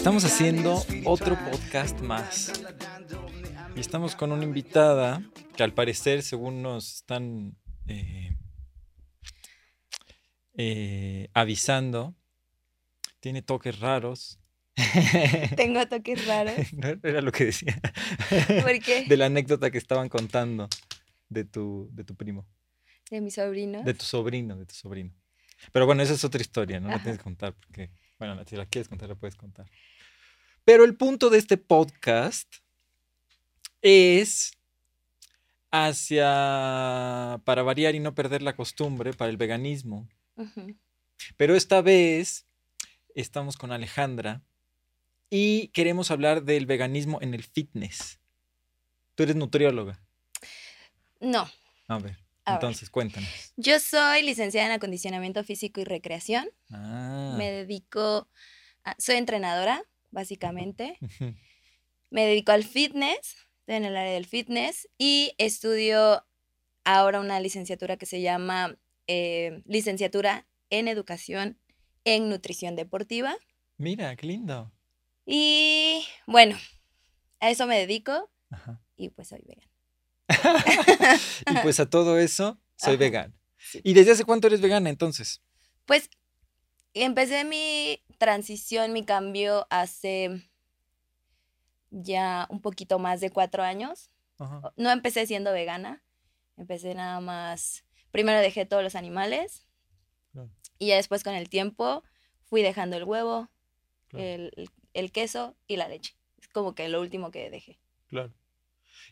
Estamos 0.00 0.24
haciendo 0.24 0.82
otro 1.04 1.36
podcast 1.50 2.00
más. 2.00 2.50
Y 3.76 3.80
estamos 3.80 4.16
con 4.16 4.32
una 4.32 4.44
invitada 4.44 5.22
que 5.54 5.62
al 5.62 5.74
parecer, 5.74 6.22
según 6.22 6.62
nos 6.62 6.94
están 6.94 7.58
eh, 7.86 8.34
eh, 10.54 11.28
avisando, 11.34 12.16
tiene 13.20 13.42
toques 13.42 13.78
raros. 13.78 14.40
Tengo 15.56 15.86
toques 15.86 16.26
raros. 16.26 16.54
era 17.02 17.20
lo 17.20 17.30
que 17.30 17.44
decía. 17.44 17.78
¿Por 18.62 18.78
qué? 18.80 19.04
De 19.06 19.18
la 19.18 19.26
anécdota 19.26 19.70
que 19.70 19.76
estaban 19.76 20.08
contando 20.08 20.66
de 21.28 21.44
tu, 21.44 21.90
de 21.92 22.04
tu 22.04 22.16
primo. 22.16 22.48
De 23.10 23.20
mi 23.20 23.30
sobrino. 23.30 23.82
De 23.82 23.92
tu 23.92 24.06
sobrino, 24.06 24.56
de 24.56 24.64
tu 24.64 24.74
sobrino. 24.74 25.12
Pero 25.72 25.84
bueno, 25.84 26.02
esa 26.02 26.14
es 26.14 26.24
otra 26.24 26.40
historia, 26.40 26.80
no 26.80 26.88
la 26.88 27.02
tienes 27.02 27.18
que 27.18 27.24
contar 27.24 27.52
porque, 27.52 27.90
bueno, 28.20 28.40
si 28.46 28.54
la 28.54 28.66
quieres 28.66 28.88
contar, 28.88 29.08
la 29.08 29.16
puedes 29.16 29.34
contar. 29.34 29.66
Pero 30.64 30.84
el 30.84 30.94
punto 30.94 31.30
de 31.30 31.38
este 31.38 31.56
podcast 31.56 32.56
es 33.82 34.52
hacia, 35.70 37.40
para 37.44 37.62
variar 37.62 37.94
y 37.94 38.00
no 38.00 38.14
perder 38.14 38.42
la 38.42 38.54
costumbre, 38.54 39.14
para 39.14 39.30
el 39.30 39.36
veganismo. 39.36 40.06
Pero 41.36 41.56
esta 41.56 41.80
vez 41.80 42.46
estamos 43.14 43.56
con 43.56 43.72
Alejandra 43.72 44.42
y 45.30 45.68
queremos 45.68 46.10
hablar 46.10 46.44
del 46.44 46.66
veganismo 46.66 47.18
en 47.22 47.34
el 47.34 47.42
fitness. 47.42 48.20
Tú 49.14 49.22
eres 49.22 49.36
nutrióloga. 49.36 49.98
No. 51.20 51.48
A 51.88 51.98
ver, 51.98 52.18
entonces 52.46 52.90
cuéntanos. 52.90 53.28
Yo 53.56 53.78
soy 53.80 54.22
licenciada 54.22 54.66
en 54.66 54.72
acondicionamiento 54.72 55.44
físico 55.44 55.80
y 55.80 55.84
recreación. 55.84 56.48
Ah. 56.70 57.34
Me 57.36 57.50
dedico, 57.50 58.28
a, 58.84 58.94
soy 58.98 59.16
entrenadora, 59.16 59.82
básicamente. 60.10 60.98
Me 62.10 62.26
dedico 62.26 62.52
al 62.52 62.64
fitness, 62.64 63.36
estoy 63.60 63.76
en 63.76 63.84
el 63.84 63.96
área 63.96 64.12
del 64.12 64.26
fitness 64.26 64.88
y 64.98 65.32
estudio 65.38 66.26
ahora 66.84 67.20
una 67.20 67.38
licenciatura 67.40 67.96
que 67.96 68.06
se 68.06 68.20
llama 68.20 68.76
eh, 69.06 69.62
licenciatura 69.64 70.46
en 70.70 70.88
educación 70.88 71.58
en 72.04 72.28
nutrición 72.28 72.76
deportiva. 72.76 73.36
Mira, 73.76 74.16
qué 74.16 74.26
lindo. 74.26 74.72
Y 75.26 76.04
bueno, 76.26 76.56
a 77.40 77.50
eso 77.50 77.66
me 77.66 77.78
dedico 77.78 78.30
y 78.96 79.10
pues 79.10 79.28
soy 79.28 79.42
vegana. 79.46 79.69
y 81.50 81.54
pues 81.62 81.80
a 81.80 81.88
todo 81.88 82.18
eso 82.18 82.58
soy 82.76 82.96
vegana. 82.96 83.34
¿Y 83.82 83.94
desde 83.94 84.12
hace 84.12 84.24
cuánto 84.24 84.46
eres 84.46 84.60
vegana 84.60 84.90
entonces? 84.90 85.42
Pues 85.86 86.08
empecé 86.94 87.44
mi 87.44 88.02
transición, 88.18 88.92
mi 88.92 89.04
cambio 89.04 89.66
hace 89.70 90.50
ya 91.90 92.46
un 92.50 92.60
poquito 92.60 92.98
más 92.98 93.20
de 93.20 93.30
cuatro 93.30 93.62
años. 93.62 94.10
No 94.76 94.90
empecé 94.90 95.26
siendo 95.26 95.52
vegana, 95.52 96.02
empecé 96.56 96.94
nada 96.94 97.20
más, 97.20 97.84
primero 98.10 98.40
dejé 98.40 98.64
todos 98.64 98.82
los 98.82 98.94
animales 98.94 99.66
y 100.78 100.86
ya 100.88 100.96
después 100.96 101.22
con 101.22 101.34
el 101.34 101.50
tiempo 101.50 102.02
fui 102.44 102.62
dejando 102.62 102.96
el 102.96 103.04
huevo, 103.04 103.50
el, 104.12 104.70
el, 104.94 105.12
queso 105.12 105.56
y 105.66 105.76
la 105.76 105.88
leche. 105.88 106.16
Es 106.40 106.48
como 106.48 106.74
que 106.74 106.88
lo 106.88 107.02
último 107.02 107.30
que 107.30 107.50
dejé. 107.50 107.78
Claro. 108.06 108.32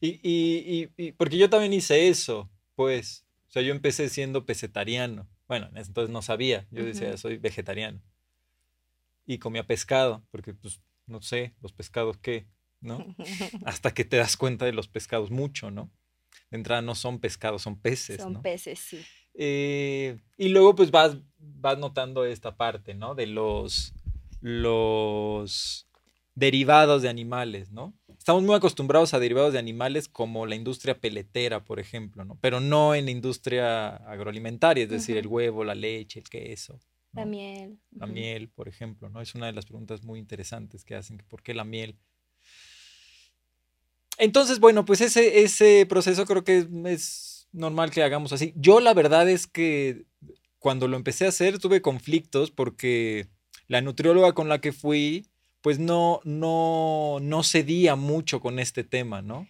Y, 0.00 0.20
y, 0.22 0.90
y, 0.96 1.12
porque 1.12 1.38
yo 1.38 1.50
también 1.50 1.72
hice 1.72 2.08
eso, 2.08 2.50
pues. 2.74 3.24
O 3.48 3.50
sea, 3.50 3.62
yo 3.62 3.72
empecé 3.72 4.08
siendo 4.08 4.44
pesetariano. 4.44 5.28
Bueno, 5.46 5.70
entonces 5.74 6.10
no 6.10 6.20
sabía. 6.20 6.66
Yo 6.70 6.84
decía, 6.84 7.16
soy 7.16 7.38
vegetariano. 7.38 8.02
Y 9.24 9.38
comía 9.38 9.66
pescado, 9.66 10.22
porque 10.30 10.52
pues, 10.54 10.80
no 11.06 11.22
sé, 11.22 11.54
los 11.62 11.72
pescados 11.72 12.18
qué, 12.18 12.46
¿no? 12.80 13.04
Hasta 13.64 13.92
que 13.92 14.04
te 14.04 14.18
das 14.18 14.36
cuenta 14.36 14.66
de 14.66 14.72
los 14.72 14.88
pescados 14.88 15.30
mucho, 15.30 15.70
¿no? 15.70 15.90
De 16.50 16.58
entrada 16.58 16.82
no 16.82 16.94
son 16.94 17.18
pescados, 17.18 17.62
son 17.62 17.80
peces. 17.80 18.22
Son 18.22 18.42
peces, 18.42 18.78
sí. 18.78 19.00
Eh, 19.34 20.18
y 20.36 20.48
luego 20.48 20.74
pues 20.74 20.90
vas, 20.90 21.16
vas 21.38 21.78
notando 21.78 22.24
esta 22.24 22.56
parte, 22.56 22.94
¿no? 22.94 23.14
De 23.14 23.26
los, 23.26 23.94
los 24.40 25.88
derivados 26.34 27.02
de 27.02 27.08
animales, 27.08 27.70
¿no? 27.70 27.97
Estamos 28.18 28.42
muy 28.42 28.54
acostumbrados 28.54 29.14
a 29.14 29.18
derivados 29.18 29.52
de 29.52 29.58
animales 29.58 30.08
como 30.08 30.44
la 30.44 30.54
industria 30.54 31.00
peletera, 31.00 31.64
por 31.64 31.80
ejemplo, 31.80 32.24
¿no? 32.24 32.36
Pero 32.40 32.60
no 32.60 32.94
en 32.94 33.06
la 33.06 33.10
industria 33.10 33.96
agroalimentaria, 33.96 34.84
es 34.84 34.90
decir, 34.90 35.16
el 35.16 35.26
huevo, 35.26 35.64
la 35.64 35.74
leche, 35.74 36.20
el 36.20 36.28
queso. 36.28 36.78
La 37.12 37.24
miel. 37.24 37.78
La 37.92 38.06
miel, 38.06 38.48
por 38.48 38.68
ejemplo, 38.68 39.08
¿no? 39.08 39.22
Es 39.22 39.34
una 39.34 39.46
de 39.46 39.52
las 39.52 39.64
preguntas 39.64 40.02
muy 40.02 40.18
interesantes 40.18 40.84
que 40.84 40.94
hacen, 40.94 41.18
¿por 41.28 41.42
qué 41.42 41.54
la 41.54 41.64
miel? 41.64 41.96
Entonces, 44.18 44.58
bueno, 44.60 44.84
pues 44.84 45.00
ese, 45.00 45.42
ese 45.42 45.86
proceso 45.88 46.26
creo 46.26 46.44
que 46.44 46.66
es 46.86 47.48
normal 47.52 47.90
que 47.90 48.02
hagamos 48.02 48.32
así. 48.32 48.52
Yo 48.56 48.80
la 48.80 48.92
verdad 48.92 49.28
es 49.28 49.46
que 49.46 50.04
cuando 50.58 50.88
lo 50.88 50.96
empecé 50.96 51.24
a 51.24 51.28
hacer 51.28 51.58
tuve 51.58 51.80
conflictos 51.80 52.50
porque 52.50 53.28
la 53.68 53.80
nutrióloga 53.80 54.32
con 54.32 54.48
la 54.48 54.60
que 54.60 54.72
fui, 54.72 55.26
pues 55.60 55.78
no, 55.78 56.20
no, 56.24 57.18
no 57.20 57.42
cedía 57.42 57.96
mucho 57.96 58.40
con 58.40 58.58
este 58.58 58.84
tema, 58.84 59.22
¿no? 59.22 59.46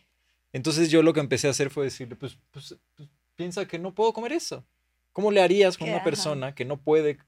Entonces 0.52 0.90
yo 0.90 1.02
lo 1.02 1.12
que 1.12 1.20
empecé 1.20 1.46
a 1.46 1.50
hacer 1.50 1.70
fue 1.70 1.84
decirle, 1.84 2.16
pues, 2.16 2.38
pues, 2.50 2.76
pues 2.94 3.08
piensa 3.36 3.66
que 3.66 3.78
no 3.78 3.94
puedo 3.94 4.12
comer 4.12 4.32
eso. 4.32 4.64
¿Cómo 5.12 5.30
le 5.30 5.42
harías 5.42 5.76
con 5.76 5.88
una 5.88 6.04
persona 6.04 6.54
que 6.54 6.64
no 6.64 6.76
puede 6.76 7.18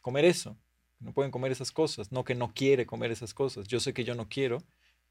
comer 0.00 0.24
eso? 0.24 0.56
No 1.00 1.12
pueden 1.12 1.30
comer 1.30 1.52
esas 1.52 1.72
cosas, 1.72 2.12
no 2.12 2.24
que 2.24 2.34
no 2.34 2.52
quiere 2.54 2.86
comer 2.86 3.10
esas 3.10 3.34
cosas. 3.34 3.66
Yo 3.66 3.80
sé 3.80 3.92
que 3.92 4.04
yo 4.04 4.14
no 4.14 4.28
quiero, 4.28 4.62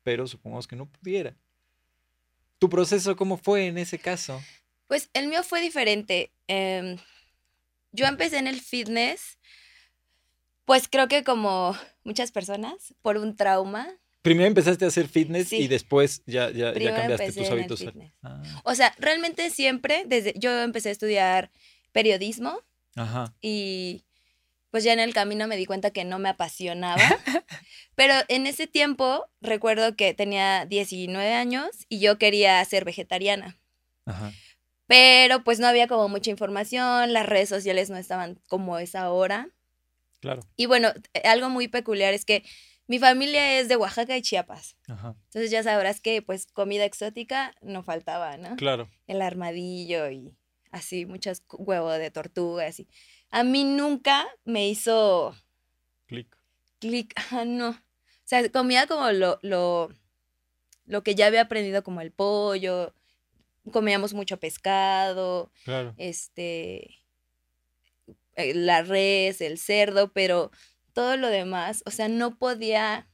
pero 0.03 0.27
supongamos 0.27 0.67
que 0.67 0.75
no 0.75 0.85
pudiera. 0.85 1.35
¿Tu 2.59 2.69
proceso 2.69 3.15
cómo 3.15 3.37
fue 3.37 3.67
en 3.67 3.77
ese 3.77 3.99
caso? 3.99 4.41
Pues 4.87 5.09
el 5.13 5.27
mío 5.27 5.43
fue 5.43 5.61
diferente. 5.61 6.31
Em, 6.47 6.97
yo 7.91 8.05
empecé 8.05 8.37
en 8.37 8.47
el 8.47 8.61
fitness, 8.61 9.37
pues 10.69 10.87
creo 10.87 11.07
que 11.07 11.23
como 11.23 11.75
muchas 12.03 12.31
personas, 12.31 12.93
por 13.01 13.17
un 13.17 13.35
trauma. 13.35 13.87
Primero 14.21 14.45
empezaste 14.45 14.85
a 14.85 14.89
hacer 14.89 15.07
fitness 15.07 15.51
y 15.51 15.67
después 15.67 16.21
ya, 16.27 16.51
ya, 16.51 16.71
cambiaste 16.75 17.31
tus 17.33 17.49
hábitos. 17.49 17.85
Ah. 18.21 18.43
O 18.65 18.75
sea, 18.75 18.93
realmente 18.99 19.49
siempre, 19.49 20.03
desde 20.05 20.35
yo 20.37 20.61
empecé 20.61 20.89
a 20.89 20.91
estudiar 20.91 21.49
periodismo 21.91 22.61
Ajá. 22.95 23.33
y 23.41 24.05
pues 24.69 24.83
ya 24.83 24.93
en 24.93 24.99
el 24.99 25.11
camino 25.11 25.47
me 25.47 25.57
di 25.57 25.65
cuenta 25.65 25.89
que 25.89 26.05
no 26.05 26.19
me 26.19 26.29
apasionaba. 26.29 27.01
Pero 27.95 28.13
en 28.27 28.45
ese 28.45 28.67
tiempo 28.67 29.25
recuerdo 29.41 29.95
que 29.95 30.13
tenía 30.13 30.67
19 30.67 31.33
años 31.33 31.87
y 31.89 31.99
yo 31.99 32.19
quería 32.19 32.63
ser 32.63 32.85
vegetariana. 32.85 33.57
Ajá. 34.05 34.33
Pero 34.85 35.43
pues 35.43 35.59
no 35.59 35.65
había 35.65 35.87
como 35.87 36.09
mucha 36.09 36.29
información, 36.29 37.11
las 37.11 37.25
redes 37.25 37.49
sociales 37.49 37.89
no 37.89 37.97
estaban 37.97 38.39
como 38.47 38.77
es 38.77 38.93
ahora. 38.93 39.49
Claro. 40.19 40.41
Y 40.55 40.65
bueno, 40.65 40.89
eh, 41.13 41.21
algo 41.25 41.49
muy 41.49 41.67
peculiar 41.67 42.13
es 42.13 42.25
que 42.25 42.43
mi 42.87 42.99
familia 42.99 43.59
es 43.59 43.67
de 43.69 43.75
Oaxaca 43.75 44.17
y 44.17 44.21
Chiapas. 44.21 44.75
Ajá. 44.87 45.15
Entonces 45.25 45.51
ya 45.51 45.63
sabrás 45.63 46.01
que 46.01 46.21
pues 46.21 46.47
comida 46.47 46.85
exótica 46.85 47.55
no 47.61 47.83
faltaba, 47.83 48.37
¿no? 48.37 48.55
Claro. 48.55 48.89
El 49.07 49.21
armadillo 49.21 50.09
y 50.09 50.35
así, 50.71 51.05
muchos 51.05 51.43
huevos 51.49 51.97
de 51.97 52.11
tortuga, 52.11 52.65
así 52.65 52.87
a 53.31 53.43
mí 53.43 53.63
nunca 53.63 54.27
me 54.45 54.69
hizo... 54.69 55.35
Clic. 56.07 56.35
Clic, 56.79 57.13
ah, 57.31 57.45
no. 57.45 57.69
O 57.69 57.75
sea, 58.25 58.47
comía 58.51 58.87
como 58.87 59.11
lo, 59.11 59.39
lo, 59.41 59.89
lo 60.85 61.03
que 61.03 61.15
ya 61.15 61.27
había 61.27 61.41
aprendido 61.41 61.83
como 61.83 62.01
el 62.01 62.11
pollo, 62.11 62.93
comíamos 63.71 64.13
mucho 64.13 64.39
pescado, 64.39 65.51
claro. 65.63 65.93
este, 65.97 66.98
la 68.53 68.81
res, 68.83 69.41
el 69.41 69.57
cerdo, 69.57 70.11
pero 70.13 70.51
todo 70.93 71.17
lo 71.17 71.29
demás, 71.29 71.83
o 71.85 71.91
sea, 71.91 72.07
no 72.07 72.37
podía, 72.37 73.07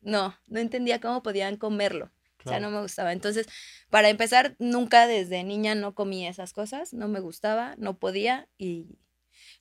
no, 0.00 0.36
no 0.46 0.60
entendía 0.60 1.00
cómo 1.00 1.22
podían 1.22 1.56
comerlo. 1.56 2.10
O 2.44 2.50
sea, 2.50 2.60
no 2.60 2.70
me 2.70 2.82
gustaba. 2.82 3.12
Entonces, 3.12 3.46
para 3.88 4.10
empezar, 4.10 4.54
nunca 4.58 5.06
desde 5.06 5.42
niña 5.44 5.74
no 5.74 5.94
comía 5.94 6.28
esas 6.28 6.52
cosas, 6.52 6.92
no 6.92 7.08
me 7.08 7.20
gustaba, 7.20 7.74
no 7.78 7.98
podía 7.98 8.48
y 8.58 8.98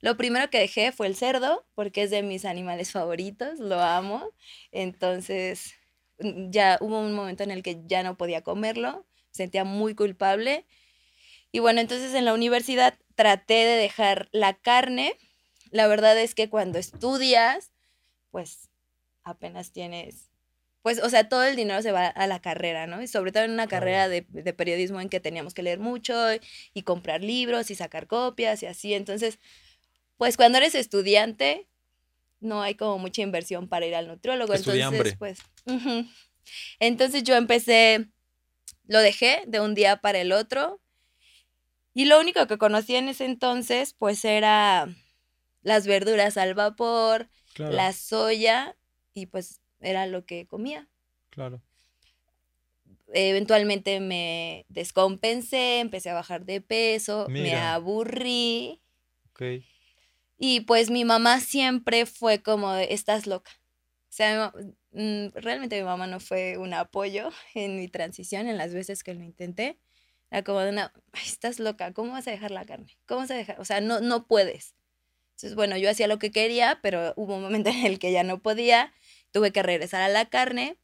lo 0.01 0.17
primero 0.17 0.49
que 0.49 0.59
dejé 0.59 0.91
fue 0.91 1.07
el 1.07 1.15
cerdo, 1.15 1.65
porque 1.75 2.03
es 2.03 2.11
de 2.11 2.23
mis 2.23 2.43
animales 2.43 2.91
favoritos, 2.91 3.59
lo 3.59 3.79
amo. 3.79 4.29
Entonces, 4.71 5.75
ya 6.19 6.77
hubo 6.81 6.99
un 6.99 7.13
momento 7.13 7.43
en 7.43 7.51
el 7.51 7.63
que 7.63 7.81
ya 7.85 8.03
no 8.03 8.17
podía 8.17 8.41
comerlo, 8.41 9.05
sentía 9.31 9.63
muy 9.63 9.95
culpable. 9.95 10.65
Y 11.53 11.59
bueno, 11.59 11.79
entonces 11.79 12.15
en 12.15 12.25
la 12.25 12.33
universidad 12.33 12.97
traté 13.15 13.53
de 13.53 13.77
dejar 13.77 14.27
la 14.31 14.55
carne. 14.55 15.15
La 15.69 15.87
verdad 15.87 16.19
es 16.19 16.33
que 16.33 16.49
cuando 16.49 16.79
estudias, 16.79 17.71
pues 18.31 18.71
apenas 19.23 19.71
tienes, 19.71 20.31
pues, 20.81 21.01
o 21.01 21.09
sea, 21.09 21.29
todo 21.29 21.43
el 21.43 21.55
dinero 21.55 21.81
se 21.83 21.91
va 21.91 22.07
a 22.07 22.27
la 22.27 22.41
carrera, 22.41 22.87
¿no? 22.87 23.03
Y 23.03 23.07
sobre 23.07 23.31
todo 23.31 23.43
en 23.43 23.51
una 23.51 23.67
carrera 23.67 24.09
de, 24.09 24.25
de 24.29 24.53
periodismo 24.53 24.99
en 24.99 25.09
que 25.09 25.19
teníamos 25.19 25.53
que 25.53 25.61
leer 25.61 25.79
mucho 25.79 26.15
y 26.73 26.81
comprar 26.81 27.23
libros 27.23 27.69
y 27.69 27.75
sacar 27.75 28.07
copias 28.07 28.63
y 28.63 28.65
así. 28.65 28.95
Entonces, 28.95 29.37
pues 30.17 30.37
cuando 30.37 30.57
eres 30.57 30.73
estudiante, 30.73 31.67
no 32.39 32.63
hay 32.63 32.73
como 32.73 32.97
mucha 32.97 33.21
inversión 33.21 33.67
para 33.67 33.85
ir 33.85 33.93
al 33.93 34.07
nutriólogo. 34.07 34.53
Estudié 34.53 34.81
entonces, 34.81 35.13
hambre. 35.13 35.17
pues. 35.17 35.39
Entonces 36.79 37.23
yo 37.23 37.35
empecé, 37.35 38.09
lo 38.87 38.99
dejé 38.99 39.43
de 39.45 39.59
un 39.59 39.75
día 39.75 39.97
para 39.97 40.19
el 40.19 40.31
otro. 40.31 40.81
Y 41.93 42.05
lo 42.05 42.19
único 42.19 42.47
que 42.47 42.57
conocía 42.57 42.99
en 42.99 43.09
ese 43.09 43.25
entonces, 43.25 43.93
pues 43.93 44.25
era 44.25 44.87
las 45.61 45.87
verduras 45.87 46.37
al 46.37 46.53
vapor, 46.53 47.29
Claro, 47.53 47.73
la 47.73 47.93
soya, 47.93 48.75
y 49.13 49.27
pues 49.27 49.61
era 49.79 50.07
lo 50.07 50.25
que 50.25 50.47
comía. 50.47 50.87
claro. 51.29 51.61
Eventualmente 53.15 53.99
me 53.99 54.65
descompensé, 54.69 55.79
empecé 55.81 56.09
a 56.09 56.15
bajar 56.15 56.45
de 56.45 56.61
peso, 56.61 57.27
me 57.29 57.53
aburrí. 57.55 58.81
Ok. 59.29 59.63
Y 60.39 60.61
pues 60.61 60.89
mi 60.89 61.05
mamá 61.05 61.39
siempre 61.39 62.07
fue 62.07 62.41
como, 62.41 62.73
estás 62.73 63.27
loca. 63.27 63.51
O 64.09 64.15
sea, 64.15 64.51
mm, 64.91 65.27
realmente 65.35 65.77
mi 65.77 65.83
mamá 65.83 66.07
no 66.07 66.19
fue 66.19 66.57
un 66.57 66.73
apoyo 66.73 67.29
en 67.53 67.77
mi 67.77 67.87
transición, 67.87 68.47
en 68.47 68.57
las 68.57 68.73
veces 68.73 69.03
que 69.03 69.13
lo 69.13 69.23
intenté. 69.23 69.77
Era 70.33 70.43
como 70.43 70.59
de 70.61 70.69
una, 70.71 70.91
"Ay, 71.13 71.23
estás 71.25 71.59
loca, 71.59 71.93
¿cómo 71.93 72.11
vas 72.13 72.27
a 72.27 72.31
dejar 72.31 72.51
la 72.51 72.65
carne? 72.65 72.97
¿Cómo 73.05 73.21
vas 73.21 73.31
a 73.31 73.35
dejar? 73.35 73.59
O 73.59 73.65
sea, 73.65 73.81
no, 73.81 74.01
no 74.01 74.27
puedes. 74.27 74.75
Entonces, 75.31 75.55
bueno, 75.55 75.77
yo 75.77 75.89
hacía 75.89 76.07
lo 76.07 76.19
que 76.19 76.31
quería, 76.31 76.79
pero 76.81 77.13
hubo 77.17 77.35
un 77.35 77.43
momento 77.43 77.69
en 77.69 77.85
el 77.85 77.99
que 77.99 78.11
ya 78.11 78.23
no 78.23 78.41
podía, 78.41 78.93
tuve 79.31 79.51
que 79.51 79.63
regresar 79.63 80.01
a 80.01 80.09
la 80.09 80.25
carne. 80.25 80.77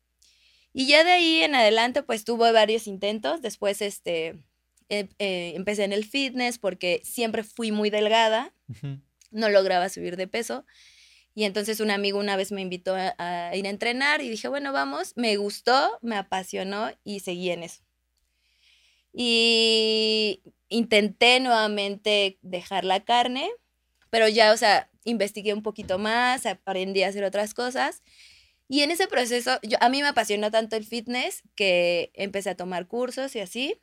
Y 0.73 0.87
ya 0.87 1.03
de 1.03 1.11
ahí 1.11 1.41
en 1.41 1.55
adelante, 1.55 2.03
pues 2.03 2.25
tuve 2.25 2.51
varios 2.51 2.87
intentos. 2.87 3.41
Después, 3.41 3.81
este, 3.81 4.43
em- 4.89 5.09
eh, 5.19 5.53
empecé 5.55 5.83
en 5.83 5.93
el 5.93 6.05
fitness 6.05 6.59
porque 6.59 7.01
siempre 7.03 7.43
fui 7.43 7.71
muy 7.71 7.89
delgada 7.89 8.53
no 9.31 9.49
lograba 9.49 9.89
subir 9.89 10.17
de 10.17 10.27
peso. 10.27 10.65
Y 11.35 11.45
entonces 11.45 11.79
un 11.79 11.91
amigo 11.91 12.19
una 12.19 12.35
vez 12.35 12.51
me 12.51 12.61
invitó 12.61 12.95
a, 12.95 13.15
a 13.17 13.55
ir 13.55 13.65
a 13.67 13.69
entrenar 13.69 14.21
y 14.21 14.29
dije, 14.29 14.47
bueno, 14.47 14.73
vamos, 14.73 15.13
me 15.15 15.37
gustó, 15.37 15.99
me 16.01 16.17
apasionó 16.17 16.91
y 17.03 17.21
seguí 17.21 17.51
en 17.51 17.63
eso. 17.63 17.83
Y 19.13 20.41
intenté 20.69 21.39
nuevamente 21.39 22.37
dejar 22.41 22.85
la 22.85 23.03
carne, 23.03 23.49
pero 24.09 24.27
ya, 24.27 24.53
o 24.53 24.57
sea, 24.57 24.89
investigué 25.03 25.53
un 25.53 25.63
poquito 25.63 25.97
más, 25.97 26.45
aprendí 26.45 27.03
a 27.03 27.07
hacer 27.07 27.23
otras 27.23 27.53
cosas. 27.53 28.03
Y 28.67 28.81
en 28.81 28.91
ese 28.91 29.07
proceso, 29.07 29.59
yo, 29.63 29.77
a 29.81 29.89
mí 29.89 30.01
me 30.01 30.09
apasionó 30.09 30.51
tanto 30.51 30.75
el 30.75 30.85
fitness 30.85 31.43
que 31.55 32.11
empecé 32.13 32.51
a 32.51 32.55
tomar 32.55 32.87
cursos 32.87 33.35
y 33.35 33.39
así. 33.39 33.81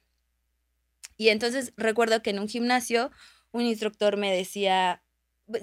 Y 1.17 1.29
entonces 1.29 1.73
recuerdo 1.77 2.23
que 2.23 2.31
en 2.31 2.39
un 2.39 2.49
gimnasio 2.49 3.11
un 3.53 3.63
instructor 3.63 4.17
me 4.17 4.33
decía, 4.33 5.03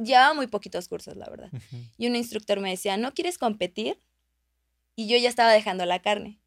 llevaba 0.03 0.33
muy 0.33 0.47
poquitos 0.47 0.87
cursos, 0.87 1.15
la 1.15 1.29
verdad. 1.29 1.51
Y 1.97 2.07
un 2.07 2.15
instructor 2.15 2.59
me 2.59 2.71
decía, 2.71 2.97
¿no 2.97 3.13
quieres 3.13 3.37
competir? 3.37 3.97
Y 4.95 5.07
yo 5.07 5.17
ya 5.17 5.29
estaba 5.29 5.51
dejando 5.51 5.85
la 5.85 6.01
carne. 6.01 6.39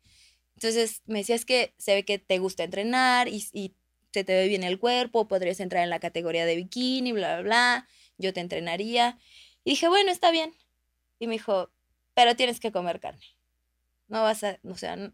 Entonces 0.56 1.02
me 1.06 1.20
decía, 1.20 1.36
es 1.36 1.44
que 1.44 1.74
se 1.78 1.94
ve 1.94 2.04
que 2.04 2.18
te 2.18 2.38
gusta 2.38 2.64
entrenar 2.64 3.28
y, 3.28 3.44
y 3.52 3.74
se 4.12 4.24
te 4.24 4.34
ve 4.34 4.48
bien 4.48 4.64
el 4.64 4.78
cuerpo, 4.78 5.28
podrías 5.28 5.60
entrar 5.60 5.84
en 5.84 5.90
la 5.90 6.00
categoría 6.00 6.46
de 6.46 6.56
bikini, 6.56 7.12
bla, 7.12 7.36
bla, 7.36 7.42
bla, 7.42 7.88
yo 8.18 8.32
te 8.32 8.40
entrenaría. 8.40 9.18
Y 9.64 9.70
dije, 9.72 9.88
bueno, 9.88 10.10
está 10.12 10.30
bien. 10.30 10.54
Y 11.20 11.26
me 11.28 11.34
dijo, 11.34 11.72
pero 12.14 12.36
tienes 12.36 12.60
que 12.60 12.72
comer 12.72 13.00
carne. 13.00 13.24
No 14.08 14.22
vas 14.22 14.44
a, 14.44 14.60
o 14.64 14.76
sea, 14.76 14.96
no. 14.96 15.12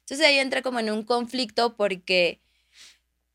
Entonces 0.00 0.26
ahí 0.26 0.38
entré 0.38 0.62
como 0.62 0.80
en 0.80 0.90
un 0.90 1.02
conflicto 1.04 1.76
porque, 1.76 2.40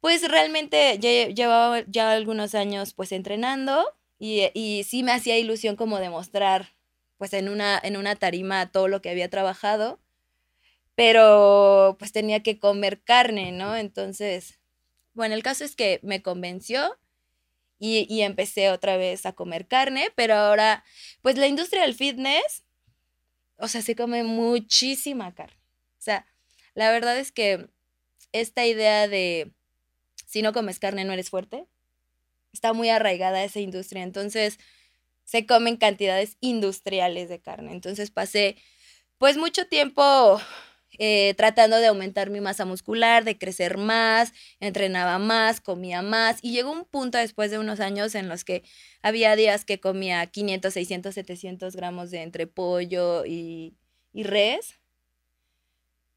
pues 0.02 0.28
realmente 0.30 0.98
ya 1.00 1.10
lle- 1.12 1.36
llevaba 1.36 1.82
ya 1.88 2.12
algunos 2.14 2.56
años 2.56 2.94
pues 2.94 3.12
entrenando 3.12 3.86
y, 4.20 4.50
y 4.56 4.84
sí 4.86 5.04
me 5.04 5.12
hacía 5.14 5.38
ilusión 5.40 5.76
como 5.76 6.00
demostrar 6.00 6.70
pues 7.18 7.34
en 7.34 7.50
una, 7.50 7.80
en 7.84 7.98
una 7.98 8.16
tarima 8.16 8.72
todo 8.72 8.88
lo 8.88 9.02
que 9.02 9.10
había 9.12 9.30
trabajado, 9.30 10.00
pero 10.98 11.96
pues 12.00 12.12
tenía 12.12 12.42
que 12.42 12.58
comer 12.58 13.04
carne, 13.04 13.52
¿no? 13.52 13.76
Entonces, 13.76 14.60
bueno, 15.14 15.36
el 15.36 15.44
caso 15.44 15.64
es 15.64 15.76
que 15.76 16.00
me 16.02 16.24
convenció 16.24 16.98
y, 17.78 18.08
y 18.10 18.24
empecé 18.24 18.72
otra 18.72 18.98
vez 18.98 19.28
a 19.28 19.34
comer 19.34 19.68
carne, 19.68 20.12
pero 20.16 20.34
ahora, 20.34 20.84
pues 21.22 21.38
la 21.38 21.46
industria 21.46 21.84
del 21.84 21.94
fitness, 21.94 22.64
o 23.58 23.68
sea, 23.68 23.84
se 23.84 23.96
come 23.96 24.24
muchísima 24.24 25.36
carne. 25.36 25.62
O 26.00 26.02
sea, 26.02 26.26
la 26.74 26.90
verdad 26.90 27.20
es 27.20 27.32
que 27.32 27.70
esta 28.32 28.66
idea 28.66 29.08
de 29.08 29.52
si 30.26 30.42
no 30.42 30.52
comes 30.52 30.80
carne 30.80 31.06
no 31.06 31.14
eres 31.14 31.30
fuerte, 31.30 31.68
está 32.54 32.74
muy 32.74 32.90
arraigada 32.90 33.44
esa 33.44 33.60
industria. 33.60 34.02
Entonces, 34.02 34.58
se 35.26 35.46
comen 35.46 35.78
cantidades 35.78 36.38
industriales 36.40 37.30
de 37.30 37.40
carne. 37.40 37.72
Entonces, 37.72 38.10
pasé 38.10 38.58
pues 39.20 39.38
mucho 39.38 39.68
tiempo 39.68 40.42
eh, 40.98 41.34
tratando 41.38 41.78
de 41.78 41.88
aumentar 41.88 42.30
mi 42.30 42.42
masa 42.42 42.66
muscular, 42.66 43.24
de 43.24 43.38
crecer 43.38 43.78
más, 43.78 44.34
entrenaba 44.60 45.20
más, 45.20 45.62
comía 45.62 46.02
más. 46.02 46.40
Y 46.42 46.52
llegó 46.52 46.72
un 46.72 46.86
punto 46.86 47.18
después 47.18 47.52
de 47.52 47.60
unos 47.60 47.80
años 47.80 48.16
en 48.16 48.30
los 48.30 48.44
que 48.44 48.64
había 49.02 49.36
días 49.36 49.66
que 49.66 49.80
comía 49.80 50.26
500, 50.28 50.74
600, 50.74 51.14
700 51.14 51.76
gramos 51.76 52.12
de 52.12 52.22
entre 52.24 52.48
pollo 52.48 53.26
y, 53.26 53.76
y 54.14 54.24
res. 54.24 54.80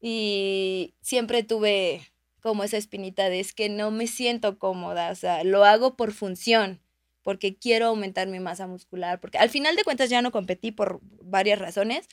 Y 0.01 0.95
siempre 1.01 1.43
tuve 1.43 2.01
como 2.41 2.63
esa 2.63 2.77
espinita 2.77 3.29
de 3.29 3.39
es 3.39 3.53
que 3.53 3.69
no 3.69 3.91
me 3.91 4.07
siento 4.07 4.57
cómoda, 4.57 5.11
o 5.11 5.15
sea, 5.15 5.43
lo 5.43 5.63
hago 5.63 5.95
por 5.95 6.11
función, 6.11 6.81
porque 7.21 7.55
quiero 7.55 7.87
aumentar 7.87 8.27
mi 8.27 8.39
masa 8.39 8.67
muscular, 8.67 9.19
porque 9.21 9.37
al 9.37 9.49
final 9.49 9.75
de 9.75 9.83
cuentas 9.83 10.09
ya 10.09 10.21
no 10.21 10.31
competí 10.31 10.71
por 10.71 10.99
varias 11.21 11.59
razones, 11.59 12.07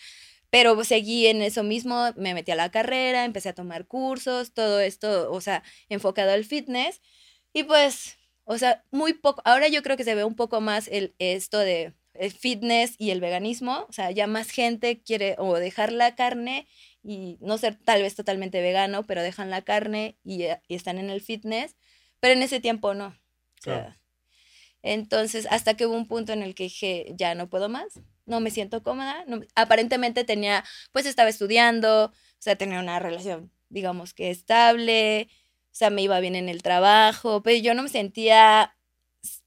pero 0.50 0.83
seguí 0.85 1.27
en 1.27 1.43
eso 1.43 1.62
mismo, 1.62 2.12
me 2.17 2.35
metí 2.35 2.53
a 2.53 2.56
la 2.56 2.71
carrera, 2.71 3.25
empecé 3.25 3.50
a 3.50 3.55
tomar 3.55 3.87
cursos, 3.87 4.53
todo 4.55 4.81
esto, 4.81 5.31
o 5.33 5.41
sea, 5.41 5.62
enfocado 5.89 6.33
al 6.33 6.45
fitness, 6.45 7.00
y 7.53 7.65
pues, 7.65 8.19
o 8.45 8.59
sea, 8.59 8.85
muy 8.91 9.15
poco, 9.15 9.43
ahora 9.45 9.69
yo 9.69 9.83
creo 9.83 9.97
que 9.97 10.05
se 10.05 10.15
ve 10.15 10.25
un 10.25 10.37
poco 10.37 10.61
más 10.61 10.89
el, 10.89 11.15
esto 11.19 11.59
de 11.59 11.95
el 12.15 12.33
fitness 12.33 12.95
y 12.99 13.11
el 13.11 13.21
veganismo, 13.21 13.87
o 13.89 13.93
sea, 13.93 14.11
ya 14.11 14.27
más 14.27 14.50
gente 14.50 15.03
quiere 15.03 15.37
o 15.39 15.55
dejar 15.56 15.93
la 15.93 16.17
carne 16.17 16.67
y 17.03 17.39
no 17.41 17.59
ser 17.59 17.77
tal 17.77 18.02
vez 18.02 18.17
totalmente 18.17 18.61
vegano, 18.61 19.07
pero 19.07 19.23
dejan 19.23 19.50
la 19.50 19.62
carne 19.62 20.19
y, 20.25 20.43
eh, 20.43 20.61
y 20.67 20.75
están 20.75 20.99
en 20.99 21.11
el 21.11 21.21
fitness, 21.21 21.76
pero 22.21 22.35
en 22.35 22.43
ese 22.43 22.61
tiempo 22.61 22.95
no. 22.95 23.09
O 23.09 23.62
sea, 23.62 23.81
Claro. 23.83 23.95
Entonces, 24.83 25.47
hasta 25.50 25.76
que 25.76 25.87
hubo 25.87 25.97
un 25.97 26.07
punto 26.07 26.33
en 26.33 26.43
el 26.43 26.55
que 26.55 26.64
dije, 26.64 27.12
ya 27.17 27.35
no 27.35 27.49
puedo 27.50 27.69
más, 27.69 28.00
no 28.28 28.40
me 28.40 28.50
siento 28.50 28.82
cómoda. 28.82 29.25
no- 29.26 29.40
aparentemente 29.54 30.25
tenía, 30.25 30.64
pues 30.92 31.06
estaba 31.06 31.28
estudiando, 31.28 32.06
o 32.06 32.12
sea, 32.38 32.56
tenía 32.56 32.78
una 32.80 32.99
relación, 32.99 33.50
digamos 33.68 34.14
que 34.14 34.30
estable, 34.30 35.28
o 35.66 35.75
sea, 35.78 35.90
me 35.90 36.02
iba 36.02 36.20
bien 36.20 36.35
en 36.37 36.49
el 36.49 36.62
trabajo, 36.62 37.42
pero 37.42 37.58
yo 37.61 37.75
no 37.75 37.82
me 37.82 37.88
sentía, 37.88 38.76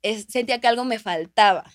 es- 0.01 0.25
sentía 0.29 0.59
que 0.59 0.67
algo 0.67 0.83
me 0.85 0.99
faltaba. 0.99 1.71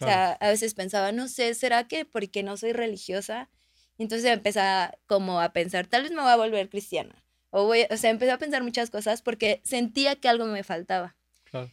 O 0.00 0.06
sea, 0.06 0.32
a 0.40 0.48
veces 0.48 0.72
pensaba, 0.74 1.12
no 1.12 1.28
sé, 1.28 1.54
¿será 1.54 1.86
que 1.86 2.04
porque 2.06 2.42
no 2.42 2.56
soy 2.56 2.72
religiosa? 2.72 3.50
Entonces 3.98 4.30
empezaba 4.30 4.96
como 5.06 5.40
a 5.42 5.52
pensar, 5.52 5.86
tal 5.86 6.02
vez 6.04 6.12
me 6.12 6.22
voy 6.22 6.30
a 6.30 6.36
volver 6.36 6.70
cristiana. 6.70 7.22
O, 7.50 7.64
voy, 7.66 7.86
o 7.90 7.96
sea, 7.98 8.08
empecé 8.10 8.30
a 8.32 8.38
pensar 8.38 8.62
muchas 8.62 8.88
cosas 8.90 9.20
porque 9.20 9.60
sentía 9.64 10.16
que 10.16 10.28
algo 10.28 10.46
me 10.46 10.62
faltaba. 10.64 11.16
Claro. 11.44 11.70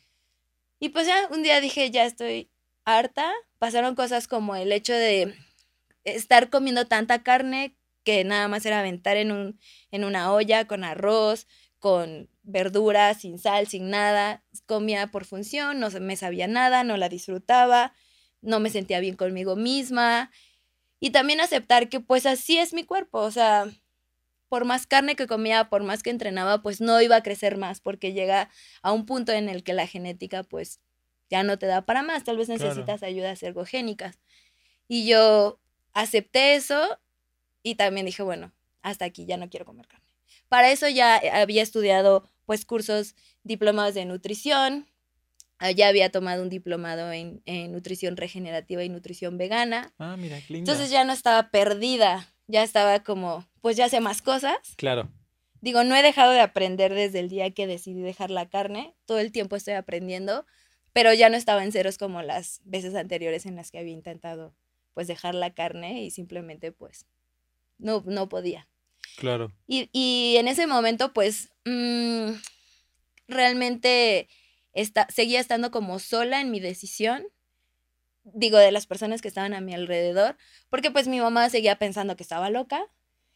Y 0.79 0.89
pues 0.89 1.07
ya 1.07 1.27
un 1.31 1.41
día 1.43 1.61
dije, 1.61 1.89
ya 1.91 2.05
estoy 2.05 2.49
harta. 2.83 3.31
Pasaron 3.59 3.95
cosas 3.95 4.27
como 4.27 4.55
el 4.55 4.71
hecho 4.71 4.93
de 4.93 5.35
estar 6.03 6.49
comiendo 6.49 6.85
tanta 6.85 7.23
carne 7.23 7.75
que 8.03 8.23
nada 8.23 8.47
más 8.47 8.65
era 8.65 8.79
aventar 8.79 9.17
en, 9.17 9.31
un, 9.31 9.59
en 9.91 10.05
una 10.05 10.31
olla 10.31 10.65
con 10.65 10.83
arroz, 10.83 11.47
con 11.79 12.29
verduras, 12.43 13.21
sin 13.21 13.37
sal, 13.37 13.67
sin 13.67 13.89
nada. 13.89 14.43
Comía 14.65 15.07
por 15.07 15.25
función, 15.25 15.79
no 15.79 15.89
me 15.89 16.15
sabía 16.15 16.47
nada, 16.47 16.83
no 16.83 16.95
la 16.97 17.09
disfrutaba, 17.09 17.93
no 18.41 18.59
me 18.59 18.69
sentía 18.69 18.99
bien 18.99 19.15
conmigo 19.15 19.55
misma. 19.55 20.31
Y 20.99 21.09
también 21.11 21.41
aceptar 21.41 21.89
que 21.89 21.99
pues 21.99 22.25
así 22.25 22.57
es 22.57 22.73
mi 22.73 22.83
cuerpo, 22.83 23.19
o 23.19 23.31
sea, 23.31 23.67
por 24.49 24.65
más 24.65 24.87
carne 24.87 25.15
que 25.15 25.27
comía, 25.27 25.69
por 25.69 25.83
más 25.83 26.01
que 26.03 26.09
entrenaba, 26.09 26.61
pues 26.61 26.81
no 26.81 27.01
iba 27.01 27.17
a 27.17 27.23
crecer 27.23 27.57
más 27.57 27.81
porque 27.81 28.13
llega 28.13 28.49
a 28.81 28.91
un 28.93 29.05
punto 29.05 29.31
en 29.33 29.49
el 29.49 29.63
que 29.63 29.73
la 29.73 29.87
genética 29.87 30.43
pues 30.43 30.79
ya 31.29 31.43
no 31.43 31.57
te 31.59 31.65
da 31.65 31.81
para 31.85 32.03
más, 32.03 32.23
tal 32.23 32.37
vez 32.37 32.47
Claro. 32.47 32.63
necesitas 32.63 33.03
ayudas 33.03 33.41
ergogénicas. 33.43 34.19
Y 34.87 35.07
yo 35.07 35.59
acepté 35.93 36.55
eso 36.55 36.99
y 37.63 37.75
también 37.75 38.05
dije, 38.05 38.23
bueno, 38.23 38.53
hasta 38.81 39.05
aquí 39.05 39.25
ya 39.25 39.37
no 39.37 39.49
quiero 39.49 39.65
comer 39.65 39.87
carne. 39.87 40.05
Para 40.47 40.71
eso 40.71 40.87
ya 40.87 41.17
había 41.33 41.61
estudiado 41.61 42.29
pues 42.45 42.65
cursos 42.65 43.15
diplomados 43.43 43.93
de 43.95 44.05
nutrición, 44.05 44.87
ah, 45.59 45.71
ya 45.71 45.89
había 45.89 46.09
tomado 46.09 46.41
un 46.43 46.49
diplomado 46.49 47.11
en, 47.11 47.41
en 47.45 47.73
nutrición 47.73 48.15
regenerativa 48.15 48.83
y 48.83 48.89
nutrición 48.89 49.37
vegana. 49.37 49.93
Ah, 49.99 50.15
mira, 50.17 50.37
qué 50.39 50.53
linda. 50.53 50.71
Entonces 50.71 50.89
ya 50.89 51.03
no 51.03 51.11
estaba 51.11 51.49
perdida, 51.49 52.33
ya 52.47 52.63
estaba 52.63 53.03
como, 53.03 53.45
pues 53.59 53.75
ya 53.75 53.89
sé 53.89 53.99
más 53.99 54.21
cosas. 54.21 54.55
Claro. 54.77 55.11
Digo, 55.59 55.83
no 55.83 55.95
he 55.95 56.03
dejado 56.03 56.31
de 56.31 56.39
aprender 56.39 56.93
desde 56.93 57.19
el 57.19 57.27
día 57.27 57.51
que 57.51 57.67
decidí 57.67 57.99
dejar 58.01 58.29
la 58.31 58.47
carne, 58.47 58.95
todo 59.05 59.19
el 59.19 59.31
tiempo 59.33 59.55
estoy 59.57 59.73
aprendiendo, 59.73 60.45
pero 60.93 61.13
ya 61.13 61.29
no 61.29 61.37
estaba 61.37 61.63
en 61.63 61.71
ceros 61.71 61.97
como 61.97 62.21
las 62.21 62.61
veces 62.63 62.95
anteriores 62.95 63.45
en 63.45 63.55
las 63.55 63.71
que 63.71 63.79
había 63.79 63.93
intentado 63.93 64.55
pues 64.93 65.07
dejar 65.07 65.35
la 65.35 65.53
carne 65.53 66.03
y 66.03 66.11
simplemente 66.11 66.71
pues 66.71 67.05
no, 67.77 68.03
no 68.05 68.29
podía. 68.29 68.67
Claro. 69.17 69.51
Y, 69.67 69.89
y 69.91 70.37
en 70.37 70.47
ese 70.47 70.67
momento 70.67 71.13
pues 71.13 71.51
mm, 71.65 72.31
realmente 73.27 74.27
está, 74.73 75.07
seguía 75.09 75.39
estando 75.39 75.71
como 75.71 75.99
sola 75.99 76.41
en 76.41 76.51
mi 76.51 76.59
decisión 76.59 77.27
digo, 78.33 78.57
de 78.57 78.71
las 78.71 78.87
personas 78.87 79.21
que 79.21 79.27
estaban 79.27 79.53
a 79.53 79.61
mi 79.61 79.73
alrededor, 79.73 80.37
porque 80.69 80.91
pues 80.91 81.07
mi 81.07 81.19
mamá 81.19 81.49
seguía 81.49 81.77
pensando 81.77 82.15
que 82.15 82.23
estaba 82.23 82.49
loca, 82.49 82.85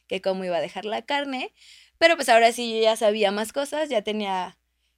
que 0.07 0.21
cómo 0.21 0.43
iba 0.43 0.57
a 0.57 0.61
dejar 0.61 0.85
la 0.85 1.03
carne, 1.03 1.53
pero 1.97 2.15
pues 2.15 2.29
ahora 2.29 2.51
sí 2.51 2.73
yo 2.75 2.81
ya 2.81 2.95
sabía 2.95 3.31
más 3.31 3.53
cosas, 3.53 3.89
ya 3.89 4.01
tenía 4.01 4.57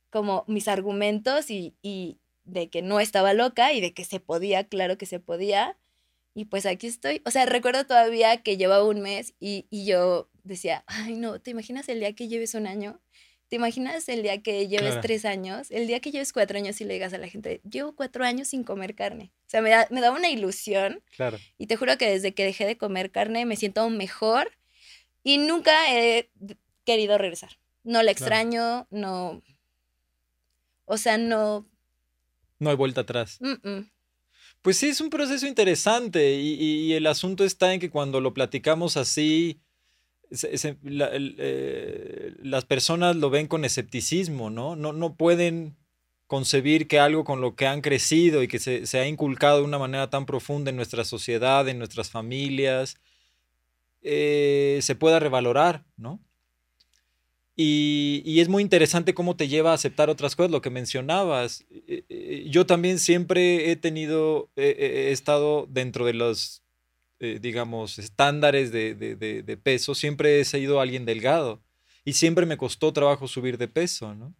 como 0.09 0.43
mis 0.47 0.67
argumentos 0.67 1.49
y, 1.49 1.75
y 1.81 2.19
de 2.45 2.69
que 2.69 2.81
no 2.81 2.99
estaba 2.99 3.33
loca 3.33 3.73
y 3.73 3.81
de 3.81 3.93
que 3.93 4.05
se 4.05 4.19
podía, 4.19 4.63
claro 4.65 4.97
que 4.97 5.05
se 5.05 5.19
podía. 5.19 5.77
Y 6.35 6.45
pues 6.45 6.65
aquí 6.65 6.87
estoy. 6.87 7.21
O 7.25 7.31
sea, 7.31 7.45
recuerdo 7.45 7.85
todavía 7.85 8.41
que 8.41 8.57
llevaba 8.57 8.83
un 8.83 9.01
mes 9.01 9.33
y, 9.39 9.67
y 9.69 9.85
yo 9.85 10.29
decía, 10.43 10.83
ay 10.87 11.15
no, 11.15 11.39
¿te 11.39 11.51
imaginas 11.51 11.87
el 11.89 11.99
día 11.99 12.13
que 12.13 12.27
lleves 12.27 12.53
un 12.55 12.67
año? 12.67 12.99
¿Te 13.53 13.57
imaginas 13.57 14.09
el 14.09 14.23
día 14.23 14.41
que 14.41 14.67
lleves 14.67 14.99
tres 15.01 15.25
años? 15.25 15.69
El 15.69 15.85
día 15.85 15.99
que 15.99 16.09
lleves 16.09 16.33
cuatro 16.33 16.57
años 16.57 16.81
y 16.81 16.85
le 16.85 16.95
digas 16.95 17.13
a 17.13 17.19
la 17.19 17.27
gente, 17.27 17.61
llevo 17.69 17.95
cuatro 17.95 18.25
años 18.25 18.47
sin 18.47 18.63
comer 18.63 18.95
carne. 18.95 19.31
O 19.45 19.49
sea, 19.49 19.61
me 19.61 19.69
da, 19.69 19.87
me 19.91 20.01
da 20.01 20.09
una 20.09 20.29
ilusión. 20.29 21.03
Claro. 21.15 21.37
Y 21.59 21.67
te 21.67 21.75
juro 21.75 21.95
que 21.99 22.09
desde 22.09 22.33
que 22.33 22.45
dejé 22.45 22.65
de 22.65 22.77
comer 22.77 23.11
carne 23.11 23.45
me 23.45 23.55
siento 23.55 23.87
mejor 23.91 24.57
y 25.23 25.37
nunca 25.37 25.71
he 25.93 26.31
querido 26.83 27.19
regresar. 27.19 27.59
No 27.83 28.01
la 28.01 28.09
extraño, 28.09 28.87
no. 28.89 29.43
O 30.85 30.97
sea, 30.97 31.19
no. 31.19 31.67
No 32.59 32.69
hay 32.69 32.75
vuelta 32.75 33.01
atrás. 33.01 33.39
Pues 34.61 34.77
sí, 34.77 34.87
es 34.87 35.01
un 35.01 35.09
proceso 35.09 35.45
interesante 35.47 36.35
y, 36.35 36.53
y, 36.53 36.93
el 36.93 37.07
asunto 37.07 37.43
está 37.43 37.73
en 37.73 37.79
que 37.79 37.89
cuando 37.89 38.21
lo 38.21 38.33
platicamos 38.33 38.95
así, 38.95 39.59
eh, 40.41 42.33
las 42.41 42.65
personas 42.65 43.15
lo 43.15 43.29
ven 43.29 43.47
con 43.47 43.65
escepticismo, 43.65 44.49
¿no? 44.49 44.75
¿no? 44.75 44.93
No 44.93 45.15
pueden 45.15 45.75
concebir 46.27 46.87
que 46.87 46.99
algo 46.99 47.23
con 47.23 47.41
lo 47.41 47.55
que 47.55 47.67
han 47.67 47.81
crecido 47.81 48.41
y 48.41 48.47
que 48.47 48.57
se, 48.57 48.87
se, 48.87 48.99
ha 48.99 49.07
inculcado 49.07 49.57
de 49.59 49.65
una 49.65 49.77
manera 49.77 50.09
tan 50.09 50.25
profunda 50.25 50.71
en 50.71 50.75
nuestra 50.75 51.03
sociedad, 51.03 51.67
en 51.67 51.77
nuestras 51.77 52.09
familias, 52.09 52.95
eh, 54.01 54.79
se 54.81 54.95
pueda 54.95 55.19
revalorar, 55.19 55.85
¿no? 55.97 56.19
Y, 57.55 58.23
y, 58.25 58.39
es 58.39 58.49
muy 58.49 58.63
interesante 58.63 59.13
cómo 59.13 59.35
te 59.35 59.47
lleva 59.47 59.71
a 59.71 59.75
aceptar 59.75 60.09
otras 60.09 60.35
cosas, 60.35 60.51
lo 60.51 60.61
que 60.61 60.71
mencionabas. 60.71 61.65
Eh, 61.69 62.47
yo 62.49 62.65
también 62.65 62.97
siempre 62.97 63.69
he 63.69 63.75
tenido, 63.75 64.49
he 64.55 65.11
estado 65.11 65.67
dentro 65.69 66.03
de 66.03 66.13
los 66.13 66.63
eh, 67.25 67.39
digamos, 67.41 67.99
estándares 67.99 68.73
de, 68.73 68.95
de, 68.95 69.57
peso, 69.57 69.95
siempre 69.95 70.41
he 70.41 70.43
sido 70.43 70.81
alguien 70.81 71.05
delgado 71.05 71.63
y 72.03 72.13
siempre 72.13 72.45
me 72.45 72.57
costó 72.57 72.91
trabajo 72.91 73.29
subir 73.29 73.57
de 73.57 73.69
peso, 73.69 74.13
¿no? 74.13 74.35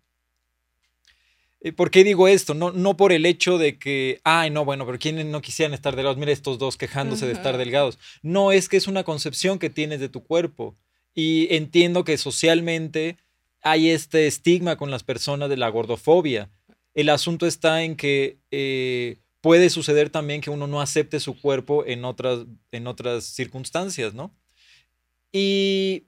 Eh, 1.62 1.72
¿Por 1.72 1.92
qué 1.92 2.04
digo 2.04 2.28
esto? 2.28 2.54
No, 2.54 2.74
no 2.74 2.98
por 2.98 3.14
el 3.14 3.26
hecho 3.26 3.58
de 3.58 3.80
que, 3.80 4.20
ay, 4.26 4.50
no, 4.50 4.66
bueno, 4.66 4.86
pero 4.86 5.00
¿quiénes 5.00 5.26
no 5.28 5.42
quisieran 5.42 5.74
estar 5.74 5.96
delgados? 5.96 6.18
Mira 6.18 6.34
estos 6.34 6.60
dos 6.60 6.76
quejándose 6.76 7.26
de 7.26 7.32
estar 7.32 7.58
delgados. 7.58 8.00
No, 8.22 8.52
es 8.52 8.68
que 8.68 8.76
es 8.76 8.88
una 8.88 9.06
concepción 9.06 9.60
que 9.60 9.70
tienes 9.70 10.02
de 10.02 10.10
tu 10.10 10.22
cuerpo. 10.22 10.76
Y 11.14 11.54
entiendo 11.54 12.04
que 12.04 12.18
socialmente 12.18 13.18
hay 13.62 13.90
este 13.90 14.28
estigma 14.28 14.76
con 14.76 14.92
las 14.92 15.04
personas 15.04 15.50
de 15.50 15.58
la 15.58 15.70
gordofobia. 15.70 16.50
El 16.94 17.10
asunto 17.10 17.48
está 17.48 17.84
en 17.84 17.96
que 17.96 18.38
eh, 18.52 19.18
puede 19.42 19.70
suceder 19.70 20.10
también 20.10 20.42
que 20.42 20.50
uno 20.50 20.68
no 20.68 20.82
acepte 20.82 21.20
su 21.20 21.40
cuerpo 21.40 21.86
en 21.86 22.06
otras, 22.06 22.46
en 22.72 22.88
otras 22.88 23.24
circunstancias, 23.24 24.14
¿no? 24.14 24.36
Y, 25.32 26.06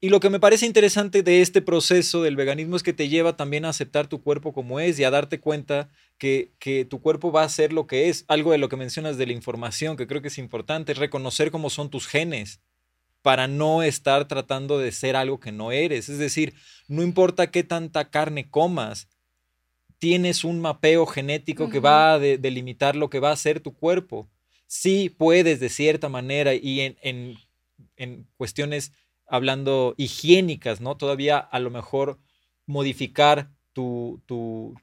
y, 0.00 0.10
lo 0.10 0.20
que 0.20 0.30
me 0.30 0.38
parece 0.38 0.64
interesante 0.64 1.24
de 1.24 1.40
este 1.40 1.60
proceso 1.60 2.22
del 2.22 2.36
veganismo 2.36 2.76
es 2.76 2.84
que 2.84 2.92
te 2.92 3.08
lleva 3.08 3.36
también 3.36 3.64
a 3.64 3.70
aceptar 3.70 4.06
tu 4.06 4.22
cuerpo 4.22 4.52
como 4.52 4.78
es 4.78 4.98
y 5.00 5.04
a 5.04 5.10
darte 5.10 5.40
cuenta 5.40 5.90
que, 6.18 6.52
que 6.60 6.84
tu 6.84 7.00
cuerpo 7.00 7.32
va 7.32 7.42
a 7.42 7.48
ser 7.48 7.72
lo 7.72 7.88
que 7.88 8.08
es. 8.08 8.24
Algo 8.28 8.52
de 8.52 8.58
lo 8.58 8.68
que 8.68 8.76
mencionas 8.76 9.18
de 9.18 9.26
la 9.26 9.32
información, 9.32 9.96
que 9.96 10.06
creo 10.06 10.22
que 10.22 10.28
es 10.28 10.38
importante, 10.38 10.92
es 10.92 10.98
reconocer 10.98 11.50
cómo 11.50 11.68
son 11.68 11.90
tus 11.90 12.06
genes 12.06 12.60
para 13.24 13.48
no 13.48 13.82
estar 13.82 14.28
tratando 14.28 14.78
de 14.78 14.92
ser 14.92 15.16
algo 15.16 15.40
que 15.40 15.50
no 15.50 15.72
eres. 15.72 16.10
Es 16.10 16.18
decir, 16.18 16.52
no 16.88 17.02
importa 17.02 17.50
qué 17.50 17.64
tanta 17.64 18.10
carne 18.10 18.50
comas, 18.50 19.08
tienes 19.96 20.44
un 20.44 20.60
mapeo 20.60 21.06
genético 21.06 21.70
que 21.70 21.80
va 21.80 22.12
a 22.12 22.18
delimitar 22.18 22.96
lo 22.96 23.08
que 23.08 23.20
va 23.20 23.30
a 23.30 23.36
ser 23.36 23.60
tu 23.60 23.72
cuerpo. 23.72 24.28
Sí 24.66 25.08
puedes 25.08 25.58
de 25.58 25.70
cierta 25.70 26.10
manera 26.10 26.52
y 26.52 26.82
en, 26.82 27.38
en, 27.96 28.28
cuestiones 28.36 28.92
hablando 29.26 29.94
higiénicas, 29.96 30.82
¿no? 30.82 30.98
Todavía 30.98 31.38
a 31.38 31.60
lo 31.60 31.70
mejor 31.70 32.18
modificar 32.66 33.48
tu, 33.74 34.22
tu, 34.24 34.74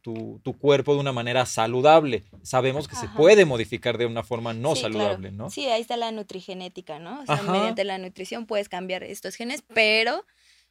tu, 0.44 0.58
cuerpo 0.60 0.94
de 0.94 1.00
una 1.00 1.14
manera 1.14 1.46
saludable. 1.46 2.26
Sabemos 2.44 2.88
que 2.88 2.96
se 2.96 3.08
puede 3.08 3.46
modificar 3.46 3.98
de 3.98 4.06
una 4.06 4.22
forma 4.22 4.54
no 4.54 4.76
saludable, 4.76 5.32
¿no? 5.32 5.50
Sí, 5.50 5.66
ahí 5.68 5.82
está 5.82 5.98
la 5.98 6.12
nutrigenética, 6.12 7.00
¿no? 7.00 7.22
O 7.22 7.26
sea, 7.26 7.42
mediante 7.42 7.84
la 7.86 7.98
nutrición 7.98 8.46
puedes 8.46 8.70
cambiar 8.70 9.04
estos 9.04 9.36
genes, 9.36 9.64
pero, 9.74 10.26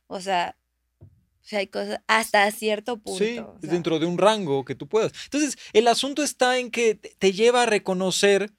o 0.06 0.20
sea, 0.20 0.56
o 1.00 1.42
sea, 1.42 1.60
hay 1.60 1.66
cosas 1.66 2.00
hasta 2.06 2.48
cierto 2.50 2.98
punto. 2.98 3.24
Sí, 3.24 3.40
dentro 3.66 3.98
de 3.98 4.06
un 4.06 4.18
rango 4.18 4.64
que 4.64 4.74
tú 4.74 4.86
puedas. 4.86 5.12
Entonces, 5.24 5.58
el 5.72 5.88
asunto 5.88 6.22
está 6.22 6.58
en 6.58 6.70
que 6.70 6.94
te 6.94 7.32
lleva 7.32 7.62
a 7.62 7.66
reconocer 7.66 8.52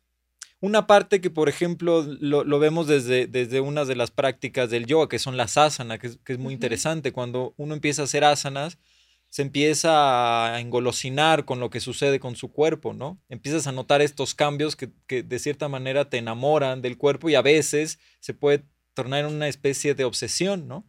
una 0.59 0.87
parte 0.87 1.21
que, 1.21 1.29
por 1.29 1.49
ejemplo, 1.49 2.03
lo, 2.03 2.59
vemos 2.59 2.87
desde, 2.87 3.27
desde 3.27 3.61
una 3.61 3.85
de 3.85 3.95
las 3.95 4.11
prácticas 4.11 4.69
del 4.69 4.85
yoga, 4.85 5.07
que 5.07 5.19
son 5.19 5.37
las 5.37 5.57
asanas, 5.57 5.99
que, 5.99 6.17
es, 6.33 6.39
muy 6.39 6.53
interesante. 6.53 7.11
Cuando 7.11 7.53
uno 7.57 7.73
empieza 7.75 8.01
a 8.01 8.05
hacer 8.05 8.23
asanas, 8.23 8.79
se 9.31 9.43
empieza 9.43 10.53
a 10.53 10.59
engolosinar 10.59 11.45
con 11.45 11.61
lo 11.61 11.69
que 11.69 11.79
sucede 11.79 12.19
con 12.19 12.35
su 12.35 12.51
cuerpo, 12.51 12.93
¿no? 12.93 13.17
Empiezas 13.29 13.65
a 13.65 13.71
notar 13.71 14.01
estos 14.01 14.35
cambios 14.35 14.75
que, 14.75 14.91
que 15.07 15.23
de 15.23 15.39
cierta 15.39 15.69
manera 15.69 16.09
te 16.09 16.17
enamoran 16.17 16.81
del 16.81 16.97
cuerpo 16.97 17.29
y 17.29 17.35
a 17.35 17.41
veces 17.41 17.97
se 18.19 18.33
puede 18.33 18.65
tornar 18.93 19.21
en 19.21 19.33
una 19.33 19.47
especie 19.47 19.95
de 19.95 20.03
obsesión, 20.03 20.67
¿no? 20.67 20.85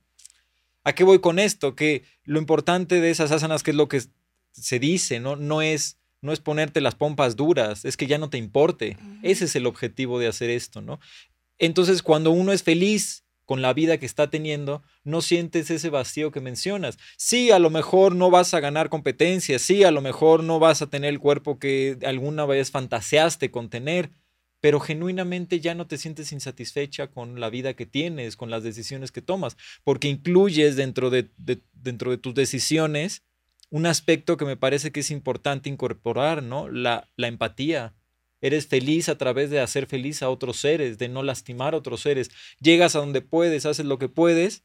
¿A 0.82 0.92
qué 0.92 1.04
voy 1.04 1.20
con 1.20 1.38
esto? 1.38 1.76
Que 1.76 2.02
lo 2.24 2.40
importante 2.40 3.00
de 3.00 3.10
esas 3.10 3.30
asanas, 3.30 3.62
que 3.62 3.70
es 3.70 3.76
lo 3.76 3.86
que 3.86 4.02
se 4.50 4.80
dice, 4.80 5.20
¿no? 5.20 5.36
No 5.36 5.62
es, 5.62 6.00
no 6.20 6.32
es 6.32 6.40
ponerte 6.40 6.80
las 6.80 6.96
pompas 6.96 7.36
duras, 7.36 7.84
es 7.84 7.96
que 7.96 8.08
ya 8.08 8.18
no 8.18 8.28
te 8.28 8.38
importe. 8.38 8.98
Ese 9.22 9.44
es 9.44 9.54
el 9.54 9.66
objetivo 9.66 10.18
de 10.18 10.26
hacer 10.26 10.50
esto, 10.50 10.82
¿no? 10.82 10.98
Entonces, 11.58 12.02
cuando 12.02 12.32
uno 12.32 12.52
es 12.52 12.64
feliz 12.64 13.21
con 13.44 13.62
la 13.62 13.72
vida 13.72 13.98
que 13.98 14.06
está 14.06 14.30
teniendo, 14.30 14.82
no 15.04 15.20
sientes 15.20 15.70
ese 15.70 15.90
vacío 15.90 16.30
que 16.30 16.40
mencionas. 16.40 16.98
Sí, 17.16 17.50
a 17.50 17.58
lo 17.58 17.70
mejor 17.70 18.14
no 18.14 18.30
vas 18.30 18.54
a 18.54 18.60
ganar 18.60 18.88
competencia, 18.88 19.58
sí, 19.58 19.84
a 19.84 19.90
lo 19.90 20.00
mejor 20.00 20.42
no 20.42 20.58
vas 20.58 20.82
a 20.82 20.88
tener 20.88 21.10
el 21.10 21.20
cuerpo 21.20 21.58
que 21.58 21.98
alguna 22.04 22.46
vez 22.46 22.70
fantaseaste 22.70 23.50
con 23.50 23.68
tener, 23.68 24.10
pero 24.60 24.78
genuinamente 24.78 25.60
ya 25.60 25.74
no 25.74 25.86
te 25.88 25.98
sientes 25.98 26.32
insatisfecha 26.32 27.08
con 27.08 27.40
la 27.40 27.50
vida 27.50 27.74
que 27.74 27.84
tienes, 27.84 28.36
con 28.36 28.48
las 28.48 28.62
decisiones 28.62 29.10
que 29.10 29.20
tomas, 29.20 29.56
porque 29.82 30.08
incluyes 30.08 30.76
dentro 30.76 31.10
de, 31.10 31.30
dentro 31.72 32.10
de 32.12 32.18
tus 32.18 32.34
decisiones 32.34 33.22
un 33.72 33.86
aspecto 33.86 34.36
que 34.36 34.44
me 34.44 34.56
parece 34.56 34.92
que 34.92 35.00
es 35.00 35.10
importante 35.10 35.70
incorporar, 35.70 36.42
¿no? 36.42 36.68
La, 36.68 37.08
la 37.16 37.26
empatía. 37.26 37.94
Eres 38.42 38.66
feliz 38.66 39.08
a 39.08 39.16
través 39.16 39.48
de 39.50 39.60
hacer 39.60 39.86
feliz 39.86 40.22
a 40.22 40.28
otros 40.28 40.58
seres, 40.58 40.98
de 40.98 41.08
no 41.08 41.22
lastimar 41.22 41.72
a 41.72 41.78
otros 41.78 42.02
seres. 42.02 42.30
Llegas 42.60 42.96
a 42.96 42.98
donde 42.98 43.22
puedes, 43.22 43.64
haces 43.64 43.86
lo 43.86 43.98
que 43.98 44.08
puedes, 44.08 44.64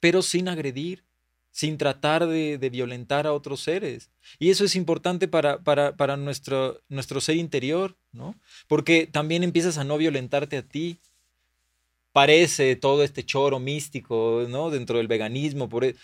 pero 0.00 0.20
sin 0.20 0.48
agredir, 0.48 1.04
sin 1.52 1.78
tratar 1.78 2.26
de, 2.26 2.58
violentar 2.72 3.26
a 3.26 3.32
otros 3.32 3.60
seres. 3.60 4.10
Y 4.40 4.50
eso 4.50 4.64
es 4.64 4.74
importante 4.74 5.28
para, 5.28 5.62
para, 5.62 6.16
nuestro, 6.16 6.80
nuestro 6.88 7.20
ser 7.20 7.36
interior, 7.36 7.96
¿no? 8.10 8.34
Porque 8.66 9.06
también 9.06 9.44
empiezas 9.44 9.78
a 9.78 9.84
no 9.84 9.96
violentarte 9.96 10.56
a 10.56 10.62
ti. 10.62 10.98
Parece 12.12 12.74
todo 12.74 13.04
este 13.04 13.24
choro 13.24 13.60
místico, 13.60 14.44
¿no? 14.48 14.70
Dentro 14.70 14.98
del 14.98 15.08
veganismo. 15.08 15.68
Por... 15.68 15.94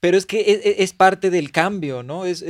Pero 0.00 0.18
es 0.18 0.26
que 0.26 0.40
e, 0.40 0.52
e, 0.52 0.82
es, 0.82 0.92
parte 0.92 1.30
del 1.30 1.50
cambio, 1.50 2.02
¿no? 2.02 2.26
Es, 2.26 2.44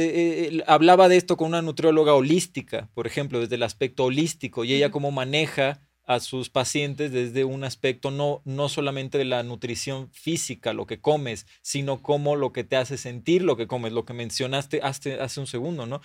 hablaba 0.66 1.08
de 1.08 1.16
esto 1.16 1.36
con 1.36 1.48
una 1.48 1.62
nutrióloga 1.62 2.14
holística, 2.14 2.90
por 2.94 3.06
ejemplo, 3.06 3.40
desde 3.40 3.54
el 3.56 3.62
aspecto 3.62 4.04
holístico, 4.04 4.64
y 4.64 4.74
ella 4.74 4.90
cómo 4.90 5.10
maneja 5.10 5.80
a 6.06 6.20
sus 6.20 6.50
pacientes 6.50 7.12
desde 7.12 7.44
un 7.44 7.64
aspecto 7.64 8.10
no, 8.10 8.42
no 8.44 8.68
solamente 8.68 9.18
de 9.18 9.24
la 9.24 9.42
nutrición 9.42 10.10
física, 10.12 10.72
lo 10.74 10.86
que 10.86 11.00
comes, 11.00 11.46
sino 11.62 12.02
como 12.02 12.36
lo 12.36 12.52
que 12.52 12.64
te 12.64 12.76
hace 12.76 12.98
sentir 12.98 13.42
lo 13.42 13.56
que 13.56 13.66
comes, 13.66 13.92
lo 13.92 14.04
que 14.04 14.12
mencionaste 14.12 14.80
hace, 14.82 15.14
hace 15.20 15.40
un 15.40 15.46
segundo, 15.46 15.86
¿no? 15.86 16.00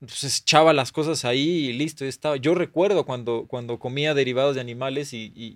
Entonces 0.00 0.40
echaba 0.40 0.72
las 0.72 0.92
cosas 0.92 1.24
ahí 1.26 1.68
y 1.68 1.72
listo, 1.74 2.06
estaba. 2.06 2.36
Yo 2.36 2.54
recuerdo 2.54 3.04
cuando, 3.04 3.46
cuando 3.46 3.78
comía 3.78 4.14
derivados 4.14 4.54
de 4.54 4.62
animales 4.62 5.12
y, 5.12 5.30
y, 5.34 5.54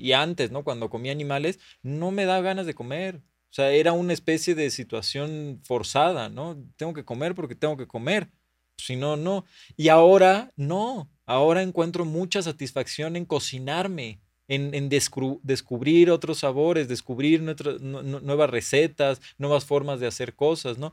y, 0.00 0.12
antes, 0.12 0.50
¿no? 0.50 0.64
Cuando 0.64 0.88
comía 0.88 1.12
animales, 1.12 1.58
no 1.82 2.10
me 2.10 2.24
da 2.24 2.40
ganas 2.40 2.64
de 2.64 2.74
comer. 2.74 3.20
O 3.54 3.56
sea, 3.56 3.70
era 3.70 3.92
una 3.92 4.12
especie 4.12 4.56
de 4.56 4.68
situación 4.68 5.60
forzada, 5.62 6.28
¿no? 6.28 6.60
Tengo 6.76 6.92
que 6.92 7.04
comer 7.04 7.36
porque 7.36 7.54
tengo 7.54 7.76
que 7.76 7.86
comer. 7.86 8.28
Si 8.76 8.96
no, 8.96 9.16
no. 9.16 9.44
Y 9.76 9.90
ahora, 9.90 10.50
no. 10.56 11.08
Ahora 11.24 11.62
encuentro 11.62 12.04
mucha 12.04 12.42
satisfacción 12.42 13.14
en 13.14 13.24
cocinarme, 13.24 14.18
en, 14.48 14.88
descubrir 14.88 16.10
otros 16.10 16.38
sabores, 16.38 16.88
descubrir 16.88 17.42
nuevas 17.42 18.50
recetas, 18.50 19.20
nuevas 19.38 19.64
formas 19.64 20.00
de 20.00 20.08
hacer 20.08 20.34
cosas, 20.34 20.76
¿no? 20.76 20.92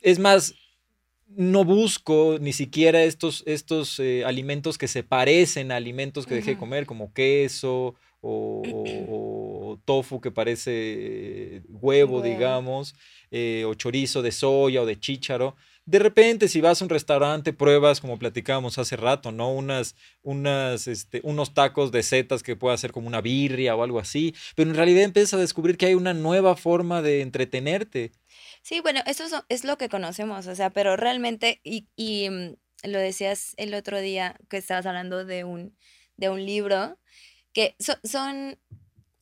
Es 0.00 0.18
más, 0.18 0.54
no 1.26 1.66
busco 1.66 2.38
ni 2.40 2.54
siquiera 2.54 3.02
estos, 3.02 3.42
estos 3.44 4.00
eh, 4.00 4.24
alimentos 4.24 4.78
que 4.78 4.88
se 4.88 5.02
parecen 5.02 5.72
a 5.72 5.76
alimentos 5.76 6.24
que 6.24 6.36
dejé 6.36 6.52
de 6.52 6.58
comer, 6.58 6.86
como 6.86 7.12
queso 7.12 7.96
o, 8.22 8.62
tofu 9.78 10.20
que 10.20 10.30
parece 10.30 11.62
huevo, 11.68 12.22
digamos, 12.22 12.94
eh, 13.30 13.64
o 13.66 13.74
chorizo 13.74 14.22
de 14.22 14.32
soya 14.32 14.82
o 14.82 14.86
de 14.86 14.98
chícharo. 14.98 15.56
De 15.86 15.98
repente, 15.98 16.48
si 16.48 16.60
vas 16.60 16.80
a 16.80 16.84
un 16.84 16.88
restaurante, 16.88 17.52
pruebas, 17.52 18.00
como 18.00 18.18
platicábamos 18.18 18.78
hace 18.78 18.96
rato, 18.96 19.32
¿no? 19.32 19.52
Unas, 19.52 19.96
unas, 20.22 20.86
este, 20.86 21.20
unos 21.24 21.54
tacos 21.54 21.90
de 21.90 22.02
setas 22.02 22.42
que 22.42 22.56
pueda 22.56 22.76
ser 22.76 22.92
como 22.92 23.08
una 23.08 23.20
birria 23.20 23.74
o 23.74 23.82
algo 23.82 23.98
así, 23.98 24.34
pero 24.54 24.70
en 24.70 24.76
realidad 24.76 25.02
empiezas 25.02 25.34
a 25.34 25.38
descubrir 25.38 25.76
que 25.76 25.86
hay 25.86 25.94
una 25.94 26.14
nueva 26.14 26.56
forma 26.56 27.02
de 27.02 27.22
entretenerte. 27.22 28.12
Sí, 28.62 28.80
bueno, 28.80 29.00
eso 29.06 29.24
es, 29.48 29.64
lo 29.64 29.78
que 29.78 29.88
conocemos, 29.88 30.46
o 30.46 30.54
sea, 30.54 30.70
pero 30.70 30.96
realmente, 30.96 31.60
y, 31.64 31.88
y 31.96 32.28
mm, 32.28 32.56
lo 32.84 32.98
decías 32.98 33.54
el 33.56 33.74
otro 33.74 34.00
día 34.00 34.36
que 34.48 34.58
estabas 34.58 34.86
hablando 34.86 35.24
de 35.24 35.44
un, 35.44 35.76
de 36.16 36.28
un 36.28 36.44
libro, 36.44 36.98
que 37.52 37.74
son, 37.78 38.58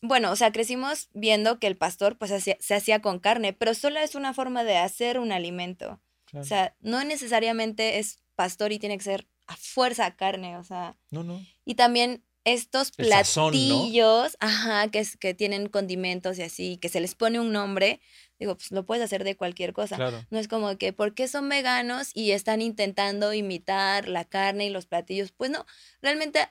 bueno, 0.02 0.30
o 0.30 0.36
sea, 0.36 0.52
crecimos 0.52 1.08
viendo 1.12 1.58
que 1.58 1.66
el 1.66 1.76
pastor 1.76 2.18
pues 2.18 2.32
se 2.60 2.74
hacía 2.74 3.02
con 3.02 3.18
carne, 3.18 3.52
pero 3.52 3.74
solo 3.74 3.98
es 4.00 4.14
una 4.14 4.34
forma 4.34 4.64
de 4.64 4.76
hacer 4.76 5.18
un 5.18 5.32
alimento. 5.32 6.00
O 6.34 6.44
sea, 6.44 6.76
no 6.80 7.02
necesariamente 7.04 7.98
es 7.98 8.20
pastor 8.34 8.72
y 8.72 8.78
tiene 8.78 8.98
que 8.98 9.04
ser 9.04 9.26
a 9.46 9.56
fuerza 9.56 10.14
carne, 10.14 10.56
o 10.58 10.64
sea. 10.64 10.96
No, 11.10 11.24
no. 11.24 11.40
Y 11.64 11.74
también 11.74 12.22
estos 12.44 12.92
platillos, 12.92 14.36
ajá, 14.40 14.88
que, 14.88 15.06
que 15.18 15.34
tienen 15.34 15.68
condimentos 15.68 16.38
y 16.38 16.42
así, 16.42 16.76
que 16.78 16.88
se 16.88 17.00
les 17.00 17.14
pone 17.14 17.40
un 17.40 17.52
nombre, 17.52 18.00
digo, 18.38 18.56
pues 18.56 18.70
lo 18.70 18.86
puedes 18.86 19.04
hacer 19.04 19.24
de 19.24 19.36
cualquier 19.36 19.72
cosa. 19.72 19.98
No 20.30 20.38
es 20.38 20.48
como 20.48 20.76
que, 20.78 20.92
¿por 20.92 21.14
qué 21.14 21.28
son 21.28 21.48
veganos 21.48 22.10
y 22.14 22.30
están 22.30 22.62
intentando 22.62 23.32
imitar 23.34 24.08
la 24.08 24.24
carne 24.24 24.66
y 24.66 24.70
los 24.70 24.86
platillos? 24.86 25.32
Pues 25.32 25.50
no, 25.50 25.66
realmente 26.00 26.48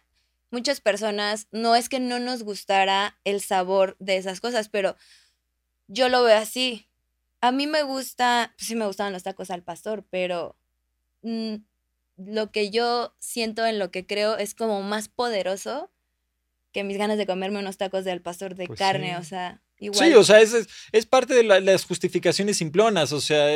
muchas 0.51 0.81
personas, 0.81 1.47
no 1.51 1.75
es 1.75 1.89
que 1.89 1.99
no 1.99 2.19
nos 2.19 2.43
gustara 2.43 3.19
el 3.23 3.41
sabor 3.41 3.95
de 3.99 4.17
esas 4.17 4.39
cosas, 4.39 4.69
pero 4.69 4.95
yo 5.87 6.09
lo 6.09 6.23
veo 6.23 6.37
así. 6.37 6.89
A 7.41 7.51
mí 7.51 7.67
me 7.67 7.83
gusta, 7.83 8.53
pues 8.57 8.67
sí 8.67 8.75
me 8.75 8.85
gustaban 8.85 9.13
los 9.13 9.23
tacos 9.23 9.51
al 9.51 9.63
pastor, 9.63 10.05
pero 10.09 10.57
mm, 11.21 11.55
lo 12.17 12.51
que 12.51 12.69
yo 12.69 13.15
siento 13.19 13.65
en 13.65 13.79
lo 13.79 13.91
que 13.91 14.05
creo 14.05 14.37
es 14.37 14.55
como 14.55 14.81
más 14.81 15.07
poderoso 15.07 15.91
que 16.71 16.83
mis 16.83 16.97
ganas 16.97 17.17
de 17.17 17.27
comerme 17.27 17.59
unos 17.59 17.77
tacos 17.77 18.05
del 18.05 18.21
pastor 18.21 18.55
de 18.55 18.67
pues 18.67 18.79
carne, 18.79 19.17
o 19.17 19.23
sea, 19.23 19.61
Sí, 19.79 20.13
o 20.15 20.23
sea, 20.23 20.41
es, 20.41 20.67
es 20.91 21.05
parte 21.05 21.35
de 21.35 21.43
las 21.43 21.85
justificaciones 21.85 22.57
simplonas, 22.57 23.11
o 23.11 23.21
sea, 23.21 23.47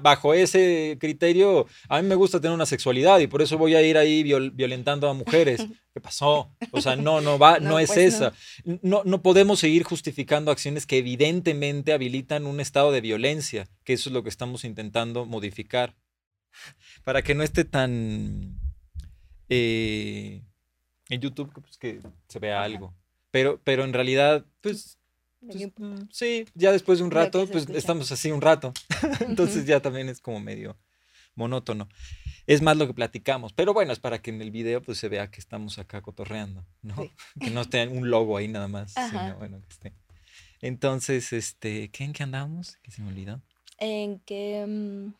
bajo 0.00 0.32
ese 0.32 0.96
criterio, 1.00 1.66
a 1.88 2.00
mí 2.00 2.06
me 2.06 2.14
gusta 2.14 2.40
tener 2.40 2.54
una 2.54 2.66
sexualidad 2.66 3.18
y 3.18 3.26
por 3.26 3.42
eso 3.42 3.58
voy 3.58 3.74
a 3.74 3.82
ir 3.82 3.98
ahí 3.98 4.22
violentando 4.22 5.08
a 5.08 5.14
mujeres. 5.14 5.66
¿Qué 5.92 6.00
pasó? 6.00 6.52
O 6.70 6.80
sea, 6.80 6.94
no, 6.94 7.20
no 7.20 7.38
va, 7.38 7.58
no, 7.60 7.80
es 7.80 7.88
pues 7.88 8.14
esa. 8.14 8.32
No. 8.82 9.02
no. 9.04 9.22
podemos 9.22 9.58
seguir 9.60 9.82
justificando 9.82 10.50
acciones 10.50 10.86
que 10.86 10.98
evidentemente 10.98 11.92
habilitan 11.92 12.46
un 12.46 12.60
estado 12.60 12.92
de 12.92 13.00
violencia, 13.00 13.68
que 13.84 13.94
eso 13.94 14.10
es 14.10 14.14
lo 14.14 14.22
que 14.22 14.28
estamos 14.28 14.64
intentando 14.64 15.24
modificar. 15.24 15.94
Para 17.02 17.22
que 17.22 17.34
no 17.34 17.42
esté 17.42 17.64
tan 17.64 18.58
eh, 19.48 20.42
en 21.08 21.20
YouTube, 21.20 21.52
pues 21.52 21.78
que 21.78 22.00
se 22.28 22.38
vea 22.38 22.62
algo. 22.62 22.94
Pero, 23.32 23.60
pero 23.64 23.84
en 23.84 23.92
realidad, 23.92 24.44
pues 24.60 24.98
mm, 25.44 26.08
sí, 26.10 26.46
ya 26.54 26.72
después 26.72 26.98
de 26.98 27.04
un 27.04 27.10
rato, 27.10 27.46
pues 27.46 27.68
estamos 27.70 28.10
así 28.12 28.30
un 28.30 28.40
rato. 28.40 28.72
Entonces 29.28 29.66
ya 29.66 29.80
también 29.80 30.08
es 30.08 30.20
como 30.20 30.40
medio 30.40 30.76
monótono. 31.34 31.88
Es 32.46 32.62
más 32.62 32.76
lo 32.76 32.86
que 32.86 32.94
platicamos. 32.94 33.52
Pero 33.52 33.72
bueno, 33.72 33.92
es 33.92 34.00
para 34.00 34.20
que 34.20 34.30
en 34.30 34.42
el 34.42 34.50
video 34.50 34.82
pues 34.82 34.98
se 34.98 35.08
vea 35.08 35.30
que 35.30 35.40
estamos 35.40 35.78
acá 35.78 36.02
cotorreando, 36.02 36.64
¿no? 36.82 36.94
Que 37.40 37.50
no 37.50 37.62
esté 37.62 37.86
un 37.88 38.10
logo 38.10 38.36
ahí 38.36 38.48
nada 38.48 38.68
más. 38.68 38.92
Sino, 38.92 39.36
bueno, 39.38 39.60
que 39.60 39.68
esté. 39.68 39.92
Entonces, 40.60 41.32
este, 41.32 41.90
¿qué, 41.90 42.04
¿en 42.04 42.12
qué 42.12 42.22
andamos? 42.22 42.78
Que 42.82 42.90
se 42.90 43.02
me 43.02 43.08
olvidó. 43.08 43.40
En 43.78 44.18
que... 44.20 44.64
Mm, 44.66 45.14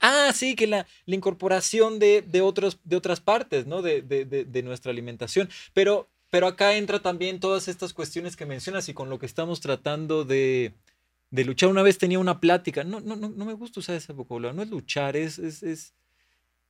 ah, 0.00 0.32
sí, 0.34 0.56
que 0.56 0.66
la, 0.66 0.86
la 1.06 1.14
incorporación 1.14 1.98
de, 1.98 2.22
de, 2.22 2.40
otros, 2.40 2.78
de 2.84 2.96
otras 2.96 3.20
partes, 3.20 3.66
¿no? 3.66 3.82
De, 3.82 4.02
de, 4.02 4.24
de, 4.24 4.62
nuestra 4.62 4.90
alimentación. 4.90 5.48
Pero 5.74 6.08
pero 6.30 6.46
acá 6.46 6.76
entra 6.76 7.00
también 7.00 7.40
todas 7.40 7.68
estas 7.68 7.94
cuestiones 7.94 8.36
que 8.36 8.46
mencionas 8.46 8.88
y 8.88 8.94
con 8.94 9.08
lo 9.08 9.18
que 9.18 9.26
estamos 9.26 9.60
tratando 9.60 10.24
de, 10.24 10.74
luchar. 11.30 11.70
Una 11.70 11.82
vez 11.82 11.98
tenía 11.98 12.18
una 12.18 12.40
plática, 12.40 12.84
no, 12.84 13.00
no, 13.00 13.16
no, 13.16 13.28
no 13.28 13.44
me 13.44 13.54
gusta 13.54 13.80
usar 13.80 13.96
ese 13.96 14.12
vocabulario, 14.12 14.54
no 14.54 14.62
es 14.62 14.70
luchar, 14.70 15.16
es, 15.16 15.38
es, 15.38 15.94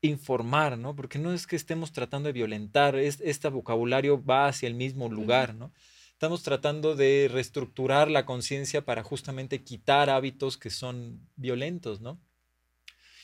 informar, 0.01 0.79
¿no? 0.79 0.95
Porque 0.95 1.19
no 1.19 1.33
es 1.33 1.49
que 1.49 1.57
estemos 1.57 1.93
tratando 1.93 2.29
de 2.29 2.33
violentar, 2.33 2.95
es, 2.95 3.21
este 3.21 3.49
vocabulario 3.49 4.25
va 4.25 4.47
hacia 4.47 4.69
el 4.69 4.75
mismo 4.75 5.09
lugar, 5.09 5.57
¿no? 5.57 5.73
Estamos 6.13 6.45
tratando 6.45 6.95
de 6.95 7.29
reestructurar 7.33 8.09
la 8.09 8.25
conciencia 8.25 8.85
para 8.85 9.03
justamente 9.03 9.63
quitar 9.65 10.09
hábitos 10.09 10.57
que 10.57 10.71
son 10.71 11.21
violentos, 11.35 12.01
¿no? 12.01 12.21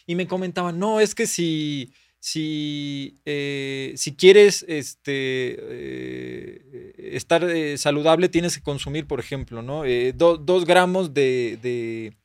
Y 0.06 0.16
me 0.16 0.26
comentaban, 0.26 0.78
no, 0.78 1.00
es 1.00 1.14
que 1.14 1.26
si 1.28 1.92
si, 2.24 3.20
eh, 3.26 3.92
si 3.96 4.16
quieres 4.16 4.64
este, 4.66 5.58
eh, 5.60 6.94
estar 7.12 7.44
eh, 7.44 7.76
saludable, 7.76 8.30
tienes 8.30 8.56
que 8.56 8.62
consumir, 8.62 9.06
por 9.06 9.20
ejemplo, 9.20 9.60
¿no? 9.60 9.82
dos 10.14 10.64
gramos 10.64 11.12
de, 11.12 12.16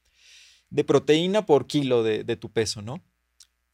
proteína 0.88 1.46
por 1.46 1.68
kilo 1.68 2.02
de, 2.02 2.36
tu 2.38 2.50
peso, 2.50 2.82
¿no? 2.82 3.04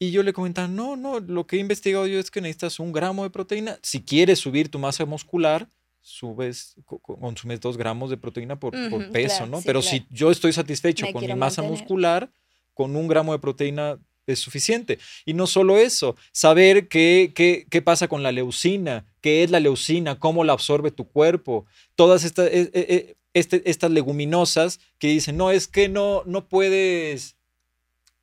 Y 0.00 0.10
yo 0.10 0.24
le 0.24 0.32
comentaba, 0.32 0.66
no, 0.66 0.96
no, 0.96 1.20
lo 1.20 1.46
que 1.46 1.58
he 1.58 1.60
investigado 1.60 2.08
yo 2.08 2.18
es 2.18 2.32
que 2.32 2.40
necesitas 2.40 2.80
un 2.80 2.90
gramo 2.90 3.22
de 3.22 3.30
proteína. 3.30 3.78
Si 3.84 4.02
quieres 4.02 4.40
subir 4.40 4.68
tu 4.68 4.80
masa 4.80 5.06
muscular, 5.06 5.68
subes, 6.00 6.74
consumes 6.86 7.60
dos 7.60 7.76
gramos 7.76 8.10
de 8.10 8.16
proteína 8.16 8.58
por, 8.58 8.72
peso, 9.12 9.46
¿no? 9.46 9.60
Pero 9.64 9.80
si 9.80 10.04
yo 10.10 10.32
estoy 10.32 10.52
satisfecho 10.52 11.06
con 11.12 11.24
mi 11.24 11.36
masa 11.36 11.62
muscular, 11.62 12.32
con 12.74 12.96
un 12.96 13.06
gramo 13.06 13.32
de 13.32 13.38
proteína 13.38 14.00
es 14.26 14.38
suficiente. 14.38 14.98
Y 15.24 15.34
no 15.34 15.46
solo 15.46 15.78
eso, 15.78 16.16
saber 16.32 16.88
qué, 16.88 17.32
qué, 17.34 17.66
qué, 17.70 17.82
pasa 17.82 18.08
con 18.08 18.22
la 18.22 18.32
leucina, 18.32 19.06
qué 19.20 19.42
es 19.42 19.50
la 19.50 19.60
leucina, 19.60 20.18
cómo 20.18 20.44
la 20.44 20.52
absorbe 20.52 20.90
tu 20.90 21.08
cuerpo, 21.08 21.66
todas 21.94 22.24
estas, 22.24 22.48
eh, 22.48 22.70
eh, 22.72 22.86
eh, 22.88 23.16
este, 23.34 23.62
estas 23.68 23.90
leguminosas 23.90 24.80
que 24.98 25.08
dicen, 25.08 25.36
no, 25.36 25.50
es 25.50 25.68
que 25.68 25.88
no, 25.88 26.22
no 26.26 26.48
puedes 26.48 27.36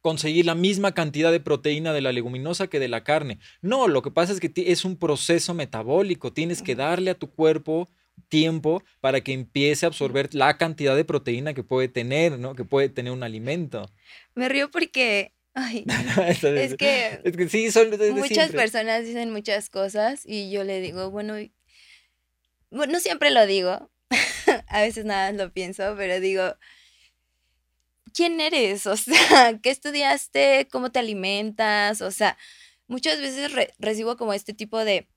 conseguir 0.02 0.46
la 0.46 0.56
misma 0.56 0.94
cantidad 0.94 1.32
de 1.32 1.39
proteína 1.39 1.94
de 1.94 2.02
la 2.02 2.12
leguminosa 2.12 2.68
que 2.68 2.80
de 2.80 2.89
la 2.89 3.06
carne. 3.06 3.39
No, 3.62 3.88
lo 3.88 4.02
que 4.02 4.12
pasa 4.12 4.34
es 4.34 4.39
que 4.42 4.52
es 4.56 4.84
un 4.84 4.98
proceso 4.98 5.54
metabólico, 5.54 6.34
tienes 6.34 6.62
que 6.62 6.76
darle 6.76 7.12
a 7.12 7.16
tu 7.16 7.32
cuerpo 7.32 7.88
tiempo 8.28 8.84
para 9.00 9.22
que 9.22 9.34
empiece 9.34 9.86
a 9.86 9.89
absorber 9.89 10.34
la 10.34 10.58
cantidad 10.58 10.96
de 10.96 11.06
proteína 11.06 11.54
que 11.54 11.63
puede 11.63 11.88
tener, 11.88 12.38
¿no? 12.39 12.56
Que 12.56 12.66
puede 12.66 12.89
tener 12.89 13.13
un 13.13 13.24
alimento. 13.24 13.89
Me 14.36 14.50
río 14.50 14.70
porque 14.72 15.34
Ay, 15.56 15.86
es, 16.28 16.76
que, 16.76 17.48
sí, 17.50 17.72
son 17.72 17.92
muchas 18.16 18.52
personas 18.52 19.06
dicen 19.06 19.32
muchas 19.32 19.70
cosas 19.70 20.24
y 20.26 20.50
yo 20.50 20.63
le 20.63 20.82
digo, 20.82 21.12
bueno, 21.12 21.36
no 22.72 23.00
siempre 23.00 23.30
lo 23.30 23.46
digo, 23.46 23.92
a 24.68 24.82
veces 24.82 25.06
nada 25.06 25.32
lo 25.32 25.54
pienso, 25.54 25.94
pero 25.96 26.20
digo, 26.20 26.56
¿quién 28.13 28.39
eres? 28.39 28.86
O 28.88 28.98
sea, 28.98 29.60
¿qué 29.62 29.70
estudiaste? 29.70 30.68
¿Cómo 30.72 30.92
te 30.92 31.00
alimentas? 31.00 32.02
O 32.02 32.12
sea, 32.12 32.38
muchas 32.88 33.20
veces 33.20 33.52
recibo 33.80 34.18
como 34.18 34.34
este 34.34 34.54
tipo 34.54 34.84
de 34.84 35.08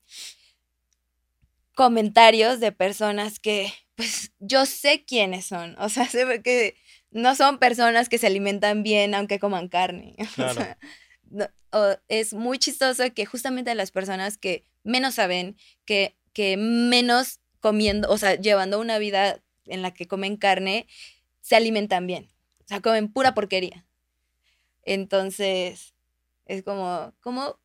comentarios 1.73 2.59
de 2.59 2.71
personas 2.71 3.39
que, 3.39 3.73
pues, 3.95 4.31
yo 4.39 4.65
sé 4.65 5.03
quiénes 5.05 5.45
son, 5.45 5.75
o 5.79 5.89
sea, 5.89 6.07
sé 6.07 6.41
que 6.43 6.75
no 7.11 7.35
son 7.35 7.57
personas 7.57 8.09
que 8.09 8.17
se 8.17 8.27
alimentan 8.27 8.83
bien 8.83 9.15
aunque 9.15 9.39
coman 9.39 9.67
carne. 9.67 10.15
es 12.07 12.33
muy 12.33 12.59
chistoso 12.59 13.03
que 13.13 13.25
justamente 13.25 13.73
las 13.75 13.91
personas 13.91 14.37
que 14.37 14.65
menos 14.83 15.15
saben, 15.15 15.57
que, 15.85 16.15
que 16.33 16.57
menos 16.57 17.39
comiendo, 17.59 18.09
o 18.09 18.17
sea, 18.17 18.35
llevando 18.35 18.79
una 18.79 18.97
vida 18.97 19.41
en 19.65 19.81
la 19.81 19.93
que 19.93 20.07
comen 20.07 20.37
carne, 20.37 20.87
se 21.41 21.55
alimentan 21.55 22.07
bien. 22.07 22.29
O 22.59 22.67
sea, 22.67 22.81
comen 22.81 23.11
pura 23.11 23.33
porquería. 23.33 23.85
Entonces, 24.83 25.93
es 26.45 26.63
como, 26.63 27.13
¿cómo 27.19 27.59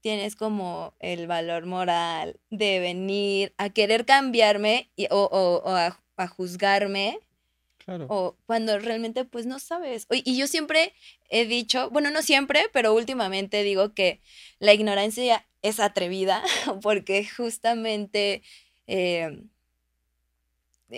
tienes 0.00 0.36
como 0.36 0.94
el 0.98 1.26
valor 1.26 1.66
moral 1.66 2.40
de 2.50 2.80
venir 2.80 3.54
a 3.56 3.70
querer 3.70 4.04
cambiarme 4.04 4.90
o, 5.10 5.62
a, 5.66 6.00
a, 6.16 6.28
juzgarme 6.28 7.18
Claro. 7.84 8.06
O 8.08 8.36
cuando 8.46 8.78
realmente 8.78 9.24
pues 9.24 9.46
no 9.46 9.58
sabes. 9.58 10.06
Y 10.10 10.36
yo 10.36 10.46
siempre 10.46 10.94
he 11.28 11.46
dicho, 11.46 11.90
bueno, 11.90 12.10
no 12.10 12.22
siempre, 12.22 12.68
pero 12.72 12.94
últimamente 12.94 13.62
digo 13.62 13.94
que 13.94 14.20
la 14.58 14.72
ignorancia 14.72 15.46
es 15.62 15.80
atrevida 15.80 16.42
porque 16.82 17.26
justamente 17.26 18.42
eh, 18.86 19.42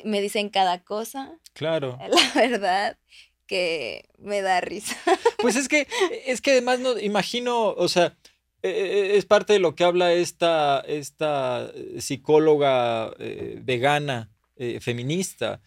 me 0.05 0.21
dicen 0.21 0.49
cada 0.49 0.83
cosa. 0.83 1.39
Claro. 1.53 1.99
La 2.09 2.33
verdad 2.35 2.99
que 3.47 4.09
me 4.19 4.43
da 4.43 4.61
risa. 4.61 4.97
Pues 5.45 5.57
es 5.57 5.69
que, 5.69 5.87
es 6.25 6.41
que 6.41 6.53
además 6.53 6.81
no, 6.81 6.99
imagino, 6.99 7.69
o 7.69 7.87
sea, 7.87 8.17
e, 8.63 8.71
e, 8.71 9.17
es 9.19 9.27
parte 9.27 9.53
de 9.53 9.59
lo 9.59 9.75
que 9.75 9.85
habla 9.85 10.15
esta, 10.15 10.81
esta 10.89 11.71
psicóloga 11.99 13.13
eh, 13.19 13.59
vegana, 13.63 14.31
eh, 14.57 14.81
feminista. 14.81 15.61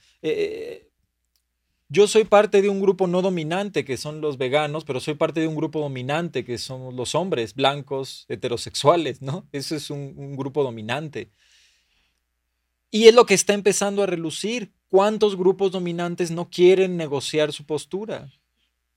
Yo 1.89 2.07
soy 2.07 2.25
parte 2.25 2.61
de 2.61 2.69
un 2.69 2.81
grupo 2.81 3.07
no 3.07 3.21
dominante, 3.21 3.85
que 3.85 3.97
son 3.97 4.21
los 4.21 4.37
veganos, 4.37 4.83
pero 4.85 4.99
soy 4.99 5.15
parte 5.15 5.39
de 5.39 5.47
un 5.47 5.55
grupo 5.55 5.79
dominante, 5.79 6.43
que 6.43 6.57
son 6.57 6.95
los 6.95 7.15
hombres 7.15 7.53
blancos, 7.53 8.25
heterosexuales, 8.27 9.21
¿no? 9.21 9.47
Eso 9.51 9.75
es 9.75 9.89
un 9.89 10.35
grupo 10.35 10.63
dominante. 10.63 11.31
Y 12.91 13.07
es 13.07 13.15
lo 13.15 13.25
que 13.25 13.33
está 13.33 13.53
empezando 13.53 14.03
a 14.03 14.07
relucir. 14.07 14.71
¿Cuántos 14.89 15.35
grupos 15.35 15.71
dominantes 15.71 16.31
no 16.31 16.49
quieren 16.49 16.95
negociar 16.95 17.51
su 17.51 17.65
postura? 17.65 18.31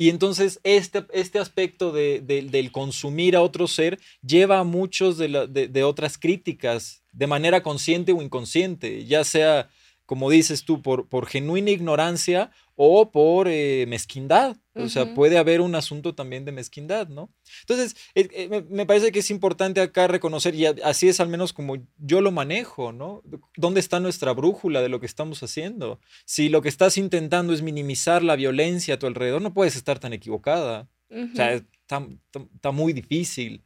Y 0.01 0.09
entonces 0.09 0.61
este, 0.65 1.05
este 1.13 1.39
aspecto 1.39 1.93
de, 1.93 2.23
del 2.23 2.73
consumir 2.73 3.37
a 3.37 3.43
otro 3.43 3.67
ser 3.67 4.01
lleva 4.27 4.59
a 4.59 4.65
muchos 4.65 5.19
de, 5.19 5.47
de, 5.47 5.85
otras 5.85 6.17
críticas 6.17 7.03
de 7.13 7.27
manera 7.27 7.63
consciente 7.63 8.13
o 8.13 8.23
inconsciente, 8.23 9.05
ya 9.05 9.25
sea, 9.25 9.69
como 10.07 10.31
dices 10.31 10.65
tú, 10.65 10.81
por, 10.81 11.07
por 11.11 11.27
genuina 11.27 11.71
ignorancia 11.71 12.51
o 12.83 13.11
por 13.11 13.47
eh, 13.47 13.85
mezquindad. 13.89 14.57
O 14.73 14.89
sea, 14.89 15.15
puede 15.15 15.37
haber 15.37 15.61
un 15.61 15.75
asunto 15.75 16.15
también 16.15 16.47
de 16.47 16.53
mezquindad, 16.53 17.09
¿no? 17.09 17.31
Entonces, 17.61 17.95
eh, 18.15 18.27
eh, 18.33 18.65
me, 18.71 18.87
parece 18.87 19.13
que 19.13 19.19
es 19.19 19.31
importante 19.31 19.83
acá 19.83 20.07
reconocer, 20.07 20.55
y 20.55 20.65
así 20.65 21.07
es 21.07 21.21
al 21.21 21.29
menos 21.29 21.53
como 21.53 21.77
yo 21.99 22.23
lo 22.23 22.31
manejo, 22.31 22.91
¿no? 22.93 23.23
¿Dónde 23.55 23.81
está 23.81 24.01
nuestra 24.01 24.33
brújula 24.33 24.81
de 24.81 24.89
lo 24.89 24.99
que 24.99 25.05
estamos 25.05 25.43
haciendo? 25.43 26.01
Si 26.25 26.49
lo 26.49 26.63
que 26.63 26.71
estás 26.71 26.97
intentando 26.97 27.53
es 27.53 27.61
minimizar 27.61 28.23
la 28.23 28.35
violencia 28.35 28.95
a 28.95 28.99
tu 28.99 29.07
alrededor, 29.07 29.43
no 29.43 29.53
puedes 29.53 29.77
estar 29.77 29.99
tan 29.99 30.15
equivocada. 30.15 30.89
O 31.11 31.37
sea, 31.37 31.53
está, 31.53 32.07
está 32.55 32.71
muy 32.71 32.95
difícil. 32.95 33.63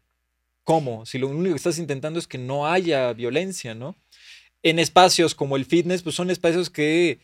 ¿Cómo? 0.64 1.06
Si 1.06 1.18
lo 1.18 1.28
único 1.28 1.54
que 1.54 1.58
estás 1.58 1.78
intentando 1.78 2.18
es 2.18 2.26
que 2.26 2.38
no 2.38 2.66
haya 2.66 3.12
violencia, 3.12 3.76
¿no? 3.76 3.94
En 4.64 4.80
espacios 4.80 5.36
como 5.36 5.54
el 5.54 5.66
fitness, 5.66 6.02
pues 6.02 6.16
son 6.16 6.30
espacios 6.30 6.68
que 6.68 7.20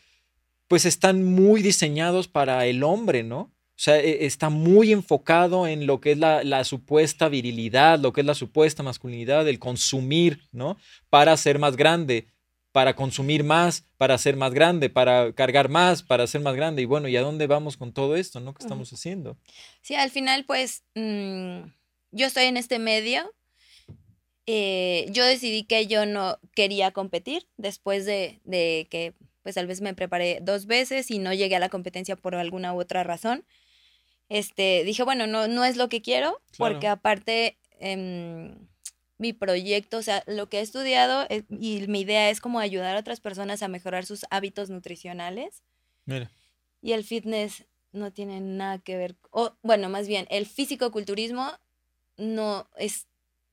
pues 0.70 0.84
están 0.84 1.24
muy 1.24 1.62
diseñados 1.62 2.28
para 2.28 2.64
el 2.64 2.84
hombre, 2.84 3.24
¿no? 3.24 3.40
O 3.40 3.52
sea, 3.74 3.98
e, 3.98 4.24
está 4.24 4.50
muy 4.50 4.92
enfocado 4.92 5.66
en 5.66 5.84
lo 5.84 6.00
que 6.00 6.12
es 6.12 6.18
la, 6.18 6.62
supuesta 6.62 7.28
virilidad, 7.28 7.98
lo 7.98 8.12
que 8.12 8.20
es 8.20 8.26
la 8.28 8.36
supuesta 8.36 8.84
masculinidad, 8.84 9.48
el 9.48 9.58
consumir, 9.58 10.46
¿no? 10.52 10.76
Para 11.08 11.36
ser 11.36 11.58
más 11.58 11.76
grande, 11.76 12.28
para 12.70 12.94
consumir 12.94 13.42
más, 13.42 13.84
para 13.96 14.16
ser 14.16 14.36
más 14.36 14.54
grande, 14.54 14.90
para 14.90 15.32
cargar 15.32 15.70
más, 15.70 16.04
para 16.04 16.24
ser 16.28 16.40
más 16.40 16.54
grande. 16.54 16.82
Y 16.82 16.84
bueno, 16.84 17.08
¿y 17.08 17.16
a 17.16 17.22
dónde 17.22 17.48
vamos 17.48 17.76
con 17.76 17.92
todo 17.92 18.14
esto, 18.14 18.38
no? 18.38 18.54
¿Qué 18.54 18.62
estamos 18.62 18.92
haciendo? 18.92 19.36
Sí, 19.82 19.96
al 19.96 20.12
final, 20.12 20.44
pues, 20.44 20.84
mm, 20.94 21.62
yo 22.12 22.26
estoy 22.28 22.44
en 22.44 22.56
este 22.56 22.78
medio. 22.78 23.34
Eh, 24.46 25.06
yo 25.10 25.24
decidí 25.24 25.64
que 25.64 25.88
yo 25.88 26.06
no 26.06 26.38
quería 26.54 26.92
competir 26.92 27.48
después 27.56 28.06
de, 28.06 28.40
de 28.44 28.86
que 28.88 29.16
pues 29.42 29.54
tal 29.54 29.66
vez 29.66 29.80
me 29.80 29.94
preparé 29.94 30.38
dos 30.42 30.66
veces 30.66 31.10
y 31.10 31.18
no 31.18 31.32
llegué 31.32 31.56
a 31.56 31.60
la 31.60 31.68
competencia 31.68 32.16
por 32.16 32.34
alguna 32.34 32.74
u 32.74 32.80
otra 32.80 33.02
razón. 33.04 33.44
Este, 34.28 34.84
dije, 34.84 35.02
bueno, 35.02 35.26
no, 35.26 35.48
no 35.48 35.64
es 35.64 35.76
lo 35.76 35.88
que 35.88 36.02
quiero, 36.02 36.40
porque 36.56 36.86
aparte 36.86 37.58
em, 37.80 38.54
mi 39.18 39.32
proyecto, 39.32 39.98
o 39.98 40.02
sea, 40.02 40.22
lo 40.26 40.48
que 40.48 40.58
he 40.58 40.62
estudiado 40.62 41.26
eh, 41.28 41.42
y 41.50 41.86
mi 41.88 42.02
idea 42.02 42.30
es 42.30 42.40
como 42.40 42.60
ayudar 42.60 42.96
a 42.96 43.00
otras 43.00 43.20
personas 43.20 43.62
a 43.62 43.68
mejorar 43.68 44.06
sus 44.06 44.24
hábitos 44.30 44.70
nutricionales. 44.70 45.62
Mira. 46.06 46.30
Y 46.80 46.92
el 46.92 47.04
fitness 47.04 47.64
no 47.92 48.12
tiene 48.12 48.40
nada 48.40 48.78
que 48.78 48.96
ver, 48.96 49.16
o 49.30 49.56
bueno, 49.62 49.88
más 49.88 50.06
bien, 50.06 50.26
el 50.30 50.46
físico-culturismo 50.46 51.50
no 52.16 52.68
es 52.76 53.06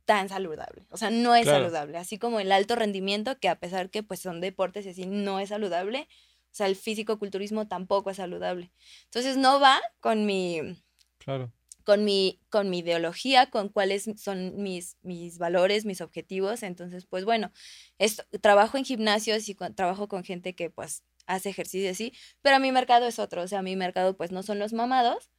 tan 0.08 0.30
saludable. 0.30 0.88
O 0.90 0.96
sea, 0.96 1.12
no 1.12 1.36
es 1.36 1.46
saludable. 1.46 1.98
Así 1.98 2.18
como 2.18 2.40
el 2.40 2.54
alto 2.54 2.78
rendimiento, 2.78 3.38
que 3.40 3.50
a 3.50 3.60
pesar 3.60 3.90
que 3.90 4.04
pues 4.04 4.22
son 4.22 4.40
deportes 4.40 4.86
y 4.86 4.90
así 4.90 5.06
no 5.06 5.42
es 5.42 5.50
saludable, 5.50 6.08
o 6.46 6.56
sea, 6.58 6.68
el 6.68 6.78
físico-culturismo 6.78 7.68
tampoco 7.68 8.10
es 8.10 8.18
saludable. 8.18 8.72
Entonces 9.04 9.36
no 9.36 9.60
va 9.60 9.80
con 10.00 10.26
mi... 10.26 10.82
Claro. 11.18 11.52
Con 11.84 12.06
mi, 12.06 12.40
con 12.50 12.70
mi 12.70 12.80
ideología, 12.80 13.50
con 13.50 13.70
cuáles 13.70 14.10
son 14.18 14.62
mis, 14.62 14.98
mis 15.02 15.38
valores, 15.40 15.86
mis 15.86 16.02
objetivos. 16.02 16.64
Entonces, 16.64 17.06
pues 17.06 17.26
bueno, 17.26 17.52
esto, 17.98 18.24
trabajo 18.42 18.78
en 18.78 18.86
gimnasios 18.86 19.48
y 19.50 19.56
trabajo 19.56 20.08
con 20.08 20.24
gente 20.24 20.56
que 20.56 20.70
pues 20.70 21.04
hace 21.28 21.50
ejercicio 21.50 21.90
así, 21.90 22.14
pero 22.42 22.60
mi 22.60 22.72
mercado 22.72 23.08
es 23.08 23.20
otro. 23.20 23.42
O 23.42 23.48
sea, 23.48 23.62
mi 23.62 23.76
mercado 23.76 24.16
pues 24.16 24.32
no 24.32 24.42
son 24.42 24.60
los 24.60 24.74
mamados. 24.74 25.30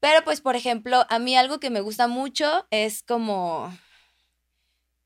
Pero 0.00 0.22
pues, 0.24 0.40
por 0.40 0.56
ejemplo, 0.56 1.04
a 1.08 1.18
mí 1.18 1.36
algo 1.36 1.60
que 1.60 1.70
me 1.70 1.80
gusta 1.80 2.06
mucho 2.08 2.66
es 2.70 3.02
como 3.02 3.70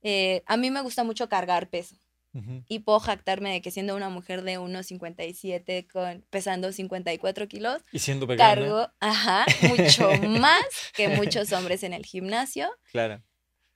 eh, 0.02 0.42
a 0.46 0.56
mí 0.56 0.70
me 0.70 0.80
gusta 0.82 1.04
mucho 1.04 1.28
cargar 1.28 1.68
peso. 1.68 1.96
Y 2.68 2.78
puedo 2.78 3.00
jactarme 3.00 3.50
de 3.50 3.60
que 3.60 3.72
siendo 3.72 3.96
una 3.96 4.08
mujer 4.08 4.42
de 4.42 4.56
1,57 4.60 5.88
con 5.90 6.24
pesando 6.30 6.70
54 6.70 7.48
kilos, 7.48 7.82
y 7.90 7.98
siendo 7.98 8.28
vegana. 8.28 8.54
cargo, 8.54 8.88
ajá, 9.00 9.46
mucho 9.68 10.08
más 10.40 10.62
que 10.94 11.08
muchos 11.08 11.52
hombres 11.52 11.82
en 11.82 11.92
el 11.92 12.06
gimnasio. 12.06 12.70
Claro. 12.92 13.20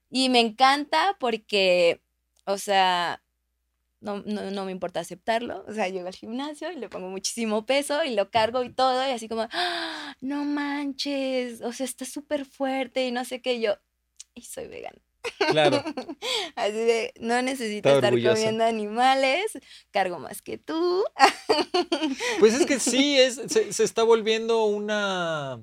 Y 0.08 0.28
me 0.28 0.38
encanta 0.38 1.16
porque, 1.18 2.00
o 2.44 2.56
sea, 2.56 3.24
no, 3.98 4.22
no, 4.22 4.64
me 4.64 4.70
importa 4.70 5.00
aceptarlo. 5.00 5.64
O 5.66 5.72
sea, 5.72 5.88
llego 5.88 6.06
al 6.06 6.14
gimnasio 6.14 6.70
y 6.70 6.76
le 6.76 6.88
pongo 6.88 7.08
muchísimo 7.08 7.66
peso 7.66 8.04
y 8.04 8.14
lo 8.14 8.30
cargo 8.30 8.62
y 8.62 8.70
todo, 8.70 9.04
y 9.04 9.10
así 9.10 9.28
como, 9.28 9.48
¡Ah! 9.50 10.14
no 10.20 10.44
manches, 10.44 11.60
o 11.62 11.72
sea, 11.72 11.86
está 11.86 12.04
súper 12.04 12.44
fuerte 12.44 13.04
y 13.04 13.10
no 13.10 13.24
sé 13.24 13.42
qué. 13.42 13.60
Yo, 13.60 13.78
y 14.32 14.42
soy 14.42 14.68
vegana. 14.68 15.00
Claro. 15.50 15.82
Así 16.56 16.72
de, 16.72 17.12
no 17.20 17.40
necesito 17.42 17.94
estar 17.94 18.12
comiendo 18.12 18.64
animales, 18.64 19.58
cargo 19.90 20.18
más 20.18 20.42
que 20.42 20.58
tú. 20.58 21.04
Pues 22.38 22.54
es 22.54 22.66
que 22.66 22.78
sí, 22.80 23.18
es, 23.18 23.40
se, 23.48 23.84
está 23.84 24.02
volviendo 24.02 24.64
una, 24.64 25.62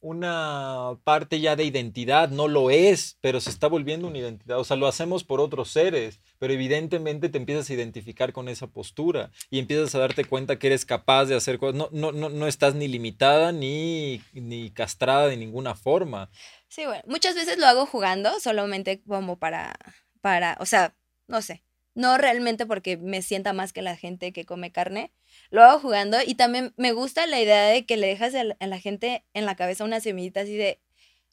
una 0.00 0.98
parte 1.04 1.40
ya 1.40 1.56
de 1.56 1.64
identidad, 1.64 2.28
no 2.28 2.46
lo 2.48 2.70
es, 2.70 3.18
pero 3.20 3.40
se 3.40 3.50
está 3.50 3.66
volviendo 3.66 4.06
una 4.06 4.18
identidad. 4.18 4.58
O 4.58 4.64
sea, 4.64 4.76
lo 4.76 4.86
hacemos 4.86 5.24
por 5.24 5.40
otros 5.40 5.70
seres, 5.70 6.20
pero 6.38 6.52
evidentemente 6.52 7.28
te 7.28 7.38
empiezas 7.38 7.68
a 7.68 7.74
identificar 7.74 8.32
con 8.32 8.48
esa 8.48 8.68
postura 8.68 9.30
y 9.50 9.58
empiezas 9.58 9.94
a 9.94 9.98
darte 9.98 10.24
cuenta 10.24 10.58
que 10.58 10.68
eres 10.68 10.84
capaz 10.84 11.26
de 11.26 11.34
hacer 11.34 11.58
cosas. 11.58 11.74
No, 11.74 11.88
no, 11.92 12.12
no, 12.12 12.28
no 12.28 12.46
estás 12.46 12.74
ni 12.74 12.86
limitada 12.86 13.52
ni, 13.52 14.22
ni 14.32 14.70
castrada 14.70 15.26
de 15.26 15.36
ninguna 15.36 15.74
forma. 15.74 16.30
Sí, 16.68 16.84
bueno, 16.86 17.02
muchas 17.06 17.34
veces 17.34 17.58
lo 17.58 17.66
hago 17.66 17.86
jugando, 17.86 18.38
solamente 18.40 19.02
como 19.02 19.38
para, 19.38 19.74
para, 20.20 20.56
o 20.60 20.66
sea, 20.66 20.94
no 21.26 21.42
sé, 21.42 21.62
no 21.98 22.16
realmente 22.16 22.64
porque 22.64 22.96
me 22.96 23.22
sienta 23.22 23.52
más 23.52 23.72
que 23.72 23.82
la 23.82 23.96
gente 23.96 24.32
que 24.32 24.46
come 24.46 24.70
carne, 24.70 25.10
lo 25.50 25.64
hago 25.64 25.80
jugando 25.80 26.16
y 26.24 26.36
también 26.36 26.72
me 26.76 26.92
gusta 26.92 27.26
la 27.26 27.40
idea 27.40 27.64
de 27.64 27.86
que 27.86 27.96
le 27.96 28.06
dejas 28.06 28.36
a 28.36 28.44
la 28.44 28.78
gente 28.78 29.24
en 29.34 29.46
la 29.46 29.56
cabeza 29.56 29.82
una 29.82 29.98
semillita 29.98 30.42
así 30.42 30.56
de, 30.56 30.78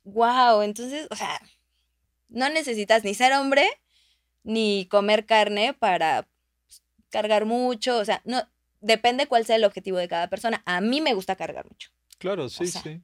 wow, 0.06 0.64
entonces, 0.64 1.08
o 1.12 1.16
sea, 1.16 1.40
no 2.30 2.50
necesitas 2.50 3.04
ni 3.04 3.14
ser 3.14 3.32
hombre 3.34 3.68
ni 4.42 4.88
comer 4.90 5.28
carne 5.28 5.76
para 5.76 6.28
pues, 6.66 6.82
cargar 7.12 7.46
mucho, 7.46 8.00
o 8.00 8.06
sea, 8.06 8.24
no, 8.26 8.42
depende 8.82 9.28
cuál 9.28 9.46
sea 9.46 9.58
el 9.58 9.66
objetivo 9.66 10.00
de 10.00 10.08
cada 10.08 10.32
persona. 10.32 10.64
A 10.66 10.82
mí 10.82 11.00
me 11.00 11.14
gusta 11.14 11.36
cargar 11.36 11.66
mucho. 11.70 11.92
Claro, 12.18 12.50
sí, 12.50 12.66
sí. 12.66 13.04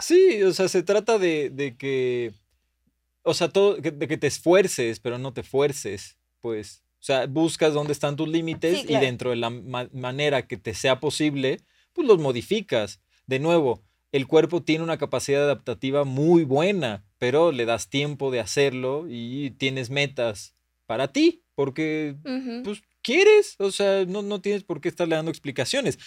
Sí, 0.00 0.42
o 0.42 0.54
sea, 0.54 0.68
se 0.68 0.82
trata 0.82 1.18
de, 1.18 1.76
que, 1.78 2.32
o 3.24 3.34
sea, 3.34 3.50
todo, 3.50 3.76
de 3.76 4.08
que 4.08 4.16
te 4.16 4.26
esfuerces, 4.26 5.00
pero 5.00 5.18
no 5.18 5.34
te 5.34 5.42
fuerces, 5.42 6.17
pues. 6.40 6.82
O 7.00 7.04
sea, 7.04 7.26
buscas 7.26 7.74
dónde 7.74 7.92
están 7.92 8.16
tus 8.16 8.28
límites 8.28 8.84
y 8.88 8.96
dentro 8.96 9.30
de 9.30 9.36
la 9.36 9.50
manera 9.50 10.46
que 10.46 10.56
te 10.56 10.74
sea 10.74 10.98
posible, 10.98 11.60
pues 11.92 12.08
los 12.08 12.18
modificas. 12.18 13.00
De 13.26 13.38
nuevo, 13.38 13.84
el 14.10 14.26
cuerpo 14.26 14.62
tiene 14.62 14.84
una 14.84 14.98
capacidad 14.98 15.44
adaptativa 15.44 16.04
muy 16.04 16.44
buena, 16.44 17.04
pero 17.18 17.52
le 17.52 17.66
das 17.66 17.88
tiempo 17.88 18.30
de 18.30 18.40
hacerlo 18.40 19.06
y 19.08 19.50
tienes 19.52 19.90
metas 19.90 20.54
para 20.86 21.12
ti, 21.12 21.44
porque 21.54 22.16
pues 22.64 22.82
quieres, 23.02 23.56
o 23.58 23.70
sea, 23.70 24.04
no, 24.06 24.22
no 24.22 24.40
tienes 24.40 24.64
por 24.64 24.80
qué 24.80 24.88
estarle 24.88 25.16
dando 25.16 25.30
explicaciones. 25.30 25.98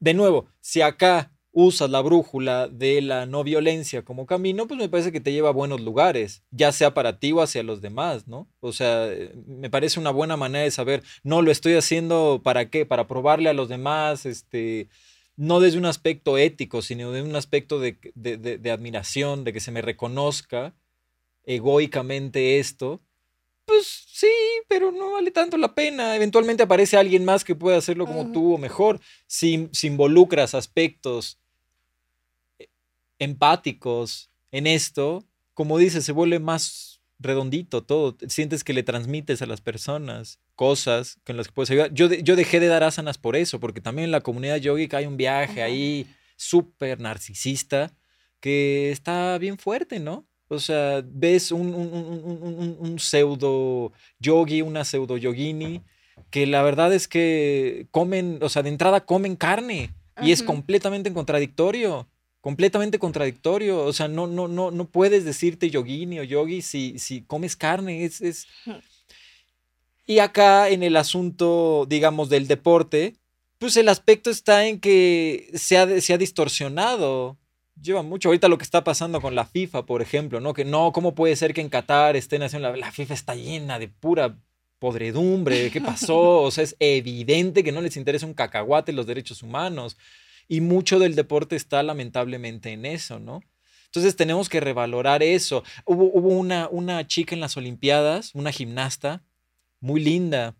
De 0.00 0.14
nuevo, 0.14 0.48
si 0.60 0.80
acá 0.80 1.33
usas 1.54 1.88
la 1.88 2.00
brújula 2.00 2.68
de 2.68 3.00
la 3.00 3.26
no 3.26 3.44
violencia 3.44 4.02
como 4.02 4.26
camino, 4.26 4.66
pues 4.66 4.78
me 4.78 4.88
parece 4.88 5.12
que 5.12 5.20
te 5.20 5.32
lleva 5.32 5.50
a 5.50 5.52
buenos 5.52 5.80
lugares, 5.80 6.42
ya 6.50 6.72
sea 6.72 6.92
para 6.94 7.18
ti 7.20 7.32
o 7.32 7.40
hacia 7.40 7.62
los 7.62 7.80
demás, 7.80 8.26
¿no? 8.26 8.48
O 8.60 8.72
sea, 8.72 9.08
me 9.46 9.70
parece 9.70 10.00
una 10.00 10.10
buena 10.10 10.36
manera 10.36 10.64
de 10.64 10.70
saber, 10.72 11.04
no 11.22 11.42
lo 11.42 11.52
estoy 11.52 11.74
haciendo 11.74 12.40
para 12.42 12.70
qué, 12.70 12.84
para 12.84 13.06
probarle 13.06 13.48
a 13.48 13.54
los 13.54 13.68
demás, 13.68 14.26
este, 14.26 14.88
no 15.36 15.60
desde 15.60 15.78
un 15.78 15.86
aspecto 15.86 16.38
ético, 16.38 16.82
sino 16.82 17.12
de 17.12 17.22
un 17.22 17.36
aspecto 17.36 17.78
de, 17.78 17.96
de 18.14 18.70
admiración, 18.70 19.44
de 19.44 19.52
que 19.52 19.60
se 19.60 19.70
me 19.70 19.80
reconozca 19.80 20.74
egoicamente 21.44 22.58
esto, 22.58 23.00
pues 23.64 24.06
sí, 24.12 24.30
pero 24.68 24.92
no 24.92 25.12
vale 25.12 25.30
tanto 25.30 25.56
la 25.56 25.74
pena. 25.74 26.16
Eventualmente 26.16 26.62
aparece 26.62 26.96
alguien 26.96 27.24
más 27.24 27.44
que 27.44 27.54
pueda 27.54 27.78
hacerlo 27.78 28.06
como 28.06 28.32
tú 28.32 28.54
o 28.54 28.58
mejor. 28.58 29.00
Si, 29.26 29.68
si, 29.72 29.86
involucras 29.86 30.54
aspectos 30.54 31.38
empáticos 33.24 34.30
en 34.52 34.66
esto, 34.66 35.24
como 35.54 35.78
dices, 35.78 36.04
se 36.04 36.12
vuelve 36.12 36.38
más 36.38 37.00
redondito 37.18 37.82
todo. 37.82 38.16
Sientes 38.28 38.64
que 38.64 38.72
le 38.72 38.82
transmites 38.82 39.42
a 39.42 39.46
las 39.46 39.60
personas 39.60 40.38
cosas 40.54 41.18
con 41.24 41.36
las 41.36 41.48
que 41.48 41.52
puedes 41.52 41.70
ayudar. 41.70 41.92
Yo, 41.92 42.12
yo 42.12 42.36
dejé 42.36 42.60
de 42.60 42.68
dar 42.68 42.84
asanas 42.84 43.18
por 43.18 43.36
eso, 43.36 43.60
porque 43.60 43.80
también 43.80 44.06
en 44.06 44.12
la 44.12 44.20
comunidad 44.20 44.56
yogica 44.56 44.98
hay 44.98 45.06
un 45.06 45.16
viaje 45.16 45.62
ahí 45.62 46.06
súper 46.36 47.00
narcisista 47.00 47.92
que 48.40 48.90
está 48.90 49.38
bien 49.38 49.58
fuerte, 49.58 50.00
¿no? 50.00 50.26
O 50.48 50.58
sea, 50.58 51.02
ves 51.04 51.50
un, 51.50 51.74
un, 51.74 52.98
pseudo 52.98 53.92
yogi, 54.18 54.60
una 54.60 54.84
pseudo 54.84 55.16
yogini, 55.16 55.80
que 56.30 56.46
la 56.46 56.62
verdad 56.62 56.92
es 56.92 57.08
que 57.08 57.88
comen, 57.90 58.38
o 58.42 58.48
sea, 58.48 58.62
de 58.62 58.68
entrada 58.68 59.06
comen 59.06 59.36
carne 59.36 59.94
y 60.22 60.32
es 60.32 60.42
completamente 60.42 61.12
contradictorio 61.12 62.06
completamente 62.44 62.98
contradictorio. 62.98 63.86
O 63.86 63.94
sea, 63.94 64.06
no, 64.06 64.26
no, 64.26 64.48
no, 64.48 64.70
no 64.70 64.84
puedes 64.84 65.24
decirte 65.24 65.70
yogini 65.70 66.20
o 66.20 66.24
yogi 66.24 66.60
si, 66.60 66.98
si 66.98 67.22
comes 67.22 67.56
carne. 67.56 68.04
Es, 68.04 68.20
es... 68.20 68.46
Y 70.06 70.18
acá 70.18 70.68
en 70.68 70.82
el 70.82 70.96
asunto, 70.96 71.86
digamos, 71.88 72.28
del 72.28 72.46
deporte, 72.46 73.14
pues 73.58 73.78
el 73.78 73.88
aspecto 73.88 74.28
está 74.28 74.66
en 74.66 74.78
que 74.78 75.48
se 75.54 75.78
ha, 75.78 76.02
se 76.02 76.12
ha 76.12 76.18
distorsionado. 76.18 77.38
Lleva 77.80 78.02
mucho 78.02 78.28
ahorita 78.28 78.48
lo 78.48 78.58
que 78.58 78.64
está 78.64 78.84
pasando 78.84 79.22
con 79.22 79.34
la 79.34 79.46
FIFA, 79.46 79.86
por 79.86 80.02
ejemplo, 80.02 80.38
¿no? 80.38 80.52
Que 80.52 80.66
no, 80.66 80.92
¿cómo 80.92 81.14
puede 81.14 81.36
ser 81.36 81.54
que 81.54 81.62
en 81.62 81.70
Qatar 81.70 82.14
estén 82.14 82.42
haciendo 82.42 82.70
la, 82.70 82.76
la 82.76 82.92
FIFA 82.92 83.14
está 83.14 83.34
llena 83.34 83.78
de 83.78 83.88
pura 83.88 84.36
podredumbre? 84.78 85.70
¿Qué 85.70 85.80
pasó? 85.80 86.42
O 86.42 86.50
sea, 86.50 86.64
es 86.64 86.76
evidente 86.78 87.64
que 87.64 87.72
no 87.72 87.80
les 87.80 87.96
interesa 87.96 88.26
un 88.26 88.34
cacahuate 88.34 88.92
los 88.92 89.06
derechos 89.06 89.42
humanos. 89.42 89.96
Y 90.48 90.60
mucho 90.60 90.98
del 90.98 91.14
deporte 91.14 91.56
está 91.56 91.82
lamentablemente 91.82 92.72
en 92.72 92.86
eso, 92.86 93.18
¿no? 93.18 93.42
Entonces 93.94 94.16
tenemos 94.16 94.48
que 94.48 94.58
revalorar 94.58 95.22
eso. 95.22 95.62
Hubo, 95.84 96.06
una, 96.06 96.68
una 96.68 97.06
chica 97.06 97.34
en 97.34 97.40
las 97.40 97.56
Olimpiadas, 97.56 98.34
una 98.34 98.50
gimnasta, 98.50 99.22
muy 99.78 100.02
linda, 100.02 100.56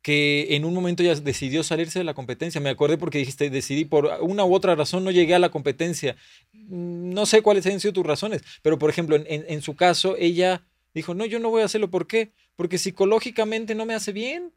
que 0.00 0.54
en 0.54 0.64
un 0.64 0.72
momento 0.72 1.02
ya 1.02 1.16
decidió 1.16 1.64
salirse 1.64 1.98
de 1.98 2.04
la 2.04 2.14
competencia. 2.14 2.60
Me 2.60 2.70
acordé 2.70 2.98
porque 2.98 3.18
dijiste, 3.18 3.50
decidí 3.50 3.84
por 3.84 4.06
una 4.20 4.44
u 4.44 4.54
otra 4.54 4.76
razón, 4.76 5.02
no 5.02 5.10
llegué 5.10 5.34
a 5.34 5.40
la 5.40 5.48
competencia. 5.48 6.14
No 6.52 7.26
sé 7.26 7.42
cuáles 7.42 7.66
han 7.66 7.80
sido 7.80 7.94
tus 7.94 8.06
razones, 8.06 8.42
pero 8.62 8.78
por 8.78 8.90
ejemplo, 8.90 9.16
en, 9.16 9.26
en, 9.26 9.60
su 9.60 9.74
caso, 9.74 10.14
ella 10.16 10.64
dijo, 10.94 11.14
no, 11.14 11.26
yo 11.26 11.40
no 11.40 11.50
voy 11.50 11.62
a 11.62 11.64
hacerlo. 11.64 11.90
¿Por 11.90 12.06
qué? 12.06 12.30
Porque 12.54 12.78
psicológicamente 12.78 13.74
no 13.74 13.86
me 13.86 13.94
hace 13.94 14.12
bien. 14.12 14.52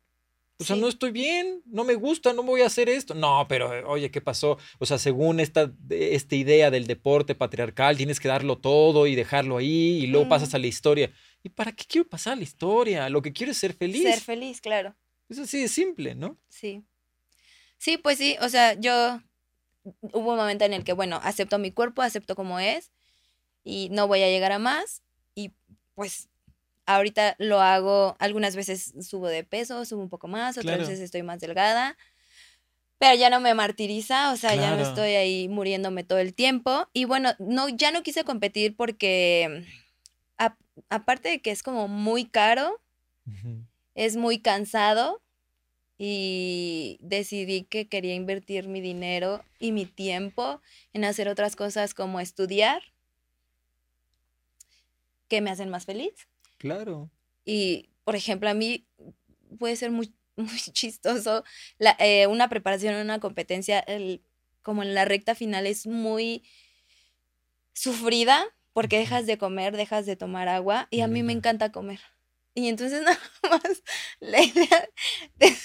O 0.61 0.65
sea, 0.65 0.75
no 0.75 0.89
estoy 0.89 1.11
bien, 1.11 1.61
no 1.65 1.85
me 1.85 1.95
gusta, 1.95 2.33
no 2.33 2.43
voy 2.43 2.61
a 2.61 2.65
hacer 2.65 2.89
esto. 2.89 3.13
No, 3.15 3.45
pero 3.47 3.89
oye, 3.89 4.11
¿qué 4.11 4.19
pasó? 4.19 4.57
O 4.77 4.85
sea, 4.85 4.97
según 4.97 5.39
esta, 5.39 5.71
esta 5.89 6.35
idea 6.35 6.69
del 6.69 6.85
deporte 6.85 7.33
patriarcal, 7.33 7.95
tienes 7.95 8.19
que 8.19 8.27
darlo 8.27 8.57
todo 8.57 9.07
y 9.07 9.15
dejarlo 9.15 9.57
ahí 9.57 10.03
y 10.03 10.07
luego 10.07 10.27
pasas 10.27 10.53
a 10.53 10.59
la 10.59 10.67
historia. 10.67 11.11
¿Y 11.43 11.49
para 11.49 11.71
qué 11.71 11.85
quiero 11.87 12.09
pasar 12.09 12.33
a 12.33 12.35
la 12.35 12.43
historia? 12.43 13.07
Lo 13.07 13.21
que 13.21 13.31
quiero 13.31 13.53
es 13.53 13.57
ser 13.57 13.73
feliz. 13.73 14.03
Ser 14.03 14.19
feliz, 14.19 14.59
claro. 14.59 14.95
Es 15.29 15.39
así 15.39 15.61
de 15.61 15.69
simple, 15.69 16.15
¿no? 16.15 16.37
Sí. 16.49 16.83
Sí, 17.77 17.97
pues 17.97 18.17
sí, 18.17 18.35
o 18.41 18.49
sea, 18.49 18.73
yo 18.73 19.21
hubo 20.01 20.31
un 20.31 20.37
momento 20.37 20.65
en 20.65 20.73
el 20.73 20.83
que, 20.83 20.93
bueno, 20.93 21.21
acepto 21.23 21.57
mi 21.57 21.71
cuerpo, 21.71 22.01
acepto 22.01 22.35
como 22.35 22.59
es 22.59 22.91
y 23.63 23.89
no 23.91 24.07
voy 24.07 24.23
a 24.23 24.29
llegar 24.29 24.51
a 24.51 24.59
más 24.59 25.03
y 25.35 25.53
pues 25.95 26.28
Ahorita 26.91 27.35
lo 27.37 27.61
hago, 27.61 28.15
algunas 28.17 28.55
veces 28.55 28.95
subo 28.99 29.27
de 29.27 29.43
peso, 29.43 29.85
subo 29.85 30.01
un 30.01 30.09
poco 30.09 30.27
más, 30.27 30.57
otras 30.57 30.79
veces 30.79 30.99
estoy 30.99 31.21
más 31.21 31.39
delgada, 31.39 31.95
pero 32.97 33.15
ya 33.15 33.29
no 33.29 33.39
me 33.39 33.53
martiriza, 33.53 34.33
o 34.33 34.37
sea, 34.37 34.55
ya 34.55 34.75
no 34.75 34.81
estoy 34.81 35.11
ahí 35.11 35.47
muriéndome 35.49 36.03
todo 36.03 36.17
el 36.17 36.33
tiempo. 36.33 36.89
Y 36.91 37.05
bueno, 37.05 37.33
no, 37.37 37.69
ya 37.69 37.91
no 37.91 38.01
quise 38.01 38.23
competir 38.23 38.75
porque 38.75 39.65
aparte 40.89 41.29
de 41.29 41.41
que 41.43 41.51
es 41.51 41.61
como 41.61 41.87
muy 41.87 42.25
caro, 42.25 42.81
es 43.93 44.15
muy 44.15 44.39
cansado 44.39 45.21
y 45.99 46.97
decidí 47.01 47.65
que 47.65 47.87
quería 47.87 48.15
invertir 48.15 48.67
mi 48.67 48.81
dinero 48.81 49.43
y 49.59 49.73
mi 49.73 49.85
tiempo 49.85 50.59
en 50.93 51.05
hacer 51.05 51.29
otras 51.29 51.55
cosas 51.55 51.93
como 51.93 52.19
estudiar 52.19 52.81
que 55.27 55.41
me 55.41 55.51
hacen 55.51 55.69
más 55.69 55.85
feliz. 55.85 56.27
Claro. 56.59 57.09
Y, 57.45 57.89
por 58.03 58.15
ejemplo, 58.15 58.49
a 58.49 58.53
mí 58.53 58.85
puede 59.57 59.75
ser 59.75 59.89
muy, 59.89 60.13
muy 60.35 60.59
chistoso 60.59 61.43
la, 61.79 61.95
eh, 61.99 62.27
una 62.27 62.47
preparación 62.49 62.93
en 62.93 63.01
una 63.01 63.19
competencia, 63.19 63.79
el, 63.79 64.21
como 64.61 64.83
en 64.83 64.93
la 64.93 65.05
recta 65.05 65.33
final, 65.33 65.65
es 65.65 65.87
muy 65.87 66.43
sufrida 67.73 68.45
porque 68.73 68.99
dejas 68.99 69.25
de 69.25 69.37
comer, 69.37 69.75
dejas 69.75 70.05
de 70.05 70.15
tomar 70.15 70.47
agua 70.47 70.87
y 70.91 71.01
a 71.01 71.07
mí 71.07 71.23
me 71.23 71.33
encanta 71.33 71.71
comer. 71.71 71.99
Y 72.53 72.67
entonces 72.67 73.01
nada 73.03 73.19
más 73.49 73.83
la 74.19 74.41
idea 74.41 74.89
de, 75.37 75.55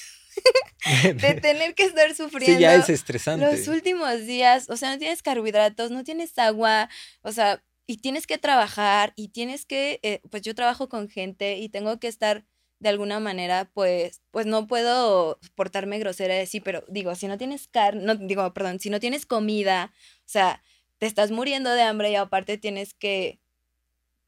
de 1.15 1.35
tener 1.41 1.75
que 1.75 1.85
estar 1.85 2.15
sufriendo. 2.15 2.57
Sí, 2.57 2.63
ya 2.63 2.77
es 2.77 2.89
estresante. 2.89 3.45
Los 3.45 3.69
últimos 3.69 4.27
días, 4.27 4.71
o 4.71 4.77
sea, 4.77 4.93
no 4.93 4.99
tienes 4.99 5.23
carbohidratos, 5.23 5.91
no 5.91 6.05
tienes 6.05 6.39
agua, 6.39 6.89
o 7.23 7.33
sea, 7.33 7.63
y 7.87 7.99
tienes 7.99 8.27
que 8.27 8.39
trabajar 8.39 9.13
y 9.17 9.29
tienes 9.29 9.67
que, 9.67 10.01
eh, 10.03 10.21
pues 10.31 10.43
yo 10.43 10.55
trabajo 10.55 10.89
con 10.89 11.09
gente 11.09 11.59
y 11.59 11.69
tengo 11.69 11.99
que 11.99 12.09
estar 12.09 12.45
de 12.81 12.89
alguna 12.89 13.21
manera, 13.21 13.71
pues, 13.73 14.23
pues 14.31 14.47
no 14.47 14.67
puedo 14.67 15.39
portarme 15.55 15.99
grosera 15.99 16.45
sí, 16.47 16.61
pero 16.61 16.85
digo, 16.89 17.15
si 17.15 17.29
no 17.29 17.39
tienes 17.39 17.69
carne, 17.69 18.03
no, 18.03 18.15
digo, 18.15 18.53
perdón, 18.53 18.81
si 18.81 18.91
no 18.91 19.01
tienes 19.01 19.27
comida, 19.27 19.93
o 20.21 20.29
sea, 20.29 20.63
te 20.99 21.07
estás 21.07 21.31
muriendo 21.31 21.71
de 21.71 21.83
hambre 21.83 22.11
y 22.11 22.15
aparte 22.17 22.59
tienes 22.59 22.95
que, 22.95 23.41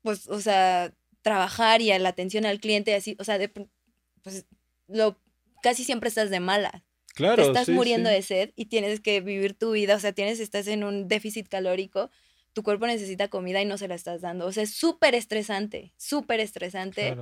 pues, 0.03 0.29
o 0.29 0.41
sea, 0.41 0.95
trabajar 1.23 1.83
y 1.83 1.93
a 1.93 1.99
la 1.99 2.11
atención 2.11 2.47
al 2.47 2.61
cliente, 2.61 2.95
así, 2.95 3.17
o 3.19 3.25
sea, 3.25 3.39
de, 3.39 3.49
pues, 4.23 4.47
lo, 4.87 5.21
casi 5.63 5.85
siempre 5.85 6.09
estás 6.09 6.31
de 6.31 6.41
mala. 6.41 6.85
Claro. 7.15 7.43
Te 7.43 7.49
estás 7.49 7.69
muriendo 7.71 8.11
de 8.11 8.21
sed 8.23 8.53
y 8.57 8.67
tienes 8.67 9.01
que 9.01 9.21
vivir 9.23 9.55
tu 9.55 9.73
vida, 9.73 9.97
o 9.97 10.01
sea, 10.01 10.13
tienes, 10.13 10.39
estás 10.39 10.67
en 10.67 10.85
un 10.85 11.09
déficit 11.09 11.49
calórico 11.49 12.11
tu 12.57 12.63
cuerpo 12.63 12.87
necesita 12.87 13.29
comida 13.29 13.61
y 13.61 13.67
no 13.67 13.77
se 13.77 13.87
la 13.87 13.95
estás 13.95 14.23
dando. 14.23 14.47
O 14.47 14.53
sea, 14.53 14.63
es 14.63 14.73
súper 14.73 15.15
estresante, 15.15 15.93
súper 15.99 16.41
estresante. 16.41 17.19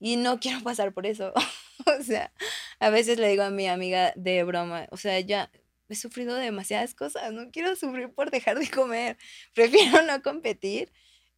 Y 0.00 0.16
no 0.16 0.40
quiero 0.40 0.62
pasar 0.62 0.94
por 0.94 1.04
eso. 1.04 1.34
o 2.00 2.02
sea, 2.02 2.32
a 2.80 2.88
veces 2.88 3.18
le 3.18 3.28
digo 3.28 3.42
a 3.42 3.50
mi 3.50 3.68
amiga 3.68 4.14
de 4.16 4.42
broma, 4.42 4.86
o 4.90 4.96
sea, 4.96 5.20
ya 5.20 5.50
he 5.90 5.94
sufrido 5.94 6.34
demasiadas 6.36 6.94
cosas, 6.94 7.30
no 7.30 7.50
quiero 7.50 7.76
sufrir 7.76 8.08
por 8.14 8.30
dejar 8.30 8.58
de 8.58 8.70
comer, 8.70 9.18
prefiero 9.54 10.00
no 10.00 10.22
competir. 10.22 10.90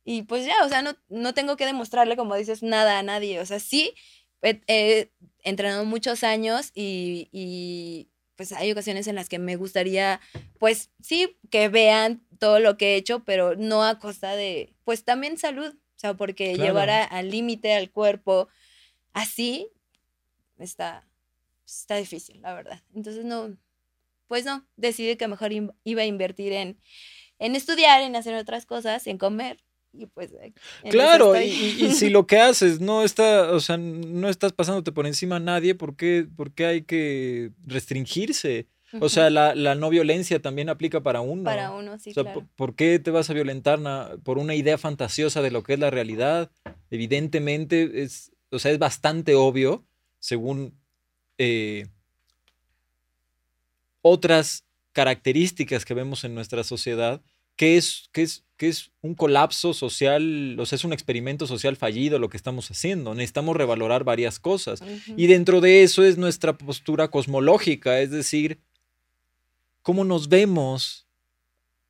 Y 0.04 0.22
pues 0.22 0.46
ya, 0.46 0.64
o 0.64 0.68
sea, 0.68 0.82
no, 0.82 0.96
no 1.08 1.34
tengo 1.34 1.56
que 1.56 1.66
demostrarle, 1.66 2.16
como 2.16 2.36
dices, 2.36 2.62
nada 2.62 3.00
a 3.00 3.02
nadie. 3.02 3.40
O 3.40 3.46
sea, 3.46 3.58
sí, 3.58 3.92
he, 4.40 5.10
entrenado 5.42 5.84
muchos 5.84 6.22
años 6.22 6.70
y, 6.76 7.28
y 7.32 8.08
pues 8.36 8.52
hay 8.52 8.70
ocasiones 8.70 9.06
en 9.06 9.14
las 9.14 9.28
que 9.28 9.38
me 9.38 9.56
gustaría, 9.56 10.20
pues 10.58 10.90
sí, 11.02 11.38
que 11.50 11.68
vean 11.68 12.22
todo 12.38 12.60
lo 12.60 12.76
que 12.76 12.94
he 12.94 12.96
hecho, 12.96 13.24
pero 13.24 13.56
no 13.56 13.84
a 13.84 13.98
costa 13.98 14.36
de, 14.36 14.74
pues 14.84 15.04
también 15.04 15.38
salud, 15.38 15.74
o 15.74 15.98
sea, 15.98 16.14
porque 16.14 16.56
llevar 16.56 16.90
al 16.90 17.30
límite 17.30 17.74
al 17.74 17.90
cuerpo 17.90 18.48
así 19.14 19.68
está, 20.58 21.08
está 21.66 21.96
difícil, 21.96 22.42
la 22.42 22.54
verdad. 22.54 22.82
Entonces 22.94 23.24
no, 23.24 23.56
pues 24.28 24.44
no, 24.44 24.66
decidí 24.76 25.16
que 25.16 25.28
mejor 25.28 25.52
iba 25.52 26.02
a 26.02 26.06
invertir 26.06 26.52
en, 26.52 26.78
en 27.38 27.56
estudiar, 27.56 28.02
en 28.02 28.16
hacer 28.16 28.34
otras 28.34 28.66
cosas, 28.66 29.06
en 29.06 29.18
comer. 29.18 29.62
Y 29.98 30.06
pues, 30.06 30.30
claro, 30.90 31.40
y, 31.40 31.46
y, 31.46 31.92
si 31.92 32.08
lo 32.10 32.26
que 32.26 32.38
haces 32.38 32.80
no 32.80 33.02
está, 33.02 33.52
o 33.52 33.60
sea, 33.60 33.76
no 33.76 34.28
estás 34.28 34.52
pasándote 34.52 34.92
por 34.92 35.06
encima 35.06 35.36
a 35.36 35.40
nadie, 35.40 35.74
¿por 35.74 35.96
qué, 35.96 36.26
por 36.36 36.52
qué 36.52 36.66
hay 36.66 36.82
que 36.82 37.50
restringirse? 37.66 38.66
O 39.00 39.08
sea, 39.08 39.30
la, 39.30 39.54
la, 39.54 39.74
no 39.74 39.90
violencia 39.90 40.40
también 40.40 40.68
aplica 40.68 41.02
para 41.02 41.20
uno. 41.20 41.44
Para 41.44 41.72
uno, 41.72 41.98
sí. 41.98 42.10
O 42.10 42.14
sea, 42.14 42.34
¿por 42.54 42.74
qué 42.74 42.98
te 42.98 43.10
vas 43.10 43.28
a 43.28 43.34
violentar 43.34 43.80
por 44.22 44.38
una 44.38 44.54
idea 44.54 44.78
fantasiosa 44.78 45.42
de 45.42 45.50
lo 45.50 45.62
que 45.62 45.74
es 45.74 45.78
la 45.78 45.90
realidad? 45.90 46.50
Evidentemente, 46.90 48.02
es, 48.02 48.32
o 48.50 48.58
sea, 48.58 48.70
es 48.70 48.78
bastante 48.78 49.34
obvio, 49.34 49.84
según 50.18 50.78
eh, 51.38 51.88
otras 54.02 54.64
características 54.92 55.84
que 55.84 55.94
vemos 55.94 56.24
en 56.24 56.34
nuestra 56.34 56.64
sociedad, 56.64 57.20
que 57.56 57.76
es, 57.76 58.08
que 58.12 58.22
es, 58.22 58.44
que 58.56 58.68
es 58.68 58.90
un 59.02 59.14
colapso 59.14 59.74
social, 59.74 60.56
o 60.58 60.66
sea, 60.66 60.76
es 60.76 60.84
un 60.84 60.92
experimento 60.92 61.46
social 61.46 61.76
fallido 61.76 62.18
lo 62.18 62.28
que 62.28 62.36
estamos 62.36 62.70
haciendo. 62.70 63.14
Necesitamos 63.14 63.56
revalorar 63.56 64.04
varias 64.04 64.38
cosas. 64.38 64.82
Y 65.16 65.26
dentro 65.26 65.60
de 65.60 65.82
eso 65.82 66.04
es 66.04 66.18
nuestra 66.18 66.56
postura 66.56 67.08
cosmológica, 67.08 68.00
es 68.00 68.10
decir, 68.10 68.58
cómo 69.82 70.04
nos 70.04 70.28
vemos 70.28 71.06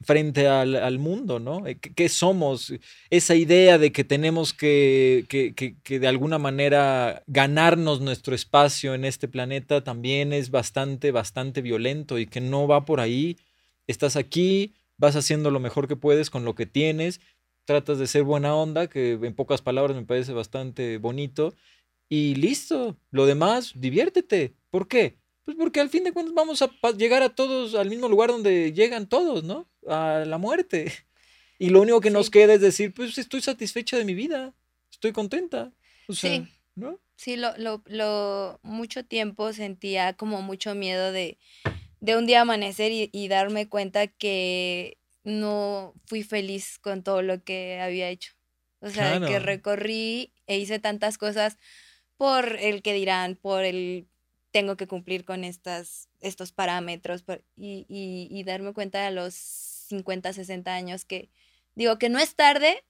frente 0.02 0.46
al, 0.46 0.98
mundo, 0.98 1.40
¿no? 1.40 1.66
Eh, 1.66 1.78
¿Qué, 1.78 2.08
somos? 2.08 2.72
Esa 3.10 3.34
idea 3.34 3.78
de 3.78 3.92
que 3.92 4.04
tenemos 4.04 4.52
que, 4.52 5.24
que, 5.28 5.54
que, 5.54 5.98
de 5.98 6.06
alguna 6.06 6.38
manera 6.38 7.22
ganarnos 7.26 8.00
nuestro 8.00 8.34
espacio 8.34 8.94
en 8.94 9.04
este 9.04 9.26
planeta 9.26 9.82
también 9.82 10.32
es 10.32 10.50
bastante, 10.50 11.12
bastante 11.12 11.62
violento 11.62 12.18
y 12.18 12.26
que 12.26 12.40
no 12.40 12.68
va 12.68 12.84
por 12.84 13.00
ahí. 13.00 13.38
Estás 13.86 14.16
aquí, 14.16 14.74
vas 14.98 15.16
haciendo 15.16 15.50
lo 15.50 15.60
mejor 15.60 15.88
que 15.88 15.96
puedes 15.96 16.30
con 16.30 16.44
lo 16.44 16.54
que 16.54 16.66
tienes, 16.66 17.20
tratas 17.64 17.98
de 17.98 18.06
ser 18.06 18.22
buena 18.22 18.54
onda, 18.54 18.88
que 18.88 19.12
en 19.12 19.34
pocas 19.34 19.62
palabras 19.62 19.96
me 19.96 20.04
parece 20.04 20.32
bastante 20.32 20.98
bonito, 20.98 21.54
y 22.08 22.36
listo. 22.36 22.96
Lo 23.10 23.26
demás, 23.26 23.72
diviértete. 23.74 24.54
¿Por 24.70 24.88
qué? 24.88 25.18
Pues 25.44 25.56
porque 25.56 25.80
al 25.80 25.90
fin 25.90 26.04
de 26.04 26.12
cuentas 26.12 26.34
vamos 26.34 26.62
a 26.62 26.70
llegar 26.96 27.22
a 27.22 27.34
todos 27.34 27.74
al 27.74 27.88
mismo 27.88 28.08
lugar 28.08 28.30
donde 28.30 28.72
llegan 28.72 29.08
todos, 29.08 29.44
¿no? 29.44 29.68
A 29.86 30.24
la 30.26 30.38
muerte. 30.38 30.92
Y 31.58 31.70
lo 31.70 31.80
único 31.80 32.02
que 32.02 32.10
nos 32.10 32.28
queda 32.28 32.52
es 32.52 32.60
decir, 32.60 32.92
pues 32.92 33.16
estoy 33.16 33.40
satisfecha 33.40 33.96
de 33.96 34.04
mi 34.04 34.12
vida, 34.12 34.52
estoy 34.90 35.12
contenta. 35.12 35.72
sí. 36.10 36.46
¿no? 36.74 37.00
Sí, 37.16 37.36
lo, 37.36 37.56
lo, 37.56 37.82
lo, 37.86 38.60
mucho 38.62 39.06
tiempo 39.06 39.54
sentía 39.54 40.12
como 40.12 40.42
mucho 40.42 40.74
miedo 40.74 41.12
de, 41.12 41.38
de 42.00 42.16
un 42.16 42.26
día 42.26 42.42
amanecer 42.42 42.92
y, 42.92 43.10
y, 43.12 43.28
darme 43.28 43.68
cuenta 43.68 44.06
que 44.06 44.98
no 45.24 45.94
fui 46.06 46.22
feliz 46.22 46.78
con 46.78 47.02
todo 47.02 47.22
lo 47.22 47.42
que 47.42 47.80
había 47.80 48.08
hecho. 48.08 48.32
O 48.80 48.90
sea, 48.90 49.20
que 49.20 49.38
recorrí 49.38 50.32
e 50.46 50.58
hice 50.58 50.78
tantas 50.78 51.18
cosas 51.18 51.56
por 52.16 52.56
el 52.56 52.82
que 52.82 52.92
dirán, 52.92 53.36
por 53.36 53.64
el 53.64 54.06
tengo 54.52 54.76
que 54.76 54.86
cumplir 54.86 55.24
con 55.24 55.44
estas, 55.44 56.08
estos 56.20 56.52
parámetros 56.52 57.24
y, 57.56 57.86
y, 57.88 58.44
darme 58.44 58.72
cuenta 58.72 59.06
a 59.06 59.10
los 59.10 59.34
50, 59.34 60.32
60 60.32 60.74
años 60.74 61.04
que 61.04 61.30
digo 61.74 61.98
que 61.98 62.08
no 62.08 62.18
es 62.18 62.34
tarde, 62.36 62.82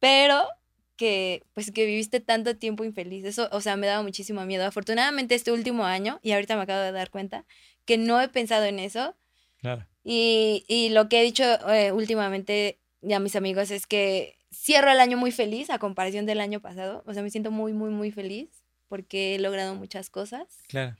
pero 0.00 0.48
que 0.96 1.44
pues 1.52 1.70
que 1.70 1.86
viviste 1.86 2.20
tanto 2.20 2.56
tiempo 2.56 2.84
infeliz. 2.84 3.24
Eso, 3.24 3.48
o 3.52 3.60
sea, 3.60 3.76
me 3.76 3.86
daba 3.86 4.02
muchísimo 4.02 4.44
miedo. 4.44 4.64
Afortunadamente 4.64 5.34
este 5.34 5.52
último 5.52 5.84
año, 5.84 6.18
y 6.22 6.32
ahorita 6.32 6.56
me 6.56 6.62
acabo 6.62 6.80
de 6.80 6.92
dar 6.92 7.10
cuenta, 7.10 7.44
que 7.86 7.96
no 7.96 8.20
he 8.20 8.28
pensado 8.28 8.64
en 8.64 8.78
eso. 8.78 9.16
Claro. 9.58 9.86
Y, 10.04 10.64
y 10.68 10.90
lo 10.90 11.08
que 11.08 11.20
he 11.20 11.24
dicho 11.24 11.44
eh, 11.70 11.92
últimamente 11.92 12.78
ya 13.00 13.16
a 13.16 13.20
mis 13.20 13.36
amigos 13.36 13.70
es 13.70 13.86
que 13.86 14.36
cierro 14.52 14.90
el 14.90 15.00
año 15.00 15.16
muy 15.16 15.32
feliz 15.32 15.70
a 15.70 15.78
comparación 15.78 16.26
del 16.26 16.40
año 16.40 16.60
pasado. 16.60 17.02
O 17.06 17.14
sea, 17.14 17.22
me 17.22 17.30
siento 17.30 17.50
muy, 17.50 17.72
muy, 17.72 17.90
muy 17.90 18.10
feliz 18.10 18.50
porque 18.88 19.34
he 19.34 19.38
logrado 19.38 19.74
muchas 19.74 20.10
cosas. 20.10 20.46
Claro. 20.68 20.96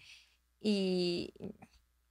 Y 0.61 1.35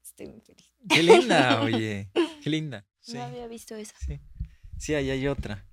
estoy 0.04 0.28
muy 0.28 0.42
feliz. 0.42 0.70
Qué 0.90 1.04
linda, 1.04 1.62
oye. 1.64 2.10
Qué 2.44 2.50
linda. 2.50 2.86
No 3.08 3.24
había 3.24 3.48
visto 3.48 3.76
eso. 3.76 3.94
Sí. 4.06 4.20
Sí, 4.78 4.94
ahí 4.94 5.10
hay 5.10 5.28
otra. 5.28 5.66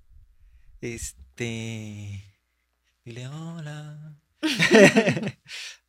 Este. 0.81 2.23
Dile 3.03 3.27
hola. 3.27 4.17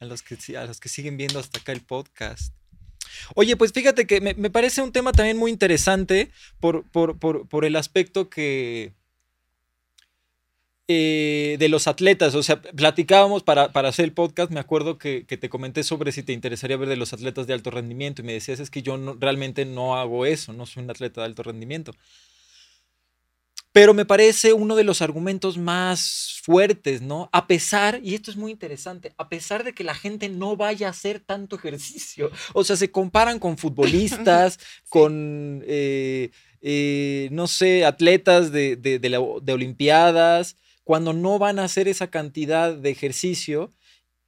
a, 0.00 0.05
los 0.05 0.22
que, 0.22 0.57
a 0.57 0.64
los 0.66 0.81
que 0.81 0.88
siguen 0.88 1.16
viendo 1.16 1.38
hasta 1.38 1.61
acá 1.61 1.72
el 1.72 1.83
podcast. 1.83 2.55
Oye, 3.35 3.57
pues 3.57 3.72
fíjate 3.72 4.07
que 4.07 4.20
me, 4.20 4.35
parece 4.50 4.83
un 4.83 4.92
tema 4.92 5.12
también 5.12 5.37
muy 5.37 5.50
interesante 5.50 6.31
por, 6.61 6.85
por, 6.90 7.18
por 7.18 7.64
el 7.64 7.77
aspecto 7.77 8.29
que, 8.29 8.92
eh, 10.87 11.57
de 11.59 11.70
los 11.70 11.88
atletas, 11.88 12.35
o 12.35 12.42
sea, 12.42 12.61
platicábamos 12.61 13.42
para, 13.42 13.70
hacer 13.72 14.05
el 14.05 14.12
podcast, 14.12 14.50
me 14.53 14.61
acuerdo 14.61 14.98
que, 14.98 15.22
te 15.24 15.48
comenté 15.48 15.83
sobre 15.83 16.12
si 16.12 16.22
te 16.22 16.35
interesaría 16.35 16.77
ver 16.77 16.90
de 16.90 16.96
los 16.96 17.14
atletas 17.14 17.46
de 17.46 17.55
alto 17.55 17.70
rendimiento 17.70 18.20
y 18.20 18.27
me 18.27 18.35
decías 18.35 18.61
es 18.61 18.68
que 18.68 18.83
yo 18.83 18.98
realmente 19.18 19.64
no 19.64 19.96
hago 19.96 20.27
eso, 20.27 20.53
no 20.53 20.66
soy 20.66 20.83
un 20.83 20.90
atleta 20.90 21.22
de 21.22 21.27
alto 21.29 21.42
rendimiento. 21.42 21.94
Pero 23.74 23.92
me 23.92 24.04
parece 24.04 24.52
uno 24.52 24.76
de 24.76 24.84
los 24.84 25.02
argumentos 25.02 25.58
más 25.58 26.38
fuertes, 26.44 27.02
¿no? 27.02 27.28
A 27.32 27.48
pesar, 27.48 27.98
y 28.04 28.14
esto 28.14 28.30
es 28.30 28.37
muy 28.37 28.52
interesante, 28.52 29.12
a 29.18 29.28
pesar 29.28 29.64
de 29.64 29.74
que 29.74 29.82
la 29.82 29.96
gente 29.96 30.28
no 30.28 30.56
vaya 30.56 30.87
a 30.87 30.90
hacer 30.90 31.18
tanto 31.18 31.56
ejercicio, 31.58 32.30
o 32.52 32.62
sea, 32.62 32.76
se 32.76 32.92
comparan 32.92 33.40
con 33.40 33.58
futbolistas, 33.58 34.60
con, 34.88 35.64
eh, 35.66 36.30
eh, 36.62 37.28
no 37.32 37.48
sé, 37.48 37.84
atletas 37.84 38.52
de, 38.52 38.76
de, 38.76 39.00
de 39.00 39.52
Olimpiadas, 39.52 40.54
cuando 40.84 41.12
no 41.12 41.40
van 41.40 41.58
a 41.58 41.64
hacer 41.64 41.88
esa 41.88 42.06
cantidad 42.06 42.76
de 42.76 42.90
ejercicio 42.90 43.72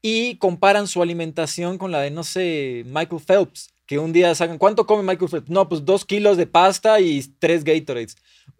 y 0.02 0.38
comparan 0.38 0.88
su 0.88 1.02
alimentación 1.02 1.78
con 1.78 1.92
la 1.92 2.00
de, 2.00 2.10
no 2.10 2.24
sé, 2.24 2.82
Michael 2.86 3.22
Phelps, 3.24 3.68
que 3.86 4.00
un 4.00 4.12
día 4.12 4.34
sacan, 4.34 4.58
¿cuánto 4.58 4.86
come 4.86 5.04
Michael 5.04 5.30
Phelps? 5.30 5.50
No, 5.50 5.68
pues 5.68 5.84
dos 5.84 6.04
kilos 6.04 6.36
de 6.36 6.48
pasta 6.48 6.98
y 6.98 7.22
tres 7.38 7.62
Gatorades. 7.62 8.16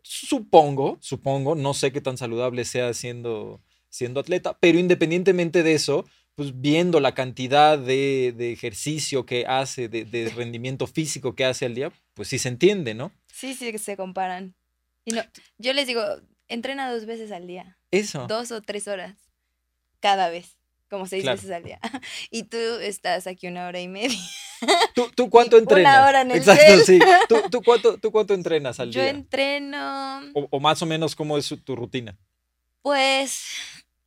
Supongo, 0.09 0.99
supongo, 1.01 1.57
no 1.57 1.75
sé 1.75 1.91
qué 1.91 2.01
tan 2.01 2.17
saludable 2.17 2.65
sea 2.65 2.95
siendo, 2.95 3.61
siendo 3.89 4.21
atleta, 4.21 4.57
pero 4.61 4.79
independientemente 4.79 5.65
de 5.65 5.75
eso, 5.75 6.07
pues 6.37 6.61
viendo 6.61 7.01
la 7.01 7.13
cantidad 7.13 7.77
de, 7.77 8.53
ejercicio 8.53 9.27
que 9.27 9.47
hace, 9.47 9.89
de, 9.89 10.05
de, 10.05 10.29
rendimiento 10.31 10.87
físico 10.87 11.35
que 11.35 11.45
hace 11.45 11.67
al 11.67 11.75
día, 11.75 11.93
pues 12.15 12.29
sí 12.29 12.39
se 12.39 12.49
entiende, 12.49 12.95
¿no? 12.95 13.11
Sí, 13.33 13.55
sí, 13.55 13.77
se 13.79 13.97
comparan. 13.97 14.55
Y 15.05 15.11
no, 15.11 15.23
yo 15.59 15.73
les 15.73 15.89
digo, 15.89 16.03
entrena 16.47 16.93
dos 16.93 17.05
veces 17.05 17.33
al 17.33 17.49
día. 17.49 17.77
Eso. 17.91 18.29
Dos 18.29 18.53
o 18.53 18.63
tres 18.63 18.87
horas 18.87 19.17
cada 19.99 20.31
vez, 20.31 20.57
como 20.89 21.07
seis 21.07 21.25
veces 21.25 21.51
al 21.51 21.65
día. 21.65 21.81
Y 22.31 22.45
tú 22.45 22.57
estás 22.57 23.27
aquí 23.27 23.47
una 23.47 23.67
hora 23.67 23.81
y 23.81 23.89
media. 23.89 24.19
¿Tú, 25.15 25.31
cuánto 25.31 25.59
entrenas? 25.59 25.97
Una 25.97 26.09
hora 26.09 26.21
en 26.23 26.31
el 26.31 26.39
Exacto, 26.39 26.85
sí. 26.85 26.99
¿Tú, 27.51 27.63
cuánto, 27.63 27.99
¿Tú, 27.99 28.11
cuánto, 28.11 28.35
entrenas 28.35 28.81
al 28.81 28.93
día? 28.93 29.05
Yo 29.05 29.09
entreno... 29.09 30.21
O, 30.35 30.61
más 30.61 30.81
o 30.83 30.87
menos, 30.87 31.15
¿cómo 31.15 31.39
es 31.39 31.55
tu 31.65 31.77
rutina? 31.77 32.17
Pues... 32.83 33.45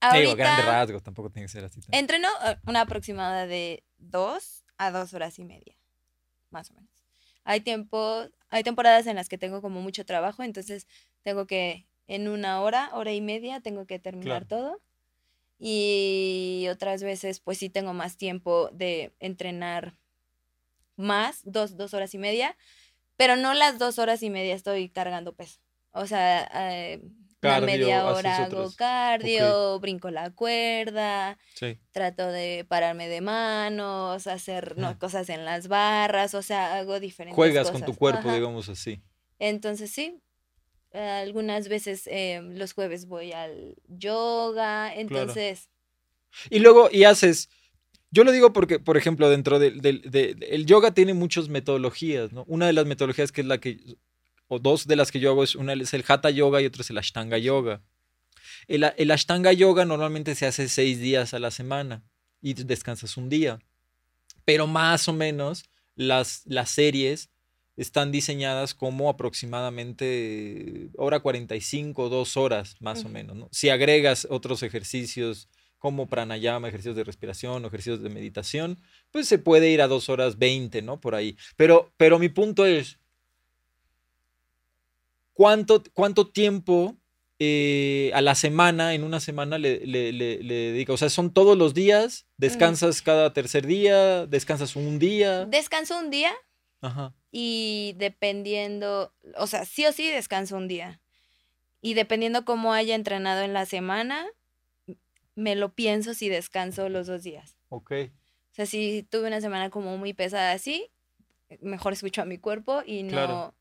Ahorita... 0.01 0.21
Digo, 0.21 0.35
grande 0.35 0.63
rasgos, 0.63 1.03
tampoco 1.03 1.29
tiene 1.29 1.47
que 1.47 1.51
ser 1.51 1.65
así. 1.65 1.81
Entreno 1.91 2.29
eh, 2.45 2.55
una 2.65 2.81
aproximada 2.81 3.47
de 3.47 3.83
dos 3.97 4.63
a 4.77 4.91
dos 4.91 5.13
horas 5.13 5.37
y 5.39 5.43
media, 5.43 5.75
más 6.51 6.71
o 6.71 6.73
menos. 6.75 6.89
Hay 7.43 7.59
tiempo, 7.61 8.25
hay 8.49 8.63
temporadas 8.63 9.07
en 9.07 9.17
las 9.17 9.27
que 9.27 9.37
tengo 9.37 9.61
como 9.61 9.81
mucho 9.81 10.05
trabajo, 10.05 10.43
entonces 10.43 10.87
tengo 11.21 11.47
que 11.47 11.85
en 12.07 12.27
una 12.27 12.61
hora, 12.61 12.89
hora 12.93 13.13
y 13.13 13.21
media 13.21 13.59
tengo 13.59 13.85
que 13.85 13.99
terminar 13.99 14.45
todo. 14.45 14.81
Y 15.59 16.67
otras 16.71 17.03
veces, 17.03 17.41
pues 17.41 17.57
sí 17.57 17.69
tengo 17.69 17.93
más 17.93 18.15
tiempo 18.15 18.69
de 18.71 19.13
entrenar 19.19 19.97
más, 20.95 21.41
dos, 21.43 21.75
dos 21.75 21.93
horas 21.93 22.13
y 22.13 22.17
media, 22.17 22.55
pero 23.17 23.35
no 23.35 23.53
las 23.53 23.77
dos 23.77 23.99
horas 23.99 24.23
y 24.23 24.29
media 24.29 24.55
estoy 24.55 24.89
cargando 24.89 25.33
peso. 25.35 25.59
O 25.91 26.05
sea, 26.05 26.49
eh, 26.53 27.01
una 27.41 27.61
media 27.61 28.05
hora 28.05 28.45
hago 28.45 28.71
cardio, 28.75 29.79
brinco 29.79 30.09
la 30.11 30.31
cuerda, 30.31 31.37
trato 31.91 32.27
de 32.27 32.65
pararme 32.67 33.07
de 33.07 33.21
manos, 33.21 34.27
hacer 34.27 34.75
cosas 34.99 35.29
en 35.29 35.45
las 35.45 35.67
barras, 35.67 36.33
o 36.33 36.41
sea, 36.41 36.77
hago 36.77 36.99
diferentes 36.99 37.35
Juegas 37.35 37.71
con 37.71 37.83
tu 37.83 37.95
cuerpo, 37.95 38.31
digamos 38.31 38.69
así. 38.69 39.01
Entonces 39.39 39.91
sí, 39.91 40.21
algunas 40.93 41.67
veces 41.67 42.03
em, 42.07 42.55
los 42.55 42.73
jueves 42.73 43.05
voy 43.05 43.31
al 43.31 43.75
yoga, 43.87 44.93
entonces... 44.93 45.69
Y 46.49 46.59
luego, 46.59 46.89
y 46.91 47.03
haces... 47.03 47.49
Yo 48.11 48.23
lo 48.23 48.31
digo 48.31 48.53
porque, 48.53 48.79
por 48.79 48.97
ejemplo, 48.97 49.29
dentro 49.29 49.59
del, 49.59 49.81
el 50.41 50.65
yoga 50.65 50.93
tiene 50.93 51.13
muchas 51.13 51.47
metodologías, 51.47 52.33
¿no? 52.33 52.43
Una 52.47 52.65
de 52.65 52.73
las 52.73 52.87
metodologías 52.87 53.31
que 53.31 53.41
es 53.41 53.47
la 53.47 53.59
que, 53.59 53.97
o 54.47 54.57
dos 54.57 54.87
de 54.87 54.95
las 54.95 55.11
que 55.11 55.19
yo 55.19 55.29
hago, 55.29 55.43
es 55.43 55.55
una 55.55 55.73
es 55.73 55.93
el 55.93 56.03
Hatha 56.07 56.31
Yoga 56.31 56.59
y 56.59 56.65
otra 56.65 56.81
es 56.81 56.89
el 56.89 56.97
Ashtanga 56.97 57.37
Yoga. 57.37 57.83
El, 58.67 58.91
el 58.97 59.11
Ashtanga 59.11 59.53
Yoga 59.53 59.85
normalmente 59.85 60.33
se 60.33 60.47
hace 60.47 60.69
seis 60.69 60.99
días 60.99 61.35
a 61.35 61.39
la 61.39 61.51
semana 61.51 62.03
y 62.41 62.55
descansas 62.55 63.15
un 63.15 63.29
día. 63.29 63.59
Pero 64.43 64.65
más 64.65 65.07
o 65.07 65.13
menos 65.13 65.65
las, 65.95 66.41
las 66.45 66.71
series 66.71 67.29
están 67.79 68.11
diseñadas 68.11 68.73
como 68.73 69.09
aproximadamente 69.09 70.89
hora 70.97 71.21
45, 71.21 72.09
dos 72.09 72.35
horas 72.35 72.75
más 72.81 73.05
o 73.05 73.09
menos. 73.09 73.47
Si 73.51 73.69
agregas 73.69 74.27
otros 74.29 74.63
ejercicios 74.63 75.47
como 75.77 76.07
pranayama, 76.07 76.67
ejercicios 76.67 76.97
de 76.97 77.05
respiración 77.05 77.63
o 77.63 77.67
ejercicios 77.69 78.03
de 78.03 78.09
meditación, 78.09 78.79
pues 79.11 79.29
se 79.29 79.39
puede 79.39 79.69
ir 79.69 79.81
a 79.81 79.87
dos 79.87 80.09
horas 80.09 80.37
20, 80.37 80.81
¿no? 80.81 80.99
Por 80.99 81.15
ahí. 81.15 81.37
Pero, 81.55 81.89
pero 81.95 82.19
mi 82.19 82.27
punto 82.27 82.65
es, 82.65 82.99
¿cuánto, 85.31 85.81
cuánto 85.93 86.27
tiempo 86.27 86.97
eh, 87.39 88.11
a 88.13 88.19
la 88.19 88.35
semana, 88.35 88.93
en 88.93 89.05
una 89.05 89.21
semana 89.21 89.57
le, 89.57 89.85
le, 89.85 90.11
dedica? 90.43 90.91
O 90.91 90.97
sea, 90.97 91.09
son 91.09 91.31
todos 91.31 91.57
los 91.57 91.73
días, 91.73 92.25
mm. 92.25 92.41
descansas 92.41 93.01
cada 93.01 93.31
tercer 93.31 93.65
día, 93.65 94.25
descansas 94.25 94.75
un 94.75 94.99
día. 94.99 95.45
Descanso 95.45 95.97
un 95.97 96.09
día 96.09 96.33
Ajá. 96.81 97.13
Y 97.31 97.93
dependiendo, 97.97 99.13
o 99.37 99.47
sea, 99.47 99.65
sí 99.65 99.85
o 99.85 99.91
sí 99.91 100.07
descanso 100.09 100.55
un 100.57 100.67
día. 100.67 101.01
Y 101.81 101.93
dependiendo 101.93 102.45
cómo 102.45 102.73
haya 102.73 102.95
entrenado 102.95 103.41
en 103.41 103.53
la 103.53 103.65
semana, 103.65 104.25
me 105.35 105.55
lo 105.55 105.73
pienso 105.73 106.13
si 106.13 106.29
descanso 106.29 106.89
los 106.89 107.07
dos 107.07 107.23
días. 107.23 107.57
Ok. 107.69 107.91
O 108.51 108.55
sea, 108.55 108.65
si 108.65 109.03
tuve 109.03 109.27
una 109.27 109.41
semana 109.41 109.69
como 109.69 109.97
muy 109.97 110.13
pesada 110.13 110.51
así, 110.51 110.89
mejor 111.61 111.93
escucho 111.93 112.21
a 112.21 112.25
mi 112.25 112.37
cuerpo 112.37 112.81
y 112.85 113.03
no, 113.03 113.09
Claro. 113.11 113.55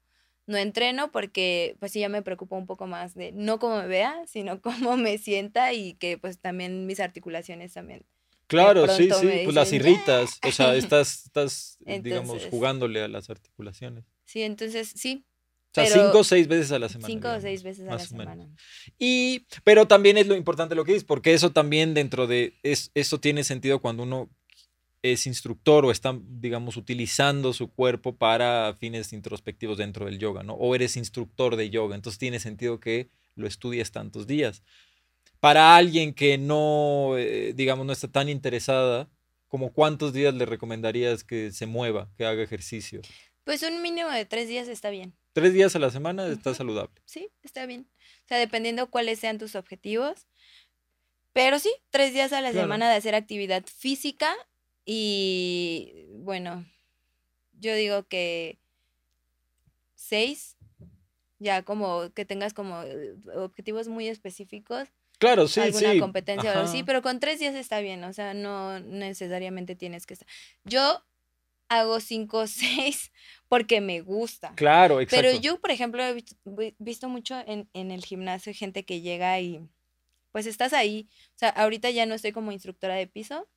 no 0.47 0.57
entreno 0.57 1.13
porque 1.13 1.77
pues 1.79 1.93
sí 1.93 2.01
ya 2.01 2.09
me 2.09 2.23
preocupa 2.23 2.57
un 2.57 2.67
poco 2.67 2.87
más 2.87 3.15
de 3.15 3.31
no 3.33 3.59
cómo 3.59 3.77
me 3.79 3.87
vea, 3.87 4.27
sino 4.27 4.61
cómo 4.93 4.97
me 4.97 5.19
sienta 5.19 5.73
y 5.73 5.95
que 5.95 6.19
pues 6.19 6.39
también 6.41 6.87
mis 6.87 7.01
articulaciones 7.01 7.73
también. 7.75 8.05
Claro, 8.49 8.89
sí, 8.89 9.11
sí, 9.21 9.27
me 9.27 9.45
pues 9.45 9.55
las 9.55 9.71
dicen, 9.71 9.87
irritas. 9.87 10.41
O 10.47 10.51
sea, 10.51 10.75
estás, 10.75 11.27
estás 11.27 11.79
digamos, 12.03 12.47
jugándole 12.51 13.03
a 13.03 13.09
las 13.09 13.31
articulaciones. 13.31 14.05
Sí, 14.25 14.43
entonces 14.43 14.91
sí, 14.97 15.25
O 15.71 15.75
sea, 15.75 15.87
cinco 15.87 16.19
o 16.21 16.25
seis 16.25 16.49
veces 16.49 16.73
a 16.73 16.79
la 16.79 16.89
semana. 16.89 17.07
cinco 17.07 17.29
o 17.29 17.41
seis 17.41 17.63
veces 17.63 17.83
a 17.87 17.91
la 17.91 17.97
menos. 17.97 18.09
semana. 18.09 18.49
Y, 18.99 19.47
pero 19.65 19.87
también 19.87 20.17
es 20.17 20.27
lo 20.27 20.35
importante 20.35 20.75
lo 20.75 20.85
que 20.85 20.93
dices, 20.93 21.05
porque 21.05 21.35
eso 21.35 21.53
también 21.53 21.95
dentro 21.95 22.27
de, 22.27 22.55
es, 22.63 22.91
eso 22.95 23.21
tiene 23.21 23.45
sentido 23.45 23.81
cuando 23.81 24.03
uno 24.03 24.31
es 25.03 25.27
instructor 25.27 25.85
o 25.85 25.91
está, 25.91 26.19
digamos, 26.23 26.77
utilizando 26.77 27.53
su 27.53 27.71
cuerpo 27.71 28.17
para 28.17 28.75
fines 28.81 29.13
introspectivos 29.13 29.79
dentro 29.79 30.07
del 30.07 30.19
yoga, 30.19 30.43
¿no? 30.43 30.55
O 30.55 30.75
eres 30.75 30.97
instructor 30.97 31.57
de 31.57 31.71
yoga, 31.71 31.95
entonces 31.95 32.19
tiene 32.19 32.41
sentido 32.41 32.81
que 32.81 33.11
lo 33.37 33.47
estudies 33.47 33.93
tantos 33.93 34.27
días. 34.27 34.63
Para 35.41 35.77
alguien 35.77 36.13
que 36.15 36.37
no, 36.39 37.17
eh, 37.17 37.53
digamos, 37.55 37.87
no 37.87 37.93
está 37.93 38.09
tan 38.09 38.29
interesada, 38.29 39.09
como 39.47 39.73
cuántos 39.73 40.13
días 40.13 40.35
le 40.35 40.45
recomendarías 40.47 41.25
que 41.25 41.53
se 41.53 41.67
mueva, 41.67 42.11
que 42.17 42.25
haga 42.27 42.43
ejercicio? 42.43 43.01
Pues 43.45 43.63
un 43.63 43.81
mínimo 43.81 44.11
de 44.11 44.27
tres 44.27 44.49
días 44.49 44.69
está 44.69 44.91
bien. 44.91 45.15
Tres 45.33 45.53
días 45.55 45.75
a 45.75 45.79
la 45.79 45.91
semana 45.91 46.27
está 46.27 46.55
saludable. 46.55 47.01
Sí, 47.07 47.31
está 47.43 47.65
bien. 47.67 47.89
O 48.25 48.29
sea, 48.29 48.39
dependiendo 48.39 48.91
cuáles 48.91 49.21
sean 49.21 49.39
tus 49.39 49.55
objetivos. 49.55 50.27
Pero 51.33 51.59
sí, 51.59 51.73
tres 51.91 52.13
días 52.13 52.33
a 52.33 52.41
la 52.41 52.51
Claro. 52.51 52.65
semana 52.67 52.91
de 52.91 52.97
hacer 52.97 53.15
actividad 53.15 53.65
física 53.65 54.35
y 54.85 56.07
bueno, 56.11 56.67
yo 57.53 57.75
digo 57.75 58.07
que 58.09 58.59
seis, 59.95 60.57
ya 61.39 61.63
como 61.63 62.11
que 62.15 62.25
tengas 62.25 62.55
como 62.55 62.83
eh, 62.83 63.15
objetivos 63.37 63.89
muy 63.89 64.09
específicos, 64.09 64.89
Claro, 65.19 65.49
sí, 65.49 65.61
alguna 65.61 65.93
sí. 65.93 65.99
competencia 66.01 66.51
o 66.51 66.53
algo 66.53 66.65
así, 66.69 66.79
ajá. 66.79 66.87
pero 66.87 67.03
con 67.03 67.19
tres 67.21 67.41
días 67.41 67.55
está 67.55 67.81
bien, 67.81 68.05
o 68.05 68.13
sea, 68.13 68.35
no 68.35 68.79
necesariamente 68.81 69.75
tienes 69.75 70.07
que 70.07 70.15
estar. 70.15 70.29
Yo 70.65 71.05
hago 71.69 72.01
cinco 72.01 72.39
o 72.39 72.47
seis 72.47 73.13
porque 73.49 73.81
me 73.81 74.01
gusta. 74.01 74.53
Claro, 74.55 75.01
exacto. 75.01 75.27
Pero 75.29 75.41
yo, 75.41 75.61
por 75.61 75.71
ejemplo, 75.71 76.03
he 76.05 76.15
visto, 76.15 76.37
vi- 76.45 76.75
visto 76.79 77.09
mucho 77.09 77.37
en, 77.47 77.69
en 77.73 77.91
el 77.91 78.05
gimnasio 78.05 78.53
gente 78.55 78.85
que 78.85 79.01
llega 79.01 79.39
y 79.41 79.61
pues 80.33 80.47
estás 80.47 80.73
ahí. 80.73 81.09
O 81.35 81.39
sea, 81.39 81.49
ahorita 81.51 81.91
ya 81.91 82.07
no 82.07 82.15
estoy 82.15 82.33
como 82.33 82.53
instructora 82.53 82.95
de 82.95 83.07
piso, 83.07 83.49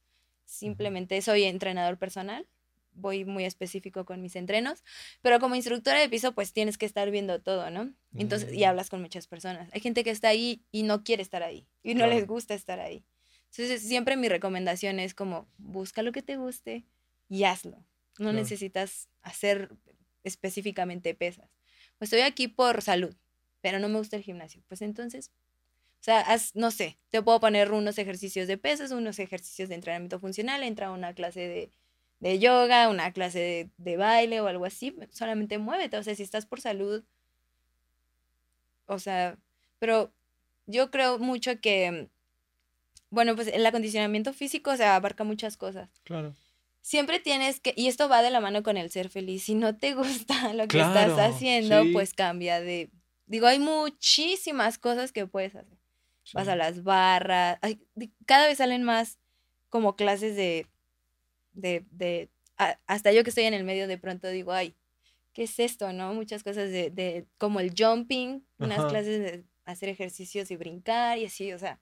simplemente 0.45 1.21
soy 1.21 1.43
entrenador 1.43 1.97
personal. 1.97 2.47
Voy 2.93 3.25
muy 3.25 3.45
específico 3.45 4.05
con 4.05 4.21
mis 4.21 4.35
entrenos, 4.35 4.83
pero 5.21 5.39
como 5.39 5.55
instructora 5.55 5.99
de 5.99 6.09
piso, 6.09 6.33
pues 6.33 6.53
tienes 6.53 6.77
que 6.77 6.85
estar 6.85 7.09
viendo 7.11 7.41
todo, 7.41 7.69
¿no? 7.71 7.93
Entonces, 8.15 8.53
y 8.53 8.63
Mm. 8.63 8.67
hablas 8.67 8.89
con 8.89 9.01
muchas 9.01 9.27
personas. 9.27 9.69
Hay 9.73 9.81
gente 9.81 10.03
que 10.03 10.09
está 10.11 10.27
ahí 10.29 10.65
y 10.71 10.83
no 10.83 11.03
quiere 11.03 11.23
estar 11.23 11.43
ahí, 11.43 11.67
y 11.83 11.95
no 11.95 12.05
les 12.07 12.25
Claro. 12.25 12.27
gusta 12.27 12.53
estar 12.53 12.79
ahí. 12.79 13.05
Entonces, 13.51 13.81
siempre 13.87 14.15
mi 14.17 14.29
recomendación 14.29 14.99
es 14.99 15.13
como, 15.13 15.49
busca 15.57 16.03
lo 16.03 16.11
que 16.11 16.21
te 16.21 16.37
guste 16.37 16.85
y 17.29 17.43
hazlo. 17.45 17.85
No 18.19 18.31
Claro. 18.31 18.33
necesitas 18.33 19.09
hacer 19.21 19.71
específicamente 20.23 21.13
pesas. 21.15 21.49
Pues 21.97 22.11
estoy 22.11 22.21
aquí 22.21 22.47
por 22.47 22.81
salud, 22.81 23.15
pero 23.61 23.79
no 23.79 23.89
me 23.89 23.97
gusta 23.97 24.15
el 24.17 24.23
gimnasio. 24.23 24.63
Pues 24.67 24.81
entonces, 24.81 25.31
o 26.01 26.03
sea, 26.03 26.21
haz, 26.21 26.55
no 26.55 26.71
sé, 26.71 26.99
te 27.09 27.21
puedo 27.21 27.39
poner 27.39 27.71
unos 27.71 27.97
ejercicios 27.99 28.47
de 28.47 28.57
pesas, 28.57 28.91
unos 28.91 29.19
ejercicios 29.19 29.69
de 29.69 29.75
entrenamiento 29.75 30.19
funcional, 30.19 30.63
entra 30.63 30.87
a 30.87 30.91
una 30.91 31.13
clase 31.13 31.41
de, 31.41 31.71
de 32.21 32.39
yoga, 32.39 32.87
una 32.89 33.11
clase 33.11 33.39
de, 33.39 33.69
de 33.77 33.97
baile 33.97 34.39
o 34.39 34.47
algo 34.47 34.63
así, 34.65 34.95
solamente 35.11 35.57
muévete. 35.57 35.97
O 35.97 36.03
sea, 36.03 36.15
si 36.15 36.23
estás 36.23 36.45
por 36.45 36.61
salud, 36.61 37.03
o 38.85 38.99
sea, 38.99 39.37
pero 39.79 40.11
yo 40.67 40.91
creo 40.91 41.19
mucho 41.19 41.59
que, 41.59 42.09
bueno, 43.09 43.35
pues 43.35 43.47
el 43.47 43.65
acondicionamiento 43.65 44.33
físico, 44.33 44.71
o 44.71 44.77
sea, 44.77 44.95
abarca 44.95 45.23
muchas 45.23 45.57
cosas 45.57 45.89
Claro. 46.03 46.33
siempre 46.81 47.19
tienes 47.19 47.59
que, 47.59 47.73
y 47.75 47.87
esto 47.87 48.07
va 48.09 48.21
de 48.21 48.31
la 48.31 48.39
mano 48.39 48.63
con 48.63 48.77
el 48.77 48.89
ser 48.91 49.09
feliz, 49.09 49.43
si 49.43 49.55
no 49.55 49.75
te 49.75 49.93
gusta 49.95 50.53
lo 50.53 50.63
que 50.63 50.77
Claro, 50.77 51.11
estás 51.11 51.35
haciendo, 51.35 51.83
sí. 51.83 51.91
pues 51.93 52.13
cambia 52.13 52.59
de, 52.61 52.89
digo, 53.25 53.47
hay 53.47 53.59
muchísimas 53.59 54.77
cosas 54.77 55.11
que 55.11 55.25
puedes 55.27 55.55
hacer. 55.55 55.77
Vas 56.33 56.47
a 56.47 56.55
las 56.55 56.83
barras, 56.83 57.59
cada 58.25 58.45
vez 58.47 58.59
salen 58.59 58.83
más 58.83 59.17
como 59.69 59.95
clases 59.97 60.35
de, 60.35 60.67
de, 61.53 61.85
de, 61.91 62.29
a- 62.57 62.79
hasta 62.87 63.11
yo 63.11 63.23
que 63.23 63.29
estoy 63.29 63.45
en 63.45 63.53
el 63.53 63.63
medio 63.63 63.87
de 63.87 63.97
pronto 63.97 64.27
digo, 64.29 64.51
ay, 64.53 64.75
¿qué 65.33 65.43
es 65.43 65.59
esto, 65.59 65.93
no? 65.93 66.13
Muchas 66.13 66.43
cosas 66.43 66.71
de, 66.71 66.89
de 66.91 67.27
como 67.37 67.59
el 67.59 67.73
jumping, 67.77 68.45
unas 68.59 68.85
Ajá. 68.85 68.87
clases 68.87 69.19
de 69.21 69.45
hacer 69.65 69.89
ejercicios 69.89 70.51
y 70.51 70.57
brincar 70.57 71.17
y 71.19 71.25
así, 71.25 71.53
o 71.53 71.59
sea, 71.59 71.79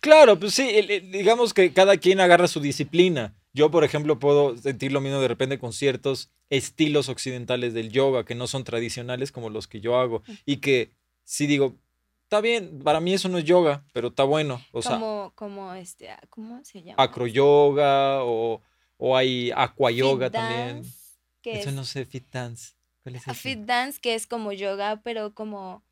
Claro, 0.00 0.38
pues 0.38 0.54
sí, 0.54 0.62
digamos 1.10 1.52
que 1.54 1.72
cada 1.72 1.96
quien 1.96 2.20
agarra 2.20 2.48
su 2.48 2.60
disciplina. 2.60 3.34
Yo, 3.52 3.70
por 3.70 3.84
ejemplo, 3.84 4.18
puedo 4.18 4.56
sentir 4.56 4.92
lo 4.92 5.00
mismo 5.00 5.20
de 5.20 5.28
repente 5.28 5.58
con 5.58 5.72
ciertos 5.72 6.30
estilos 6.50 7.08
occidentales 7.08 7.72
del 7.74 7.90
yoga 7.90 8.24
que 8.24 8.34
no 8.34 8.46
son 8.46 8.64
tradicionales 8.64 9.32
como 9.32 9.50
los 9.50 9.68
que 9.68 9.80
yo 9.80 9.96
hago 9.98 10.22
y 10.44 10.56
que 10.58 10.92
sí 11.24 11.46
digo, 11.46 11.76
está 12.24 12.40
bien, 12.40 12.80
para 12.80 13.00
mí 13.00 13.14
eso 13.14 13.28
no 13.28 13.38
es 13.38 13.44
yoga, 13.44 13.84
pero 13.92 14.08
está 14.08 14.24
bueno. 14.24 14.60
O 14.72 14.82
sea, 14.82 14.92
como, 14.92 15.32
como 15.34 15.72
este, 15.74 16.10
ah, 16.10 16.20
¿cómo 16.30 16.62
se 16.64 16.82
llama? 16.82 17.02
acroyoga 17.02 18.24
o, 18.24 18.62
o 18.96 19.16
hay 19.16 19.50
aqua 19.54 19.90
yoga 19.90 20.26
Fit 20.26 20.32
también. 20.34 20.82
dance, 20.82 20.98
que 21.42 21.60
Eso 21.60 21.68
es 21.70 21.74
no 21.74 21.84
sé, 21.84 22.04
fit 22.04 22.26
dance. 22.30 22.74
¿Cuál 23.02 23.16
es 23.16 23.28
a 23.28 23.32
ese? 23.32 23.40
fit 23.40 23.58
dance, 23.60 24.00
que 24.00 24.14
es 24.14 24.26
como 24.26 24.52
yoga, 24.52 25.00
pero 25.02 25.34
como 25.34 25.84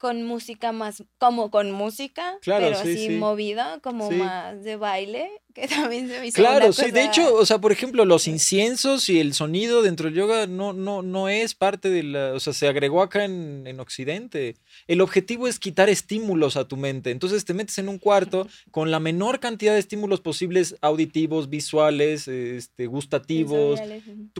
con 0.00 0.24
música 0.24 0.72
más, 0.72 1.04
como 1.18 1.50
con 1.50 1.70
música, 1.72 2.38
Claro, 2.40 2.64
pero 2.70 2.82
sí, 2.82 2.90
así 2.92 3.06
sí. 3.08 3.10
movido, 3.16 3.62
como 3.82 4.08
Sí. 4.08 4.16
más 4.16 4.64
de 4.64 4.76
baile, 4.76 5.28
que 5.54 5.68
también 5.68 6.08
se 6.08 6.18
me 6.20 6.26
hizo 6.28 6.36
Claro, 6.36 6.66
una 6.66 6.72
sí, 6.72 6.90
de 6.90 7.04
hecho, 7.04 7.34
o 7.36 7.44
sea, 7.44 7.58
por 7.60 7.70
ejemplo, 7.70 8.04
los 8.06 8.26
inciensos 8.26 9.08
y 9.10 9.20
el 9.20 9.34
sonido 9.34 9.82
dentro 9.82 10.06
del 10.06 10.14
yoga 10.14 10.46
no, 10.46 10.72
no, 10.72 11.02
no 11.02 11.28
es 11.28 11.54
parte 11.54 11.90
de 11.90 12.02
la, 12.02 12.32
o 12.32 12.40
sea, 12.40 12.54
se 12.54 12.66
agregó 12.66 13.02
acá 13.02 13.24
en, 13.26 13.66
en 13.66 13.78
Occidente. 13.78 14.56
El 14.86 15.02
objetivo 15.02 15.46
es 15.48 15.58
quitar 15.58 15.90
estímulos 15.90 16.56
a 16.56 16.66
tu 16.66 16.76
mente. 16.78 17.10
Entonces 17.10 17.44
te 17.44 17.52
metes 17.52 17.76
en 17.78 17.88
un 17.90 17.98
cuarto 17.98 18.48
con 18.70 18.90
la 18.90 19.00
menor 19.00 19.38
cantidad 19.38 19.74
de 19.74 19.80
estímulos 19.80 20.20
posibles, 20.22 20.76
auditivos, 20.80 21.50
visuales, 21.50 22.26
este, 22.26 22.86
gustativos, 22.86 23.78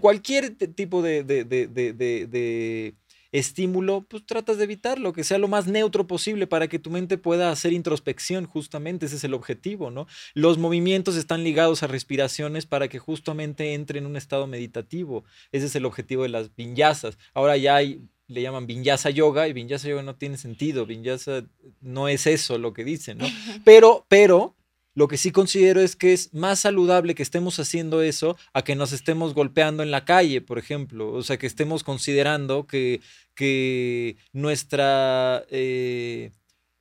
cualquier 0.00 0.54
tipo 0.74 1.02
de, 1.02 1.22
de- 1.24 1.44
de- 1.44 1.66
de- 1.66 1.92
de- 1.92 2.26
de 2.26 2.94
estímulo, 3.32 4.02
pues 4.08 4.26
tratas 4.26 4.58
de 4.58 4.64
evitarlo, 4.64 5.12
que 5.12 5.24
sea 5.24 5.38
lo 5.38 5.48
más 5.48 5.66
neutro 5.66 6.06
posible 6.06 6.46
para 6.46 6.68
que 6.68 6.78
tu 6.78 6.90
mente 6.90 7.18
pueda 7.18 7.50
hacer 7.50 7.72
introspección, 7.72 8.46
justamente, 8.46 9.06
ese 9.06 9.16
es 9.16 9.24
el 9.24 9.34
objetivo, 9.34 9.90
¿no? 9.90 10.06
Los 10.34 10.58
movimientos 10.58 11.16
están 11.16 11.44
ligados 11.44 11.82
a 11.82 11.86
respiraciones 11.86 12.66
para 12.66 12.88
que 12.88 12.98
justamente 12.98 13.74
entre 13.74 13.98
en 13.98 14.06
un 14.06 14.16
estado 14.16 14.46
meditativo, 14.46 15.24
ese 15.52 15.66
es 15.66 15.76
el 15.76 15.84
objetivo 15.84 16.24
de 16.24 16.30
las 16.30 16.54
vinyasas. 16.54 17.18
Ahora 17.34 17.56
ya 17.56 17.76
hay, 17.76 18.02
le 18.26 18.42
llaman 18.42 18.66
vinyasa 18.66 19.10
yoga 19.10 19.48
y 19.48 19.52
vinyasa 19.52 19.88
yoga 19.88 20.02
no 20.02 20.16
tiene 20.16 20.36
sentido, 20.36 20.86
vinyasa 20.86 21.44
no 21.80 22.08
es 22.08 22.26
eso 22.26 22.58
lo 22.58 22.72
que 22.72 22.84
dicen, 22.84 23.18
¿no? 23.18 23.26
Pero, 23.64 24.06
pero, 24.08 24.56
lo 24.95 25.09
que 25.09 25.16
sí 25.16 25.30
considero 25.30 25.80
es 25.80 25.95
que 25.95 26.12
es 26.12 26.34
más 26.34 26.61
saludable 26.61 27.14
que 27.14 27.22
estemos 27.22 27.59
haciendo 27.61 28.03
eso 28.03 28.36
a 28.53 28.62
que 28.62 28.74
nos 28.74 28.93
estemos 28.93 29.34
golpeando 29.34 29.82
en 29.82 29.91
la 29.91 30.05
calle, 30.05 30.41
por 30.41 30.59
ejemplo. 30.59 31.12
O 31.12 31.22
sea, 31.22 31.38
que 31.38 31.47
estemos 31.47 31.84
considerando 31.84 32.66
que, 32.66 33.01
que 33.34 34.16
nuestra, 34.32 35.45
eh, 35.51 36.32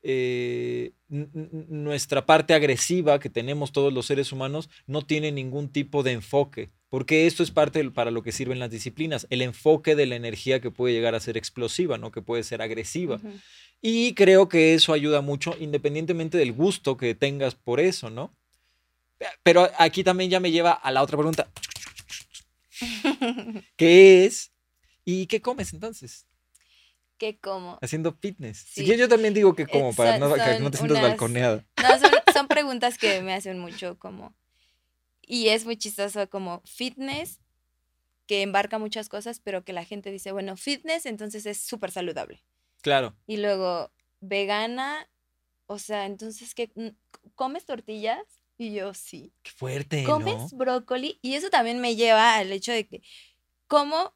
eh, 0.01 0.93
nuestra 1.07 2.26
parte 2.26 2.53
agresiva 2.53 3.20
que 3.20 3.30
tenemos 3.30 3.72
todos 3.72 3.93
los 3.93 4.07
seres 4.07 4.32
humanos 4.32 4.70
no 4.88 5.03
tiene 5.03 5.32
ningún 5.32 5.70
tipo 5.70 6.01
de 6.03 6.14
enfoque. 6.14 6.70
Porque 6.89 7.28
esto 7.28 7.43
es 7.43 7.51
parte 7.51 7.88
para 7.91 8.10
lo 8.10 8.24
que 8.24 8.32
sirven 8.32 8.57
las 8.57 8.72
disciplinas, 8.72 9.28
el 9.30 9.43
enfoque 9.43 9.95
de 9.95 10.07
la 10.07 10.16
energía 10.16 10.60
que 10.60 10.72
puede 10.72 10.95
llegar 10.95 11.14
a 11.14 11.20
ser 11.20 11.38
explosiva, 11.38 11.99
¿no? 11.99 12.12
Que 12.12 12.24
puede 12.24 12.41
ser 12.41 12.64
agresiva. 12.64 13.20
Y 13.82 14.13
creo 14.13 14.49
que 14.49 14.73
eso 14.73 14.91
ayuda 14.93 15.21
mucho, 15.21 15.55
independientemente 15.59 16.38
del 16.38 16.51
gusto 16.53 16.97
que 16.97 17.15
tengas 17.15 17.55
por 17.55 17.80
eso, 17.80 18.09
¿no? 18.09 18.36
Pero 19.43 19.69
aquí 19.77 20.03
también 20.03 20.30
ya 20.30 20.39
me 20.39 20.51
lleva 20.51 20.71
a 20.71 20.91
la 20.91 21.01
otra 21.01 21.17
pregunta, 21.17 21.47
que 23.75 24.25
es, 24.25 24.51
¿y 25.05 25.27
qué 25.27 25.41
comes 25.41 25.73
entonces? 25.73 26.25
que 27.17 27.38
como. 27.38 27.77
Haciendo 27.82 28.13
fitness. 28.13 28.65
Sí. 28.71 28.86
yo 28.86 29.09
también 29.09 29.34
digo 29.34 29.53
que 29.53 29.63
Eh, 29.63 29.67
como, 29.69 29.93
para 29.93 30.17
son- 30.17 30.30
no, 30.30 30.36
que 30.36 30.59
no 30.61 30.71
te 30.71 30.77
sientas 30.77 30.97
unas- 30.99 31.01
balconeada. 31.09 31.65
No, 31.84 31.99
son, 31.99 32.11
son 32.34 32.47
preguntas 32.47 32.97
que 32.97 33.21
me 33.21 33.34
hacen 33.34 33.59
mucho 33.59 33.99
como... 33.99 34.34
Y 35.21 35.49
es 35.49 35.65
muy 35.65 35.75
chistoso 35.75 36.30
como 36.30 36.61
fitness, 36.65 37.41
que 38.25 38.41
embarca 38.41 38.80
muchas 38.80 39.09
cosas, 39.09 39.41
pero 39.43 39.65
que 39.65 39.73
la 39.73 39.84
gente 39.84 40.11
dice, 40.11 40.32
bueno, 40.32 40.55
fitness, 40.55 41.05
entonces 41.05 41.45
es 41.45 41.59
súper 41.61 41.91
saludable. 41.91 42.41
Claro. 42.82 43.15
Y 43.27 43.38
luego, 43.38 43.91
vegana, 44.19 45.09
o 45.65 45.80
sea, 45.80 46.05
entonces, 46.05 46.55
¿qué? 46.55 46.71
¿Comes 47.36 47.65
tortillas? 47.65 48.23
Y 48.57 48.73
yo, 48.73 48.93
sí. 48.93 49.34
Qué 49.41 49.51
fuerte. 49.51 50.03
¿Comes 50.03 50.53
brócoli? 50.53 51.19
Y 51.21 51.36
eso 51.36 51.49
también 51.49 51.80
me 51.80 51.95
lleva 51.95 52.36
al 52.36 52.51
hecho 52.51 52.71
de 52.71 52.88
que, 52.88 53.01
¿cómo 53.67 54.13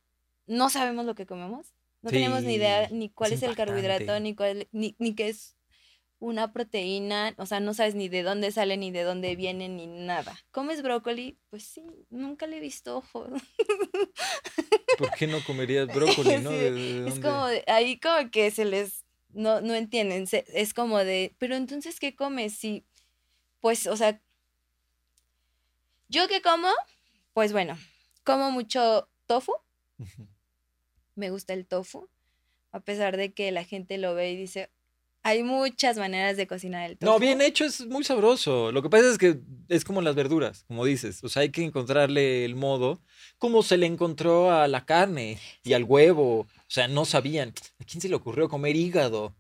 no 0.48 0.70
sabemos 0.70 1.06
lo 1.06 1.16
que 1.16 1.26
comemos? 1.26 1.74
No 2.02 2.10
tenemos 2.10 2.44
ni 2.44 2.56
idea 2.56 2.90
ni 2.90 3.10
cuál 3.10 3.32
es, 3.32 3.44
el 3.44 3.56
carbohidrato, 3.56 4.20
ni, 4.20 4.36
cuál, 4.36 4.68
ni, 4.74 4.96
ni 5.00 5.16
qué 5.16 5.30
es 5.30 5.56
una 6.24 6.54
proteína, 6.54 7.36
o 7.38 7.46
sea, 7.46 7.60
no 7.60 7.74
sabes 7.74 7.96
ni 7.96 8.08
de 8.08 8.24
dónde 8.24 8.54
sale, 8.54 8.78
ni 8.78 8.92
de 8.92 9.04
dónde 9.04 9.36
viene, 9.36 9.68
ni 9.68 9.88
nada. 9.88 10.40
¿Comes 10.52 10.82
brócoli? 10.82 11.38
Pues 11.50 11.66
sí, 11.66 11.84
nunca 12.10 12.48
le 12.48 12.58
he 12.58 12.60
visto 12.62 12.98
ojos. 12.98 13.30
¿Por 14.98 15.12
qué 15.16 15.28
no 15.28 15.44
comerías 15.44 15.88
brócoli, 15.88 16.38
no? 16.38 16.52
es 16.52 17.20
como, 17.20 17.48
ahí 17.68 18.00
como 18.00 18.32
que 18.32 18.52
se 18.52 18.64
les, 18.64 19.04
no, 19.34 19.60
no 19.60 19.76
entienden, 19.76 20.26
es 20.32 20.74
como 20.74 21.00
de, 21.00 21.36
pero 21.40 21.58
entonces, 21.58 22.00
¿qué 22.00 22.16
comes? 22.16 22.56
Sí, 22.56 22.86
pues, 23.60 23.86
o 23.86 23.98
sea, 23.98 24.22
¿yo 26.08 26.30
qué 26.30 26.42
como? 26.42 26.70
Pues 27.34 27.52
bueno, 27.52 27.78
como 28.24 28.50
mucho 28.50 29.10
tofu. 29.26 29.52
Me 31.16 31.32
gusta 31.32 31.54
el 31.54 31.68
tofu, 31.68 32.08
a 32.72 32.80
pesar 32.80 33.18
de 33.18 33.34
que 33.34 33.52
la 33.52 33.66
gente 33.66 33.98
lo 33.98 34.16
ve 34.16 34.32
y 34.32 34.38
dice, 34.38 34.70
hay 35.24 35.42
muchas 35.42 35.98
maneras 35.98 36.36
de 36.36 36.48
cocinar 36.48 36.90
el 36.90 36.98
tofu. 36.98 37.12
No, 37.12 37.18
bien 37.18 37.42
hecho 37.42 37.64
es 37.64 37.86
muy 37.88 38.04
sabroso. 38.04 38.74
Lo 38.74 38.84
que 38.84 38.90
pasa 38.90 39.10
es 39.10 39.18
que 39.18 39.40
es 39.70 39.86
como 39.86 40.02
las 40.02 40.16
verduras, 40.16 40.66
como 40.68 40.84
dices. 40.84 41.24
O 41.24 41.30
sea, 41.30 41.44
hay 41.44 41.50
que 41.50 41.64
encontrarle 41.64 42.44
el 42.44 42.56
modo, 42.56 43.02
como 43.38 43.64
se 43.64 43.78
le 43.78 43.86
encontró 43.86 44.52
a 44.52 44.68
la 44.68 44.86
carne 44.86 45.40
y 45.64 45.74
al 45.74 45.86
huevo. 45.86 46.40
O 46.42 46.48
sea, 46.68 46.90
no 46.90 47.06
sabían. 47.06 47.54
¿A 47.80 47.86
quién 47.86 48.02
se 48.02 48.10
le 48.10 48.16
ocurrió 48.16 48.50
comer 48.50 48.76
hígado? 48.76 49.34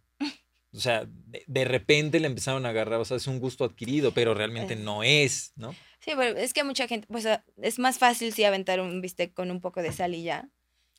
O 0.74 0.80
sea, 0.80 1.06
de, 1.06 1.66
repente 1.66 2.20
le 2.20 2.28
empezaron 2.28 2.66
a 2.66 2.70
agarrar. 2.70 3.02
O 3.02 3.06
sea, 3.06 3.18
es 3.18 3.28
un 3.28 3.40
gusto 3.40 3.66
adquirido, 3.66 4.14
pero 4.14 4.34
realmente 4.34 4.78
no 4.78 5.04
es, 5.04 5.52
¿no? 5.56 5.74
Sí, 6.00 6.12
pero 6.18 6.38
es 6.38 6.54
que 6.54 6.64
mucha 6.64 6.88
gente, 6.88 7.08
pues 7.12 7.28
es 7.62 7.80
más 7.80 8.00
fácil 8.00 8.34
si 8.34 8.46
aventar 8.46 8.80
un 8.80 9.02
bistec 9.02 9.34
con 9.34 9.52
un 9.52 9.60
poco 9.60 9.82
de 9.82 9.92
sal 9.92 10.16
y 10.16 10.24
ya. 10.24 10.50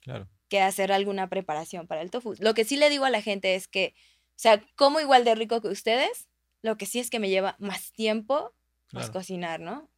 Claro. 0.03 0.29
Que 0.49 0.61
hacer 0.61 0.93
alguna 0.93 1.29
preparación 1.29 1.87
para 1.87 2.03
el 2.03 2.11
tofu. 2.11 2.35
Lo 2.39 2.53
que 2.53 2.65
sí 2.65 2.77
le 2.77 2.91
digo 2.91 3.07
a 3.07 3.11
la 3.11 3.23
gente 3.23 3.55
es 3.55 3.67
que 3.67 3.95
o 4.35 4.39
sea, 4.39 4.65
como 4.77 5.01
igual 5.01 5.25
de 5.25 5.35
rico 5.35 5.61
que 5.61 5.69
ustedes, 5.69 6.29
lo 6.63 6.77
que 6.77 6.87
sí 6.87 6.99
es 6.99 7.11
que 7.11 7.21
me 7.21 7.29
lleva 7.29 7.57
más 7.61 7.93
tiempo 7.93 8.53
pues, 8.91 9.11
cocinar, 9.11 9.61
¿no? 9.61 9.91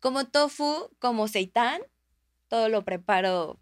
como 0.00 0.28
tofu, 0.28 0.90
como 0.98 1.26
seitán, 1.26 1.80
todo 2.48 2.68
lo 2.68 2.84
preparo 2.84 3.58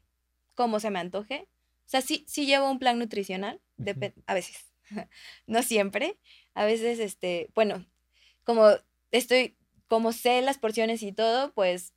como 0.55 0.80
se 0.80 0.90
me 0.90 0.98
antoje. 0.98 1.48
O 1.86 1.88
sea, 1.88 2.00
sí, 2.00 2.24
sí 2.28 2.46
llevo 2.46 2.70
un 2.70 2.78
plan 2.78 2.98
nutricional, 2.98 3.61
a 4.26 4.34
veces, 4.34 4.66
no 5.46 5.62
siempre. 5.62 6.18
A 6.55 6.64
veces, 6.64 6.98
este, 6.98 7.50
bueno, 7.55 7.86
como 8.44 8.68
estoy, 9.11 9.57
como 9.86 10.12
sé 10.12 10.42
las 10.42 10.59
porciones 10.59 11.02
y 11.02 11.12
todo, 11.12 11.52
pues 11.55 11.94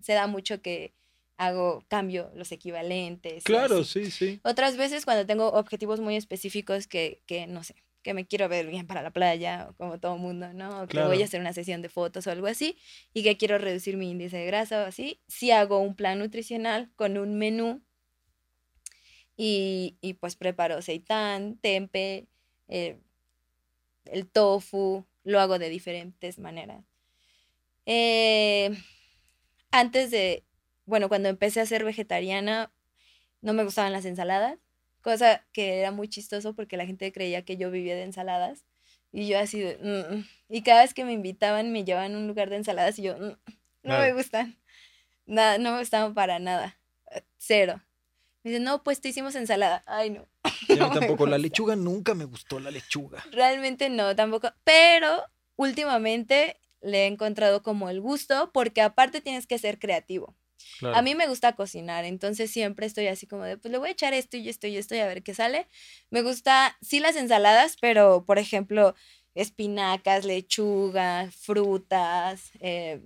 se 0.00 0.12
da 0.12 0.26
mucho 0.26 0.62
que 0.62 0.94
hago, 1.36 1.84
cambio 1.88 2.30
los 2.34 2.52
equivalentes. 2.52 3.44
Claro, 3.44 3.84
sí, 3.84 4.10
sí. 4.10 4.40
Otras 4.42 4.76
veces 4.76 5.04
cuando 5.04 5.26
tengo 5.26 5.48
objetivos 5.52 6.00
muy 6.00 6.16
específicos 6.16 6.86
que, 6.86 7.22
que 7.26 7.46
no 7.46 7.62
sé, 7.64 7.74
que 8.02 8.14
me 8.14 8.26
quiero 8.26 8.48
ver 8.48 8.66
bien 8.68 8.86
para 8.86 9.02
la 9.02 9.10
playa, 9.10 9.70
como 9.78 9.98
todo 9.98 10.16
mundo, 10.16 10.52
¿no? 10.52 10.82
O 10.82 10.86
que 10.86 11.02
voy 11.02 11.22
a 11.22 11.24
hacer 11.24 11.40
una 11.40 11.52
sesión 11.52 11.82
de 11.82 11.88
fotos 11.88 12.26
o 12.26 12.30
algo 12.30 12.46
así, 12.46 12.78
y 13.12 13.22
que 13.22 13.36
quiero 13.36 13.58
reducir 13.58 13.96
mi 13.96 14.10
índice 14.10 14.36
de 14.36 14.46
grasa 14.46 14.82
o 14.82 14.86
así, 14.86 15.20
sí 15.26 15.50
hago 15.50 15.78
un 15.80 15.96
plan 15.96 16.18
nutricional 16.18 16.90
con 16.94 17.18
un 17.18 17.36
menú 17.36 17.82
y, 19.36 19.98
y 20.00 20.14
pues 20.14 20.36
preparo 20.36 20.80
seitán, 20.82 21.56
tempe, 21.56 22.28
eh, 22.68 22.98
el 24.04 24.28
tofu, 24.28 25.04
lo 25.24 25.40
hago 25.40 25.58
de 25.58 25.68
diferentes 25.68 26.38
maneras. 26.38 26.84
Eh, 27.86 28.70
antes 29.70 30.10
de, 30.10 30.44
bueno, 30.86 31.08
cuando 31.08 31.28
empecé 31.28 31.60
a 31.60 31.66
ser 31.66 31.84
vegetariana, 31.84 32.72
no 33.42 33.52
me 33.52 33.64
gustaban 33.64 33.92
las 33.92 34.04
ensaladas, 34.04 34.58
cosa 35.02 35.44
que 35.52 35.78
era 35.78 35.90
muy 35.90 36.08
chistoso 36.08 36.54
porque 36.54 36.76
la 36.76 36.86
gente 36.86 37.12
creía 37.12 37.44
que 37.44 37.56
yo 37.56 37.70
vivía 37.70 37.94
de 37.94 38.02
ensaladas. 38.04 38.64
Y 39.12 39.28
yo 39.28 39.38
así 39.38 39.60
de, 39.60 39.78
mm, 39.78 40.14
mm". 40.16 40.26
y 40.48 40.62
cada 40.62 40.82
vez 40.82 40.92
que 40.92 41.04
me 41.04 41.12
invitaban 41.12 41.72
me 41.72 41.84
llevaban 41.84 42.14
a 42.14 42.18
un 42.18 42.26
lugar 42.26 42.50
de 42.50 42.56
ensaladas 42.56 42.98
y 42.98 43.02
yo, 43.02 43.16
mm, 43.16 43.36
no 43.84 43.98
me 43.98 44.12
gustan, 44.12 44.58
nada, 45.26 45.58
no 45.58 45.72
me 45.72 45.78
gustaban 45.78 46.14
para 46.14 46.38
nada, 46.38 46.78
eh, 47.12 47.22
cero. 47.38 47.82
Me 48.42 48.50
dicen, 48.50 48.64
no, 48.64 48.82
pues 48.84 49.00
te 49.00 49.08
hicimos 49.08 49.34
ensalada. 49.34 49.82
Ay, 49.86 50.10
no. 50.10 50.28
tampoco, 50.92 51.26
la 51.26 51.38
lechuga 51.38 51.76
nunca 51.76 52.14
me 52.14 52.24
gustó, 52.24 52.60
la 52.60 52.70
lechuga. 52.70 53.24
Realmente 53.32 53.88
no, 53.88 54.14
tampoco. 54.14 54.52
Pero 54.64 55.24
últimamente 55.56 56.60
le 56.80 57.04
he 57.04 57.06
encontrado 57.06 57.62
como 57.62 57.90
el 57.90 58.00
gusto 58.00 58.50
porque 58.52 58.82
aparte 58.82 59.20
tienes 59.20 59.46
que 59.46 59.58
ser 59.58 59.78
creativo. 59.78 60.36
A 60.82 61.02
mí 61.02 61.14
me 61.14 61.26
gusta 61.26 61.54
cocinar, 61.54 62.04
entonces 62.04 62.50
siempre 62.50 62.86
estoy 62.86 63.06
así 63.06 63.26
como 63.26 63.44
de, 63.44 63.56
pues 63.58 63.72
le 63.72 63.78
voy 63.78 63.88
a 63.88 63.92
echar 63.92 64.14
esto 64.14 64.36
y 64.36 64.48
esto 64.48 64.66
y 64.66 64.76
esto 64.76 64.94
y 64.94 64.98
a 64.98 65.06
ver 65.06 65.22
qué 65.22 65.34
sale. 65.34 65.66
Me 66.10 66.22
gusta, 66.22 66.76
sí, 66.80 67.00
las 67.00 67.16
ensaladas, 67.16 67.76
pero 67.80 68.24
por 68.24 68.38
ejemplo, 68.38 68.94
espinacas, 69.34 70.24
lechuga, 70.24 71.30
frutas, 71.30 72.50
eh, 72.60 73.00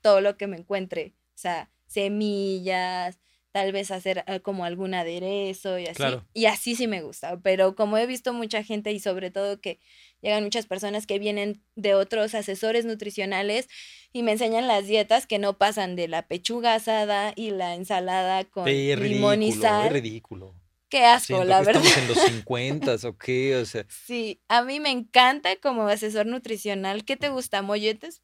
todo 0.00 0.20
lo 0.20 0.36
que 0.36 0.46
me 0.46 0.56
encuentre, 0.58 1.14
o 1.34 1.38
sea, 1.38 1.70
semillas, 1.86 3.18
tal 3.54 3.70
vez 3.70 3.92
hacer 3.92 4.24
ah, 4.26 4.40
como 4.40 4.64
algún 4.64 4.94
aderezo 4.94 5.78
y 5.78 5.86
así. 5.86 6.02
Y 6.34 6.46
así 6.46 6.74
sí 6.74 6.88
me 6.88 7.02
gusta, 7.02 7.38
pero 7.40 7.76
como 7.76 7.96
he 7.96 8.06
visto 8.06 8.32
mucha 8.32 8.64
gente 8.64 8.90
y 8.90 8.98
sobre 8.98 9.30
todo 9.30 9.60
que 9.60 9.78
llegan 10.24 10.42
muchas 10.42 10.66
personas 10.66 11.06
que 11.06 11.18
vienen 11.18 11.62
de 11.76 11.94
otros 11.94 12.34
asesores 12.34 12.84
nutricionales 12.84 13.68
y 14.12 14.22
me 14.22 14.32
enseñan 14.32 14.66
las 14.66 14.86
dietas 14.86 15.26
que 15.26 15.38
no 15.38 15.58
pasan 15.58 15.94
de 15.94 16.08
la 16.08 16.26
pechuga 16.26 16.74
asada 16.74 17.32
y 17.36 17.50
la 17.50 17.74
ensalada 17.74 18.44
con 18.44 18.64
limón 18.66 19.42
y 19.42 19.52
sal. 19.52 19.86
Es 19.86 19.92
ridículo. 19.92 20.54
Qué 20.88 21.04
asco, 21.04 21.44
la 21.44 21.60
verdad. 21.60 21.84
Estamos 21.84 21.98
en 21.98 22.08
los 22.08 22.18
50 22.18 22.96
o 23.08 23.18
qué, 23.18 23.56
o 23.56 23.64
sea. 23.64 23.84
Sí, 23.88 24.40
a 24.48 24.62
mí 24.62 24.80
me 24.80 24.90
encanta 24.90 25.54
como 25.56 25.86
asesor 25.88 26.26
nutricional. 26.26 27.04
¿Qué 27.04 27.16
te 27.16 27.28
gusta? 27.28 27.62
¿Molletes? 27.62 28.22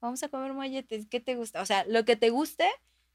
Vamos 0.00 0.22
a 0.22 0.28
comer 0.28 0.52
molletes. 0.52 1.06
¿Qué 1.08 1.20
te 1.20 1.36
gusta? 1.36 1.62
O 1.62 1.66
sea, 1.66 1.84
lo 1.86 2.04
que 2.04 2.16
te 2.16 2.30
guste 2.30 2.68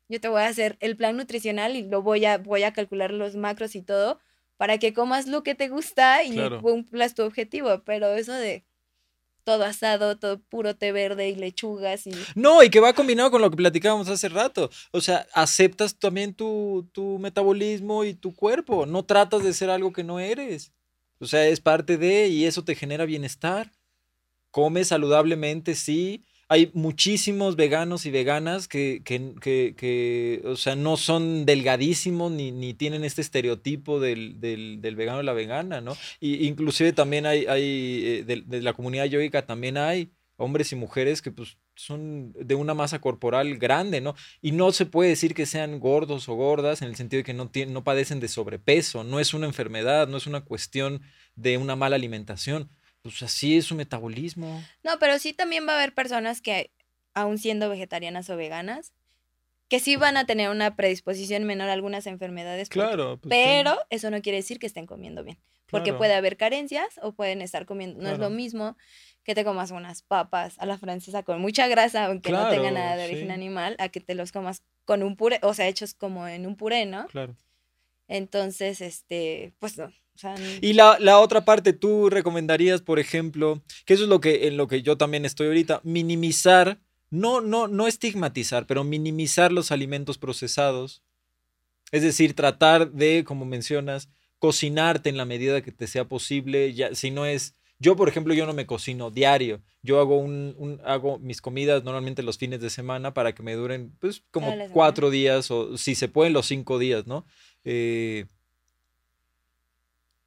yo 0.08 0.22
te 0.22 0.28
voy 0.28 0.42
a 0.42 0.48
hacer 0.48 0.78
el 0.82 0.96
plan 0.96 1.18
nutricional 1.18 1.76
y 1.76 1.84
lo 1.84 2.02
voy 2.02 2.26
a, 2.26 2.38
voy 2.38 2.64
a 2.64 2.74
calcular 2.74 3.12
los 3.12 3.36
macros 3.36 3.76
y 3.76 3.82
todo 3.82 4.20
para 4.58 4.78
que 4.78 4.94
comas 4.94 5.28
lo 5.28 5.44
que 5.44 5.56
te 5.56 5.70
gusta 5.70 6.24
y 6.24 6.38
cumplas 6.62 7.14
tu 7.14 7.24
objetivo, 7.24 7.82
pero 7.84 8.14
eso 8.16 8.34
de 8.34 8.64
todo 9.44 9.64
asado, 9.64 10.18
todo 10.18 10.40
puro 10.40 10.76
té 10.76 10.92
verde 10.92 11.30
y 11.30 11.36
lechugas 11.36 12.08
y... 12.08 12.12
No, 12.34 12.64
y 12.64 12.70
que 12.70 12.80
va 12.80 12.94
combinado 12.94 13.32
con 13.32 13.42
lo 13.42 13.52
que 13.52 13.58
platicábamos 13.58 14.10
hace 14.10 14.28
rato. 14.28 14.72
O 14.92 15.02
sea, 15.02 15.28
aceptas 15.34 15.96
también 15.96 16.34
tu, 16.34 16.90
tu 16.92 17.20
metabolismo 17.20 18.04
y 18.04 18.16
tu 18.16 18.34
cuerpo. 18.36 18.88
No 18.88 19.06
tratas 19.06 19.44
de 19.44 19.54
ser 19.54 19.70
algo 19.70 19.94
que 19.94 20.04
no 20.04 20.20
eres. 20.20 20.72
O 21.20 21.28
sea, 21.28 21.48
es 21.48 21.62
parte 21.62 21.98
de 21.98 22.28
y 22.28 22.46
eso 22.46 22.64
te 22.64 22.76
genera 22.76 23.06
bienestar. 23.06 23.72
Comes 24.50 24.88
saludablemente, 24.88 25.76
sí, 25.76 26.26
hay 26.48 26.70
muchísimos 26.74 27.56
veganos 27.56 28.06
y 28.06 28.12
veganas 28.12 28.68
que, 28.68 29.02
que, 29.04 29.34
que, 29.76 30.42
o 30.46 30.56
sea, 30.56 30.76
no 30.76 30.96
son 30.96 31.46
delgadísimos 31.46 32.32
ni, 32.32 32.52
ni 32.52 32.74
tienen 32.74 33.04
este 33.04 33.22
estereotipo 33.22 34.00
del, 34.00 34.40
del, 34.40 34.80
del, 34.82 34.96
vegano 34.96 35.20
o 35.20 35.24
la 35.24 35.34
vegana, 35.34 35.82
¿no? 35.82 35.98
Y 36.20 36.46
inclusive 36.46 36.94
también 36.94 37.26
hay, 37.26 37.46
hay 37.48 38.04
eh, 38.06 38.24
de, 38.26 38.44
de, 38.46 38.62
la 38.62 38.74
comunidad 38.74 39.06
yoica 39.06 39.46
también 39.46 39.78
hay 39.78 40.12
hombres 40.38 40.72
y 40.72 40.76
mujeres 40.76 41.22
que 41.22 41.32
pues 41.32 41.58
son 41.76 42.34
de 42.34 42.56
una 42.56 42.74
masa 42.74 43.00
corporal 43.00 43.58
grande, 43.58 44.02
¿no? 44.02 44.16
Y 44.42 44.52
no 44.52 44.72
se 44.72 44.86
puede 44.86 45.10
decir 45.10 45.34
que 45.34 45.46
sean 45.46 45.80
gordos 45.80 46.30
o 46.30 46.36
gordas 46.36 46.82
en 46.82 46.90
el 46.90 46.96
sentido 46.96 47.20
de 47.20 47.24
que 47.24 47.34
no, 47.34 47.50
tienen, 47.50 47.74
no 47.74 47.84
padecen 47.84 48.20
de 48.20 48.28
sobrepeso, 48.28 49.04
no 49.04 49.20
es 49.20 49.34
una 49.34 49.48
enfermedad, 49.48 50.08
no 50.08 50.18
es 50.18 50.28
una 50.28 50.42
cuestión 50.42 51.02
de 51.36 51.58
una 51.58 51.76
mala 51.76 51.96
alimentación 51.96 52.70
pues 53.06 53.22
así 53.22 53.56
es 53.56 53.66
su 53.66 53.76
metabolismo. 53.76 54.64
No, 54.82 54.98
pero 54.98 55.20
sí 55.20 55.32
también 55.32 55.68
va 55.68 55.74
a 55.74 55.76
haber 55.76 55.94
personas 55.94 56.42
que, 56.42 56.72
aún 57.14 57.38
siendo 57.38 57.70
vegetarianas 57.70 58.32
o 58.32 58.36
veganas, 58.36 58.94
que 59.68 59.80
sí 59.80 59.96
van 59.96 60.18
a 60.18 60.26
tener 60.26 60.50
una 60.50 60.76
predisposición 60.76 61.44
menor 61.44 61.70
a 61.70 61.74
algunas 61.74 62.08
enfermedades. 62.08 62.68
Claro. 62.68 63.20
Pues 63.22 63.30
pero 63.30 63.78
eso 63.92 64.10
no 64.10 64.24
quiere 64.24 64.38
decir 64.38 64.58
que 64.58 64.66
estén 64.66 64.88
comiendo 64.88 65.24
bien. 65.24 65.38
Porque 65.70 65.94
puede 65.94 66.16
haber 66.16 66.36
carencias 66.36 67.00
o 67.04 67.12
pueden 67.12 67.44
estar 67.44 67.68
comiendo. 67.68 68.02
No 68.02 68.10
es 68.10 68.18
lo 68.18 68.32
mismo 68.32 68.76
que 69.24 69.36
te 69.36 69.44
comas 69.44 69.70
unas 69.70 70.02
papas 70.02 70.58
a 70.58 70.66
la 70.66 70.80
francesa 70.80 71.22
con 71.22 71.40
mucha 71.40 71.68
grasa, 71.68 72.06
aunque 72.06 72.32
no 72.32 72.50
tenga 72.50 72.72
nada 72.72 72.96
de 72.96 73.06
origen 73.06 73.30
animal, 73.30 73.76
a 73.78 73.90
que 73.90 74.00
te 74.00 74.16
los 74.16 74.32
comas 74.32 74.64
con 74.86 75.04
un 75.04 75.16
puré, 75.16 75.40
o 75.44 75.54
sea, 75.54 75.68
hechos 75.68 75.94
como 75.94 76.28
en 76.28 76.48
un 76.48 76.56
puré, 76.56 76.88
¿no? 76.88 77.06
Claro. 77.06 77.36
Entonces, 78.08 78.82
este, 78.82 79.54
pues 79.60 79.78
no, 79.78 79.92
y 80.62 80.74
la, 80.74 80.98
la, 81.00 81.20
otra 81.20 81.46
parte, 81.46 81.74
tú 81.74 82.10
recomendarías, 82.10 82.82
por 82.82 83.00
ejemplo, 83.00 83.62
que 83.86 83.94
eso 83.96 84.04
es 84.04 84.10
lo 84.10 84.22
que, 84.22 84.48
en 84.48 84.58
lo 84.58 84.68
que 84.68 84.82
yo 84.82 84.98
también 84.98 85.26
estoy 85.26 85.48
ahorita, 85.48 85.82
minimizar 85.84 86.80
no, 87.10 87.42
no, 87.42 87.68
no 87.68 87.88
estigmatizar, 87.88 88.68
pero 88.68 88.84
minimizar 88.84 89.52
los 89.52 89.72
alimentos 89.72 90.18
procesados. 90.18 91.04
Es 91.92 92.02
decir, 92.02 92.34
tratar 92.34 92.92
de, 92.92 93.24
como 93.24 93.46
mencionas, 93.46 94.10
cocinarte 94.40 95.10
en 95.10 95.18
la 95.18 95.26
medida 95.26 95.62
que 95.62 95.72
te 95.72 95.88
sea 95.88 96.06
posible. 96.08 96.74
Ya, 96.74 96.94
si 96.96 97.12
no 97.12 97.26
es. 97.26 97.54
Yo, 97.78 97.96
por 97.96 98.10
ejemplo, 98.10 98.34
yo 98.34 98.46
no 98.46 98.54
me 98.54 98.66
cocino 98.66 99.12
diario. 99.12 99.62
Yo 99.82 100.00
hago 100.00 100.18
un, 100.18 100.82
hago 100.86 101.20
mis 101.20 101.42
comidas 101.42 101.84
normalmente 101.84 102.24
los 102.24 102.38
fines 102.38 102.60
de 102.60 102.70
semana 102.70 103.14
para 103.14 103.36
que 103.36 103.44
me 103.44 103.54
duren, 103.54 103.94
pues, 104.00 104.24
como 104.32 104.54
cuatro 104.72 105.10
días 105.10 105.52
o 105.52 105.78
si 105.78 105.94
se 105.96 106.08
pueden 106.08 106.34
los 106.34 106.48
cinco 106.48 106.80
días, 106.80 107.06
¿no? 107.06 107.26
Eh, 107.64 108.26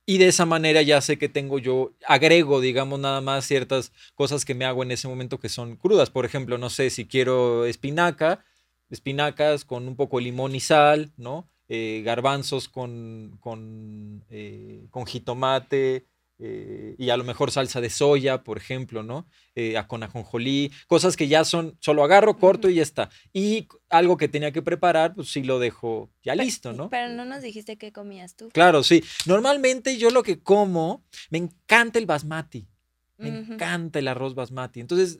y 0.08 0.16
de 0.16 0.28
esa 0.28 0.46
manera 0.46 0.80
ya 0.80 1.02
sé 1.02 1.18
que 1.18 1.28
tengo 1.28 1.58
yo, 1.58 1.92
agrego, 2.06 2.62
digamos, 2.62 2.98
nada 2.98 3.20
más 3.20 3.44
ciertas 3.44 3.92
cosas 4.14 4.46
que 4.46 4.54
me 4.54 4.64
hago 4.64 4.82
en 4.82 4.90
ese 4.90 5.06
momento 5.06 5.38
que 5.38 5.50
son 5.50 5.76
crudas. 5.76 6.08
Por 6.08 6.24
ejemplo, 6.24 6.56
no 6.56 6.70
sé 6.70 6.88
si 6.88 7.06
quiero 7.06 7.66
espinaca, 7.66 8.42
espinacas 8.88 9.66
con 9.66 9.86
un 9.86 9.96
poco 9.96 10.16
de 10.16 10.24
limón 10.24 10.54
y 10.54 10.60
sal, 10.60 11.12
¿no? 11.18 11.50
Eh, 11.68 12.00
garbanzos 12.06 12.70
con, 12.70 13.36
con, 13.40 14.24
eh, 14.30 14.86
con 14.90 15.04
jitomate, 15.04 16.06
eh, 16.40 16.94
y 16.98 17.10
a 17.10 17.16
lo 17.16 17.24
mejor 17.24 17.50
salsa 17.50 17.80
de 17.80 17.90
soya, 17.90 18.44
por 18.44 18.58
ejemplo, 18.58 19.02
¿no? 19.02 19.26
Eh, 19.56 19.74
con 19.88 20.04
ajonjolí, 20.04 20.72
cosas 20.86 21.16
que 21.16 21.26
ya 21.26 21.44
son, 21.44 21.76
solo 21.80 22.04
agarro, 22.04 22.38
corto 22.38 22.68
y 22.68 22.76
ya 22.76 22.82
está. 22.82 23.10
Y 23.32 23.66
algo 23.88 24.16
que 24.16 24.28
tenía 24.28 24.52
que 24.52 24.62
preparar, 24.62 25.14
pues 25.14 25.30
sí 25.30 25.42
lo 25.42 25.58
dejo 25.58 26.10
ya 26.22 26.36
listo, 26.36 26.72
¿no? 26.72 26.90
Pero 26.90 27.12
no 27.12 27.24
nos 27.24 27.42
dijiste 27.42 27.76
qué 27.76 27.92
comías 27.92 28.36
tú. 28.36 28.50
Claro, 28.50 28.84
sí. 28.84 29.02
Normalmente 29.26 29.98
yo 29.98 30.10
lo 30.10 30.22
que 30.22 30.40
como, 30.40 31.04
me 31.30 31.38
encanta 31.38 31.98
el 31.98 32.06
basmati, 32.06 32.68
me 33.16 33.28
encanta 33.30 33.98
el 33.98 34.06
arroz 34.06 34.36
basmati. 34.36 34.78
Entonces, 34.78 35.18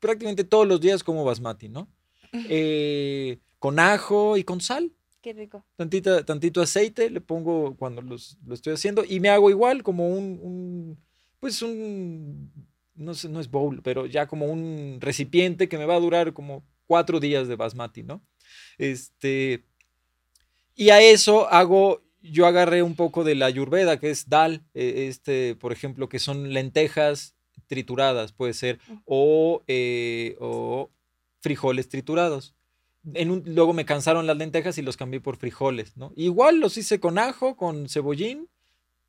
prácticamente 0.00 0.44
todos 0.44 0.66
los 0.66 0.80
días 0.80 1.04
como 1.04 1.24
basmati, 1.24 1.68
¿no? 1.68 1.88
Eh, 2.48 3.38
con 3.60 3.78
ajo 3.78 4.36
y 4.36 4.42
con 4.42 4.60
sal. 4.60 4.92
Qué 5.24 5.32
rico. 5.32 5.64
Tantita, 5.76 6.22
tantito 6.22 6.60
aceite 6.60 7.08
le 7.08 7.22
pongo 7.22 7.74
cuando 7.78 8.02
los, 8.02 8.36
lo 8.44 8.52
estoy 8.52 8.74
haciendo 8.74 9.06
y 9.08 9.20
me 9.20 9.30
hago 9.30 9.48
igual 9.48 9.82
como 9.82 10.10
un, 10.10 10.38
un, 10.42 11.02
pues 11.40 11.62
un, 11.62 12.52
no 12.94 13.14
sé, 13.14 13.30
no 13.30 13.40
es 13.40 13.50
bowl, 13.50 13.80
pero 13.82 14.04
ya 14.04 14.26
como 14.26 14.44
un 14.44 14.98
recipiente 15.00 15.66
que 15.66 15.78
me 15.78 15.86
va 15.86 15.94
a 15.94 16.00
durar 16.00 16.34
como 16.34 16.62
cuatro 16.86 17.20
días 17.20 17.48
de 17.48 17.56
basmati, 17.56 18.02
¿no? 18.02 18.22
Este, 18.76 19.64
y 20.74 20.90
a 20.90 21.00
eso 21.00 21.48
hago, 21.48 22.02
yo 22.20 22.44
agarré 22.44 22.82
un 22.82 22.94
poco 22.94 23.24
de 23.24 23.34
la 23.34 23.46
ayurveda, 23.46 23.98
que 23.98 24.10
es 24.10 24.28
dal, 24.28 24.62
e, 24.74 25.06
este, 25.08 25.54
por 25.54 25.72
ejemplo, 25.72 26.10
que 26.10 26.18
son 26.18 26.52
lentejas 26.52 27.34
trituradas, 27.66 28.34
puede 28.34 28.52
ser, 28.52 28.78
o, 29.06 29.62
eh, 29.68 30.36
o 30.38 30.90
frijoles 31.40 31.88
triturados 31.88 32.54
luego 33.04 33.72
me 33.72 33.84
cansaron 33.84 34.26
las 34.26 34.36
lentejas 34.36 34.78
y 34.78 34.82
los 34.82 34.96
cambié 34.96 35.20
por 35.20 35.36
frijoles, 35.36 35.96
¿no? 35.96 36.12
Igual 36.16 36.60
los 36.60 36.76
hice 36.76 37.00
con 37.00 37.18
ajo, 37.18 37.56
con 37.56 37.88
cebollín, 37.88 38.48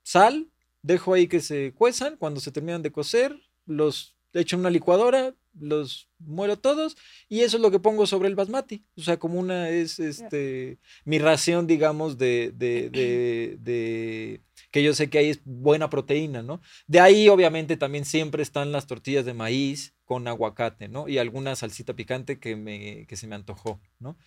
sal, 0.03 0.49
dejo 0.81 1.13
ahí 1.13 1.27
que 1.27 1.39
se 1.39 1.73
cuezan, 1.73 2.17
cuando 2.17 2.39
se 2.39 2.51
terminan 2.51 2.81
de 2.81 2.91
cocer, 2.91 3.39
los 3.65 4.15
echo 4.33 4.55
en 4.55 4.61
una 4.61 4.69
licuadora, 4.69 5.33
los 5.59 6.09
muero 6.19 6.57
todos 6.59 6.97
y 7.29 7.41
eso 7.41 7.57
es 7.57 7.61
lo 7.61 7.71
que 7.71 7.79
pongo 7.79 8.05
sobre 8.05 8.27
el 8.27 8.35
basmati. 8.35 8.83
O 8.97 9.01
sea, 9.01 9.17
como 9.17 9.39
una 9.39 9.69
es 9.69 9.99
este 9.99 10.77
mi 11.05 11.19
ración, 11.19 11.67
digamos, 11.67 12.17
de, 12.17 12.51
de, 12.55 12.89
de, 13.61 14.41
que 14.75 14.83
yo 14.83 14.93
sé 14.93 15.09
que 15.09 15.19
ahí 15.19 15.29
es 15.29 15.39
buena 15.45 15.89
proteína, 15.89 16.43
¿no? 16.43 16.59
De 16.85 16.99
ahí, 16.99 17.29
obviamente, 17.29 17.77
también 17.77 18.03
siempre 18.03 18.43
están 18.43 18.73
las 18.73 18.87
tortillas 18.87 19.23
de 19.23 19.33
maíz 19.33 19.95
con 20.03 20.27
aguacate, 20.27 20.89
¿no? 20.89 21.07
Y 21.07 21.17
alguna 21.17 21.55
salsita 21.55 21.93
picante 21.93 22.41
que, 22.41 22.57
me, 22.57 23.05
que 23.07 23.15
se 23.15 23.25
me 23.25 23.35
antojó, 23.35 23.79
¿no? 23.99 24.17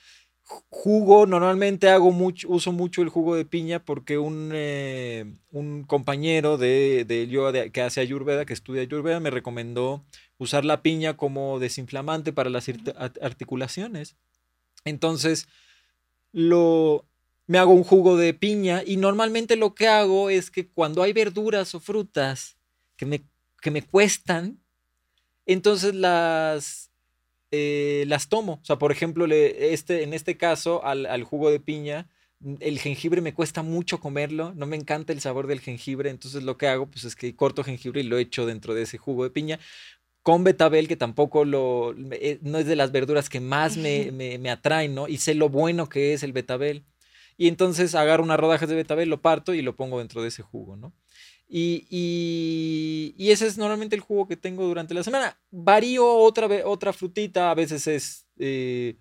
Jugo, 0.70 1.26
normalmente 1.26 1.90
hago 1.90 2.12
mucho, 2.12 2.48
uso 2.48 2.72
mucho 2.72 3.02
el 3.02 3.10
jugo 3.10 3.36
de 3.36 3.44
piña 3.44 3.84
porque 3.84 4.16
un, 4.16 4.52
eh, 4.54 5.26
un 5.50 5.84
compañero 5.84 6.56
de, 6.56 7.04
de 7.04 7.70
que 7.70 7.82
hace 7.82 8.00
ayurveda, 8.00 8.46
que 8.46 8.54
estudia 8.54 8.80
ayurveda, 8.80 9.20
me 9.20 9.28
recomendó 9.28 10.06
usar 10.38 10.64
la 10.64 10.80
piña 10.80 11.18
como 11.18 11.58
desinflamante 11.58 12.32
para 12.32 12.48
las 12.48 12.70
articulaciones. 13.20 14.16
Entonces, 14.86 15.46
lo, 16.32 17.04
me 17.48 17.58
hago 17.58 17.72
un 17.72 17.82
jugo 17.82 18.16
de 18.16 18.32
piña 18.32 18.82
y 18.86 18.96
normalmente 18.96 19.56
lo 19.56 19.74
que 19.74 19.88
hago 19.88 20.30
es 20.30 20.52
que 20.52 20.68
cuando 20.68 21.02
hay 21.02 21.12
verduras 21.12 21.74
o 21.74 21.80
frutas 21.80 22.56
que 22.96 23.06
me, 23.06 23.24
que 23.60 23.72
me 23.72 23.82
cuestan, 23.82 24.60
entonces 25.46 25.94
las, 25.94 26.92
eh, 27.50 28.04
las 28.06 28.28
tomo. 28.28 28.60
O 28.62 28.64
sea, 28.64 28.76
por 28.76 28.92
ejemplo, 28.92 29.26
este, 29.26 30.04
en 30.04 30.14
este 30.14 30.36
caso, 30.36 30.84
al, 30.84 31.06
al, 31.06 31.24
jugo 31.24 31.50
de 31.50 31.58
piña, 31.58 32.08
el 32.60 32.78
jengibre 32.78 33.20
me 33.20 33.34
cuesta 33.34 33.62
mucho 33.62 33.98
comerlo, 33.98 34.52
no 34.54 34.66
me 34.66 34.76
encanta 34.76 35.12
el 35.12 35.20
sabor 35.20 35.48
del 35.48 35.60
jengibre, 35.60 36.10
entonces 36.10 36.44
lo 36.44 36.56
que 36.56 36.68
hago 36.68 36.86
pues 36.86 37.04
es 37.04 37.16
que 37.16 37.34
corto 37.34 37.64
jengibre 37.64 38.00
y 38.02 38.04
lo 38.04 38.18
echo 38.18 38.46
dentro 38.46 38.74
de 38.74 38.82
ese 38.82 38.98
jugo 38.98 39.24
de 39.24 39.30
piña 39.30 39.58
con 40.22 40.44
betabel, 40.44 40.88
que 40.88 40.96
tampoco 40.96 41.46
lo, 41.46 41.94
eh, 42.12 42.38
no 42.42 42.58
es 42.58 42.66
de 42.66 42.76
las 42.76 42.92
verduras 42.92 43.30
que 43.30 43.40
más 43.40 43.78
me, 43.78 44.12
me, 44.12 44.50
atraen, 44.50 44.94
¿no? 44.94 45.08
Y 45.08 45.16
sé 45.16 45.34
lo 45.34 45.48
bueno 45.48 45.88
que 45.88 46.12
es 46.12 46.22
el 46.22 46.34
betabel. 46.34 46.84
Y 47.38 47.48
entonces 47.48 47.94
agarro 47.94 48.22
unas 48.22 48.38
rodajas 48.38 48.68
de 48.68 48.74
betabel, 48.74 49.08
lo 49.08 49.22
parto 49.22 49.54
y 49.54 49.62
lo 49.62 49.76
pongo 49.76 50.00
dentro 50.00 50.20
de 50.20 50.28
ese 50.28 50.42
jugo, 50.42 50.76
¿no? 50.76 50.92
Y, 51.48 51.86
y, 53.16 53.30
ese 53.30 53.46
es 53.46 53.56
normalmente 53.56 53.96
el 53.96 54.02
jugo 54.02 54.28
que 54.28 54.36
tengo 54.36 54.66
durante 54.66 54.92
la 54.92 55.02
semana. 55.02 55.40
Varío 55.50 56.06
otra, 56.06 56.46
otra 56.66 56.92
frutita, 56.92 57.50
a 57.50 57.54
veces 57.54 57.86
es 57.86 58.26
eh, 58.38 58.96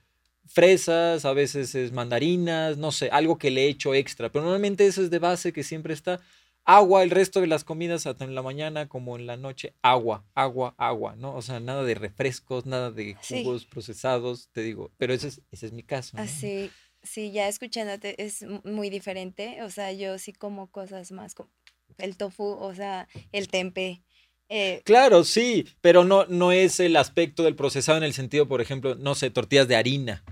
fresas, 0.46 1.26
a 1.26 1.34
veces 1.34 1.76
es 1.76 1.92
mandarinas, 1.92 2.78
no 2.78 2.94
sé, 2.94 3.10
algo 3.10 3.38
que 3.38 3.52
le 3.52 3.68
echo 3.68 3.94
extra, 3.94 4.32
pero 4.32 4.46
normalmente 4.46 4.86
eso 4.86 5.02
es 5.02 5.10
de 5.10 5.20
base 5.20 5.52
que 5.52 5.64
siempre 5.64 5.94
está 5.94 6.22
agua, 6.68 7.02
el 7.02 7.12
resto 7.12 7.40
de 7.40 7.48
las 7.48 7.64
comidas, 7.64 8.04
tanto 8.04 8.26
en 8.26 8.36
la 8.36 8.42
mañana 8.42 8.90
como 8.90 9.16
en 9.16 9.26
la 9.26 9.38
noche, 9.38 9.74
agua, 9.82 10.26
agua, 10.36 10.76
agua, 10.78 11.16
¿no? 11.16 11.34
O 11.34 11.42
sea, 11.42 11.62
nada 11.62 11.84
de 11.84 11.96
refrescos, 11.96 12.66
nada 12.66 12.92
de 12.92 13.16
jugos 13.16 13.66
procesados, 13.66 14.50
te 14.52 14.62
digo, 14.62 14.92
pero 14.98 15.14
ese 15.14 15.30
es, 15.30 15.42
ese 15.50 15.68
es 15.68 15.72
mi 15.72 15.84
caso. 15.84 16.18
Así, 16.18 16.70
sí, 17.08 17.32
ya 17.32 17.48
escuchándote 17.48 18.22
es 18.24 18.46
muy 18.64 18.90
diferente, 18.90 19.62
o 19.64 19.70
sea, 19.70 19.92
yo 19.92 20.18
sí 20.20 20.34
como 20.34 20.68
cosas 20.68 21.12
más, 21.12 21.34
como 21.36 21.50
el 21.98 22.18
tofu, 22.18 22.44
o 22.44 22.76
sea, 22.76 23.08
el 23.32 23.48
tempe. 23.48 24.04
Eh, 24.50 24.82
claro, 24.86 25.24
sí, 25.24 25.68
pero 25.82 26.06
no, 26.06 26.26
no 26.26 26.52
es 26.52 26.80
el 26.80 26.96
aspecto 26.96 27.44
del 27.44 27.56
procesado 27.56 27.98
en 27.98 28.04
el 28.04 28.14
sentido, 28.14 28.48
por 28.48 28.62
ejemplo, 28.62 28.96
no 28.96 29.16
sé, 29.16 29.30
tortillas 29.30 29.68
de 29.68 29.76
harina. 29.76 30.24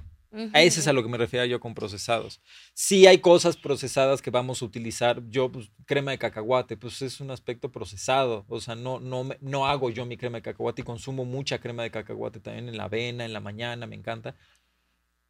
A 0.52 0.62
ese 0.62 0.82
es 0.82 0.88
a 0.88 0.94
lo 0.94 1.02
que 1.02 1.08
me 1.08 1.18
refiero 1.18 1.46
yo 1.46 1.62
con 1.62 1.74
procesados. 1.74 2.42
Sí 2.74 3.08
hay 3.08 3.20
cosas 3.20 3.56
procesadas 3.56 4.22
que 4.22 4.32
vamos 4.32 4.62
a 4.62 4.66
utilizar. 4.66 5.22
Yo, 5.30 5.50
pues, 5.50 5.72
crema 5.86 6.12
de 6.12 6.18
cacahuate, 6.18 6.76
pues 6.76 7.02
es 7.02 7.22
un 7.22 7.32
aspecto 7.32 7.72
procesado. 7.72 8.46
O 8.50 8.60
sea, 8.60 8.76
no, 8.76 9.00
no, 9.00 9.30
no 9.40 9.66
hago 9.66 9.90
yo 9.92 10.06
mi 10.06 10.18
crema 10.18 10.40
de 10.40 10.42
cacahuate 10.42 10.82
y 10.82 10.86
consumo 10.86 11.24
mucha 11.24 11.60
crema 11.60 11.84
de 11.84 11.92
cacahuate 11.92 12.42
también 12.42 12.68
en 12.68 12.76
la 12.76 12.84
avena, 12.86 13.24
en 13.24 13.32
la 13.32 13.40
mañana, 13.40 13.88
me 13.88 13.96
encanta. 13.96 14.36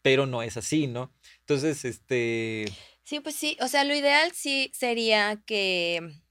Pero 0.06 0.28
no 0.28 0.44
es 0.44 0.56
así, 0.56 0.86
¿no? 0.86 1.12
Entonces, 1.40 1.84
este... 1.84 2.72
Sí, 3.04 3.22
pues 3.22 3.34
sí. 3.36 3.58
O 3.60 3.68
sea, 3.68 3.84
lo 3.84 3.96
ideal 3.96 4.34
sí 4.34 4.70
sería 4.72 5.42
que, 5.48 6.22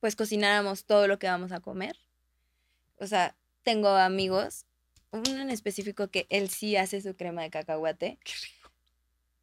pues, 0.00 0.16
cocináramos 0.16 0.84
todo 0.84 1.08
lo 1.08 1.18
que 1.18 1.28
vamos 1.28 1.50
a 1.52 1.60
comer. 1.60 1.96
O 2.98 3.06
sea, 3.06 3.38
tengo 3.62 3.88
amigos 3.88 4.66
uno 5.12 5.40
en 5.40 5.48
específico 5.48 6.08
que 6.08 6.26
él 6.28 6.50
sí 6.50 6.76
hace 6.76 7.00
su 7.00 7.16
crema 7.16 7.40
de 7.40 7.48
cacahuate. 7.48 8.18
Qué 8.22 8.32
rico. 8.34 8.70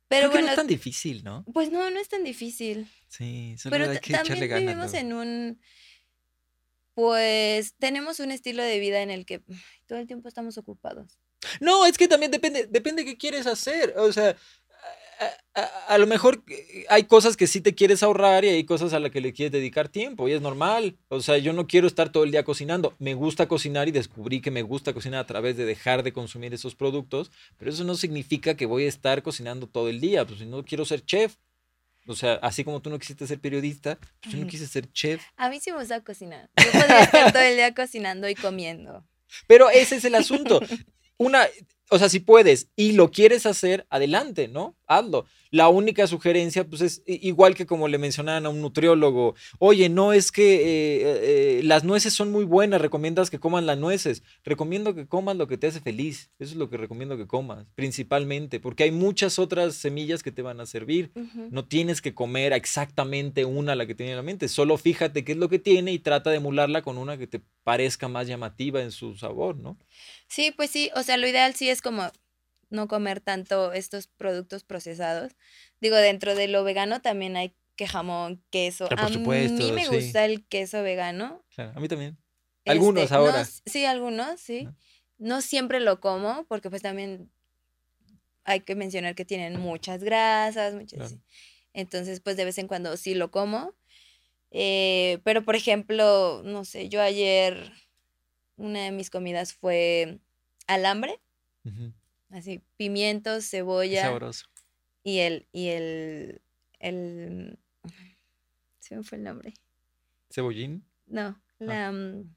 Pero 0.07 0.29
bueno, 0.29 0.45
no 0.45 0.51
es 0.51 0.57
tan 0.57 0.67
difícil, 0.67 1.23
¿no? 1.23 1.43
Pues 1.51 1.71
no, 1.71 1.89
no 1.89 1.99
es 1.99 2.07
tan 2.07 2.23
difícil. 2.23 2.87
Sí, 3.07 3.55
solo 3.57 3.71
Pero 3.75 3.89
hay 3.89 3.97
que 4.01 4.13
también 4.13 4.39
vivimos 4.39 4.93
en 4.93 5.13
un 5.13 5.59
pues 6.93 7.73
tenemos 7.79 8.19
un 8.19 8.29
estilo 8.29 8.61
de 8.61 8.77
vida 8.79 9.01
en 9.01 9.09
el 9.09 9.25
que 9.25 9.41
todo 9.87 9.97
el 9.97 10.05
tiempo 10.05 10.27
estamos 10.27 10.59
ocupados. 10.59 11.17
No, 11.59 11.85
es 11.85 11.97
que 11.97 12.07
también 12.07 12.31
depende, 12.31 12.67
depende 12.69 13.03
de 13.03 13.11
qué 13.11 13.17
quieres 13.17 13.47
hacer. 13.47 13.93
O 13.97 14.11
sea, 14.11 14.35
a, 15.87 15.97
lo 15.97 16.07
mejor 16.07 16.43
hay 16.89 17.03
cosas 17.03 17.37
que 17.37 17.47
sí 17.47 17.61
te 17.61 17.73
quieres 17.73 18.03
ahorrar 18.03 18.43
y 18.43 18.49
hay 18.49 18.63
cosas 18.65 18.93
a 18.93 18.99
las 18.99 19.11
que 19.11 19.21
le 19.21 19.33
quieres 19.33 19.51
dedicar 19.51 19.87
tiempo 19.87 20.27
y 20.27 20.33
es 20.33 20.41
normal. 20.41 20.97
O 21.07 21.21
sea, 21.21 21.37
yo 21.37 21.53
no 21.53 21.67
quiero 21.67 21.87
estar 21.87 22.09
todo 22.09 22.23
el 22.23 22.31
día 22.31 22.43
cocinando. 22.43 22.93
Me 22.99 23.13
gusta 23.13 23.47
cocinar 23.47 23.87
y 23.87 23.91
descubrí 23.91 24.41
que 24.41 24.51
me 24.51 24.61
gusta 24.61 24.93
cocinar 24.93 25.21
a 25.21 25.27
través 25.27 25.55
de 25.57 25.65
dejar 25.65 26.03
de 26.03 26.13
consumir 26.13 26.53
esos 26.53 26.75
productos, 26.75 27.31
pero 27.57 27.71
eso 27.71 27.83
no 27.83 27.95
significa 27.95 28.55
que 28.55 28.65
voy 28.65 28.85
a 28.85 28.89
estar 28.89 29.23
cocinando 29.23 29.67
todo 29.67 29.89
el 29.89 30.01
día. 30.01 30.25
Pues 30.25 30.39
si 30.39 30.45
no 30.45 30.63
quiero 30.63 30.85
ser 30.85 31.05
chef. 31.05 31.35
O 32.07 32.15
sea, 32.15 32.33
así 32.35 32.63
como 32.63 32.81
tú 32.81 32.91
no 32.91 32.99
quisiste 32.99 33.25
ser 33.25 33.39
periodista, 33.39 33.97
pues 34.21 34.35
yo 34.35 34.39
no 34.39 34.47
quise 34.47 34.67
ser 34.67 34.91
chef. 34.91 35.23
A 35.37 35.49
mí 35.49 35.59
sí 35.59 35.71
me 35.71 35.79
gusta 35.79 36.01
cocinar. 36.01 36.51
Yo 36.55 36.71
podría 36.71 37.03
estar 37.03 37.31
todo 37.31 37.41
el 37.41 37.55
día 37.55 37.73
cocinando 37.73 38.29
y 38.29 38.35
comiendo. 38.35 39.03
Pero 39.47 39.71
ese 39.71 39.95
es 39.95 40.05
el 40.05 40.13
asunto. 40.13 40.59
Una, 41.17 41.47
o 41.89 41.99
sea, 41.99 42.09
si 42.09 42.19
puedes 42.19 42.69
y 42.75 42.93
lo 42.93 43.11
quieres 43.11 43.45
hacer, 43.45 43.85
adelante, 43.89 44.47
¿no? 44.47 44.75
hazlo. 44.87 45.25
La 45.51 45.69
única 45.69 46.05
sugerencia, 46.07 46.67
pues 46.67 46.81
es 46.81 47.03
igual 47.05 47.55
que 47.55 47.65
como 47.65 47.87
le 47.87 47.97
mencionaban 47.97 48.45
a 48.45 48.49
un 48.49 48.61
nutriólogo, 48.61 49.35
oye, 49.59 49.87
no 49.87 50.11
es 50.11 50.31
que 50.31 50.55
eh, 50.55 51.59
eh, 51.59 51.61
las 51.63 51.83
nueces 51.83 52.13
son 52.13 52.31
muy 52.31 52.43
buenas, 52.43 52.81
recomiendas 52.81 53.29
que 53.29 53.39
coman 53.39 53.65
las 53.65 53.77
nueces. 53.77 54.23
Recomiendo 54.43 54.95
que 54.95 55.07
comas 55.07 55.37
lo 55.37 55.47
que 55.47 55.57
te 55.57 55.67
hace 55.67 55.79
feliz. 55.79 56.29
Eso 56.39 56.51
es 56.51 56.57
lo 56.57 56.69
que 56.69 56.77
recomiendo 56.77 57.15
que 57.15 57.27
comas, 57.27 57.67
principalmente, 57.75 58.59
porque 58.59 58.83
hay 58.83 58.91
muchas 58.91 59.39
otras 59.39 59.75
semillas 59.75 60.23
que 60.23 60.31
te 60.31 60.41
van 60.41 60.59
a 60.59 60.65
servir. 60.65 61.11
No 61.51 61.65
tienes 61.65 62.01
que 62.01 62.13
comer 62.13 62.51
exactamente 62.53 63.45
una 63.45 63.75
la 63.75 63.85
que 63.85 63.95
tiene 63.95 64.11
en 64.11 64.17
la 64.17 64.23
mente, 64.23 64.47
solo 64.47 64.77
fíjate 64.77 65.23
qué 65.23 65.33
es 65.33 65.37
lo 65.37 65.49
que 65.49 65.59
tiene 65.59 65.91
y 65.93 65.99
trata 65.99 66.31
de 66.31 66.37
emularla 66.37 66.81
con 66.81 66.97
una 66.97 67.17
que 67.17 67.27
te 67.27 67.41
parezca 67.63 68.07
más 68.07 68.27
llamativa 68.27 68.81
en 68.81 68.91
su 68.91 69.15
sabor, 69.15 69.55
¿no? 69.57 69.77
Sí, 70.27 70.51
pues 70.51 70.71
sí, 70.71 70.91
o 70.95 71.03
sea, 71.03 71.17
lo 71.17 71.27
ideal 71.27 71.55
sí 71.55 71.69
es 71.69 71.81
como 71.81 72.11
no 72.69 72.87
comer 72.87 73.21
tanto 73.21 73.73
estos 73.73 74.07
productos 74.07 74.63
procesados. 74.63 75.35
Digo, 75.81 75.95
dentro 75.95 76.35
de 76.35 76.47
lo 76.47 76.63
vegano 76.63 77.01
también 77.01 77.37
hay 77.37 77.55
que 77.75 77.87
jamón, 77.87 78.43
queso. 78.49 78.87
Ah, 78.97 79.05
a 79.05 79.09
mí 79.09 79.17
me 79.17 79.87
gusta 79.87 80.25
el 80.25 80.45
queso 80.45 80.81
vegano. 80.81 81.43
Claro, 81.53 81.73
a 81.75 81.79
mí 81.79 81.87
también. 81.87 82.17
Algunos 82.65 83.03
este, 83.03 83.15
ahora. 83.15 83.45
sí, 83.45 83.85
algunos, 83.85 84.39
sí. 84.39 84.67
No 85.17 85.41
siempre 85.41 85.79
lo 85.79 85.99
como 85.99 86.45
porque 86.45 86.69
pues 86.69 86.81
también 86.81 87.31
hay 88.43 88.61
que 88.61 88.75
mencionar 88.75 89.15
que 89.15 89.25
tienen 89.25 89.59
muchas 89.59 90.03
grasas, 90.03 90.73
muchas... 90.73 91.15
Entonces, 91.73 92.21
pues 92.21 92.37
de 92.37 92.45
vez 92.45 92.57
en 92.57 92.67
cuando 92.67 92.95
sí 92.95 93.15
lo 93.15 93.31
como. 93.31 93.75
Eh, 94.51 95.19
pero, 95.23 95.43
por 95.43 95.55
ejemplo, 95.55 96.41
no 96.45 96.63
sé, 96.63 96.87
yo 96.87 97.01
ayer 97.01 97.73
una 98.57 98.83
de 98.83 98.91
mis 98.91 99.09
comidas 99.09 99.53
fue 99.53 100.19
alambre. 100.67 101.19
Así, 102.29 102.61
pimientos, 102.77 103.49
cebolla. 103.49 104.03
sabroso. 104.03 104.45
Y 105.03 105.19
el, 105.19 105.47
y 105.51 105.69
el, 105.69 106.41
el, 106.79 107.59
se 108.79 108.95
me 108.95 109.03
fue 109.03 109.17
el 109.17 109.23
nombre. 109.23 109.53
¿Cebollín? 110.29 110.83
No, 111.07 111.21
ah. 111.21 111.41
la... 111.59 111.91
Mm, 111.91 112.35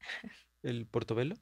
¿El 0.62 0.86
portobelo? 0.86 1.36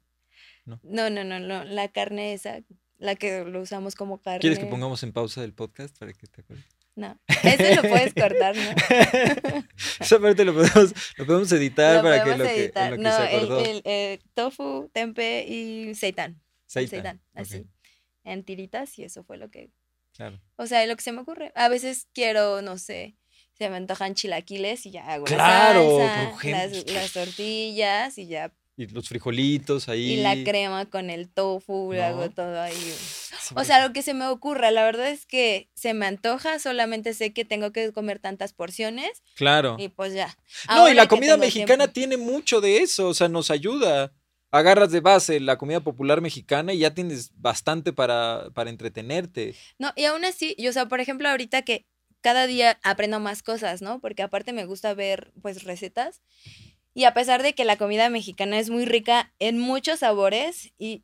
No. 0.65 0.79
No, 0.83 1.09
no, 1.09 1.23
no, 1.23 1.39
no, 1.39 1.63
la 1.63 1.87
carne 1.87 2.33
esa, 2.33 2.61
la 2.97 3.15
que 3.15 3.45
lo 3.45 3.61
usamos 3.61 3.95
como 3.95 4.21
carne. 4.21 4.39
¿Quieres 4.39 4.59
que 4.59 4.65
pongamos 4.65 5.01
en 5.03 5.13
pausa 5.13 5.43
el 5.43 5.53
podcast 5.53 5.97
para 5.97 6.13
que 6.13 6.27
te 6.27 6.41
acuerdes? 6.41 6.76
No, 6.97 7.15
ese 7.43 7.75
lo 7.75 7.83
puedes 7.83 8.11
cortar, 8.15 8.55
¿no? 8.55 8.71
Esa 9.99 10.19
parte 10.19 10.43
lo 10.43 10.55
podemos, 10.55 10.95
lo 11.15 11.25
podemos 11.27 11.51
editar 11.51 12.01
para 12.01 12.23
que 12.23 12.35
lo 12.35 12.43
que, 12.43 12.97
no, 12.97 13.23
El, 13.23 13.81
el, 13.85 14.19
tofu, 14.33 14.89
tempe 14.91 15.45
y 15.47 15.93
seitan. 15.93 16.41
Seitan. 16.65 17.21
así. 17.35 17.67
En 18.23 18.43
tiritas 18.43 18.97
y 18.97 19.03
eso 19.03 19.23
fue 19.23 19.37
lo 19.37 19.51
que... 19.51 19.69
Claro. 20.15 20.41
O 20.55 20.65
sea, 20.65 20.83
lo 20.87 20.95
que 20.95 21.03
se 21.03 21.11
me 21.11 21.21
ocurre. 21.21 21.51
A 21.53 21.69
veces 21.69 22.07
quiero, 22.15 22.63
no 22.63 22.79
sé, 22.79 23.15
se 23.53 23.69
me 23.69 23.77
antojan 23.77 24.15
chilaquiles 24.15 24.87
y 24.87 24.91
ya 24.91 25.05
hago 25.05 25.25
claro, 25.25 25.99
la 25.99 26.35
salsa, 26.35 26.91
las, 26.93 27.13
tortillas 27.13 28.17
y 28.17 28.25
ya 28.25 28.51
y 28.77 28.85
los 28.87 29.09
frijolitos 29.09 29.89
ahí. 29.89 30.13
Y 30.13 30.17
la 30.17 30.35
crema 30.43 30.85
con 30.85 31.09
el 31.09 31.27
tofu, 31.27 31.91
hago 31.93 32.29
todo 32.29 32.61
ahí. 32.61 32.95
O 33.55 33.63
sea, 33.63 33.85
lo 33.85 33.91
que 33.91 34.03
se 34.03 34.13
me 34.13 34.27
ocurra, 34.27 34.69
la 34.69 34.83
verdad 34.83 35.09
es 35.09 35.25
que 35.25 35.69
se 35.73 35.95
me 35.95 36.05
antoja, 36.05 36.59
solamente 36.59 37.13
sé 37.13 37.33
que 37.33 37.43
tengo 37.43 37.71
que 37.71 37.91
comer 37.91 38.19
tantas 38.19 38.53
porciones. 38.53 39.23
Claro. 39.35 39.77
Y 39.79 39.89
pues 39.89 40.13
ya. 40.13 40.37
no, 40.69 40.87
y 40.89 40.93
la 40.93 41.07
comida 41.07 41.37
mexicana 41.37 41.91
tiene 41.91 42.17
mucho 42.17 42.61
de 42.61 42.77
eso, 42.77 43.07
o 43.07 43.13
sea, 43.13 43.27
nos 43.27 43.51
ayuda 43.51 44.13
agarras 44.49 44.91
de 44.91 45.01
base 45.01 45.39
la 45.41 45.57
comida 45.57 45.81
popular 45.81 46.21
mexicana 46.21 46.73
y 46.73 46.79
ya 46.79 46.93
tienes 46.93 47.31
bastante 47.35 47.91
para, 47.91 48.49
para 48.53 48.69
entretenerte. 48.69 49.55
No, 49.77 49.91
y 49.95 50.05
aún 50.05 50.23
así, 50.23 50.55
yo, 50.57 50.69
o 50.69 50.73
sea, 50.73 50.87
por 50.87 51.01
ejemplo, 51.01 51.27
ahorita 51.27 51.63
que 51.63 51.85
cada 52.21 52.47
día 52.47 52.79
aprendo 52.83 53.19
más 53.19 53.43
cosas, 53.43 53.81
¿no? 53.81 53.99
Porque 53.99 54.23
aparte 54.23 54.53
me 54.53 54.65
gusta 54.65 54.93
ver, 54.93 55.31
pues, 55.41 55.63
recetas. 55.63 56.21
Y 56.97 57.03
a 57.03 57.13
pesar 57.13 57.43
de 57.43 57.53
que 57.53 57.63
la 57.63 57.77
comida 57.77 58.09
mexicana 58.09 58.57
es 58.57 58.71
muy 58.71 58.83
rica 58.85 59.31
en 59.37 59.59
muchos 59.59 59.99
sabores 59.99 60.73
y, 60.79 61.03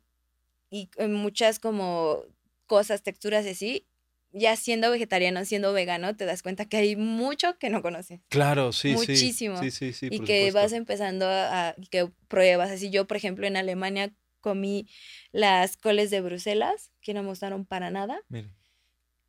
y 0.68 0.90
en 0.96 1.14
muchas 1.14 1.60
como 1.60 2.24
cosas, 2.66 3.04
texturas 3.04 3.46
así, 3.46 3.86
ya 4.32 4.56
siendo 4.56 4.90
vegetariano, 4.90 5.44
siendo 5.44 5.72
vegano, 5.72 6.16
te 6.16 6.24
das 6.24 6.42
cuenta 6.42 6.64
que 6.64 6.78
hay 6.78 6.96
mucho 6.96 7.60
que 7.60 7.70
no 7.70 7.80
conoces. 7.80 8.22
Claro, 8.28 8.72
sí, 8.72 8.94
Muchísimo. 8.94 9.62
sí. 9.62 9.70
Sí, 9.70 9.92
sí, 9.92 10.08
Y 10.10 10.18
que 10.24 10.50
vas 10.50 10.72
empezando 10.72 11.26
a, 11.28 11.76
que 11.92 12.10
pruebas. 12.26 12.72
Así 12.72 12.90
yo, 12.90 13.06
por 13.06 13.16
ejemplo, 13.16 13.46
en 13.46 13.56
Alemania 13.56 14.12
comí 14.40 14.88
las 15.30 15.76
coles 15.76 16.10
de 16.10 16.22
Bruselas, 16.22 16.90
que 17.02 17.14
no 17.14 17.22
me 17.22 17.28
gustaron 17.28 17.66
para 17.66 17.92
nada. 17.92 18.20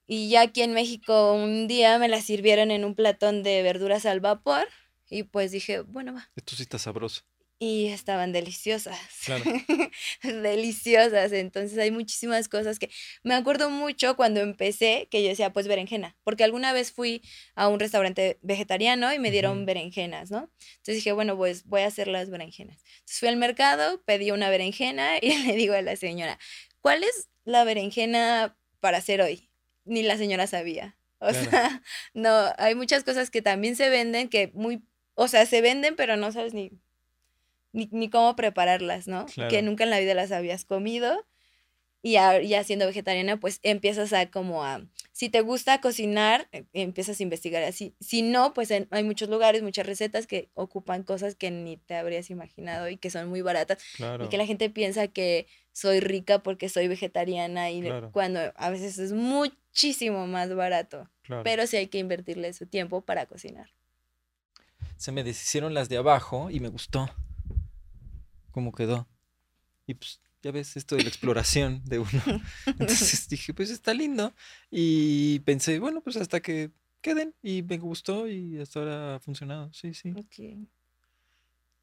Y 0.07 0.29
ya 0.29 0.41
aquí 0.41 0.63
en 0.63 0.73
México 0.73 1.33
un 1.33 1.67
día 1.67 1.99
me 1.99 2.07
las 2.07 2.23
sirvieron 2.23 2.71
en 2.71 2.85
un 2.85 2.95
platón 2.95 3.43
de 3.43 3.61
verduras 3.61 4.07
al 4.07 4.19
vapor. 4.19 4.67
Y 5.09 5.23
pues 5.23 5.51
dije, 5.51 5.81
bueno, 5.81 6.13
va. 6.13 6.29
Esto 6.35 6.55
sí 6.55 6.63
está 6.63 6.79
sabroso 6.79 7.23
y 7.57 7.87
estaban 7.87 8.33
deliciosas. 8.33 8.99
deliciosas. 10.23 11.31
Entonces 11.31 11.77
hay 11.77 11.91
muchísimas 11.91 12.49
cosas 12.49 12.79
que 12.79 12.89
me 13.23 13.33
acuerdo 13.33 13.69
mucho 13.69 14.15
cuando 14.15 14.41
empecé 14.41 15.07
que 15.09 15.23
yo 15.23 15.29
decía, 15.29 15.53
pues 15.53 15.67
berenjena, 15.67 16.17
porque 16.23 16.43
alguna 16.43 16.73
vez 16.73 16.91
fui 16.91 17.21
a 17.55 17.67
un 17.67 17.79
restaurante 17.79 18.39
vegetariano 18.41 19.13
y 19.13 19.19
me 19.19 19.31
dieron 19.31 19.65
berenjenas, 19.65 20.31
¿no? 20.31 20.51
Entonces 20.77 20.95
dije, 20.95 21.13
bueno, 21.13 21.37
pues 21.37 21.65
voy 21.65 21.81
a 21.81 21.87
hacer 21.87 22.07
las 22.07 22.29
berenjenas. 22.29 22.77
Entonces 22.83 23.19
fui 23.19 23.29
al 23.29 23.37
mercado, 23.37 24.01
pedí 24.03 24.31
una 24.31 24.49
berenjena 24.49 25.17
y 25.21 25.35
le 25.45 25.55
digo 25.55 25.75
a 25.75 25.81
la 25.81 25.95
señora, 25.95 26.37
¿cuál 26.81 27.03
es 27.03 27.29
la 27.45 27.63
berenjena 27.63 28.57
para 28.79 28.97
hacer 28.97 29.21
hoy? 29.21 29.49
Ni 29.85 30.03
la 30.03 30.17
señora 30.17 30.47
sabía. 30.47 30.97
O 31.19 31.31
sea, 31.31 31.81
no, 32.13 32.29
hay 32.57 32.75
muchas 32.75 33.03
cosas 33.05 33.31
que 33.31 33.41
también 33.41 33.77
se 33.77 33.89
venden 33.89 34.27
que 34.27 34.51
muy, 34.53 34.83
o 35.15 35.27
sea, 35.27 35.45
se 35.45 35.61
venden, 35.61 35.95
pero 35.95 36.17
no 36.17 36.31
sabes 36.31 36.53
ni 36.53 36.71
ni, 37.75 38.09
cómo 38.09 38.35
prepararlas, 38.35 39.07
¿no? 39.07 39.25
Que 39.49 39.61
nunca 39.61 39.83
en 39.83 39.89
la 39.89 39.99
vida 39.99 40.13
las 40.13 40.31
habías 40.31 40.65
comido. 40.65 41.25
Y 42.01 42.13
ya, 42.13 42.63
siendo 42.63 42.85
vegetariana, 42.85 43.39
pues 43.39 43.59
empiezas 43.63 44.13
a 44.13 44.29
como 44.29 44.63
a, 44.63 44.85
si 45.11 45.29
te 45.29 45.41
gusta 45.41 45.81
cocinar, 45.81 46.47
eh, 46.51 46.65
empiezas 46.73 47.19
a 47.19 47.23
investigar 47.23 47.63
así. 47.63 47.95
Si 47.99 48.21
no, 48.21 48.53
pues 48.53 48.69
hay 48.71 49.03
muchos 49.03 49.27
lugares, 49.27 49.63
muchas 49.63 49.87
recetas 49.87 50.27
que 50.27 50.49
ocupan 50.53 51.01
cosas 51.01 51.33
que 51.33 51.49
ni 51.49 51.77
te 51.77 51.95
habrías 51.95 52.29
imaginado 52.29 52.89
y 52.89 52.97
que 52.97 53.09
son 53.09 53.27
muy 53.27 53.41
baratas. 53.41 53.79
Y 54.23 54.27
que 54.27 54.37
la 54.37 54.45
gente 54.45 54.69
piensa 54.69 55.07
que 55.07 55.47
soy 55.71 55.99
rica 55.99 56.43
porque 56.43 56.69
soy 56.69 56.87
vegetariana 56.87 57.71
y 57.71 57.83
cuando 58.11 58.39
a 58.55 58.69
veces 58.69 58.99
es 58.99 59.11
muchísimo 59.11 60.27
más 60.27 60.53
barato. 60.53 61.09
Pero 61.43 61.65
sí 61.65 61.77
hay 61.77 61.87
que 61.87 61.97
invertirle 61.97 62.53
su 62.53 62.67
tiempo 62.67 63.01
para 63.01 63.25
cocinar. 63.25 63.71
Se 64.97 65.11
me 65.11 65.23
deshicieron 65.23 65.73
las 65.73 65.89
de 65.89 65.97
abajo 65.97 66.49
y 66.49 66.59
me 66.59 66.69
gustó 66.69 67.09
cómo 68.51 68.71
quedó. 68.71 69.07
Y 69.85 69.95
pues 69.95 70.21
ya 70.41 70.51
ves 70.51 70.77
esto 70.77 70.95
de 70.95 71.03
la 71.03 71.09
exploración 71.09 71.81
de 71.83 71.99
uno. 71.99 72.21
Entonces 72.65 73.27
dije, 73.27 73.53
pues 73.53 73.69
está 73.69 73.93
lindo. 73.93 74.33
Y 74.71 75.39
pensé, 75.39 75.79
bueno, 75.79 76.01
pues 76.01 76.15
hasta 76.15 76.39
que 76.39 76.71
queden. 77.01 77.35
Y 77.43 77.63
me 77.63 77.77
gustó 77.77 78.29
y 78.29 78.57
hasta 78.59 78.79
ahora 78.79 79.15
ha 79.15 79.19
funcionado. 79.19 79.73
Sí, 79.73 79.93
sí. 79.93 80.13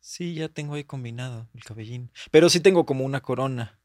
Sí, 0.00 0.34
ya 0.34 0.48
tengo 0.48 0.74
ahí 0.74 0.84
combinado 0.84 1.46
el 1.54 1.62
cabellín. 1.62 2.10
Pero 2.30 2.48
sí 2.48 2.60
tengo 2.60 2.86
como 2.86 3.04
una 3.04 3.20
corona. 3.20 3.78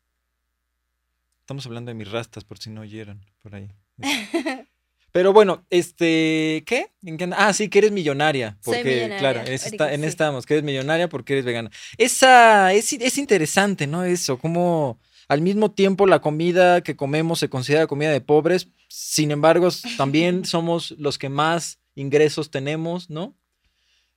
Estamos 1.42 1.66
hablando 1.66 1.90
de 1.90 1.96
mis 1.96 2.10
rastas, 2.10 2.44
por 2.44 2.58
si 2.58 2.70
no 2.70 2.82
oyeron 2.82 3.26
por 3.42 3.56
ahí. 3.56 3.70
Pero 5.12 5.34
bueno, 5.34 5.66
este, 5.70 6.64
¿qué? 6.66 6.92
Ah, 7.36 7.54
sí, 7.54 7.70
que 7.70 7.80
eres 7.80 7.92
millonaria. 7.92 8.58
Porque, 8.64 9.16
claro, 9.18 9.42
en, 9.42 9.54
esta, 9.54 9.94
en 9.94 10.04
estamos, 10.04 10.46
que 10.46 10.56
eres 10.56 10.64
millonaria 10.64 11.10
porque 11.10 11.34
eres 11.34 11.46
vegana. 11.46 11.72
Esa, 11.98 12.74
es, 12.74 12.92
es 12.94 13.18
interesante, 13.18 13.88
¿no? 13.88 14.04
Eso, 14.04 14.38
como 14.38 15.00
al 15.28 15.42
mismo 15.42 15.72
tiempo 15.72 16.08
la 16.08 16.20
comida 16.20 16.82
que 16.82 16.96
comemos 16.96 17.40
se 17.40 17.50
considera 17.50 17.88
comida 17.88 18.12
de 18.12 18.22
pobres, 18.22 18.70
sin 18.88 19.32
embargo, 19.32 19.70
también 19.98 20.46
somos 20.46 20.92
los 20.92 21.18
que 21.18 21.30
más 21.30 21.80
ingresos 21.96 22.52
tenemos, 22.52 23.10
¿no? 23.10 23.36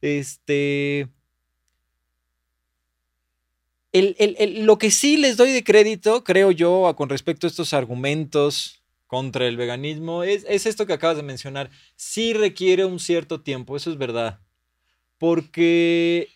Este. 0.03 1.09
lo 3.93 4.78
que 4.78 4.91
sí 4.91 5.16
les 5.16 5.36
doy 5.36 5.53
de 5.53 5.64
crédito, 5.64 6.24
creo 6.24 6.51
yo, 6.51 6.95
con 6.97 7.09
respecto 7.09 7.47
a 7.47 7.51
estos 7.51 7.74
argumentos 7.74 8.80
contra 9.11 9.49
el 9.49 9.57
veganismo 9.57 10.23
es, 10.23 10.45
esto 10.45 10.87
que 10.87 10.93
acabas 10.93 11.17
de 11.17 11.25
mencionar. 11.25 11.69
Sí 11.97 12.33
requiere 12.33 12.85
un 12.85 13.01
cierto 13.01 13.41
tiempo, 13.41 13.77
eso 13.77 13.91
es 13.91 13.99
verdad. 13.99 14.39
Porque 15.19 16.29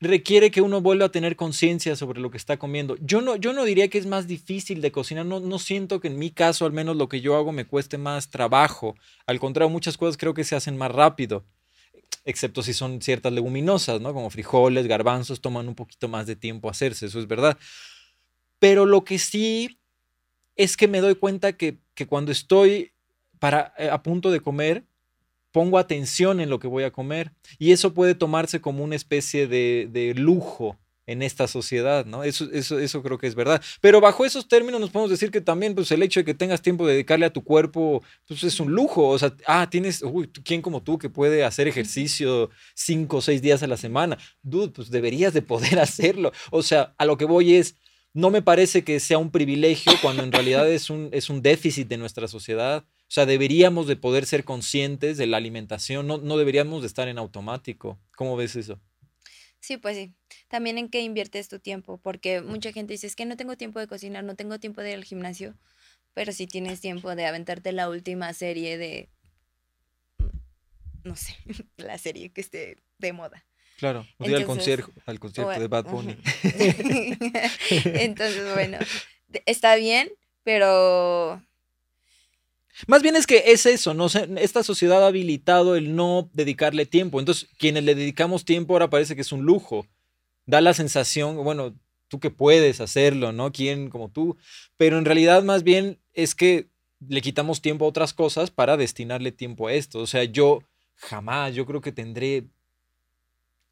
requiere 0.00 0.50
que 0.50 0.60
uno 0.60 0.80
vuelva 0.80 1.06
a 1.06 1.12
tener 1.12 1.36
conciencia 1.36 1.94
sobre 1.94 2.20
lo 2.20 2.32
que 2.32 2.36
está 2.36 2.58
comiendo. 2.58 2.96
Yo 3.00 3.20
no, 3.20 3.36
yo 3.36 3.52
no 3.52 3.64
diría 3.64 3.86
que 3.86 3.98
es 3.98 4.06
más 4.06 4.26
difícil 4.26 4.80
de 4.80 4.90
cocinar, 4.90 5.24
no, 5.24 5.38
no 5.38 5.60
siento 5.60 6.00
que 6.00 6.08
en 6.08 6.18
mi 6.18 6.32
caso 6.32 6.66
al 6.66 6.72
menos 6.72 6.96
lo 6.96 7.08
que 7.08 7.20
yo 7.20 7.36
hago 7.36 7.52
me 7.52 7.64
cueste 7.64 7.96
más 7.96 8.28
trabajo. 8.28 8.96
Al 9.28 9.38
contrario, 9.38 9.70
muchas 9.70 9.96
cosas 9.96 10.16
creo 10.16 10.34
que 10.34 10.42
se 10.42 10.56
hacen 10.56 10.76
más 10.76 10.90
rápido, 10.90 11.44
excepto 12.24 12.64
si 12.64 12.72
son 12.72 13.00
ciertas 13.00 13.32
leguminosas, 13.32 14.00
¿no? 14.00 14.12
Como 14.12 14.30
frijoles, 14.30 14.88
garbanzos, 14.88 15.40
toman 15.40 15.68
un 15.68 15.76
poquito 15.76 16.08
más 16.08 16.26
de 16.26 16.34
tiempo 16.34 16.68
hacerse, 16.68 17.06
eso 17.06 17.20
es 17.20 17.28
verdad. 17.28 17.56
Pero 18.58 18.84
lo 18.84 19.04
que 19.04 19.20
sí 19.20 19.76
es 20.56 20.76
que 20.76 20.88
me 20.88 21.00
doy 21.00 21.14
cuenta 21.14 21.54
que, 21.54 21.78
que 22.00 22.06
cuando 22.06 22.32
estoy 22.32 22.92
para, 23.38 23.74
eh, 23.76 23.90
a 23.90 24.02
punto 24.02 24.30
de 24.30 24.40
comer, 24.40 24.86
pongo 25.52 25.76
atención 25.76 26.40
en 26.40 26.48
lo 26.48 26.58
que 26.58 26.66
voy 26.66 26.84
a 26.84 26.90
comer. 26.90 27.34
Y 27.58 27.72
eso 27.72 27.92
puede 27.92 28.14
tomarse 28.14 28.62
como 28.62 28.82
una 28.82 28.96
especie 28.96 29.46
de, 29.46 29.86
de 29.92 30.14
lujo 30.14 30.78
en 31.06 31.20
esta 31.20 31.46
sociedad, 31.46 32.06
¿no? 32.06 32.24
Eso, 32.24 32.48
eso, 32.52 32.78
eso 32.78 33.02
creo 33.02 33.18
que 33.18 33.26
es 33.26 33.34
verdad. 33.34 33.60
Pero 33.82 34.00
bajo 34.00 34.24
esos 34.24 34.48
términos 34.48 34.80
nos 34.80 34.88
podemos 34.88 35.10
decir 35.10 35.30
que 35.30 35.42
también, 35.42 35.74
pues, 35.74 35.90
el 35.90 36.02
hecho 36.02 36.20
de 36.20 36.24
que 36.24 36.32
tengas 36.32 36.62
tiempo 36.62 36.86
de 36.86 36.94
dedicarle 36.94 37.26
a 37.26 37.32
tu 37.34 37.44
cuerpo, 37.44 38.02
pues, 38.26 38.42
es 38.42 38.60
un 38.60 38.72
lujo. 38.72 39.06
O 39.08 39.18
sea, 39.18 39.34
ah, 39.46 39.68
tienes, 39.68 40.00
uy, 40.02 40.30
¿quién 40.42 40.62
como 40.62 40.82
tú 40.82 40.96
que 40.96 41.10
puede 41.10 41.44
hacer 41.44 41.68
ejercicio 41.68 42.48
cinco 42.74 43.18
o 43.18 43.20
seis 43.20 43.42
días 43.42 43.62
a 43.62 43.66
la 43.66 43.76
semana? 43.76 44.16
Dude, 44.40 44.72
pues 44.72 44.90
deberías 44.90 45.34
de 45.34 45.42
poder 45.42 45.78
hacerlo. 45.80 46.32
O 46.50 46.62
sea, 46.62 46.94
a 46.96 47.04
lo 47.04 47.18
que 47.18 47.26
voy 47.26 47.56
es, 47.56 47.74
no 48.12 48.30
me 48.30 48.42
parece 48.42 48.82
que 48.82 48.98
sea 49.00 49.18
un 49.18 49.30
privilegio 49.30 49.92
cuando 50.02 50.22
en 50.22 50.32
realidad 50.32 50.68
es 50.70 50.90
un, 50.90 51.10
es 51.12 51.30
un 51.30 51.42
déficit 51.42 51.88
de 51.88 51.96
nuestra 51.96 52.28
sociedad. 52.28 52.84
O 52.84 53.12
sea, 53.12 53.26
deberíamos 53.26 53.86
de 53.86 53.96
poder 53.96 54.26
ser 54.26 54.44
conscientes 54.44 55.16
de 55.16 55.26
la 55.26 55.36
alimentación, 55.36 56.06
no, 56.06 56.18
no 56.18 56.36
deberíamos 56.36 56.82
de 56.82 56.88
estar 56.88 57.08
en 57.08 57.18
automático. 57.18 57.98
¿Cómo 58.16 58.36
ves 58.36 58.56
eso? 58.56 58.80
Sí, 59.60 59.76
pues 59.76 59.96
sí. 59.96 60.14
También 60.48 60.78
en 60.78 60.88
qué 60.88 61.02
inviertes 61.02 61.48
tu 61.48 61.58
tiempo, 61.58 61.98
porque 61.98 62.40
mucha 62.40 62.72
gente 62.72 62.94
dice, 62.94 63.06
es 63.06 63.16
que 63.16 63.26
no 63.26 63.36
tengo 63.36 63.56
tiempo 63.56 63.78
de 63.78 63.86
cocinar, 63.86 64.24
no 64.24 64.34
tengo 64.34 64.58
tiempo 64.58 64.80
de 64.80 64.90
ir 64.90 64.96
al 64.96 65.04
gimnasio, 65.04 65.56
pero 66.14 66.32
sí 66.32 66.46
tienes 66.46 66.80
tiempo 66.80 67.14
de 67.14 67.26
aventarte 67.26 67.72
la 67.72 67.88
última 67.88 68.32
serie 68.32 68.78
de, 68.78 69.10
no 71.04 71.14
sé, 71.16 71.36
la 71.76 71.98
serie 71.98 72.30
que 72.32 72.40
esté 72.40 72.78
de 72.98 73.12
moda. 73.12 73.44
Claro, 73.80 74.06
o 74.18 74.28
ir 74.28 74.36
al 74.36 74.44
concierto, 74.44 74.92
al 75.06 75.18
concierto 75.18 75.58
de 75.58 75.66
Bad 75.66 75.86
Bunny. 75.86 76.16
Entonces, 77.84 78.54
bueno, 78.54 78.78
está 79.46 79.74
bien, 79.74 80.10
pero 80.44 81.42
más 82.86 83.02
bien 83.02 83.16
es 83.16 83.26
que 83.26 83.44
es 83.46 83.66
eso, 83.66 83.94
¿no? 83.94 84.06
esta 84.38 84.62
sociedad 84.62 85.02
ha 85.02 85.08
habilitado 85.08 85.76
el 85.76 85.96
no 85.96 86.30
dedicarle 86.32 86.86
tiempo. 86.86 87.20
Entonces, 87.20 87.48
quienes 87.58 87.84
le 87.84 87.94
dedicamos 87.94 88.44
tiempo 88.44 88.74
ahora 88.74 88.90
parece 88.90 89.14
que 89.14 89.22
es 89.22 89.32
un 89.32 89.42
lujo. 89.42 89.86
Da 90.46 90.60
la 90.60 90.74
sensación, 90.74 91.36
bueno, 91.42 91.74
tú 92.08 92.20
que 92.20 92.30
puedes 92.30 92.80
hacerlo, 92.80 93.32
¿no? 93.32 93.52
¿Quién 93.52 93.88
como 93.90 94.10
tú? 94.10 94.36
Pero 94.76 94.98
en 94.98 95.04
realidad 95.04 95.42
más 95.42 95.62
bien 95.62 96.00
es 96.12 96.34
que 96.34 96.68
le 97.08 97.22
quitamos 97.22 97.62
tiempo 97.62 97.84
a 97.84 97.88
otras 97.88 98.12
cosas 98.12 98.50
para 98.50 98.76
destinarle 98.76 99.32
tiempo 99.32 99.68
a 99.68 99.72
esto. 99.72 100.00
O 100.00 100.06
sea, 100.06 100.24
yo 100.24 100.62
jamás, 100.96 101.54
yo 101.54 101.64
creo 101.66 101.80
que 101.80 101.92
tendré 101.92 102.44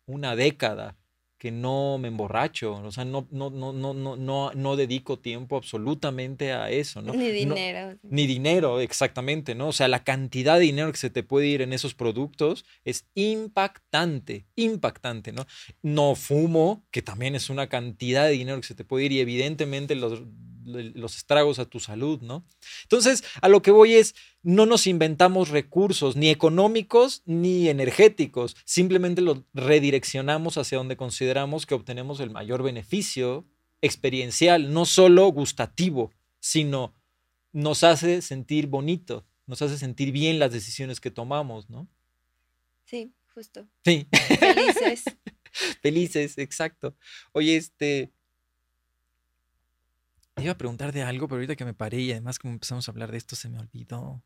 una 0.08 0.34
década 0.34 0.96
que 1.38 1.52
no 1.52 1.98
me 1.98 2.08
emborracho, 2.08 2.74
o 2.74 2.90
sea, 2.90 3.04
no, 3.04 3.28
no, 3.30 3.48
no, 3.50 3.72
no, 3.72 3.94
no, 3.94 4.16
no, 4.16 4.52
no 4.52 4.76
dedico 4.76 5.20
tiempo 5.20 5.56
absolutamente 5.56 6.52
a 6.52 6.68
eso, 6.68 7.00
¿no? 7.00 7.14
Ni 7.14 7.30
dinero. 7.30 7.96
ni 8.02 8.26
dinero, 8.26 8.80
exactamente, 8.80 9.54
¿no? 9.54 9.68
O 9.68 9.72
sea, 9.72 9.86
la 9.86 10.02
cantidad 10.02 10.56
de 10.56 10.62
dinero 10.62 10.90
que 10.90 10.98
se 10.98 11.10
te 11.10 11.22
puede 11.22 11.46
ir 11.46 11.62
en 11.62 11.72
esos 11.72 11.94
productos 11.94 12.64
es 12.84 13.06
impactante, 13.14 14.46
impactante, 14.56 15.30
¿no? 15.30 15.46
No 15.80 16.16
fumo, 16.16 16.84
que 16.90 17.02
también 17.02 17.36
es 17.36 17.50
una 17.50 17.68
cantidad 17.68 18.24
de 18.24 18.32
dinero 18.32 18.60
que 18.60 18.66
se 18.66 18.74
te 18.74 18.84
puede 18.84 19.04
ir 19.04 19.12
y 19.12 19.20
evidentemente 19.20 19.94
los 19.94 20.24
los 20.68 21.16
estragos 21.16 21.58
a 21.58 21.64
tu 21.64 21.80
salud, 21.80 22.20
¿no? 22.20 22.44
Entonces, 22.82 23.24
a 23.40 23.48
lo 23.48 23.62
que 23.62 23.70
voy 23.70 23.94
es, 23.94 24.14
no 24.42 24.66
nos 24.66 24.86
inventamos 24.86 25.48
recursos 25.48 26.16
ni 26.16 26.30
económicos 26.30 27.22
ni 27.26 27.68
energéticos, 27.68 28.56
simplemente 28.64 29.20
los 29.20 29.38
redireccionamos 29.54 30.58
hacia 30.58 30.78
donde 30.78 30.96
consideramos 30.96 31.66
que 31.66 31.74
obtenemos 31.74 32.20
el 32.20 32.30
mayor 32.30 32.62
beneficio 32.62 33.44
experiencial, 33.80 34.72
no 34.72 34.84
solo 34.84 35.26
gustativo, 35.28 36.12
sino 36.40 36.94
nos 37.52 37.84
hace 37.84 38.22
sentir 38.22 38.66
bonito, 38.66 39.26
nos 39.46 39.62
hace 39.62 39.78
sentir 39.78 40.12
bien 40.12 40.38
las 40.38 40.52
decisiones 40.52 41.00
que 41.00 41.10
tomamos, 41.10 41.70
¿no? 41.70 41.88
Sí, 42.84 43.12
justo. 43.34 43.66
Sí. 43.84 44.06
Felices. 44.38 45.04
Felices, 45.82 46.38
exacto. 46.38 46.96
Oye, 47.32 47.56
este, 47.56 48.12
te 50.38 50.44
iba 50.44 50.52
a 50.52 50.58
preguntar 50.58 50.92
de 50.92 51.02
algo, 51.02 51.28
pero 51.28 51.36
ahorita 51.38 51.56
que 51.56 51.64
me 51.64 51.74
paré 51.74 52.00
y 52.00 52.12
además 52.12 52.38
como 52.38 52.54
empezamos 52.54 52.88
a 52.88 52.92
hablar 52.92 53.10
de 53.10 53.18
esto 53.18 53.36
se 53.36 53.48
me 53.48 53.58
olvidó. 53.58 54.22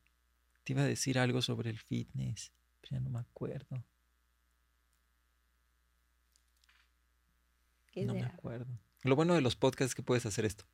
Te 0.64 0.74
iba 0.74 0.82
a 0.82 0.86
decir 0.86 1.18
algo 1.18 1.42
sobre 1.42 1.70
el 1.70 1.78
fitness, 1.78 2.52
pero 2.80 2.96
ya 2.96 3.00
no 3.00 3.10
me 3.10 3.18
acuerdo. 3.18 3.82
no 7.96 8.14
me 8.14 8.24
acuerdo. 8.24 8.66
Lo 9.02 9.16
bueno 9.16 9.34
de 9.34 9.40
los 9.40 9.56
podcasts 9.56 9.90
es 9.90 9.94
que 9.94 10.02
puedes 10.02 10.24
hacer 10.26 10.44
esto. 10.44 10.64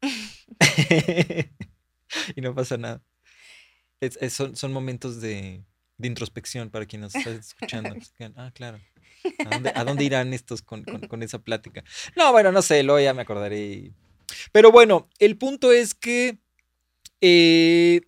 y 2.36 2.40
no 2.40 2.54
pasa 2.54 2.76
nada. 2.76 3.02
son, 4.28 4.72
momentos 4.72 5.20
de, 5.20 5.64
introspección 5.98 6.70
para 6.70 6.86
quien 6.86 7.02
nos 7.02 7.14
está 7.14 7.30
escuchando. 7.30 7.94
ah, 8.36 8.50
claro. 8.54 8.80
¿A 9.74 9.84
dónde, 9.84 10.04
irán 10.04 10.34
estos 10.34 10.62
con, 10.62 10.84
esa 11.22 11.38
plática? 11.38 11.84
No, 12.16 12.32
bueno, 12.32 12.52
no 12.52 12.62
sé, 12.62 12.82
luego 12.82 13.00
ya 13.00 13.14
me 13.14 13.22
acordaré. 13.22 13.92
Pero 14.52 14.70
bueno, 14.70 15.08
el 15.18 15.36
punto 15.36 15.72
es 15.72 15.94
que 15.94 16.38
eh, 17.20 18.02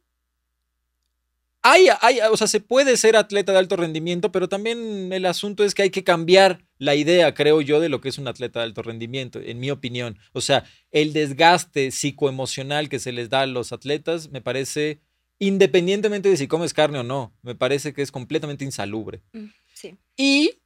hay, 1.62 1.88
hay, 2.00 2.20
o 2.30 2.36
sea, 2.36 2.46
se 2.46 2.60
puede 2.60 2.96
ser 2.96 3.16
atleta 3.16 3.52
de 3.52 3.58
alto 3.58 3.76
rendimiento, 3.76 4.30
pero 4.30 4.48
también 4.48 5.12
el 5.12 5.26
asunto 5.26 5.64
es 5.64 5.74
que 5.74 5.82
hay 5.82 5.90
que 5.90 6.04
cambiar 6.04 6.64
la 6.78 6.94
idea, 6.94 7.34
creo 7.34 7.60
yo, 7.60 7.80
de 7.80 7.88
lo 7.88 8.00
que 8.00 8.08
es 8.08 8.18
un 8.18 8.28
atleta 8.28 8.60
de 8.60 8.66
alto 8.66 8.82
rendimiento, 8.82 9.40
en 9.40 9.58
mi 9.58 9.70
opinión. 9.70 10.18
O 10.32 10.40
sea, 10.40 10.64
el 10.92 11.12
desgaste 11.12 11.90
psicoemocional 11.90 12.88
que 12.88 12.98
se 12.98 13.12
les 13.12 13.30
da 13.30 13.40
a 13.40 13.46
los 13.46 13.72
atletas 13.72 14.30
me 14.30 14.40
parece, 14.40 15.00
independientemente 15.38 16.28
de 16.28 16.36
si 16.36 16.46
comes 16.46 16.72
carne 16.72 17.00
o 17.00 17.02
no, 17.02 17.34
me 17.42 17.54
parece 17.54 17.92
que 17.92 18.02
es 18.02 18.12
completamente 18.12 18.64
insalubre. 18.64 19.22
Mm, 19.32 19.46
sí. 19.74 19.96
Y 20.16 20.60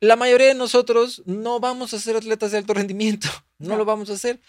la 0.00 0.16
mayoría 0.16 0.48
de 0.48 0.54
nosotros 0.54 1.22
no 1.26 1.60
vamos 1.60 1.92
a 1.94 1.98
ser 1.98 2.16
atletas 2.16 2.52
de 2.52 2.58
alto 2.58 2.74
rendimiento, 2.74 3.28
no, 3.58 3.76
lo 3.76 3.84
vamos 3.84 4.10
a 4.10 4.14
hacer. 4.14 4.40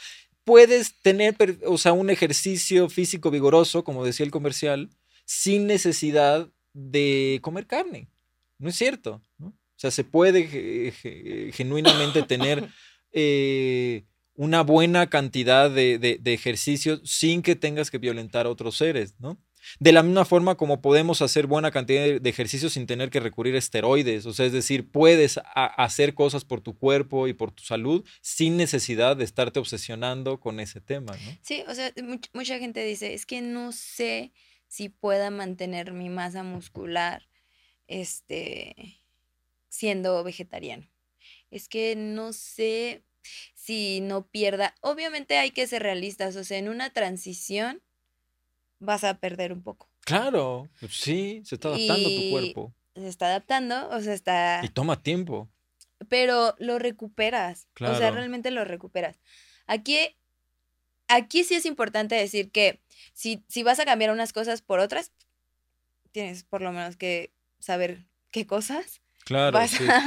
Puedes 0.43 0.95
tener, 1.01 1.35
o 1.65 1.77
sea, 1.77 1.93
un 1.93 2.09
ejercicio 2.09 2.89
físico 2.89 3.29
vigoroso, 3.29 3.83
como 3.83 4.05
decía 4.05 4.25
el 4.25 4.31
comercial, 4.31 4.89
sin 5.25 5.67
necesidad 5.67 6.49
de 6.73 7.39
comer 7.41 7.67
carne. 7.67 8.07
No 8.57 8.69
es 8.69 8.75
cierto, 8.75 9.21
¿no? 9.37 9.47
O 9.47 9.81
sea, 9.81 9.91
se 9.91 10.03
puede 10.03 10.91
genuinamente 11.53 12.23
tener 12.23 12.67
eh, 13.13 14.03
una 14.33 14.61
buena 14.61 15.09
cantidad 15.09 15.69
de, 15.69 15.97
de, 15.97 16.17
de 16.19 16.33
ejercicios 16.33 17.01
sin 17.05 17.41
que 17.41 17.55
tengas 17.55 17.89
que 17.89 17.97
violentar 17.97 18.45
a 18.45 18.49
otros 18.49 18.75
seres, 18.75 19.15
¿no? 19.19 19.37
De 19.79 19.91
la 19.91 20.03
misma 20.03 20.25
forma 20.25 20.55
como 20.55 20.81
podemos 20.81 21.21
hacer 21.21 21.47
buena 21.47 21.71
cantidad 21.71 22.19
de 22.19 22.29
ejercicios 22.29 22.73
sin 22.73 22.87
tener 22.87 23.09
que 23.09 23.19
recurrir 23.19 23.55
a 23.55 23.59
esteroides, 23.59 24.25
o 24.25 24.33
sea, 24.33 24.45
es 24.45 24.53
decir, 24.53 24.89
puedes 24.89 25.39
hacer 25.53 26.13
cosas 26.13 26.45
por 26.45 26.61
tu 26.61 26.77
cuerpo 26.77 27.27
y 27.27 27.33
por 27.33 27.51
tu 27.51 27.63
salud 27.63 28.05
sin 28.21 28.57
necesidad 28.57 29.17
de 29.17 29.23
estarte 29.23 29.59
obsesionando 29.59 30.39
con 30.39 30.59
ese 30.59 30.81
tema, 30.81 31.13
¿no? 31.13 31.37
Sí, 31.41 31.63
o 31.67 31.75
sea, 31.75 31.93
mucha 32.33 32.59
gente 32.59 32.83
dice, 32.83 33.13
es 33.13 33.25
que 33.25 33.41
no 33.41 33.71
sé 33.71 34.33
si 34.67 34.89
pueda 34.89 35.31
mantener 35.31 35.93
mi 35.93 36.09
masa 36.09 36.43
muscular 36.43 37.27
este, 37.87 39.01
siendo 39.67 40.23
vegetariano. 40.23 40.89
Es 41.51 41.67
que 41.67 41.95
no 41.95 42.33
sé 42.33 43.03
si 43.55 44.01
no 44.01 44.27
pierda. 44.27 44.75
Obviamente 44.81 45.37
hay 45.37 45.51
que 45.51 45.67
ser 45.67 45.83
realistas, 45.83 46.35
o 46.35 46.43
sea, 46.43 46.57
en 46.57 46.69
una 46.69 46.91
transición 46.91 47.81
vas 48.79 49.03
a 49.03 49.15
perder 49.15 49.53
un 49.53 49.61
poco. 49.61 49.89
Claro, 50.01 50.69
pues 50.79 50.93
sí, 50.93 51.41
se 51.45 51.55
está 51.55 51.69
adaptando 51.69 52.09
tu 52.09 52.29
cuerpo. 52.31 52.73
Se 52.95 53.07
está 53.07 53.27
adaptando, 53.27 53.89
o 53.89 54.01
sea, 54.01 54.13
está... 54.13 54.61
Y 54.63 54.69
toma 54.69 55.01
tiempo. 55.01 55.49
Pero 56.07 56.55
lo 56.59 56.79
recuperas. 56.79 57.67
O 57.79 57.95
sea, 57.95 58.11
realmente 58.11 58.51
lo 58.51 58.65
recuperas. 58.65 59.19
Aquí, 59.67 59.97
aquí 61.07 61.43
sí 61.43 61.55
es 61.55 61.65
importante 61.65 62.15
decir 62.15 62.51
que 62.51 62.81
si, 63.13 63.43
si 63.47 63.63
vas 63.63 63.79
a 63.79 63.85
cambiar 63.85 64.11
unas 64.11 64.33
cosas 64.33 64.61
por 64.61 64.79
otras, 64.79 65.11
tienes 66.11 66.43
por 66.43 66.61
lo 66.61 66.71
menos 66.71 66.95
que 66.95 67.31
saber 67.59 68.05
qué 68.31 68.47
cosas. 68.47 69.01
Claro, 69.29 69.59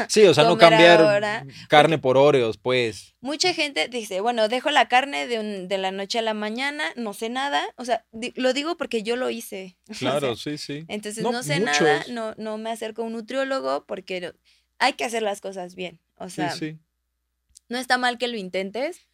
sí. 0.09 0.25
o 0.25 0.35
sea, 0.35 0.43
no 0.43 0.59
cambiar 0.59 1.47
carne 1.69 1.97
por 1.97 2.17
Oreos, 2.17 2.59
pues. 2.59 3.15
Mucha 3.21 3.55
gente 3.55 3.87
dice, 3.87 4.21
bueno, 4.21 4.49
dejo 4.49 4.71
la 4.71 4.89
carne 4.89 5.29
de, 5.29 5.69
de, 5.69 5.79
la 5.79 5.93
noche 5.93 6.19
a 6.19 6.23
la 6.23 6.35
mañana, 6.35 6.83
no 6.97 7.13
sé 7.15 7.29
nada. 7.29 7.63
O 7.77 7.85
sea, 7.85 8.05
lo 8.35 8.53
digo 8.53 8.77
porque 8.77 9.05
yo 9.05 9.15
lo 9.15 9.31
hice. 9.31 9.77
Claro, 10.01 10.35
sí, 10.35 10.59
sí. 10.59 10.85
Entonces, 10.89 11.23
no, 11.23 11.41
sé 11.45 11.61
nada, 11.61 12.05
no, 12.09 12.35
no 12.37 12.59
me 12.59 12.73
acerco 12.73 13.03
a 13.03 13.05
un 13.05 13.13
nutriólogo 13.13 13.85
porque 13.87 14.33
hay 14.81 14.95
que 14.95 15.05
hacer 15.05 15.23
las 15.23 15.41
cosas 15.41 15.77
bien. 15.77 16.01
O 16.17 16.29
sea, 16.29 16.53
no 17.69 17.79
está 17.79 17.99
mal 17.99 18.19
que 18.19 18.27
lo 18.27 18.37
intentes, 18.37 19.07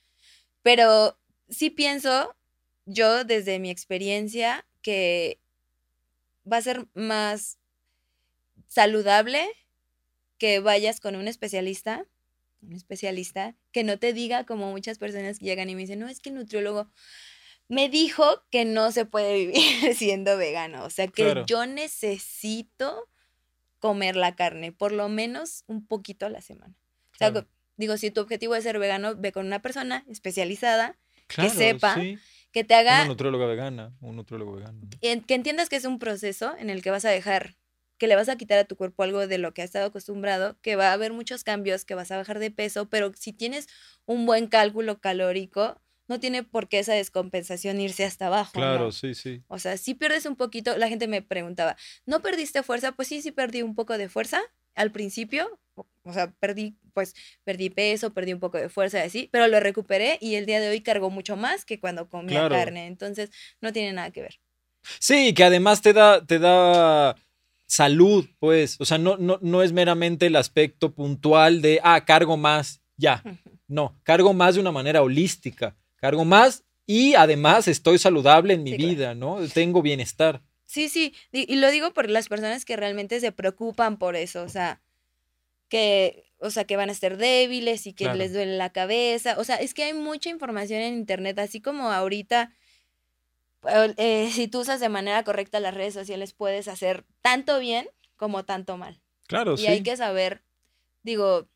pero 0.62 1.18
sí 1.50 1.68
pienso, 1.68 2.34
yo 2.86 3.24
desde 3.24 3.58
mi 3.58 3.68
experiencia, 3.68 4.64
que 4.80 5.38
va 6.50 6.56
a 6.56 6.62
ser 6.62 6.86
más 6.94 7.58
saludable 8.68 9.46
que 10.38 10.60
vayas 10.60 11.00
con 11.00 11.16
un 11.16 11.28
especialista, 11.28 12.04
un 12.62 12.72
especialista, 12.72 13.54
que 13.72 13.84
no 13.84 13.98
te 13.98 14.12
diga 14.12 14.44
como 14.46 14.70
muchas 14.70 14.98
personas 14.98 15.38
llegan 15.40 15.68
y 15.70 15.74
me 15.74 15.82
dicen, 15.82 15.98
no, 15.98 16.08
es 16.08 16.20
que 16.20 16.30
el 16.30 16.36
nutriólogo 16.36 16.90
me 17.68 17.88
dijo 17.88 18.42
que 18.50 18.64
no 18.64 18.90
se 18.92 19.04
puede 19.04 19.34
vivir 19.46 19.94
siendo 19.94 20.36
vegano. 20.36 20.84
O 20.84 20.90
sea, 20.90 21.06
que 21.08 21.24
Claro. 21.24 21.44
yo 21.46 21.66
necesito 21.66 23.08
comer 23.78 24.16
la 24.16 24.34
carne, 24.34 24.72
por 24.72 24.92
lo 24.92 25.08
menos 25.08 25.64
un 25.66 25.86
poquito 25.86 26.26
a 26.26 26.30
la 26.30 26.40
semana. 26.40 26.74
O 27.14 27.16
sea, 27.18 27.32
digo, 27.76 27.96
si 27.96 28.10
tu 28.10 28.20
objetivo 28.20 28.54
es 28.54 28.64
ser 28.64 28.78
vegano, 28.78 29.14
ve 29.16 29.32
con 29.32 29.46
una 29.46 29.60
persona 29.60 30.04
especializada 30.08 30.96
Claro, 31.28 31.50
sepa 31.50 31.94
sí. 31.96 32.18
que 32.52 32.64
te 32.64 32.74
haga 32.74 33.00
Una 33.00 33.08
nutrióloga 33.08 33.46
vegana, 33.46 33.92
un 34.00 34.16
nutriólogo 34.16 34.52
vegano. 34.54 34.80
que 35.00 35.34
entiendas 35.34 35.68
que 35.68 35.76
es 35.76 35.84
un 35.84 35.98
proceso 35.98 36.56
en 36.58 36.70
el 36.70 36.82
que 36.82 36.90
vas 36.90 37.04
a 37.04 37.10
dejar, 37.10 37.54
que 37.98 38.06
le 38.06 38.16
vas 38.16 38.28
a 38.28 38.36
quitar 38.36 38.58
a 38.58 38.64
tu 38.64 38.76
cuerpo 38.76 39.02
algo 39.02 39.26
de 39.26 39.38
lo 39.38 39.52
que 39.52 39.62
ha 39.62 39.64
estado 39.64 39.86
acostumbrado, 39.86 40.56
que 40.62 40.76
va 40.76 40.90
a 40.90 40.92
haber 40.92 41.12
muchos 41.12 41.44
cambios, 41.44 41.84
que 41.84 41.94
vas 41.94 42.10
a 42.10 42.16
bajar 42.16 42.38
de 42.38 42.50
peso, 42.50 42.88
pero 42.88 43.12
si 43.16 43.32
tienes 43.32 43.68
un 44.06 44.24
buen 44.26 44.46
cálculo 44.46 45.00
calórico, 45.00 45.80
no 46.08 46.18
tiene 46.20 46.42
por 46.42 46.68
qué 46.68 46.78
esa 46.78 46.94
descompensación 46.94 47.80
irse 47.80 48.04
hasta 48.04 48.28
abajo. 48.28 48.52
Claro, 48.54 48.86
¿no? 48.86 48.92
sí, 48.92 49.14
sí. 49.14 49.42
O 49.48 49.58
sea, 49.58 49.76
si 49.76 49.94
pierdes 49.94 50.24
un 50.24 50.36
poquito, 50.36 50.76
la 50.78 50.88
gente 50.88 51.06
me 51.06 51.20
preguntaba, 51.22 51.76
¿no 52.06 52.22
perdiste 52.22 52.62
fuerza? 52.62 52.92
Pues 52.92 53.08
sí, 53.08 53.20
sí 53.20 53.30
perdí 53.30 53.62
un 53.62 53.74
poco 53.74 53.98
de 53.98 54.08
fuerza 54.08 54.40
al 54.74 54.90
principio. 54.90 55.60
O 56.02 56.12
sea, 56.12 56.32
perdí, 56.40 56.76
pues, 56.94 57.14
perdí 57.44 57.68
peso, 57.70 58.14
perdí 58.14 58.32
un 58.32 58.40
poco 58.40 58.58
de 58.58 58.68
fuerza 58.68 58.98
y 58.98 59.02
así, 59.06 59.28
pero 59.30 59.46
lo 59.48 59.60
recuperé 59.60 60.18
y 60.20 60.36
el 60.36 60.46
día 60.46 60.60
de 60.60 60.70
hoy 60.70 60.80
cargo 60.80 61.10
mucho 61.10 61.36
más 61.36 61.64
que 61.64 61.78
cuando 61.78 62.08
comía 62.08 62.38
Claro. 62.48 62.54
carne. 62.54 62.86
Entonces, 62.86 63.30
no 63.60 63.72
tiene 63.72 63.92
nada 63.92 64.10
que 64.10 64.22
ver. 64.22 64.40
Sí, 64.98 65.34
que 65.34 65.44
además 65.44 65.82
te 65.82 65.92
da, 65.92 66.24
te 66.24 66.38
da 66.38 67.14
salud, 67.68 68.26
pues. 68.40 68.76
O 68.80 68.84
sea, 68.84 68.98
no, 68.98 69.16
no, 69.18 69.38
no 69.40 69.62
es 69.62 69.72
meramente 69.72 70.26
el 70.26 70.34
aspecto 70.34 70.92
puntual 70.94 71.62
de, 71.62 71.78
ah, 71.84 72.04
cargo 72.04 72.36
más, 72.36 72.80
ya. 72.96 73.22
No, 73.68 73.96
cargo 74.02 74.32
más 74.34 74.56
de 74.56 74.60
una 74.62 74.72
manera 74.72 75.02
holística. 75.02 75.76
Cargo 75.96 76.24
más 76.24 76.64
y 76.86 77.14
además 77.14 77.68
estoy 77.68 77.98
saludable 77.98 78.54
en 78.54 78.62
mi 78.64 78.70
Sí, 78.72 78.76
claro. 78.78 78.90
vida, 78.92 79.14
¿no? 79.14 79.38
Tengo 79.52 79.82
bienestar. 79.82 80.42
Sí, 80.64 80.88
sí, 80.88 81.14
y 81.32 81.56
lo 81.56 81.70
digo 81.70 81.92
por 81.94 82.10
las 82.10 82.28
personas 82.28 82.64
que 82.64 82.76
realmente 82.76 83.20
se 83.20 83.32
preocupan 83.32 83.96
por 83.98 84.16
eso, 84.16 84.42
o 84.42 84.48
sea, 84.50 84.82
que, 85.68 86.24
o 86.38 86.50
sea, 86.50 86.64
que 86.64 86.76
van 86.76 86.88
a 86.88 86.92
estar 86.92 87.16
débiles 87.16 87.86
y 87.86 87.92
que 87.92 88.04
Claro. 88.04 88.18
les 88.18 88.32
duele 88.32 88.56
la 88.56 88.70
cabeza, 88.70 89.36
o 89.38 89.44
sea, 89.44 89.56
es 89.56 89.72
que 89.74 89.84
hay 89.84 89.94
mucha 89.94 90.30
información 90.30 90.80
en 90.80 90.94
internet, 90.94 91.38
así 91.38 91.60
como 91.60 91.90
ahorita, 91.90 92.52
eh, 93.96 94.30
si 94.32 94.48
tú 94.48 94.60
usas 94.60 94.80
de 94.80 94.88
manera 94.88 95.22
correcta 95.24 95.60
las 95.60 95.74
redes 95.74 95.94
sociales, 95.94 96.32
puedes 96.32 96.68
hacer 96.68 97.04
tanto 97.22 97.58
bien 97.58 97.88
como 98.16 98.44
tanto 98.44 98.76
mal. 98.76 99.00
Claro, 99.26 99.54
Y 99.54 99.58
sí. 99.58 99.66
hay 99.66 99.82
que 99.82 99.96
saber, 99.96 100.42
digo, 101.02 101.48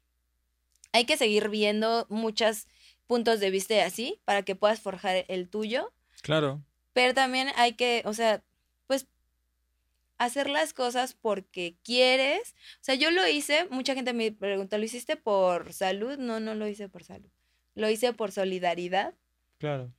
hay 0.92 1.04
que 1.04 1.16
seguir 1.16 1.48
viendo 1.48 2.06
muchos 2.10 2.66
puntos 3.06 3.40
de 3.40 3.50
vista 3.50 3.74
y 3.74 3.80
así 3.80 4.20
para 4.24 4.42
que 4.42 4.54
puedas 4.54 4.80
forjar 4.80 5.24
el 5.28 5.48
tuyo. 5.48 5.92
Claro. 6.22 6.62
Pero 6.92 7.14
también 7.14 7.48
hay 7.56 7.74
que, 7.74 8.02
o 8.04 8.12
sea, 8.14 8.42
pues 8.86 9.06
hacer 10.18 10.48
las 10.50 10.74
cosas 10.74 11.14
porque 11.14 11.76
quieres. 11.82 12.54
O 12.76 12.84
sea, 12.84 12.94
yo 12.94 13.10
lo 13.10 13.26
hice, 13.26 13.66
mucha 13.70 13.94
gente 13.94 14.12
me 14.12 14.32
pregunta, 14.32 14.78
¿lo 14.78 14.84
hiciste 14.84 15.16
por 15.16 15.72
salud? 15.72 16.18
No, 16.18 16.40
no 16.40 16.54
lo 16.54 16.68
hice 16.68 16.88
por 16.88 17.04
salud. 17.04 17.28
Lo 17.74 17.88
hice 17.88 18.12
por 18.12 18.32
solidaridad, 18.32 19.14
Claro. 19.58 19.92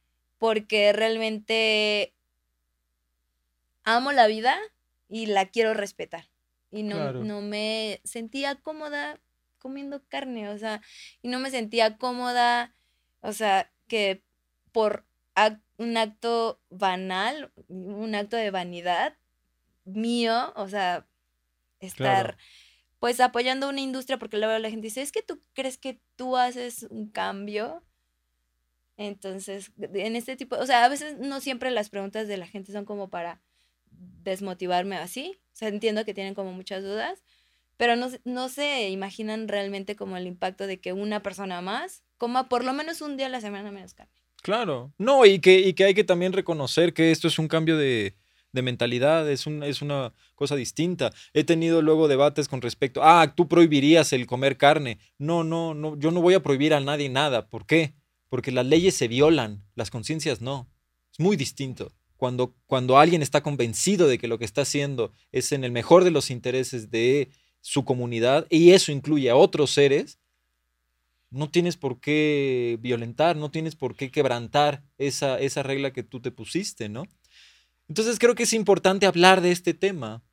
Porque 0.43 0.91
realmente 0.91 2.13
amo 3.85 4.11
la 4.11 4.27
vida 4.27 4.57
y 5.07 5.27
la 5.27 5.45
quiero 5.45 5.73
respetar. 5.73 6.27
Y 6.69 6.83
no, 6.83 6.97
Claro. 6.97 7.23
no 7.23 7.39
me 7.39 8.01
sentía 8.03 8.55
cómoda 8.55 9.21
comiendo 9.57 10.03
carne, 10.09 10.49
o 10.49 10.57
sea, 10.57 10.81
y 11.21 11.29
no 11.29 11.39
me 11.39 11.49
sentía 11.49 11.97
cómoda, 11.97 12.75
o 13.21 13.31
sea, 13.31 13.71
que 13.87 14.21
por 14.73 15.05
un 15.77 15.95
acto 15.95 16.59
banal, 16.69 17.53
un 17.69 18.13
acto 18.13 18.35
de 18.35 18.51
vanidad 18.51 19.15
mío, 19.85 20.51
o 20.57 20.67
sea, 20.67 21.07
estar 21.79 22.35
Claro. 22.35 22.37
pues 22.99 23.21
apoyando 23.21 23.69
una 23.69 23.79
industria, 23.79 24.17
porque 24.19 24.35
luego 24.39 24.59
la 24.59 24.69
gente 24.69 24.87
dice, 24.87 25.01
es 25.03 25.13
que 25.13 25.21
tú 25.23 25.41
crees 25.53 25.77
que 25.77 26.01
tú 26.17 26.35
haces 26.35 26.83
un 26.89 27.07
cambio. 27.09 27.81
Entonces, 29.03 29.71
en 29.77 30.15
este 30.15 30.37
tipo, 30.37 30.55
o 30.55 30.65
sea, 30.65 30.85
a 30.85 30.89
veces 30.89 31.17
no 31.19 31.41
siempre 31.41 31.71
las 31.71 31.89
preguntas 31.89 32.27
de 32.27 32.37
la 32.37 32.47
gente 32.47 32.71
son 32.71 32.85
como 32.85 33.09
para 33.09 33.41
desmotivarme 34.23 34.95
así. 34.95 35.37
O 35.53 35.55
sea, 35.55 35.67
entiendo 35.67 36.05
que 36.05 36.13
tienen 36.13 36.33
como 36.33 36.53
muchas 36.53 36.83
dudas, 36.83 37.21
pero 37.75 37.97
no, 37.97 38.09
no 38.23 38.47
se 38.47 38.89
imaginan 38.89 39.49
realmente 39.49 39.97
como 39.97 40.15
el 40.15 40.25
impacto 40.25 40.67
de 40.67 40.79
que 40.79 40.93
una 40.93 41.21
persona 41.21 41.61
más 41.61 42.01
coma 42.17 42.47
por 42.47 42.63
lo 42.63 42.71
menos 42.71 43.01
un 43.01 43.17
día 43.17 43.25
a 43.25 43.29
la 43.29 43.41
semana 43.41 43.71
menos 43.71 43.93
carne. 43.93 44.13
Claro. 44.41 44.93
No, 44.97 45.25
y 45.25 45.39
que, 45.39 45.59
y 45.59 45.73
que 45.73 45.83
hay 45.83 45.93
que 45.93 46.05
también 46.05 46.31
reconocer 46.31 46.93
que 46.93 47.11
esto 47.11 47.27
es 47.27 47.37
un 47.39 47.49
cambio 47.49 47.75
de, 47.77 48.15
de 48.53 48.61
mentalidad, 48.61 49.29
es, 49.29 49.45
un, 49.47 49.63
es 49.63 49.81
una 49.81 50.13
cosa 50.35 50.55
distinta. 50.55 51.11
He 51.33 51.43
tenido 51.43 51.81
luego 51.81 52.07
debates 52.07 52.47
con 52.47 52.61
respecto, 52.61 53.01
ah, 53.03 53.33
tú 53.35 53.49
prohibirías 53.49 54.13
el 54.13 54.27
comer 54.27 54.55
carne. 54.57 54.99
No, 55.17 55.43
no, 55.43 55.73
no, 55.73 55.99
yo 55.99 56.11
no 56.11 56.21
voy 56.21 56.35
a 56.35 56.43
prohibir 56.43 56.73
a 56.73 56.79
nadie 56.79 57.09
nada. 57.09 57.49
¿Por 57.49 57.65
qué? 57.65 57.95
Porque 58.34 58.51
las 58.51 58.65
leyes 58.65 58.95
se 58.95 59.07
violan, 59.07 59.63
las 59.75 59.91
conciencias 59.91 60.41
no. 60.41 60.67
Es 61.11 61.19
muy 61.19 61.36
distinto. 61.38 61.93
Cuando, 62.17 62.55
cuando 62.65 62.97
alguien 62.97 63.21
está 63.21 63.43
convencido 63.43 64.07
de 64.07 64.17
que 64.17 64.27
lo 64.27 64.39
que 64.39 64.45
está 64.45 64.63
haciendo 64.63 65.11
es 65.31 65.51
en 65.51 65.63
el 65.63 65.71
mejor 65.71 66.03
de 66.03 66.09
los 66.09 66.31
intereses 66.31 66.89
de 66.89 67.29
su 67.61 67.86
comunidad, 67.86 68.47
y 68.49 68.71
eso 68.71 68.91
incluye 68.91 69.29
a 69.29 69.36
otros 69.36 69.69
seres, 69.69 70.17
no 71.29 71.51
tienes 71.51 71.77
por 71.77 71.99
qué 71.99 72.79
violentar, 72.81 73.36
no 73.36 73.51
tienes 73.51 73.75
por 73.75 73.95
qué 73.95 74.09
quebrantar 74.09 74.81
esa, 74.97 75.39
esa 75.39 75.61
regla 75.61 75.93
que 75.93 76.01
tú 76.01 76.19
te 76.19 76.31
pusiste, 76.31 76.89
¿no? 76.89 77.03
Entonces 77.88 78.17
creo 78.17 78.34
que 78.34 78.43
es 78.43 78.53
importante 78.53 79.05
hablar 79.05 79.41
de 79.41 79.51
este 79.51 79.75
tema, 79.75 80.23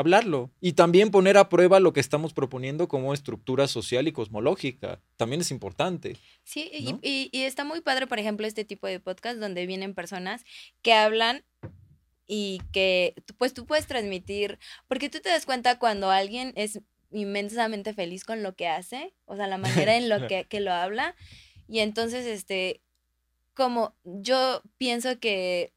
hablarlo 0.00 0.50
y 0.60 0.72
también 0.72 1.10
poner 1.10 1.36
a 1.36 1.48
prueba 1.48 1.78
lo 1.80 1.92
que 1.92 2.00
estamos 2.00 2.32
proponiendo 2.34 2.88
como 2.88 3.14
estructura 3.14 3.68
social 3.68 4.08
y 4.08 4.12
cosmológica. 4.12 5.00
También 5.16 5.40
es 5.42 5.50
importante. 5.50 6.16
Sí, 6.44 6.70
y, 6.72 6.92
¿No? 6.92 6.98
y- 7.02 7.28
y 7.32 7.42
está 7.42 7.64
muy 7.64 7.80
padre, 7.80 8.06
por 8.06 8.18
ejemplo, 8.18 8.46
este 8.46 8.64
tipo 8.64 8.86
de 8.86 9.00
podcast 9.00 9.38
donde 9.38 9.66
vienen 9.66 9.94
personas 9.94 10.44
que 10.82 10.92
hablan 10.92 11.44
y 12.26 12.60
que 12.72 13.14
pues 13.38 13.52
tú 13.54 13.66
puedes 13.66 13.86
transmitir, 13.86 14.58
porque 14.88 15.08
tú 15.10 15.20
te 15.20 15.28
das 15.28 15.46
cuenta 15.46 15.78
cuando 15.78 16.10
alguien 16.10 16.52
es 16.56 16.80
inmensamente 17.12 17.92
feliz 17.92 18.24
con 18.24 18.42
lo 18.42 18.54
que 18.54 18.68
hace, 18.68 19.14
o 19.24 19.34
sea, 19.36 19.46
la 19.48 19.58
manera 19.58 19.96
en 19.96 20.08
lo 20.08 20.16
que, 20.28 20.44
que 20.44 20.60
lo 20.60 20.72
habla, 20.72 21.16
y 21.66 21.80
entonces, 21.80 22.26
este, 22.26 22.80
como 23.54 23.94
yo 24.04 24.62
pienso 24.78 25.18
que 25.18 25.72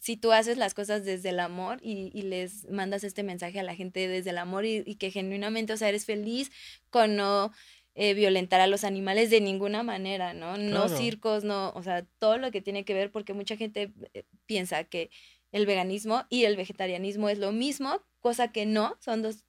si 0.00 0.16
tú 0.16 0.32
haces 0.32 0.56
las 0.56 0.74
cosas 0.74 1.04
desde 1.04 1.28
el 1.28 1.38
amor 1.40 1.78
y, 1.82 2.10
y 2.12 2.22
les 2.22 2.68
mandas 2.70 3.04
este 3.04 3.22
mensaje 3.22 3.60
a 3.60 3.62
la 3.62 3.76
gente 3.76 4.08
desde 4.08 4.30
el 4.30 4.38
amor 4.38 4.64
y, 4.64 4.82
y 4.86 4.96
que 4.96 5.10
genuinamente, 5.10 5.74
o 5.74 5.76
sea, 5.76 5.90
eres 5.90 6.06
feliz 6.06 6.50
con 6.88 7.16
no 7.16 7.52
eh, 7.94 8.14
violentar 8.14 8.60
a 8.60 8.66
los 8.66 8.84
animales 8.84 9.28
de 9.28 9.40
ninguna 9.42 9.82
manera, 9.82 10.32
¿no? 10.32 10.56
No 10.56 10.86
Claro. 10.86 10.96
circos, 10.96 11.44
no, 11.44 11.70
o 11.74 11.82
sea, 11.82 12.06
todo 12.18 12.38
lo 12.38 12.50
que 12.50 12.62
tiene 12.62 12.84
que 12.84 12.94
ver, 12.94 13.12
porque 13.12 13.34
mucha 13.34 13.56
gente 13.56 13.92
eh, 14.14 14.24
piensa 14.46 14.84
que 14.84 15.10
el 15.52 15.66
veganismo 15.66 16.24
y 16.30 16.44
el 16.44 16.56
vegetarianismo 16.56 17.28
es 17.28 17.38
lo 17.38 17.52
mismo, 17.52 18.00
cosa 18.20 18.52
que 18.52 18.64
no, 18.64 18.96
son 19.00 19.20
dos 19.20 19.44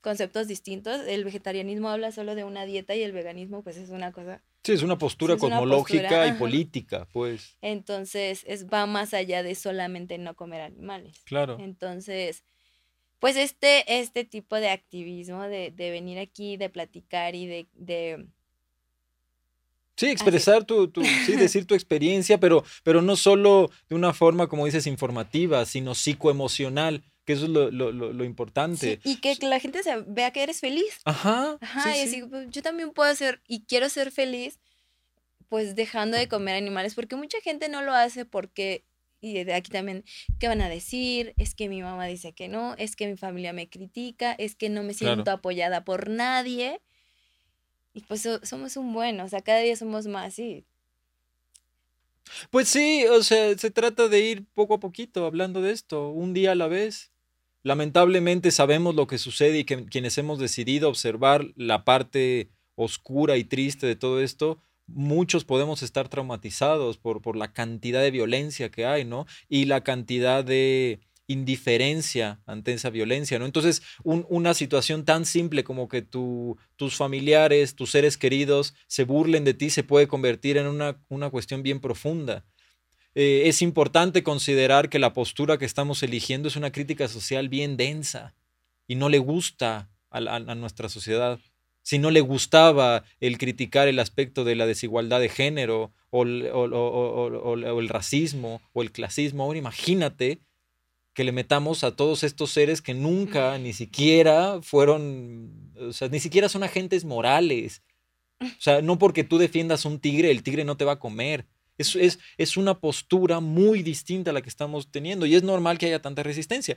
conceptos 0.00 0.48
distintos. 0.48 1.06
El 1.06 1.24
vegetarianismo 1.24 1.88
habla 1.88 2.10
solo 2.10 2.34
de 2.34 2.44
una 2.44 2.64
dieta 2.64 2.96
y 2.96 3.02
el 3.02 3.12
veganismo 3.12 3.62
pues 3.62 3.76
es 3.76 3.90
una 3.90 4.10
cosa. 4.10 4.42
Sí, 4.64 4.72
es 4.72 4.82
una 4.82 4.98
postura 4.98 5.34
una 5.34 5.40
cosmológica 5.40 6.02
postura, 6.02 6.26
y 6.28 6.32
política, 6.38 7.08
pues. 7.12 7.56
Entonces, 7.62 8.44
es, 8.46 8.66
va 8.66 8.86
más 8.86 9.14
allá 9.14 9.42
de 9.42 9.54
solamente 9.54 10.18
no 10.18 10.34
comer 10.34 10.60
animales. 10.60 11.16
Claro. 11.24 11.58
Entonces, 11.60 12.44
pues 13.18 13.36
este, 13.36 14.00
este 14.00 14.24
tipo 14.24 14.56
de 14.56 14.68
activismo, 14.70 15.42
de, 15.42 15.70
de 15.70 15.90
venir 15.90 16.18
aquí, 16.18 16.56
de 16.56 16.70
platicar 16.70 17.34
y 17.34 17.46
de, 17.46 17.68
de 17.74 18.26
Sí, 19.96 20.06
expresar 20.06 20.64
tu, 20.64 20.88
tu- 20.88 21.02
sí, 21.02 21.32
decir 21.36 21.66
tu 21.66 21.74
experiencia, 21.74 22.38
pero, 22.38 22.62
pero 22.84 23.02
no 23.02 23.16
solo 23.16 23.70
de 23.88 23.96
una 23.96 24.12
forma, 24.14 24.46
como 24.46 24.64
dices, 24.64 24.86
informativa, 24.86 25.64
sino 25.64 25.94
psicoemocional, 25.94 27.02
que 27.28 27.34
eso 27.34 27.44
es 27.44 27.50
lo, 27.50 27.70
lo- 27.70 27.92
lo- 27.92 28.10
lo 28.14 28.24
importante. 28.24 29.00
sí, 29.04 29.10
y 29.10 29.16
que 29.20 29.36
la 29.46 29.60
gente 29.60 29.82
se 29.82 29.94
vea 30.06 30.30
que 30.30 30.42
eres 30.42 30.60
feliz. 30.60 30.98
Ajá. 31.04 31.58
Ajá, 31.60 31.82
sí, 31.82 31.90
y 31.90 32.02
sí. 32.08 32.08
así, 32.08 32.22
pues, 32.26 32.48
yo 32.48 32.62
también 32.62 32.90
puedo 32.92 33.14
ser 33.14 33.42
y 33.46 33.66
quiero 33.66 33.90
ser 33.90 34.10
feliz, 34.10 34.58
pues 35.50 35.74
dejando 35.76 36.16
de 36.16 36.26
comer 36.26 36.56
animales, 36.56 36.94
porque 36.94 37.16
mucha 37.16 37.38
gente 37.42 37.68
no 37.68 37.82
lo 37.82 37.92
hace 37.92 38.24
porque, 38.24 38.86
y 39.20 39.44
de 39.44 39.52
aquí 39.52 39.70
también, 39.70 40.04
¿qué 40.38 40.48
van 40.48 40.62
a 40.62 40.70
decir? 40.70 41.34
Es 41.36 41.54
que 41.54 41.68
mi 41.68 41.82
mamá 41.82 42.06
dice 42.06 42.32
que 42.32 42.48
no, 42.48 42.74
es 42.78 42.96
que 42.96 43.06
mi 43.06 43.16
familia 43.18 43.52
me 43.52 43.68
critica, 43.68 44.32
es 44.32 44.54
que 44.56 44.70
no 44.70 44.82
me 44.82 44.94
Claro. 44.94 45.16
siento 45.16 45.30
apoyada 45.30 45.84
por 45.84 46.08
nadie. 46.08 46.80
Y 47.92 48.00
pues 48.04 48.22
so- 48.22 48.40
somos 48.42 48.78
un 48.78 48.94
buen, 48.94 49.20
o 49.20 49.28
sea, 49.28 49.42
cada 49.42 49.58
día 49.60 49.76
somos 49.76 50.06
más, 50.06 50.38
y 50.38 50.64
Pues 52.50 52.68
sí, 52.68 53.04
o 53.06 53.22
sea, 53.22 53.56
se 53.58 53.70
trata 53.70 54.08
de 54.08 54.20
ir 54.20 54.46
poco 54.54 54.74
a 54.74 54.80
poquito 54.80 55.26
hablando 55.26 55.60
de 55.62 55.72
esto, 55.72 56.08
un 56.10 56.32
día 56.34 56.52
a 56.52 56.54
la 56.54 56.68
vez. 56.68 57.10
Lamentablemente 57.62 58.50
sabemos 58.50 58.94
lo 58.94 59.06
que 59.06 59.18
sucede 59.18 59.58
y 59.58 59.64
que 59.64 59.84
quienes 59.86 60.16
hemos 60.18 60.38
decidido 60.38 60.88
observar 60.88 61.46
la 61.56 61.84
parte 61.84 62.50
oscura 62.76 63.36
y 63.36 63.44
triste 63.44 63.86
de 63.86 63.96
todo 63.96 64.20
esto, 64.20 64.62
muchos 64.86 65.44
podemos 65.44 65.82
estar 65.82 66.08
traumatizados 66.08 66.98
por, 66.98 67.20
por 67.20 67.36
la 67.36 67.52
cantidad 67.52 68.00
de 68.02 68.10
violencia 68.10 68.70
que 68.70 68.86
hay, 68.86 69.04
¿no? 69.04 69.26
Y 69.48 69.66
la 69.66 69.82
cantidad 69.82 70.44
de 70.44 71.00
indiferencia 71.26 72.40
ante 72.46 72.72
esa 72.72 72.88
violencia, 72.88 73.38
¿no? 73.38 73.44
Entonces, 73.44 73.82
una 74.02 74.54
situación 74.54 75.04
tan 75.04 75.26
simple 75.26 75.62
como 75.62 75.88
que 75.88 76.00
tu, 76.00 76.56
tus 76.76 76.96
familiares, 76.96 77.74
tus 77.74 77.90
seres 77.90 78.16
queridos 78.16 78.74
se 78.86 79.04
burlen 79.04 79.44
de 79.44 79.52
ti 79.54 79.68
se 79.68 79.84
puede 79.84 80.08
convertir 80.08 80.56
en 80.56 80.66
una, 80.66 81.02
una 81.08 81.28
cuestión 81.28 81.62
bien 81.62 81.80
profunda. 81.80 82.46
Eh, 83.20 83.48
es 83.48 83.62
importante 83.62 84.22
considerar 84.22 84.88
que 84.88 85.00
la 85.00 85.12
postura 85.12 85.58
que 85.58 85.64
estamos 85.64 86.04
eligiendo 86.04 86.46
es 86.46 86.54
una 86.54 86.70
crítica 86.70 87.08
social 87.08 87.48
bien 87.48 87.76
densa 87.76 88.36
y 88.86 88.94
no 88.94 89.08
le 89.08 89.18
gusta 89.18 89.90
a, 90.08 90.38
nuestra 90.54 90.88
sociedad. 90.88 91.40
Si 91.82 91.98
no 91.98 92.12
le 92.12 92.20
gustaba 92.20 93.02
el 93.18 93.36
criticar 93.36 93.88
el 93.88 93.98
aspecto 93.98 94.44
de 94.44 94.54
la 94.54 94.66
desigualdad 94.66 95.18
de 95.18 95.30
género 95.30 95.90
o 96.10 96.20
o 96.20 97.54
el 97.54 97.88
racismo 97.88 98.62
o 98.72 98.82
el 98.82 98.92
clasismo, 98.92 99.42
ahora 99.42 99.58
imagínate 99.58 100.38
que 101.12 101.24
le 101.24 101.32
metamos 101.32 101.82
a 101.82 101.96
todos 101.96 102.22
estos 102.22 102.52
seres 102.52 102.80
que 102.80 102.94
nunca, 102.94 103.58
ni 103.58 103.72
siquiera 103.72 104.60
fueron, 104.62 105.72
o 105.76 105.92
sea, 105.92 106.06
ni 106.08 106.20
siquiera 106.20 106.48
son 106.48 106.62
agentes 106.62 107.04
morales. 107.04 107.82
O 108.40 108.60
sea, 108.60 108.80
no 108.80 108.96
porque 108.96 109.24
tú 109.24 109.38
defiendas 109.38 109.84
un 109.84 109.98
tigre, 109.98 110.30
el 110.30 110.44
tigre 110.44 110.64
no 110.64 110.76
te 110.76 110.84
va 110.84 110.92
a 110.92 111.00
comer. 111.00 111.46
Es, 111.78 111.96
es, 111.96 112.18
es 112.36 112.56
una 112.56 112.78
postura 112.78 113.40
muy 113.40 113.82
distinta 113.82 114.30
a 114.30 114.34
la 114.34 114.42
que 114.42 114.48
estamos 114.48 114.90
teniendo 114.90 115.24
y 115.24 115.34
es 115.34 115.42
normal 115.42 115.78
que 115.78 115.86
haya 115.86 116.02
tanta 116.02 116.22
resistencia. 116.22 116.76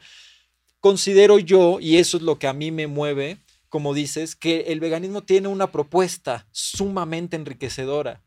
Considero 0.79 1.37
yo, 1.39 1.79
y 1.79 1.97
eso 1.97 2.17
es 2.17 2.23
lo 2.23 2.39
que 2.39 2.47
a 2.47 2.53
mí 2.53 2.71
me 2.71 2.87
mueve, 2.87 3.39
como 3.69 3.93
dices, 3.93 4.35
que 4.35 4.61
el 4.67 4.79
veganismo 4.79 5.23
tiene 5.23 5.47
una 5.47 5.71
propuesta 5.71 6.47
sumamente 6.51 7.35
enriquecedora. 7.35 8.23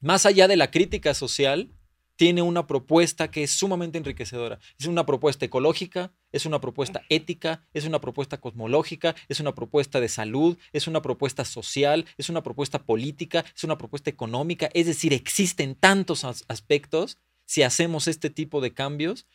Más 0.00 0.26
allá 0.26 0.48
de 0.48 0.56
la 0.56 0.70
crítica 0.70 1.14
social, 1.14 1.75
tiene 2.16 2.42
una 2.42 2.66
propuesta 2.66 3.30
que 3.30 3.42
es 3.42 3.50
sumamente 3.50 3.98
enriquecedora. 3.98 4.58
Es 4.78 4.86
una 4.86 5.06
propuesta 5.06 5.44
ecológica, 5.44 6.12
es 6.32 6.46
una 6.46 6.60
propuesta 6.60 7.02
ética, 7.08 7.66
es 7.74 7.84
una 7.84 8.00
propuesta 8.00 8.38
cosmológica, 8.38 9.14
es 9.28 9.40
una 9.40 9.54
propuesta 9.54 10.00
de 10.00 10.08
salud, 10.08 10.58
es 10.72 10.86
una 10.86 11.02
propuesta 11.02 11.44
social, 11.44 12.06
es 12.16 12.28
una 12.28 12.42
propuesta 12.42 12.82
política, 12.82 13.44
es 13.54 13.64
una 13.64 13.78
propuesta 13.78 14.10
económica. 14.10 14.70
Es 14.74 14.86
decir, 14.86 15.12
existen 15.12 15.74
tantos 15.74 16.24
aspectos 16.24 17.18
si 17.44 17.62
hacemos 17.62 18.08
este 18.08 18.30
tipo 18.30 18.60
de 18.60 18.72
cambios 18.72 19.26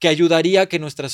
que 0.00 0.08
ayudaría 0.08 0.62
a 0.62 0.66
que 0.66 0.78
nuestra, 0.78 1.08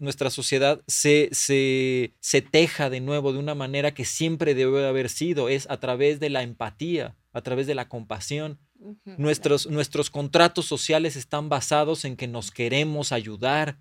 nuestra 0.00 0.28
sociedad 0.28 0.82
se, 0.86 1.30
se, 1.32 2.14
se 2.20 2.42
teja 2.42 2.90
de 2.90 3.00
nuevo 3.00 3.32
de 3.32 3.38
una 3.38 3.54
manera 3.54 3.94
que 3.94 4.04
siempre 4.04 4.54
debe 4.54 4.86
haber 4.86 5.08
sido, 5.08 5.48
es 5.48 5.70
a 5.70 5.80
través 5.80 6.20
de 6.20 6.28
la 6.28 6.42
empatía, 6.42 7.16
a 7.32 7.40
través 7.40 7.66
de 7.66 7.74
la 7.74 7.88
compasión, 7.88 8.58
Nuestros, 9.04 9.66
nuestros 9.66 10.10
contratos 10.10 10.66
sociales 10.66 11.16
están 11.16 11.48
basados 11.48 12.04
en 12.04 12.16
que 12.16 12.28
nos 12.28 12.50
queremos 12.50 13.12
ayudar, 13.12 13.78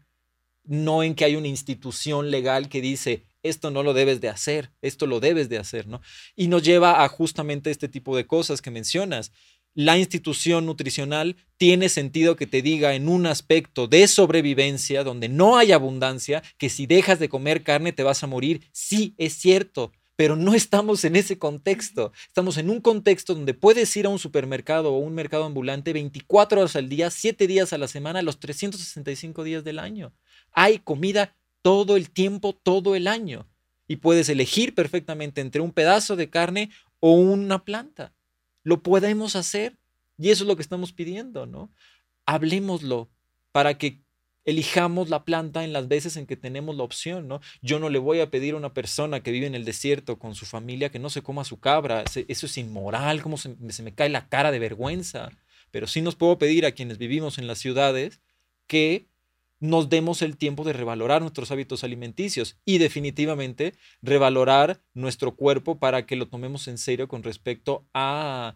no 0.64 1.04
en 1.04 1.16
que 1.16 1.26
hay 1.26 1.36
una 1.36 1.48
institución 1.48 2.32
legal 2.32 2.70
que 2.70 2.82
dice, 2.82 3.26
esto 3.44 3.72
no 3.72 3.84
lo 3.84 3.94
debes 3.94 4.22
de 4.22 4.30
hacer, 4.30 4.72
esto 4.82 5.08
lo 5.08 5.20
debes 5.20 5.50
de 5.50 5.58
hacer, 5.58 5.88
¿no? 5.88 6.02
Y 6.36 6.48
nos 6.48 6.64
lleva 6.64 7.04
a 7.04 7.08
justamente 7.08 7.72
este 7.72 7.88
tipo 7.88 8.16
de 8.16 8.28
cosas 8.28 8.62
que 8.62 8.72
mencionas. 8.72 9.32
La 9.74 9.98
institución 9.98 10.66
nutricional 10.66 11.38
tiene 11.58 11.88
sentido 11.90 12.36
que 12.36 12.46
te 12.46 12.62
diga 12.62 12.94
en 12.94 13.08
un 13.08 13.26
aspecto 13.26 13.88
de 13.88 14.08
sobrevivencia, 14.08 15.04
donde 15.04 15.30
no 15.30 15.58
hay 15.58 15.72
abundancia, 15.72 16.44
que 16.58 16.70
si 16.70 16.86
dejas 16.86 17.20
de 17.20 17.30
comer 17.30 17.64
carne 17.64 17.94
te 17.94 18.04
vas 18.04 18.24
a 18.24 18.28
morir. 18.28 18.68
Sí, 18.74 19.16
es 19.18 19.34
cierto, 19.34 19.94
pero 20.22 20.36
no 20.36 20.54
estamos 20.54 21.04
en 21.04 21.16
ese 21.16 21.40
contexto. 21.40 22.12
Estamos 22.28 22.58
en 22.58 22.70
un 22.70 22.80
contexto 22.80 23.34
donde 23.34 23.56
puedes 23.56 23.98
ir 23.98 24.06
a 24.06 24.10
un 24.10 24.20
supermercado 24.20 24.94
o 24.94 25.00
un 25.00 25.16
mercado 25.16 25.46
ambulante 25.46 25.94
24 25.94 26.62
horas 26.62 26.76
al 26.76 26.90
día, 26.90 27.10
7 27.10 27.48
días 27.48 27.74
a 27.74 27.80
la 27.80 27.88
semana, 27.88 28.22
los 28.22 28.40
365 28.40 29.44
días 29.44 29.64
del 29.64 29.80
año. 29.80 30.14
Hay 30.52 30.78
comida 30.78 31.36
todo 31.64 31.98
el 31.98 32.12
tiempo, 32.12 32.54
todo 32.54 32.94
el 32.96 33.08
año. 33.08 33.48
Y 33.88 33.96
puedes 33.96 34.30
elegir 34.30 34.76
perfectamente 34.76 35.42
entre 35.42 35.60
un 35.60 35.72
pedazo 35.72 36.16
de 36.16 36.30
carne 36.30 36.70
o 37.00 37.14
una 37.14 37.66
planta. 37.66 38.14
Lo 38.62 38.84
podemos 38.84 39.36
hacer. 39.36 39.80
Y 40.20 40.30
eso 40.30 40.44
es 40.44 40.48
lo 40.48 40.56
que 40.56 40.62
estamos 40.62 40.94
pidiendo, 40.94 41.48
¿no? 41.48 41.72
Hablemoslo 42.28 43.10
para 43.52 43.80
que 43.80 44.04
elijamos 44.46 45.10
la 45.10 45.24
planta 45.24 45.64
en 45.64 45.74
las 45.74 45.88
veces 45.88 46.18
en 46.18 46.26
que 46.26 46.36
tenemos 46.36 46.76
la 46.76 46.84
opción, 46.84 47.28
¿no? 47.28 47.42
Yo 47.62 47.80
no 47.80 47.90
le 47.90 48.00
voy 48.00 48.20
a 48.20 48.32
pedir 48.32 48.54
a 48.54 48.58
una 48.58 48.74
persona 48.74 49.22
que 49.22 49.32
vive 49.32 49.48
en 49.48 49.56
el 49.56 49.66
desierto 49.66 50.18
con 50.18 50.36
su 50.36 50.46
familia 50.46 50.90
que 50.90 51.00
no 51.00 51.10
se 51.10 51.22
coma 51.22 51.44
su 51.44 51.60
cabra, 51.60 52.04
eso 52.04 52.46
es 52.46 52.58
inmoral, 52.58 53.22
como 53.22 53.38
se, 53.38 53.56
me 53.84 53.94
cae 53.94 54.10
la 54.10 54.28
cara 54.30 54.52
de 54.52 54.60
vergüenza, 54.60 55.32
pero 55.70 55.88
sí 55.88 56.02
nos 56.02 56.16
puedo 56.16 56.38
pedir 56.38 56.66
a 56.66 56.72
quienes 56.72 56.98
vivimos 56.98 57.38
en 57.38 57.48
las 57.48 57.60
ciudades 57.60 58.20
que 58.68 59.08
nos 59.60 59.90
demos 59.90 60.24
el 60.24 60.38
tiempo 60.38 60.64
de 60.64 60.74
revalorar 60.74 61.22
nuestros 61.22 61.52
hábitos 61.52 61.84
alimenticios 61.84 62.58
y 62.66 62.80
definitivamente 62.80 63.76
revalorar 64.02 64.82
nuestro 64.96 65.36
cuerpo 65.36 65.78
para 65.78 66.08
que 66.08 66.16
lo 66.16 66.28
tomemos 66.28 66.68
en 66.68 66.80
serio 66.80 67.08
con 67.08 67.22
respecto 67.22 67.86
a 67.94 68.56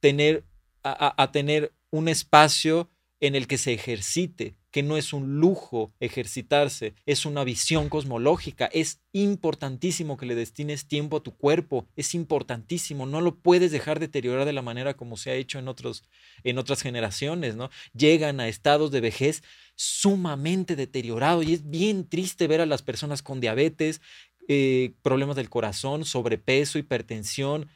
tener, 0.00 0.44
a 0.82 1.32
tener 1.32 1.72
un 1.90 2.08
espacio 2.08 2.90
en 3.20 3.34
el 3.34 3.46
que 3.46 3.58
se 3.58 3.72
ejercite, 3.72 4.56
que 4.76 4.82
no 4.82 4.98
es 4.98 5.14
un 5.14 5.40
lujo 5.40 5.94
ejercitarse, 6.00 6.92
es 7.06 7.24
una 7.24 7.44
visión 7.44 7.88
cosmológica. 7.88 8.66
Es 8.66 9.00
importantísimo 9.12 10.18
que 10.18 10.26
le 10.26 10.34
destines 10.34 10.86
tiempo 10.86 11.16
a 11.16 11.22
tu 11.22 11.34
cuerpo, 11.34 11.88
es 11.96 12.14
importantísimo, 12.14 13.06
no 13.06 13.22
lo 13.22 13.36
puedes 13.36 13.72
dejar 13.72 14.00
deteriorar 14.00 14.44
de 14.44 14.52
la 14.52 14.60
manera 14.60 14.92
como 14.92 15.16
se 15.16 15.30
ha 15.30 15.34
hecho 15.34 15.58
en, 15.58 15.68
otros, 15.68 16.04
en 16.44 16.58
otras 16.58 16.82
generaciones, 16.82 17.56
¿no? 17.56 17.70
Llegan 17.94 18.38
a 18.38 18.48
estados 18.48 18.90
de 18.90 19.00
vejez 19.00 19.42
sumamente 19.76 20.76
deteriorados 20.76 21.46
y 21.46 21.54
es 21.54 21.70
bien 21.70 22.06
triste 22.06 22.46
ver 22.46 22.60
a 22.60 22.66
las 22.66 22.82
personas 22.82 23.22
con 23.22 23.40
diabetes, 23.40 24.02
eh, 24.46 24.92
problemas 25.00 25.36
del 25.36 25.48
corazón, 25.48 26.04
sobrepeso, 26.04 26.78
hipertensión. 26.78 27.70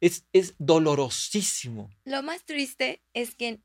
Es, 0.00 0.26
es 0.32 0.56
dolorosísimo. 0.58 1.90
Lo 2.04 2.24
más 2.24 2.44
triste 2.44 3.04
es 3.12 3.36
que 3.36 3.60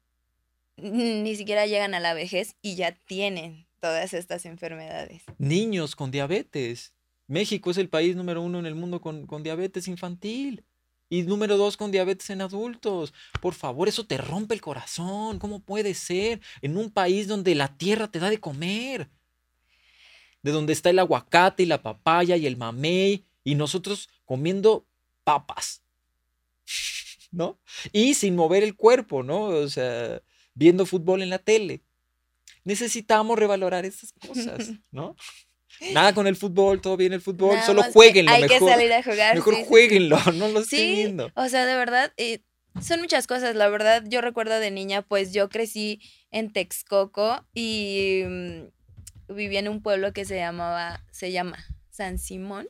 ni 0.81 1.35
siquiera 1.35 1.65
llegan 1.65 1.93
a 1.93 1.99
la 1.99 2.13
vejez 2.13 2.55
y 2.61 2.75
ya 2.75 2.91
tienen 2.91 3.67
todas 3.79 4.13
estas 4.13 4.45
enfermedades. 4.45 5.23
Niños 5.37 5.95
con 5.95 6.11
diabetes. 6.11 6.93
México 7.27 7.71
es 7.71 7.77
el 7.77 7.89
país 7.89 8.15
número 8.15 8.41
uno 8.41 8.59
en 8.59 8.65
el 8.65 8.75
mundo 8.75 9.01
con, 9.01 9.43
diabetes 9.43 9.87
infantil. 9.87 10.63
Y 11.11 11.23
número 11.23 11.57
dos, 11.57 11.75
con 11.75 11.91
diabetes 11.91 12.29
en 12.29 12.41
adultos. 12.41 13.13
Por 13.41 13.55
favor, 13.55 13.87
eso 13.87 14.05
te 14.05 14.17
rompe 14.17 14.53
el 14.53 14.61
corazón. 14.61 15.39
¿Cómo 15.39 15.59
puede 15.59 15.93
ser? 15.95 16.39
En 16.61 16.77
un 16.77 16.91
país 16.91 17.27
donde 17.27 17.55
la 17.55 17.77
tierra 17.77 18.09
te 18.09 18.19
da 18.19 18.29
de 18.29 18.39
comer. 18.39 19.09
De 20.43 20.51
donde 20.51 20.73
está 20.73 20.91
el 20.91 20.99
aguacate 20.99 21.63
y 21.63 21.65
la 21.65 21.81
papaya 21.81 22.35
y 22.35 22.45
el 22.45 22.57
mamey. 22.57 23.25
Y 23.43 23.55
nosotros 23.55 24.09
comiendo 24.25 24.85
papas. 25.23 25.81
¿No? 27.31 27.59
Y 27.91 28.15
sin 28.15 28.35
mover 28.35 28.63
el 28.63 28.75
cuerpo, 28.75 29.21
¿no? 29.23 29.45
O 29.45 29.69
sea, 29.69 30.21
viendo 30.59 30.85
fútbol 30.85 31.21
en 31.23 31.29
la 31.29 31.39
tele. 31.39 31.81
Necesitamos 32.65 33.39
revalorar 33.39 33.85
esas 33.85 34.11
cosas, 34.11 34.71
¿no? 34.91 35.15
Nada 35.93 36.13
con 36.13 36.27
el 36.27 36.35
fútbol, 36.35 36.81
todo 36.81 36.97
bien 36.97 37.13
el 37.13 37.21
fútbol, 37.21 37.57
solo 37.65 37.83
jueguenlo 37.93 38.31
hay 38.31 38.41
mejor. 38.41 38.59
que 38.59 38.65
salir 38.65 38.91
a 38.91 39.01
jugar. 39.01 39.35
Mejor 39.35 39.55
jueguenlo, 39.63 40.19
no 40.33 40.49
lo 40.49 40.59
estoy 40.59 40.95
viendo. 40.95 41.31
O 41.35 41.47
sea, 41.47 41.65
de 41.65 41.77
verdad, 41.77 42.11
eh, 42.17 42.41
son 42.81 42.99
muchas 42.99 43.27
cosas. 43.27 43.55
La 43.55 43.69
verdad, 43.69 44.03
yo 44.05 44.19
recuerdo 44.19 44.59
de 44.59 44.71
niña, 44.71 45.01
pues 45.01 45.31
yo 45.31 45.47
crecí 45.47 46.01
en 46.31 46.51
Texcoco 46.51 47.45
y 47.53 48.23
mm, 48.27 49.33
vivía 49.33 49.59
en 49.59 49.69
un 49.69 49.81
pueblo 49.81 50.11
que 50.11 50.25
se 50.25 50.35
llamaba, 50.35 51.05
se 51.11 51.31
llama 51.31 51.65
San 51.89 52.19
Simón. 52.19 52.67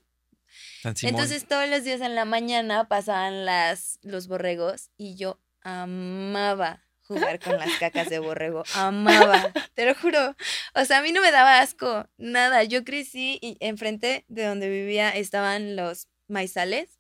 San 0.84 0.96
Simón. 0.96 1.16
Entonces 1.16 1.48
todos 1.48 1.68
los 1.68 1.84
días 1.84 2.02
en 2.02 2.14
la 2.14 2.26
mañana 2.26 2.88
pasaban 2.88 3.46
las, 3.46 3.98
los 4.04 4.28
borregos 4.28 4.92
y 4.98 5.16
yo 5.16 5.40
amaba 5.64 6.84
jugar 7.10 7.40
con 7.40 7.58
las 7.58 7.78
cacas 7.80 8.08
de 8.08 8.20
borrego. 8.20 8.64
Amaba, 8.76 9.52
te 9.74 9.86
lo 9.86 9.96
juro. 9.96 10.36
O 10.76 10.86
sea, 10.86 11.00
a 11.00 11.02
mí 11.02 11.12
no 11.12 11.22
me 11.22 11.32
daba 11.32 11.60
asco, 11.60 12.08
nada. 12.18 12.64
Yo 12.64 12.86
crecí 12.86 13.40
y 13.42 13.58
enfrente 13.60 14.26
de 14.28 14.46
donde 14.46 14.70
vivía 14.70 15.10
estaban 15.10 15.76
los 15.76 16.08
maizales. 16.28 17.00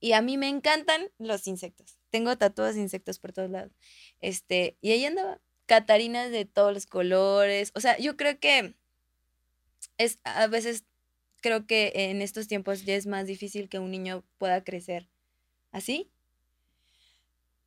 Y 0.00 0.12
a 0.12 0.20
mí 0.20 0.36
me 0.36 0.48
encantan 0.48 1.10
los 1.18 1.46
insectos. 1.46 1.98
Tengo 2.10 2.36
tatuados 2.36 2.74
de 2.74 2.82
insectos 2.82 3.18
por 3.18 3.32
todos 3.32 3.50
lados. 3.50 3.72
Este, 4.20 4.76
y 4.80 4.92
ahí 4.92 5.04
andaba. 5.04 5.40
Catarinas 5.64 6.30
de 6.30 6.44
todos 6.44 6.74
los 6.74 6.86
colores. 6.86 7.70
O 7.74 7.80
sea, 7.80 7.96
yo 7.96 8.16
creo 8.16 8.38
que 8.38 8.74
es 9.98 10.18
a 10.24 10.46
veces 10.46 10.84
creo 11.40 11.66
que 11.66 11.92
en 11.94 12.22
estos 12.22 12.48
tiempos 12.48 12.84
ya 12.84 12.96
es 12.96 13.06
más 13.06 13.26
difícil 13.26 13.68
que 13.68 13.78
un 13.78 13.90
niño 13.90 14.24
pueda 14.36 14.62
crecer 14.62 15.08
así 15.72 16.10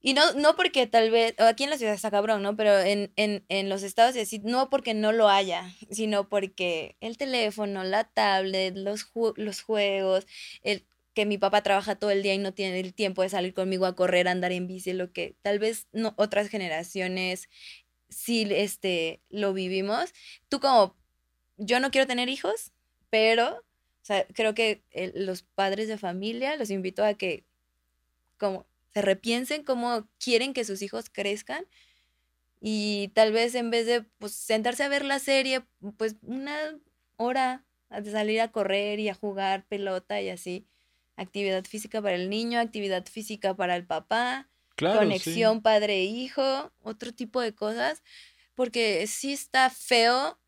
y 0.06 0.14
no, 0.14 0.34
no 0.34 0.58
porque 0.58 0.86
tal 0.86 1.10
vez, 1.12 1.34
aquí 1.40 1.64
en 1.64 1.70
la 1.70 1.78
ciudad 1.78 1.94
está 1.94 2.12
cabrón, 2.12 2.44
¿no? 2.44 2.58
Pero 2.58 2.78
en, 2.78 3.14
en, 3.16 3.46
en 3.48 3.70
los 3.70 3.84
estados 3.84 4.16
no 4.44 4.70
porque 4.70 4.94
no 4.94 5.14
lo 5.14 5.30
haya, 5.30 5.74
sino 5.90 6.28
porque 6.28 6.98
el 7.00 7.18
teléfono, 7.18 7.86
la 7.86 8.04
tablet, 8.04 8.76
los, 8.76 9.10
los 9.38 9.62
juegos, 9.62 10.28
el, 10.62 10.86
que 11.14 11.26
mi 11.26 11.38
papá 11.38 11.64
trabaja 11.64 11.96
todo 11.96 12.12
el 12.12 12.22
día 12.22 12.34
y 12.34 12.38
no 12.38 12.54
tiene 12.54 12.82
el 12.82 12.94
tiempo 12.94 13.22
de 13.22 13.30
salir 13.30 13.54
conmigo 13.54 13.86
a 13.86 13.96
correr, 13.96 14.28
a 14.28 14.32
andar 14.32 14.52
en 14.52 14.68
bici, 14.68 14.92
lo 14.92 15.14
que 15.14 15.38
tal 15.42 15.58
vez 15.58 15.88
no, 15.94 16.14
otras 16.18 16.50
generaciones 16.50 17.48
sí 18.10 18.46
este, 18.52 19.22
lo 19.30 19.54
vivimos. 19.54 20.14
Tú 20.50 20.60
como, 20.60 20.98
yo 21.56 21.80
no 21.80 21.92
quiero 21.92 22.08
tener 22.08 22.28
hijos, 22.28 22.74
pero 23.10 23.56
o 23.56 24.06
sea, 24.06 24.28
creo 24.34 24.54
que 24.54 24.84
los 25.16 25.44
padres 25.44 25.88
de 25.88 25.98
familia 25.98 26.58
los 26.58 26.70
invito 26.72 27.06
a 27.06 27.14
que 27.14 27.46
como 28.38 28.66
se 28.94 29.02
repiensen 29.02 29.64
cómo 29.64 30.08
quieren 30.20 30.54
que 30.54 30.66
sus 30.66 30.82
hijos 30.82 31.10
crezcan 31.10 31.66
y 32.62 33.10
tal 33.10 33.34
vez 33.34 33.56
en 33.56 33.72
vez 33.72 33.86
de 33.86 34.04
pues, 34.20 34.34
sentarse 34.34 34.84
a 34.84 34.88
ver 34.88 35.04
la 35.04 35.20
serie, 35.20 35.66
pues 35.98 36.16
una 36.22 36.80
hora 37.18 37.66
de 37.90 38.12
salir 38.12 38.40
a 38.42 38.52
correr 38.52 39.00
y 39.00 39.10
a 39.10 39.14
jugar 39.14 39.66
pelota 39.68 40.22
y 40.22 40.30
así, 40.30 40.66
actividad 41.16 41.66
física 41.66 42.02
para 42.02 42.16
el 42.16 42.30
niño, 42.30 42.60
actividad 42.60 43.06
física 43.06 43.56
para 43.56 43.76
el 43.76 43.86
papá, 43.86 44.50
conexión 44.78 45.62
padre-hijo, 45.62 46.72
otro 46.82 47.14
tipo 47.14 47.42
de 47.42 47.54
cosas, 47.54 48.02
porque 48.56 49.06
sí 49.08 49.34
está 49.34 49.70
feo 49.70 50.40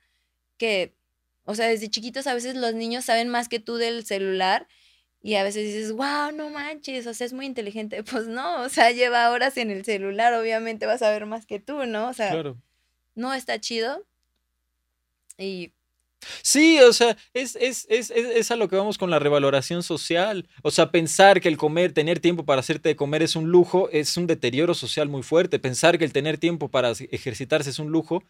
que, 0.57 0.95
o 1.43 1.55
sea, 1.55 1.67
desde 1.67 1.89
chiquitos 1.89 2.27
a 2.27 2.33
veces 2.33 2.55
los 2.55 2.73
niños 2.73 3.05
saben 3.05 3.29
más 3.29 3.49
que 3.49 3.59
tú 3.59 3.75
del 3.75 4.05
celular 4.05 4.67
y 5.25 5.33
a 5.37 5.43
veces 5.43 5.63
dices, 5.63 5.91
wow, 5.91 6.31
no 6.35 6.51
manches, 6.51 7.07
o 7.07 7.13
sea, 7.15 7.25
es 7.25 7.33
muy 7.33 7.47
inteligente. 7.47 8.03
Pues 8.11 8.27
no, 8.27 8.61
o 8.61 8.69
sea, 8.69 8.91
lleva 8.91 9.31
horas 9.31 9.57
en 9.57 9.71
el 9.71 9.83
celular, 9.83 10.35
obviamente 10.35 10.85
vas 10.85 11.01
a 11.01 11.09
ver 11.09 11.25
más 11.25 11.47
que 11.47 11.59
tú, 11.59 11.87
¿no? 11.87 12.09
O 12.09 12.13
sea, 12.13 12.43
no 13.15 13.33
está 13.33 13.59
chido. 13.59 14.05
Y 15.39 15.73
Sí, 16.43 16.79
o 16.79 16.93
sea, 16.93 17.17
es, 17.33 17.55
es, 17.55 17.87
es, 17.89 18.11
es, 18.11 18.51
a 18.51 18.55
lo 18.55 18.69
que 18.69 18.75
vamos 18.75 18.99
con 18.99 19.09
la 19.09 19.17
revaloración 19.17 19.81
social. 19.81 20.47
O 20.61 20.69
sea, 20.69 20.91
pensar 20.91 21.41
que 21.41 21.49
el 21.49 21.57
comer, 21.57 21.91
tener 21.91 22.19
tiempo 22.19 22.45
para 22.45 22.59
hacerte 22.59 22.89
de 22.89 22.95
comer 22.95 23.23
es 23.23 23.35
un 23.35 23.49
lujo, 23.49 23.89
es 23.91 24.17
un 24.17 24.27
deterioro 24.27 24.75
social 24.75 25.09
muy 25.09 25.23
fuerte. 25.23 25.57
Pensar 25.57 25.97
que 25.97 26.05
el 26.05 26.13
tener 26.13 26.37
tiempo 26.37 26.69
para 26.69 26.91
ejercitarse 26.91 27.71
es 27.71 27.79
un 27.79 27.89
lujo. 27.91 28.23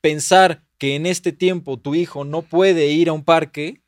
Pensar 0.00 0.64
que 0.78 0.96
en 0.96 1.06
este 1.06 1.30
tiempo 1.30 1.78
tu 1.78 1.94
hijo 1.94 2.24
no 2.24 2.42
puede 2.42 2.88
ir 2.88 3.08
a 3.08 3.12
un 3.12 3.24
parque 3.24 3.82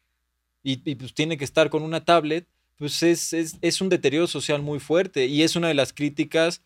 y, 0.62 0.95
pues 0.95 1.15
tiene 1.15 1.37
que 1.37 1.45
estar 1.45 1.70
con 1.70 1.82
una 1.82 2.05
tablet, 2.05 2.47
pues 2.77 3.03
es, 3.03 3.32
es, 3.32 3.81
un 3.81 3.89
deterioro 3.89 4.27
social 4.27 4.62
muy 4.62 4.78
fuerte. 4.78 5.27
Y 5.27 5.43
es 5.43 5.57
una 5.57 5.69
de 5.69 5.74
las 5.74 5.93
críticas 5.93 6.62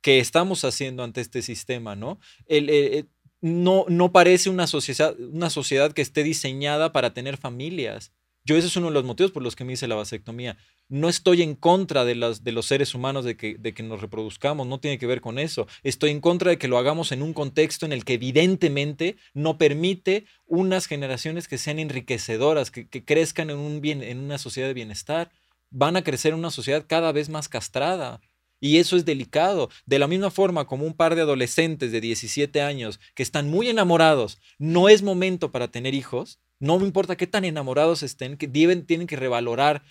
que 0.00 0.18
estamos 0.20 0.64
haciendo 0.64 1.02
ante 1.02 1.20
este 1.20 1.42
sistema, 1.42 1.96
¿no? 1.96 2.18
el, 2.46 3.08
no, 3.44 3.84
no 3.88 4.10
parece 4.10 4.48
una 4.48 4.66
sociedad, 4.66 5.14
una 5.20 5.50
sociedad 5.50 5.92
que 5.92 6.00
esté 6.00 6.22
diseñada 6.22 6.92
para 6.92 7.12
tener 7.12 7.36
familias. 7.36 8.10
Yo 8.46 8.58
ese 8.58 8.66
es 8.66 8.76
uno 8.76 8.88
de 8.88 8.92
los 8.92 9.04
motivos 9.04 9.32
por 9.32 9.42
los 9.42 9.56
que 9.56 9.64
me 9.64 9.72
hice 9.72 9.88
la 9.88 9.94
vasectomía. 9.94 10.58
No 10.90 11.08
estoy 11.08 11.40
en 11.40 11.54
contra 11.54 12.04
de, 12.04 12.14
los 12.14 12.66
seres 12.66 12.94
humanos 12.94 13.24
de 13.24 13.38
que, 13.38 13.56
de 13.58 13.72
que 13.72 13.82
nos 13.82 14.02
reproduzcamos, 14.02 14.66
no 14.66 14.80
tiene 14.80 14.98
que 14.98 15.06
ver 15.06 15.22
con 15.22 15.38
eso. 15.38 15.66
Estoy 15.82 16.10
en 16.10 16.20
contra 16.20 16.50
de 16.50 16.58
que 16.58 16.68
lo 16.68 16.76
hagamos 16.76 17.10
en 17.12 17.22
un 17.22 17.32
contexto 17.32 17.86
en 17.86 17.94
el 17.94 18.04
que 18.04 18.14
evidentemente 18.14 19.16
no 19.32 19.56
permite 19.56 20.26
unas 20.44 20.86
generaciones 20.86 21.48
que 21.48 21.56
sean 21.56 21.78
enriquecedoras, 21.78 22.70
que, 22.70 22.86
que 22.86 23.02
crezcan 23.02 23.48
en, 23.48 24.02
en 24.02 24.18
una 24.18 24.36
sociedad 24.36 24.68
de 24.68 24.74
bienestar. 24.74 25.32
Van 25.70 25.96
a 25.96 26.04
crecer 26.04 26.34
en 26.34 26.40
una 26.40 26.50
sociedad 26.50 26.84
cada 26.86 27.12
vez 27.12 27.30
más 27.30 27.48
castrada. 27.48 28.20
Y 28.60 28.76
eso 28.76 28.96
es 28.96 29.06
delicado. 29.06 29.70
De 29.86 29.98
la 29.98 30.06
misma 30.06 30.30
forma 30.30 30.66
como 30.66 30.84
un 30.84 30.92
par 30.92 31.14
de 31.14 31.22
adolescentes 31.22 31.92
de 31.92 32.00
17 32.02 32.60
años 32.60 33.00
que 33.14 33.22
están 33.22 33.48
muy 33.48 33.68
enamorados, 33.68 34.38
no 34.58 34.90
es 34.90 35.02
momento 35.02 35.50
para 35.50 35.68
tener 35.68 35.94
hijos, 35.94 36.40
no 36.64 36.78
me 36.78 36.86
importa 36.86 37.16
qué 37.16 37.26
tan 37.26 37.44
enamorados 37.44 38.02
estén, 38.02 38.38
que 38.38 38.48
tienen 38.48 39.06
que 39.06 39.16
revalorar 39.16 39.82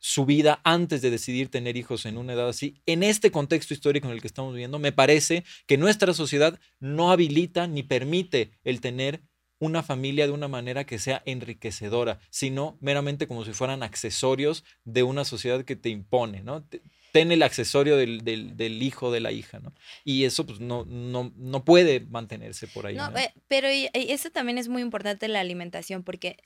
su 0.00 0.24
vida 0.24 0.60
antes 0.64 1.02
de 1.02 1.10
decidir 1.10 1.50
tener 1.50 1.76
hijos 1.76 2.04
en 2.04 2.16
una 2.16 2.32
edad 2.32 2.48
así. 2.48 2.74
En 2.86 3.02
este 3.02 3.30
contexto 3.30 3.74
histórico 3.74 4.08
en 4.08 4.14
el 4.14 4.20
que 4.20 4.26
estamos 4.26 4.52
viviendo, 4.52 4.78
me 4.80 4.90
parece 4.90 5.44
que 5.66 5.76
nuestra 5.76 6.12
sociedad 6.12 6.58
no 6.80 7.12
habilita 7.12 7.68
ni 7.68 7.84
permite 7.84 8.50
el 8.64 8.80
tener 8.80 9.22
una 9.60 9.82
familia 9.82 10.26
de 10.26 10.32
una 10.32 10.48
manera 10.48 10.84
que 10.84 10.98
sea 10.98 11.22
enriquecedora, 11.26 12.18
sino 12.30 12.76
meramente 12.80 13.28
como 13.28 13.44
si 13.44 13.52
fueran 13.52 13.82
accesorios 13.82 14.64
de 14.84 15.02
una 15.04 15.24
sociedad 15.24 15.64
que 15.64 15.76
te 15.76 15.90
impone, 15.90 16.42
¿no? 16.42 16.64
Ten 17.12 17.32
el 17.32 17.42
accesorio 17.42 17.96
del, 17.96 18.24
del, 18.24 18.82
hijo 18.82 19.10
de 19.10 19.20
la 19.20 19.32
hija, 19.32 19.58
¿no? 19.58 19.74
Y 20.04 20.24
eso 20.24 20.46
pues 20.46 20.60
no, 20.60 20.84
no, 20.84 21.32
no 21.36 21.64
puede 21.64 22.00
mantenerse 22.00 22.66
por 22.66 22.86
ahí. 22.86 22.96
No, 22.96 23.16
eh, 23.16 23.32
pero 23.48 23.68
eso 23.68 24.30
también 24.30 24.58
es 24.58 24.68
muy 24.68 24.82
importante 24.82 25.28
la 25.28 25.40
alimentación, 25.40 26.02
porque 26.02 26.36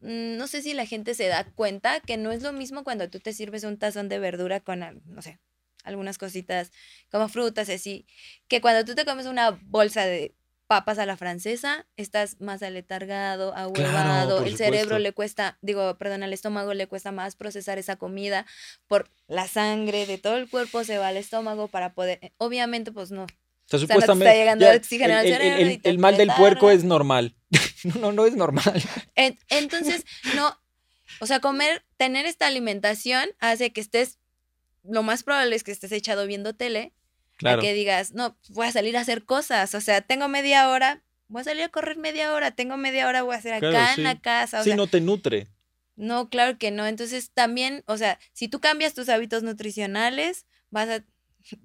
mm, 0.00 0.36
no 0.36 0.46
sé 0.46 0.62
si 0.62 0.74
la 0.74 0.86
gente 0.86 1.14
se 1.14 1.26
da 1.26 1.44
cuenta 1.44 2.00
que 2.00 2.16
no 2.16 2.32
es 2.32 2.42
lo 2.42 2.52
mismo 2.52 2.84
cuando 2.84 3.10
tú 3.10 3.20
te 3.20 3.32
sirves 3.32 3.64
un 3.64 3.78
tazón 3.78 4.08
de 4.08 4.18
verdura 4.18 4.60
con, 4.60 4.80
no 5.06 5.22
sé, 5.22 5.38
algunas 5.84 6.18
cositas 6.18 6.72
como 7.10 7.28
frutas 7.28 7.68
así, 7.68 8.06
que 8.48 8.60
cuando 8.60 8.84
tú 8.84 8.94
te 8.94 9.04
comes 9.04 9.26
una 9.26 9.50
bolsa 9.50 10.04
de 10.04 10.34
papas 10.68 10.98
a 10.98 11.06
la 11.06 11.16
francesa, 11.16 11.86
estás 11.96 12.40
más 12.40 12.62
aletargado, 12.62 13.56
ahuevado, 13.56 14.44
el 14.44 14.56
cerebro 14.56 14.98
le 14.98 15.12
cuesta, 15.12 15.58
digo, 15.62 15.96
perdón, 15.96 16.22
al 16.22 16.34
estómago 16.34 16.74
le 16.74 16.86
cuesta 16.86 17.10
más 17.10 17.36
procesar 17.36 17.78
esa 17.78 17.96
comida 17.96 18.44
por 18.86 19.10
la 19.26 19.48
sangre 19.48 20.04
de 20.04 20.18
todo 20.18 20.36
el 20.36 20.48
cuerpo 20.48 20.84
se 20.84 20.98
va 20.98 21.08
al 21.08 21.16
estómago 21.16 21.68
para 21.68 21.94
poder, 21.94 22.18
eh, 22.20 22.32
obviamente 22.36 22.92
pues 22.92 23.10
no. 23.10 23.22
O 23.24 23.26
sea, 23.70 23.78
supuestamente, 23.78 24.26
está 24.26 24.38
llegando 24.38 24.70
el 24.70 24.76
oxígeno 24.76 25.14
al 25.14 25.26
cerebro. 25.26 25.80
El, 25.82 25.98
mal 25.98 26.16
del 26.16 26.30
puerco 26.36 26.70
es 26.70 26.84
normal. 26.84 27.34
no, 28.00 28.12
no 28.12 28.26
es 28.26 28.34
normal. 28.34 28.82
Entonces, 29.14 30.04
no, 30.36 30.56
o 31.20 31.26
sea, 31.26 31.40
comer, 31.40 31.84
tener 31.96 32.26
esta 32.26 32.46
alimentación 32.46 33.28
hace 33.40 33.72
que 33.72 33.80
estés, 33.80 34.18
lo 34.84 35.02
más 35.02 35.22
probable 35.22 35.56
es 35.56 35.64
que 35.64 35.72
estés 35.72 35.92
echado 35.92 36.26
viendo 36.26 36.54
tele 36.54 36.92
Claro. 37.38 37.62
que 37.62 37.72
digas, 37.72 38.14
no, 38.14 38.36
voy 38.50 38.66
a 38.66 38.72
salir 38.72 38.96
a 38.96 39.00
hacer 39.00 39.24
cosas. 39.24 39.74
O 39.74 39.80
sea, 39.80 40.02
tengo 40.02 40.28
media 40.28 40.68
hora, 40.68 41.02
voy 41.28 41.40
a 41.40 41.44
salir 41.44 41.62
a 41.62 41.68
correr 41.68 41.96
media 41.96 42.32
hora, 42.32 42.50
tengo 42.50 42.76
media 42.76 43.06
hora, 43.06 43.22
voy 43.22 43.34
a 43.34 43.38
hacer 43.38 43.54
acá 43.54 43.94
en 43.94 44.02
la 44.02 44.20
casa. 44.20 44.60
O 44.60 44.64
sí, 44.64 44.74
no 44.74 44.88
te 44.88 45.00
nutre. 45.00 45.46
No, 45.94 46.28
claro 46.28 46.58
que 46.58 46.70
no. 46.70 46.86
Entonces 46.86 47.30
también, 47.32 47.84
o 47.86 47.96
sea, 47.96 48.18
si 48.32 48.48
tú 48.48 48.60
cambias 48.60 48.94
tus 48.94 49.08
hábitos 49.08 49.42
nutricionales, 49.42 50.46
vas 50.70 50.88
a 50.88 51.04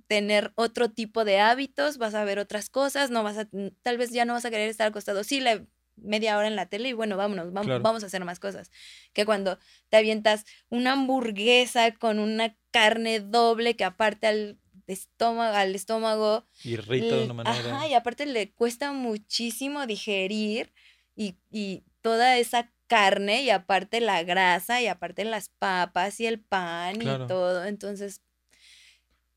tener 0.08 0.54
otro 0.56 0.92
tipo 0.92 1.26
de 1.26 1.40
hábitos, 1.40 1.98
vas 1.98 2.14
a 2.14 2.24
ver 2.24 2.40
otras 2.40 2.70
cosas, 2.70 3.10
no 3.10 3.24
vas 3.24 3.38
a, 3.38 3.48
tal 3.82 3.98
vez 3.98 4.12
ya 4.12 4.26
no 4.26 4.34
vas 4.34 4.46
a 4.46 4.52
querer 4.52 4.70
estar 4.70 4.88
acostado, 4.88 5.24
sí, 5.24 5.40
la 5.40 5.66
media 5.96 6.38
hora 6.38 6.48
en 6.48 6.56
la 6.56 6.68
tele 6.68 6.90
y 6.90 6.94
bueno, 6.94 7.18
vámonos, 7.18 7.52
vamos, 7.52 7.82
vamos 7.82 8.04
a 8.04 8.08
hacer 8.08 8.24
más 8.26 8.40
cosas. 8.40 8.72
Que 9.14 9.26
cuando 9.26 9.60
te 9.90 9.98
avientas 9.98 10.46
una 10.70 10.94
hamburguesa 10.94 11.92
con 11.94 12.20
una 12.20 12.56
carne 12.72 13.20
doble 13.20 13.76
que 13.76 13.84
aparte 13.84 14.28
al 14.28 14.60
estómago, 14.88 15.56
al 15.56 15.76
estómago. 15.76 16.46
Irrita 16.64 17.16
de 17.16 17.26
una 17.26 17.34
manera. 17.34 17.76
Ajá, 17.76 17.88
y 17.88 17.94
aparte 17.94 18.26
le 18.26 18.52
cuesta 18.52 18.92
muchísimo 18.92 19.86
digerir 19.88 20.74
y, 21.16 21.36
y 21.52 21.84
toda 22.02 22.38
esa 22.38 22.72
carne 22.88 23.44
y 23.44 23.50
aparte 23.50 24.02
la 24.02 24.24
grasa 24.24 24.82
y 24.82 24.88
aparte 24.88 25.26
las 25.26 25.50
papas 25.50 26.20
y 26.20 26.28
el 26.28 26.40
pan 26.40 27.02
y 27.02 27.28
todo. 27.28 27.66
Entonces, 27.66 28.22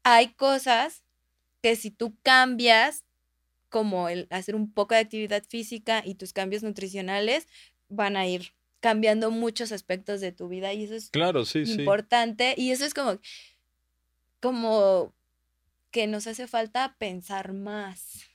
hay 0.02 0.34
cosas 0.34 1.02
que 1.62 1.74
si 1.74 1.90
tú 1.90 2.16
cambias, 2.22 3.04
como 3.68 4.08
el 4.08 4.26
hacer 4.30 4.54
un 4.54 4.72
poco 4.72 4.94
de 4.94 5.00
actividad 5.00 5.42
física 5.42 6.02
y 6.04 6.14
tus 6.14 6.32
cambios 6.32 6.62
nutricionales, 6.62 7.48
van 7.88 8.16
a 8.16 8.26
ir 8.26 8.52
cambiando 8.80 9.30
muchos 9.30 9.72
aspectos 9.72 10.20
de 10.20 10.32
tu 10.32 10.48
vida 10.48 10.72
y 10.72 10.84
eso 10.84 10.94
es 10.94 11.10
claro, 11.10 11.44
sí, 11.44 11.62
importante. 11.66 12.54
Y 12.56 12.70
eso 12.70 12.84
es 12.84 12.94
como, 12.94 13.18
como 14.40 15.12
que 15.96 16.06
nos 16.06 16.26
hace 16.26 16.46
falta 16.46 16.94
pensar 16.98 17.54
más. 17.54 18.26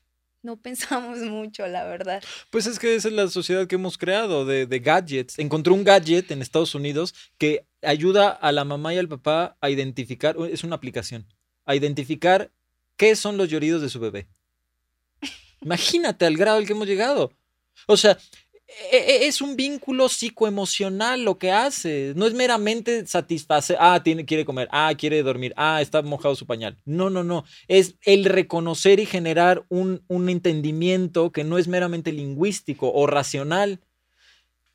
No 0.42 0.60
pensamos 0.60 1.20
mucho, 1.20 1.68
la 1.68 1.84
verdad. 1.84 2.24
Pues 2.50 2.66
es 2.66 2.80
que 2.80 2.96
esa 2.96 3.08
es 3.10 3.14
la 3.14 3.28
sociedad 3.28 3.68
que 3.68 3.76
hemos 3.76 4.00
creado 4.00 4.48
de, 4.48 4.66
gadgets. 4.80 5.38
Encontré 5.38 5.72
un 5.72 5.84
gadget 5.84 6.32
en 6.32 6.42
Estados 6.42 6.74
Unidos 6.74 7.14
que 7.38 7.68
ayuda 7.84 8.30
a 8.30 8.52
la 8.52 8.64
mamá 8.64 8.96
y 8.96 8.98
al 8.98 9.08
papá 9.08 9.58
a 9.62 9.70
identificar, 9.70 10.36
es 10.52 10.64
una 10.64 10.76
aplicación, 10.76 11.28
a 11.66 11.76
identificar 11.76 12.52
qué 12.98 13.16
son 13.16 13.38
los 13.38 13.48
lloridos 13.48 13.84
de 13.84 13.90
su 13.90 14.00
bebé. 14.00 14.28
Imagínate 15.62 16.26
al 16.26 16.38
grado 16.38 16.58
al 16.58 16.66
que 16.66 16.74
hemos 16.74 16.88
llegado. 16.88 17.32
O 17.86 17.96
sea, 17.96 18.18
es 18.92 19.42
un 19.42 19.56
vínculo 19.56 20.10
psicoemocional 20.10 21.24
lo 21.24 21.38
que 21.38 21.52
hace. 21.52 22.14
No 22.16 22.26
es 22.26 22.34
meramente 22.34 23.06
satisfacer, 23.06 23.78
ah, 23.80 24.02
tiene, 24.04 24.26
quiere 24.26 24.46
comer, 24.46 24.68
ah, 24.72 24.94
quiere 24.98 25.24
dormir, 25.24 25.54
ah, 25.58 25.82
está 25.82 26.02
mojado 26.02 26.36
su 26.36 26.46
pañal. 26.46 26.78
No, 26.86 27.10
no, 27.10 27.24
no. 27.24 27.44
Es 27.68 27.96
el 28.04 28.26
reconocer 28.26 29.00
y 29.00 29.06
generar 29.06 29.66
un, 29.70 30.04
un 30.08 30.30
entendimiento 30.30 31.32
que 31.32 31.44
no 31.44 31.58
es 31.58 31.68
meramente 31.68 32.12
lingüístico 32.12 32.92
o 32.94 33.08
racional. 33.08 33.80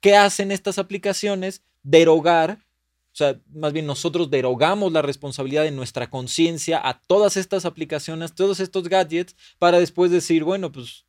¿Qué 0.01 0.17
hacen 0.17 0.53
estas 0.53 0.79
aplicaciones? 0.79 1.63
Derogar, 1.83 2.67
o 3.13 3.17
sea, 3.17 3.41
más 3.55 3.73
bien 3.73 3.87
nosotros 3.87 4.29
derogamos 4.29 4.93
la 4.93 5.01
responsabilidad 5.01 5.63
de 5.63 5.71
nuestra 5.71 6.11
conciencia 6.11 6.79
a 6.87 7.01
todas 7.01 7.39
estas 7.39 7.65
aplicaciones, 7.65 8.35
todos 8.35 8.61
estos 8.61 8.91
gadgets, 8.91 9.35
para 9.59 9.79
después 9.79 10.11
decir, 10.11 10.45
bueno, 10.45 10.71
pues, 10.71 11.06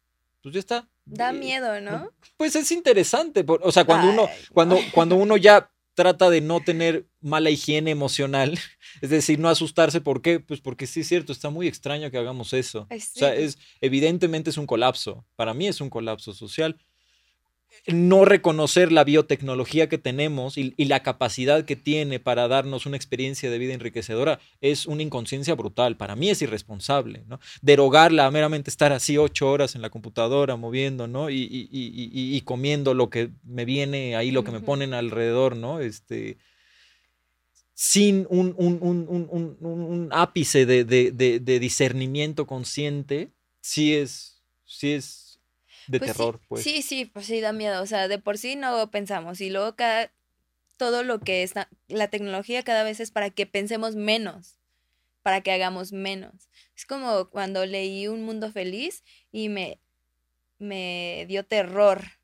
pues 0.48 0.54
ya 0.56 0.60
está, 0.60 0.90
Da 1.06 1.32
miedo, 1.32 1.80
¿no? 1.80 2.12
Pues 2.36 2.56
es 2.56 2.70
interesante, 2.72 3.46
o 3.48 3.72
sea, 3.72 3.86
cuando 3.86 4.10
uno, 4.10 4.30
cuando, 4.52 4.78
cuando 4.94 5.16
uno 5.16 5.38
ya 5.38 5.72
trata 5.98 6.30
de 6.30 6.42
no 6.42 6.60
tener 6.62 7.08
mala 7.22 7.50
higiene 7.50 7.92
emocional. 7.92 8.58
Es 9.00 9.12
decir, 9.12 9.38
no 9.38 9.48
asustarse. 9.48 10.02
¿Por 10.02 10.24
qué? 10.24 10.40
Pues 10.40 10.60
porque 10.60 10.88
sí 10.88 11.02
es 11.02 11.08
cierto, 11.08 11.32
está 11.32 11.52
muy 11.52 11.68
extraño 11.68 12.10
que 12.10 12.18
hagamos 12.18 12.52
eso. 12.54 12.88
O 12.90 13.00
sea, 13.00 13.36
es, 13.36 13.60
evidentemente 13.80 14.50
es 14.50 14.58
un 14.58 14.66
colapso. 14.66 15.24
Para 15.36 15.54
mí 15.54 15.68
es 15.68 15.82
un 15.82 15.92
colapso 15.92 16.34
social 16.34 16.78
no 17.86 18.26
reconocer 18.26 18.92
la 18.92 19.04
biotecnología 19.04 19.88
que 19.90 19.98
tenemos 19.98 20.58
y, 20.58 20.74
la 20.86 21.04
capacidad 21.04 21.66
que 21.66 21.76
tiene 21.76 22.20
para 22.20 22.48
darnos 22.48 22.86
una 22.86 22.98
experiencia 22.98 23.52
de 23.52 23.58
vida 23.58 23.74
enriquecedora 23.74 24.40
es 24.62 24.86
una 24.86 25.04
inconsciencia 25.04 25.54
brutal. 25.56 25.98
Para 25.98 26.16
mí 26.16 26.30
es 26.30 26.42
irresponsable, 26.42 27.24
¿no? 27.28 27.40
Derogarla, 27.62 28.30
meramente 28.32 28.70
estar 28.70 28.94
así 28.94 29.18
ocho 29.18 29.50
horas 29.50 29.76
en 29.76 29.82
la 29.82 29.90
computadora 29.90 30.56
moviendo, 30.56 31.08
¿no? 31.08 31.30
Y, 31.30 32.42
comiendo 32.46 32.94
lo 32.94 33.10
que 33.10 33.32
me 33.44 33.66
viene 33.66 34.16
ahí, 34.16 34.32
lo 34.32 34.44
que 34.44 34.52
me 34.52 34.62
ponen 34.62 34.94
alrededor, 34.94 35.58
¿no? 35.58 35.80
Este, 35.80 36.38
sin 37.74 38.26
un, 38.30 38.56
un, 38.58 40.10
ápice 40.12 40.66
de, 40.66 40.84
de, 40.84 41.60
discernimiento 41.60 42.48
consciente, 42.48 43.34
sí 43.62 43.94
es, 43.94 44.42
sí 44.66 44.94
es 44.94 45.27
de 45.88 46.00
pues 46.00 46.12
terror, 46.12 46.40
pues. 46.48 46.64
Sí, 46.64 46.82
sí, 46.82 47.06
pues 47.06 47.26
sí, 47.26 47.42
da 47.42 47.54
miedo. 47.54 47.82
O 47.82 47.86
sea, 47.86 48.08
de 48.08 48.20
por 48.20 48.38
sí 48.38 48.56
no 48.56 48.90
pensamos. 48.92 49.42
Y 49.42 49.50
luego 49.50 49.76
cada, 49.76 50.12
todo 50.78 51.04
lo 51.04 51.20
que 51.20 51.44
está, 51.44 51.70
la 51.88 52.10
tecnología 52.10 52.64
cada 52.64 52.84
vez 52.84 53.00
es 53.00 53.12
para 53.12 53.30
que 53.30 53.46
pensemos 53.46 53.96
menos, 53.96 54.60
para 55.24 55.42
que 55.42 55.52
hagamos 55.52 55.92
menos. 55.92 56.50
Es 56.76 56.86
como 56.86 57.30
cuando 57.30 57.66
leí 57.66 58.08
Un 58.08 58.24
Mundo 58.24 58.52
Feliz 58.52 59.04
y 59.32 59.50
me, 59.50 59.80
me 60.60 61.26
dio 61.28 61.46
terror 61.46 62.17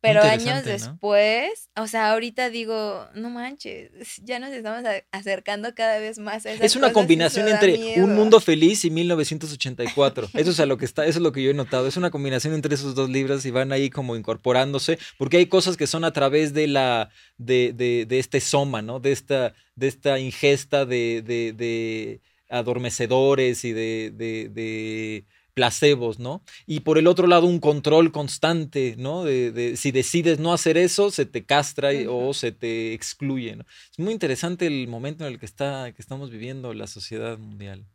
pero 0.00 0.22
años 0.22 0.64
después, 0.64 1.68
o 1.76 1.86
sea, 1.86 2.12
ahorita 2.12 2.48
digo, 2.48 3.06
no 3.14 3.28
manches, 3.28 3.90
ya 4.22 4.38
nos 4.38 4.50
estamos 4.50 4.82
acercando 5.12 5.74
cada 5.74 5.98
vez 5.98 6.18
más 6.18 6.46
a 6.46 6.52
Es 6.52 6.74
una 6.74 6.92
combinación 6.92 7.48
entre 7.48 8.02
Un 8.02 8.14
Mundo 8.14 8.40
Feliz 8.40 8.84
y 8.84 8.90
1984. 8.90 10.30
Eso 10.34 10.50
es 10.50 10.60
a 10.60 10.66
lo 10.66 10.78
que 10.78 10.86
está, 10.86 11.04
eso 11.04 11.18
es 11.18 11.22
lo 11.22 11.32
que 11.32 11.42
yo 11.42 11.50
he 11.50 11.54
notado. 11.54 11.86
Es 11.86 11.96
una 11.96 12.10
combinación 12.10 12.54
entre 12.54 12.74
esos 12.74 12.94
dos 12.94 13.10
libros 13.10 13.44
y 13.44 13.50
van 13.50 13.72
ahí 13.72 13.90
como 13.90 14.16
incorporándose, 14.16 14.98
porque 15.18 15.36
hay 15.36 15.46
cosas 15.46 15.76
que 15.76 15.86
son 15.86 16.04
a 16.04 16.12
través 16.12 16.54
de 16.54 16.66
la, 16.66 17.10
de, 17.36 17.72
de, 17.74 18.06
de 18.06 18.18
este 18.18 18.40
soma, 18.40 18.80
¿no? 18.80 19.00
De 19.00 19.12
esta, 19.12 19.52
de 19.74 19.88
esta 19.88 20.18
ingesta 20.18 20.86
de, 20.86 21.22
de, 21.22 21.52
de 21.52 22.20
adormecedores 22.48 23.64
y 23.64 23.72
de 23.72 25.24
placebos, 25.54 26.18
¿no? 26.18 26.42
Y 26.66 26.80
por 26.80 26.98
el 26.98 27.06
otro 27.06 27.26
lado, 27.26 27.46
un 27.46 27.60
control 27.60 28.12
constante, 28.12 28.94
¿no? 28.98 29.24
De, 29.24 29.76
si 29.76 29.92
decides 29.92 30.38
no 30.38 30.52
hacer 30.52 30.76
eso, 30.76 31.10
se 31.10 31.26
te 31.26 31.44
castra 31.44 31.90
o 32.08 32.34
se 32.34 32.52
te 32.52 32.94
excluye, 32.94 33.56
¿no? 33.56 33.64
Es 33.90 33.98
muy 33.98 34.12
interesante 34.12 34.66
el 34.66 34.88
momento 34.88 35.26
en 35.26 35.32
el 35.32 35.38
que, 35.38 35.46
está, 35.46 35.92
que 35.92 36.02
estamos 36.02 36.30
viviendo 36.30 36.72
la 36.74 36.86
sociedad 36.86 37.38
mundial. 37.38 37.86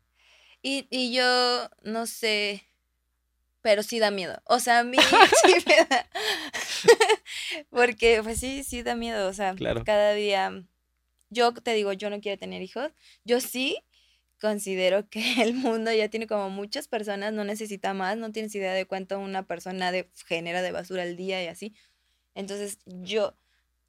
Y, 0.61 0.87
y 0.89 1.13
yo 1.13 1.69
no 1.83 2.07
sé, 2.07 2.63
pero 3.65 3.81
sí 3.81 3.97
da 3.97 4.11
miedo. 4.11 4.39
O 4.45 4.59
sea, 4.59 4.79
a 4.79 4.83
mí 4.83 4.95
sí 5.43 5.55
me 5.65 5.75
da. 5.89 6.07
Porque, 7.71 8.21
pues 8.21 8.39
sí, 8.39 8.63
sí 8.63 8.83
da 8.83 8.95
miedo. 8.95 9.27
O 9.27 9.33
sea, 9.33 9.55
cada 9.83 10.13
día. 10.13 10.63
Yo 11.31 11.51
te 11.51 11.73
digo, 11.73 11.91
yo 11.91 12.11
no 12.11 12.21
quiero 12.21 12.37
tener 12.37 12.61
hijos. 12.61 12.91
Yo 13.23 13.41
sí, 13.41 13.79
considero 14.39 15.09
que 15.09 15.19
el 15.43 15.53
mundo 15.53 15.91
ya 15.91 16.09
tiene 16.09 16.27
como 16.27 16.49
muchas 16.49 16.87
personas, 16.87 17.33
no 17.33 17.43
necesita 17.43 17.93
más, 17.93 18.17
no 18.17 18.31
tienes 18.31 18.53
idea 18.55 18.73
de 18.73 18.85
cuánto 18.85 19.19
una 19.19 19.43
persona 19.47 19.91
de, 19.91 20.09
genera 20.25 20.61
de 20.61 20.71
basura 20.71 21.03
al 21.03 21.15
día 21.15 21.43
y 21.43 21.47
así. 21.47 21.73
Entonces 22.33 22.79
yo 22.85 23.35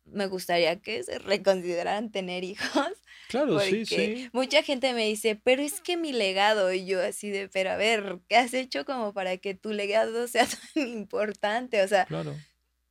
me 0.04 0.26
gustaría 0.26 0.80
que 0.80 1.02
se 1.02 1.18
reconsideraran 1.18 2.10
tener 2.10 2.44
hijos. 2.44 2.66
Claro, 3.28 3.58
sí, 3.58 3.84
sí. 3.84 4.30
Mucha 4.32 4.62
gente 4.62 4.94
me 4.94 5.04
dice, 5.04 5.34
pero 5.34 5.60
es 5.60 5.80
que 5.80 5.96
mi 5.96 6.12
legado, 6.12 6.72
y 6.72 6.86
yo 6.86 7.02
así 7.02 7.28
de, 7.28 7.48
pero 7.48 7.72
a 7.72 7.76
ver, 7.76 8.20
¿qué 8.28 8.36
has 8.36 8.54
hecho 8.54 8.84
como 8.84 9.12
para 9.12 9.36
que 9.38 9.52
tu 9.52 9.72
legado 9.72 10.28
sea 10.28 10.46
tan 10.74 10.86
importante? 10.86 11.82
O 11.82 11.88
sea, 11.88 12.04
claro. 12.04 12.36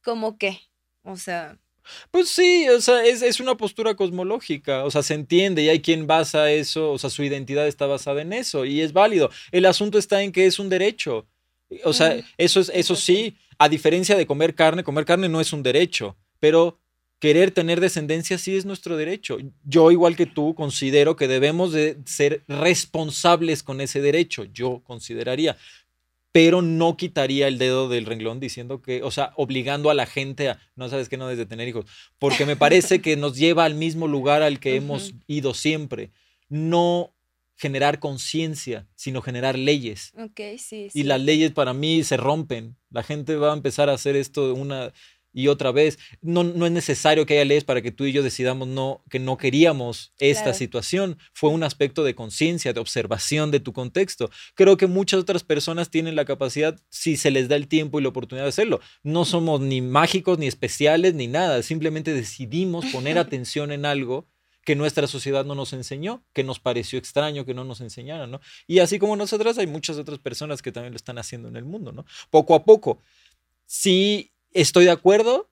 ¿cómo 0.03 0.38
qué? 0.38 0.60
O 1.03 1.15
sea, 1.15 1.57
pues 2.12 2.30
sí, 2.30 2.68
o 2.70 2.82
sea, 2.82 3.06
es, 3.06 3.40
una 3.40 3.56
postura 3.56 3.95
cosmológica, 3.95 4.84
o 4.84 4.91
sea, 4.91 5.03
se 5.03 5.14
entiende 5.14 5.64
y 5.64 5.70
hay 5.70 5.82
quien 5.82 6.07
basa 6.07 6.52
eso, 6.52 6.91
o 6.91 6.98
sea, 6.98 7.10
su 7.10 7.24
identidad 7.24 7.68
está 7.68 7.86
basada 7.86 8.22
en 8.22 8.34
eso 8.34 8.66
y 8.66 8.82
es 8.82 8.94
válido. 8.94 9.30
El 9.52 9.66
asunto 9.66 9.98
está 9.98 10.22
en 10.24 10.32
que 10.32 10.45
es 10.45 10.60
un 10.60 10.70
derecho. 10.70 11.28
O 11.84 11.94
sea, 11.94 12.16
eso, 12.38 12.60
es, 12.60 12.72
eso 12.74 12.95
sí, 12.95 13.38
a 13.57 13.70
diferencia 13.70 14.16
de 14.16 14.28
comer 14.28 14.56
carne, 14.56 14.84
comer 14.84 15.06
carne 15.06 15.30
no 15.30 15.41
es 15.41 15.52
un 15.52 15.64
derecho, 15.64 16.16
pero 16.40 16.80
querer 17.20 17.52
tener 17.52 17.80
descendencia 17.80 18.38
sí 18.38 18.56
es 18.56 18.66
nuestro 18.66 18.98
derecho. 18.98 19.38
Yo, 19.64 19.91
igual 19.91 20.16
que 20.16 20.26
tú, 20.26 20.53
considero 20.53 21.16
que 21.16 21.28
debemos 21.28 21.72
de 21.72 21.98
ser 22.06 22.44
responsables 22.48 23.64
con 23.64 23.82
ese 23.82 24.02
derecho, 24.02 24.44
yo 24.45 24.82
consideraría 24.84 25.57
pero 26.36 26.62
no 26.62 26.98
quitaría 26.98 27.48
el 27.48 27.57
dedo 27.57 27.88
del 27.88 28.06
renglón 28.06 28.41
diciendo 28.41 28.82
que, 28.82 29.03
o 29.03 29.10
sea, 29.10 29.32
obligando 29.38 29.90
a 29.90 29.94
la 29.94 30.06
gente 30.06 30.49
a, 30.49 30.60
no 30.76 30.90
sabes 30.90 31.07
qué, 31.07 31.16
no 31.16 31.30
desde 31.30 31.45
tener 31.45 31.66
hijos, 31.66 31.86
porque 32.20 32.45
me 32.45 32.57
parece 32.57 32.99
que 32.99 33.16
nos 33.16 33.38
lleva 33.38 33.64
al 33.64 33.74
mismo 33.74 34.06
lugar 34.06 34.44
al 34.44 34.60
que 34.60 34.76
hemos 34.76 35.14
ido 35.28 35.53
siempre. 35.53 36.12
No 36.49 37.16
generar 37.56 37.99
conciencia, 37.99 38.86
sino 38.95 39.22
generar 39.22 39.57
leyes. 39.57 40.12
Ok, 40.18 40.41
sí, 40.57 40.90
sí. 40.90 40.99
Y 40.99 41.03
las 41.03 41.22
leyes 41.22 41.53
para 41.53 41.74
mí 41.74 42.03
se 42.03 42.18
rompen. 42.18 42.76
La 42.90 43.03
gente 43.03 43.38
va 43.38 43.52
a 43.52 43.56
empezar 43.56 43.90
a 43.90 43.94
hacer 43.94 44.18
esto 44.18 44.45
de 44.48 44.60
una 44.60 44.91
y 45.36 45.49
otra 45.49 45.72
vez. 45.72 45.99
No, 46.22 46.44
no 46.44 46.66
es 46.66 46.72
necesario 46.72 47.26
que 47.26 47.36
haya 47.36 47.45
leyes 47.45 47.66
para 47.66 47.82
que 47.82 47.91
tú 47.91 48.06
y 48.06 48.14
yo 48.14 48.24
decidamos 48.24 48.68
no, 48.68 49.03
que 49.10 49.20
no 49.20 49.38
queríamos 49.38 50.14
esta 50.18 50.53
situación. 50.53 51.20
Fue 51.34 51.52
un 51.52 51.64
aspecto 51.64 52.03
de 52.03 52.16
conciencia, 52.16 52.74
de 52.74 52.80
observación 52.80 53.52
de 53.52 53.60
tu 53.60 53.74
contexto. 53.74 54.32
Creo 54.56 54.78
que 54.78 54.88
muchas 54.88 55.20
otras 55.20 55.44
personas 55.44 55.91
tienen 55.91 56.16
la 56.16 56.26
capacidad, 56.26 56.80
si 56.90 57.18
se 57.18 57.30
les 57.30 57.49
da 57.49 57.57
el 57.57 57.68
tiempo 57.68 57.99
y 57.99 58.03
la 58.03 58.10
oportunidad 58.10 58.45
de 58.45 58.49
hacerlo. 58.49 58.80
No 59.03 59.26
somos 59.26 59.60
ni 59.60 59.82
mágicos, 59.82 60.40
ni 60.40 60.48
especiales, 60.48 61.14
ni 61.14 61.28
nada. 61.28 61.62
Simplemente 61.62 62.14
decidimos 62.14 62.86
poner 62.86 63.18
atención 63.18 63.74
en 63.74 63.86
algo 63.86 64.28
que 64.64 64.76
nuestra 64.76 65.06
sociedad 65.06 65.45
no 65.45 65.53
nos 65.53 65.74
enseñó, 65.74 66.24
que 66.34 66.44
nos 66.44 66.60
pareció 66.60 66.98
extraño 66.98 67.45
que 67.45 67.53
no 67.53 67.66
nos 67.66 67.82
enseñaran, 67.82 68.32
¿no? 68.32 68.40
Y 68.66 68.80
así 68.80 68.98
como 68.98 69.16
nosotras, 69.16 69.60
hay 69.60 69.68
muchas 69.68 69.98
otras 69.98 70.18
personas 70.18 70.64
que 70.64 70.72
también 70.72 70.94
lo 70.94 70.98
están 70.98 71.20
haciendo 71.20 71.49
en 71.49 71.57
el 71.57 71.66
mundo, 71.66 71.91
¿no? 71.91 72.06
Poco 72.32 72.56
a 72.56 72.64
poco. 72.66 72.99
Sí 73.68 74.35
Estoy 74.56 74.86
de 74.86 74.91
acuerdo. 74.91 75.49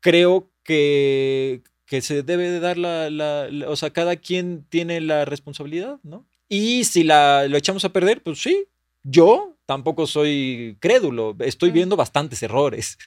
Creo 0.00 0.50
que, 0.62 1.62
que 1.86 2.02
se 2.02 2.22
debe 2.22 2.50
de 2.50 2.60
dar 2.60 2.76
la, 2.76 3.48
O 3.66 3.74
sea, 3.74 3.90
cada 3.90 4.16
quien 4.16 4.64
tiene 4.68 5.00
la 5.00 5.24
responsabilidad, 5.24 5.98
¿no? 6.02 6.26
Y 6.48 6.84
si 6.84 7.04
la, 7.04 7.48
lo 7.48 7.56
echamos 7.56 7.84
a 7.84 7.92
perder, 7.92 8.22
pues 8.22 8.40
sí. 8.40 8.66
Yo 9.02 9.56
tampoco 9.64 10.06
soy 10.06 10.76
crédulo. 10.78 11.34
Estoy 11.40 11.70
mm. 11.70 11.74
viendo 11.74 11.96
bastantes 11.96 12.42
errores. 12.42 12.98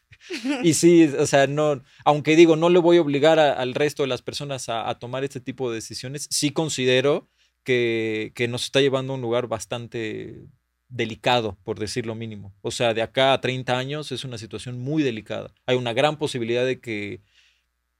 y 0.63 0.73
sí, 0.73 1.03
o 1.05 1.27
sea, 1.27 1.45
no, 1.45 1.83
aunque 2.03 2.35
digo, 2.35 2.55
no 2.55 2.69
le 2.69 2.79
voy 2.79 2.97
a 2.97 3.01
obligar 3.01 3.37
al 3.39 3.75
resto 3.75 4.03
de 4.03 4.07
las 4.07 4.23
personas 4.23 4.69
a, 4.69 4.89
a, 4.89 4.97
tomar 4.97 5.23
este 5.23 5.39
tipo 5.39 5.69
de 5.69 5.75
decisiones, 5.75 6.27
sí 6.31 6.51
considero 6.51 7.27
que, 7.63 8.31
que 8.33 8.47
nos 8.47 8.63
está 8.63 8.81
llevando 8.81 9.13
a 9.13 9.17
un 9.17 9.21
lugar 9.21 9.47
bastante 9.47 10.47
delicado, 10.93 11.57
por 11.63 11.79
decir 11.79 12.05
lo 12.05 12.15
mínimo. 12.15 12.53
O 12.61 12.71
sea, 12.71 12.93
de 12.93 13.01
acá 13.01 13.33
a 13.33 13.41
30 13.41 13.77
años 13.77 14.11
es 14.11 14.23
una 14.23 14.37
situación 14.37 14.79
muy 14.79 15.01
delicada. 15.01 15.53
Hay 15.65 15.75
una 15.75 15.91
gran 15.91 16.17
posibilidad 16.17 16.65
de 16.65 16.79
que 16.79 17.21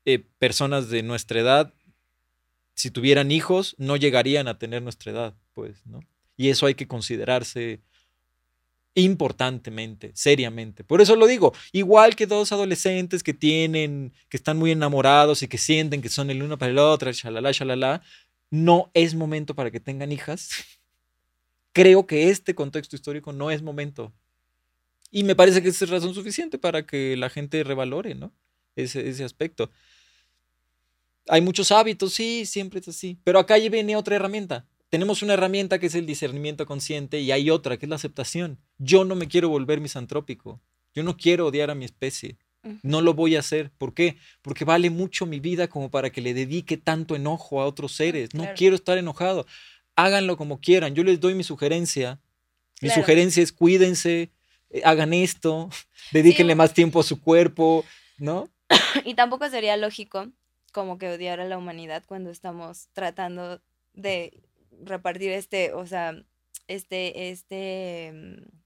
eh, 0.06 0.24
personas 0.38 0.90
de 0.90 1.02
nuestra 1.02 1.40
edad, 1.40 1.74
si 2.76 2.92
tuvieran 2.92 3.32
hijos, 3.32 3.76
no 3.80 3.98
llegarían 3.98 4.48
a 4.48 4.60
tener 4.60 4.84
nuestra 4.84 5.12
edad, 5.12 5.34
pues, 5.54 5.86
¿no? 5.86 6.02
Y 6.38 6.50
eso 6.50 6.68
hay 6.68 6.76
que 6.76 6.88
considerarse 6.88 7.82
importantemente, 8.96 10.12
seriamente. 10.14 10.84
Por 10.84 11.02
eso 11.02 11.16
lo 11.16 11.26
digo, 11.26 11.54
igual 11.72 12.16
que 12.16 12.28
dos 12.28 12.52
adolescentes 12.52 13.24
que 13.24 13.34
tienen, 13.34 14.14
que 14.30 14.38
están 14.38 14.58
muy 14.58 14.70
enamorados 14.70 15.42
y 15.42 15.48
que 15.48 15.58
sienten 15.58 16.02
que 16.02 16.10
son 16.10 16.30
el 16.30 16.44
uno 16.44 16.60
para 16.60 16.72
el 16.72 16.78
otro, 16.78 17.12
shalala, 17.12 17.52
shalala, 17.52 18.04
no 18.52 18.92
es 18.94 19.16
momento 19.16 19.56
para 19.56 19.72
que 19.72 19.80
tengan 19.80 20.12
hijas 20.12 20.50
creo 21.74 22.08
que 22.08 22.30
este 22.30 22.56
contexto 22.56 22.96
histórico 22.96 23.34
no 23.34 23.52
es 23.52 23.62
momento. 23.62 24.14
Y 25.12 25.24
me 25.24 25.36
parece 25.36 25.62
que 25.62 25.70
es 25.70 25.90
razón 25.90 26.14
suficiente 26.14 26.58
para 26.58 26.86
que 26.86 27.18
la 27.18 27.30
gente 27.30 27.64
revalore, 27.64 28.16
¿no? 28.16 28.32
Ese, 28.76 29.08
ese 29.10 29.24
aspecto. 29.24 29.70
Hay 31.28 31.42
muchos 31.42 31.72
hábitos, 31.72 32.14
sí, 32.14 32.46
siempre 32.46 32.80
es 32.80 32.88
así. 32.88 33.20
Pero 33.24 33.40
acá 33.40 33.58
viene 33.58 33.96
otra 33.96 34.16
herramienta. 34.16 34.66
Tenemos 34.90 35.22
una 35.22 35.34
herramienta 35.34 35.80
que 35.80 35.88
es 35.88 35.96
el 35.96 36.06
discernimiento 36.06 36.66
consciente 36.66 37.20
y 37.20 37.32
hay 37.32 37.50
otra 37.50 37.78
que 37.78 37.86
es 37.86 37.90
la 37.90 37.96
aceptación. 37.96 38.60
Yo 38.78 39.06
no 39.06 39.16
me 39.16 39.28
quiero 39.28 39.50
volver 39.50 39.82
misantrópico. 39.82 40.62
Yo 40.94 41.04
no 41.04 41.18
quiero 41.18 41.48
odiar 41.48 41.72
a 41.72 41.76
mi 41.76 41.86
especie. 41.86 42.38
No 42.82 43.02
lo 43.02 43.14
voy 43.14 43.36
a 43.36 43.40
hacer. 43.40 43.72
¿Por 43.78 43.94
qué? 43.94 44.18
Porque 44.42 44.64
vale 44.64 44.90
mucho 44.90 45.26
mi 45.26 45.40
vida 45.40 45.68
como 45.68 45.92
para 45.92 46.12
que 46.12 46.22
le 46.22 46.34
dedique 46.34 46.78
tanto 46.78 47.16
enojo 47.16 47.62
a 47.62 47.66
otros 47.66 47.94
seres. 47.94 48.34
No 48.34 48.48
quiero 48.56 48.76
estar 48.76 48.98
enojado 48.98 49.46
háganlo 49.96 50.38
como 50.38 50.60
quieran. 50.60 50.96
Yo 50.96 51.04
les 51.04 51.20
doy 51.20 51.36
mi 51.36 51.44
sugerencia. 51.44 52.20
Mi 52.82 52.90
sugerencia 52.90 53.42
es 53.42 53.54
cuídense, 53.54 54.32
eh, 54.70 54.82
hagan 54.84 55.14
esto, 55.14 55.70
dedíquenle 56.12 56.56
más 56.56 56.74
tiempo 56.74 57.00
a 57.00 57.04
su 57.04 57.22
cuerpo, 57.22 57.86
¿no? 58.18 58.50
Y 59.06 59.14
tampoco 59.14 59.50
sería 59.50 59.78
lógico 59.78 60.28
como 60.74 60.98
que 60.98 61.10
odiar 61.10 61.40
a 61.40 61.46
la 61.46 61.58
humanidad 61.58 62.04
cuando 62.06 62.30
estamos 62.30 62.90
tratando 62.94 63.62
de 63.94 64.42
repartir 64.84 65.32
este, 65.32 65.72
o 65.72 65.86
sea, 65.86 66.16
este, 66.68 67.30
este 67.30 68.12
mm, 68.14 68.63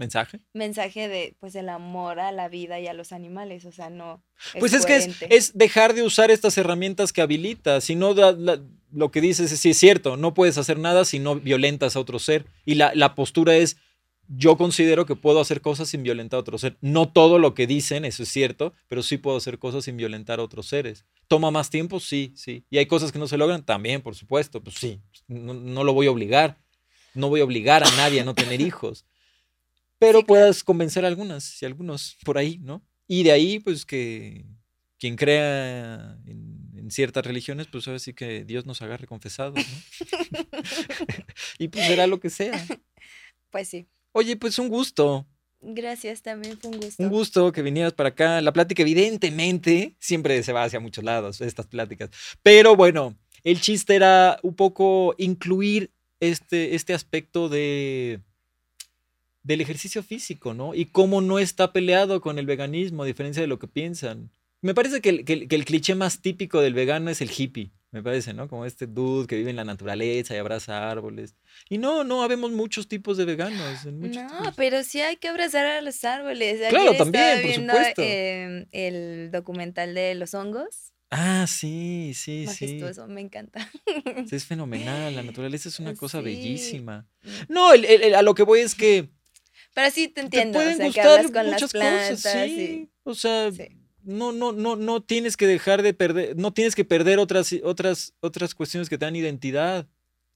mensaje. 0.00 0.40
Mensaje 0.52 1.08
de, 1.08 1.36
pues, 1.38 1.54
el 1.54 1.68
amor 1.68 2.18
a 2.18 2.32
la 2.32 2.48
vida 2.48 2.80
y 2.80 2.88
a 2.88 2.92
los 2.92 3.12
animales, 3.12 3.64
o 3.64 3.70
sea, 3.70 3.88
no. 3.88 4.24
pues 4.58 4.72
es 4.72 4.84
que 4.84 4.96
es, 5.28 5.56
dejar 5.56 5.94
de 5.94 6.02
usar 6.02 6.32
estas 6.32 6.58
herramientas 6.58 7.12
que 7.12 7.22
habilita, 7.22 7.80
si 7.80 7.94
no 7.94 8.14
lo 8.92 9.10
que 9.12 9.20
dices 9.20 9.52
es, 9.52 9.60
sí 9.60 9.70
es 9.70 9.78
cierto, 9.78 10.16
no 10.16 10.34
puedes 10.34 10.58
hacer 10.58 10.78
nada 10.78 11.04
si 11.04 11.20
no 11.20 11.36
violentas 11.36 11.94
a 11.94 12.00
otro 12.00 12.18
ser. 12.18 12.46
Y 12.64 12.74
la, 12.74 12.90
la 12.94 13.14
postura 13.14 13.54
es, 13.54 13.76
yo 14.32 14.56
considero 14.56 15.06
que 15.06 15.16
puedo 15.16 15.40
hacer 15.40 15.60
cosas 15.60 15.88
sin 15.88 16.02
violentar 16.02 16.38
a 16.38 16.40
otro 16.40 16.56
ser. 16.56 16.76
No 16.80 17.08
todo 17.08 17.38
lo 17.38 17.54
que 17.54 17.66
dicen, 17.66 18.04
eso 18.04 18.22
es 18.22 18.28
cierto, 18.28 18.72
pero 18.88 19.02
sí 19.02 19.18
puedo 19.18 19.36
hacer 19.36 19.58
cosas 19.58 19.84
sin 19.84 19.96
violentar 19.96 20.38
a 20.38 20.44
otros 20.44 20.66
seres. 20.66 21.04
¿Toma 21.26 21.50
más 21.50 21.68
tiempo? 21.68 21.98
Sí, 21.98 22.32
sí. 22.36 22.64
¿Y 22.70 22.78
hay 22.78 22.86
cosas 22.86 23.10
que 23.10 23.18
no 23.18 23.26
se 23.26 23.36
logran? 23.36 23.64
También, 23.64 24.02
por 24.02 24.14
supuesto. 24.14 24.62
Pues 24.62 24.76
sí, 24.76 25.00
no, 25.26 25.84
lo 25.84 25.92
voy 25.92 26.06
a 26.06 26.12
obligar. 26.12 26.58
No 27.12 27.28
voy 27.28 27.40
a 27.40 27.44
obligar 27.44 27.82
a 27.82 27.90
nadie 27.96 28.20
a 28.20 28.24
no 28.24 28.34
tener 28.34 28.60
hijos. 28.60 29.04
Pero 30.00 30.26
puedas 30.26 30.64
convencer 30.64 31.04
a 31.04 31.08
algunas 31.08 31.62
y 31.62 31.66
algunos 31.66 32.16
por 32.24 32.38
ahí, 32.38 32.58
¿no? 32.58 32.82
Y 33.06 33.22
de 33.22 33.30
ahí, 33.30 33.60
pues 33.60 33.86
que 33.86 34.44
quien 34.98 35.14
crea 35.14 36.18
en, 36.26 36.72
en 36.74 36.90
ciertas 36.90 37.24
religiones, 37.24 37.68
pues 37.68 37.86
ahora 37.86 37.98
sí 37.98 38.14
que 38.14 38.44
Dios 38.44 38.66
nos 38.66 38.82
agarre 38.82 39.06
confesados, 39.06 39.54
¿no? 39.54 39.62
y 41.58 41.68
pues 41.68 41.86
será 41.86 42.06
lo 42.06 42.18
que 42.18 42.30
sea. 42.30 42.66
Pues 43.50 43.68
sí. 43.68 43.86
Oye, 44.12 44.36
pues 44.36 44.58
un 44.58 44.68
gusto. 44.68 45.26
Gracias, 45.60 46.22
también 46.22 46.58
fue 46.58 46.70
un 46.70 46.80
gusto. 46.80 47.02
Un 47.02 47.08
gusto 47.10 47.52
que 47.52 47.62
vinieras 47.62 47.92
para 47.92 48.10
acá. 48.10 48.40
La 48.40 48.52
plática, 48.52 48.82
evidentemente, 48.82 49.96
siempre 50.00 50.42
se 50.42 50.52
va 50.52 50.64
hacia 50.64 50.80
muchos 50.80 51.04
lados, 51.04 51.40
estas 51.40 51.66
pláticas. 51.66 52.10
Pero 52.42 52.76
bueno, 52.76 53.16
el 53.44 53.60
chiste 53.60 53.94
era 53.94 54.38
un 54.42 54.54
poco 54.54 55.14
incluir 55.18 55.92
este, 56.18 56.74
este 56.74 56.94
aspecto 56.94 57.48
de 57.48 58.20
del 59.42 59.60
ejercicio 59.60 60.02
físico, 60.02 60.54
¿no? 60.54 60.74
Y 60.74 60.86
cómo 60.86 61.20
no 61.20 61.38
está 61.38 61.72
peleado 61.72 62.20
con 62.20 62.38
el 62.38 62.46
veganismo, 62.46 63.02
a 63.02 63.06
diferencia 63.06 63.42
de 63.42 63.48
lo 63.48 63.58
que 63.58 63.68
piensan. 63.68 64.30
Me 64.62 64.74
parece 64.74 65.00
que 65.00 65.24
que 65.24 65.56
el 65.56 65.64
cliché 65.64 65.94
más 65.94 66.20
típico 66.20 66.60
del 66.60 66.74
vegano 66.74 67.10
es 67.10 67.20
el 67.20 67.30
hippie 67.36 67.72
me 67.92 68.04
parece, 68.04 68.32
¿no? 68.34 68.48
Como 68.48 68.66
este 68.66 68.86
dude 68.86 69.26
que 69.26 69.36
vive 69.36 69.50
en 69.50 69.56
la 69.56 69.64
naturaleza 69.64 70.34
y 70.34 70.38
abraza 70.38 70.90
árboles. 70.90 71.34
Y 71.68 71.78
no, 71.78 72.04
no, 72.04 72.22
habemos 72.22 72.52
muchos 72.52 72.86
tipos 72.86 73.16
de 73.16 73.24
veganos. 73.24 73.84
no, 73.84 74.52
pero 74.56 74.84
sí 74.84 75.00
hay 75.00 75.16
que 75.16 75.28
abrazar 75.28 75.66
a 75.66 75.80
los 75.80 76.04
árboles. 76.04 76.60
claro, 76.70 76.94
también, 76.94 77.42
por 77.42 77.52
supuesto. 77.52 78.02
Em, 78.02 78.66
el 78.70 79.30
documental 79.32 79.94
de 79.94 80.14
los 80.14 80.34
hongos. 80.34 80.92
Ah, 81.10 81.46
sí, 81.48 82.12
sí, 82.14 82.44
Majestuoso, 82.46 83.08
me 83.08 83.20
encanta. 83.20 83.68
Sí, 84.28 84.36
es 84.36 84.44
fenomenal, 84.44 85.12
la 85.16 85.24
naturaleza 85.24 85.68
es 85.68 85.80
una 85.80 85.94
cosa 85.96 86.20
bellísima. 86.20 87.08
Mm. 87.22 87.28
No, 87.48 87.72
el, 87.72 88.14
a 88.14 88.22
lo 88.22 88.34
que 88.34 88.44
voy 88.44 88.60
es 88.60 88.76
que... 88.76 89.10
Pero 89.80 89.94
sí 89.94 90.08
te 90.08 90.20
entiendo, 90.20 90.58
o 90.58 90.62
sea, 90.62 90.90
que 90.90 91.00
hablas 91.00 91.30
con 91.30 91.50
las 91.50 91.72
plantas. 91.72 92.10
Cosas, 92.10 92.44
sí. 92.44 92.88
O 93.02 93.14
sea, 93.14 93.50
no, 94.02 94.30
no, 94.30 94.52
no, 94.52 94.76
no 94.76 95.02
tienes 95.02 95.38
que 95.38 95.46
dejar 95.46 95.80
de 95.80 95.94
perder, 95.94 96.36
no 96.36 96.52
tienes 96.52 96.74
que 96.74 96.84
perder 96.84 97.18
otras, 97.18 97.54
otras, 97.64 98.12
otras 98.20 98.54
cuestiones 98.54 98.90
que 98.90 98.98
te 98.98 99.06
dan 99.06 99.16
identidad, 99.16 99.88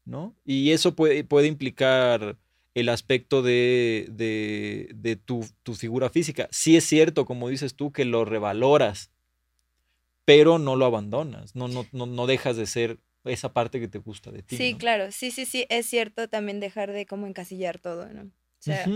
¿no? 0.07 0.35
Y 0.47 0.71
eso 0.71 0.97
puede, 0.97 1.25
puede 1.25 1.47
implicar 1.49 2.39
el 2.73 2.89
aspecto 2.89 3.43
de, 3.43 4.09
de, 4.11 5.17
tu, 5.17 5.47
tu, 5.63 5.75
figura 5.75 6.09
física. 6.09 6.49
Sí 6.51 6.79
es 6.79 6.85
cierto, 6.85 7.27
como 7.27 7.51
dices 7.51 7.75
tú, 7.75 7.93
que 7.93 8.07
lo 8.07 8.25
revaloras, 8.25 9.11
pero 10.25 10.59
no 10.59 10.75
lo 10.75 10.87
abandonas, 10.87 11.55
no, 11.55 11.69
no, 11.69 11.87
no, 11.93 12.07
no 12.07 12.27
dejas 12.27 12.57
de 12.57 12.65
ser 12.65 12.99
esa 13.25 13.53
parte 13.53 13.79
que 13.79 13.89
te 13.89 13.99
gusta 13.99 14.31
de 14.31 14.43
ti. 14.43 14.57
Sí, 14.57 14.75
claro, 14.75 15.13
sí, 15.13 15.31
sí, 15.31 15.45
sí, 15.45 15.67
es 15.69 15.85
cierto 15.85 16.29
también 16.29 16.61
dejar 16.61 16.93
de 16.93 17.05
como 17.05 17.27
encasillar 17.27 17.79
todo, 17.79 18.09
¿no? 18.09 18.23
O 18.23 18.65
sea, 18.65 18.87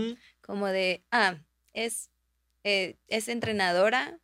como 0.49 0.65
de, 0.65 1.03
ah, 1.11 1.37
es, 1.73 2.09
eh, 2.63 2.97
es 3.07 3.27
entrenadora, 3.27 4.19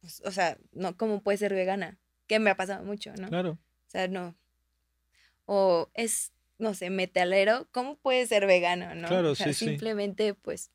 pues, 0.00 0.22
o 0.24 0.30
sea, 0.30 0.56
no, 0.72 0.96
¿cómo 0.96 1.22
puede 1.22 1.36
ser 1.36 1.52
vegana? 1.52 1.98
Que 2.26 2.38
me 2.38 2.48
ha 2.48 2.56
pasado 2.56 2.82
mucho, 2.82 3.12
¿no? 3.18 3.28
Claro. 3.28 3.58
O 3.86 3.90
sea, 3.90 4.08
no. 4.08 4.34
O 5.44 5.90
es, 5.92 6.32
no 6.56 6.72
sé, 6.72 6.88
metalero, 6.88 7.68
¿cómo 7.72 7.98
puede 7.98 8.26
ser 8.26 8.46
vegano, 8.46 8.94
no? 8.94 9.06
Claro, 9.06 9.32
o 9.32 9.34
sea, 9.34 9.52
sí, 9.52 9.66
simplemente, 9.66 10.32
pues. 10.32 10.70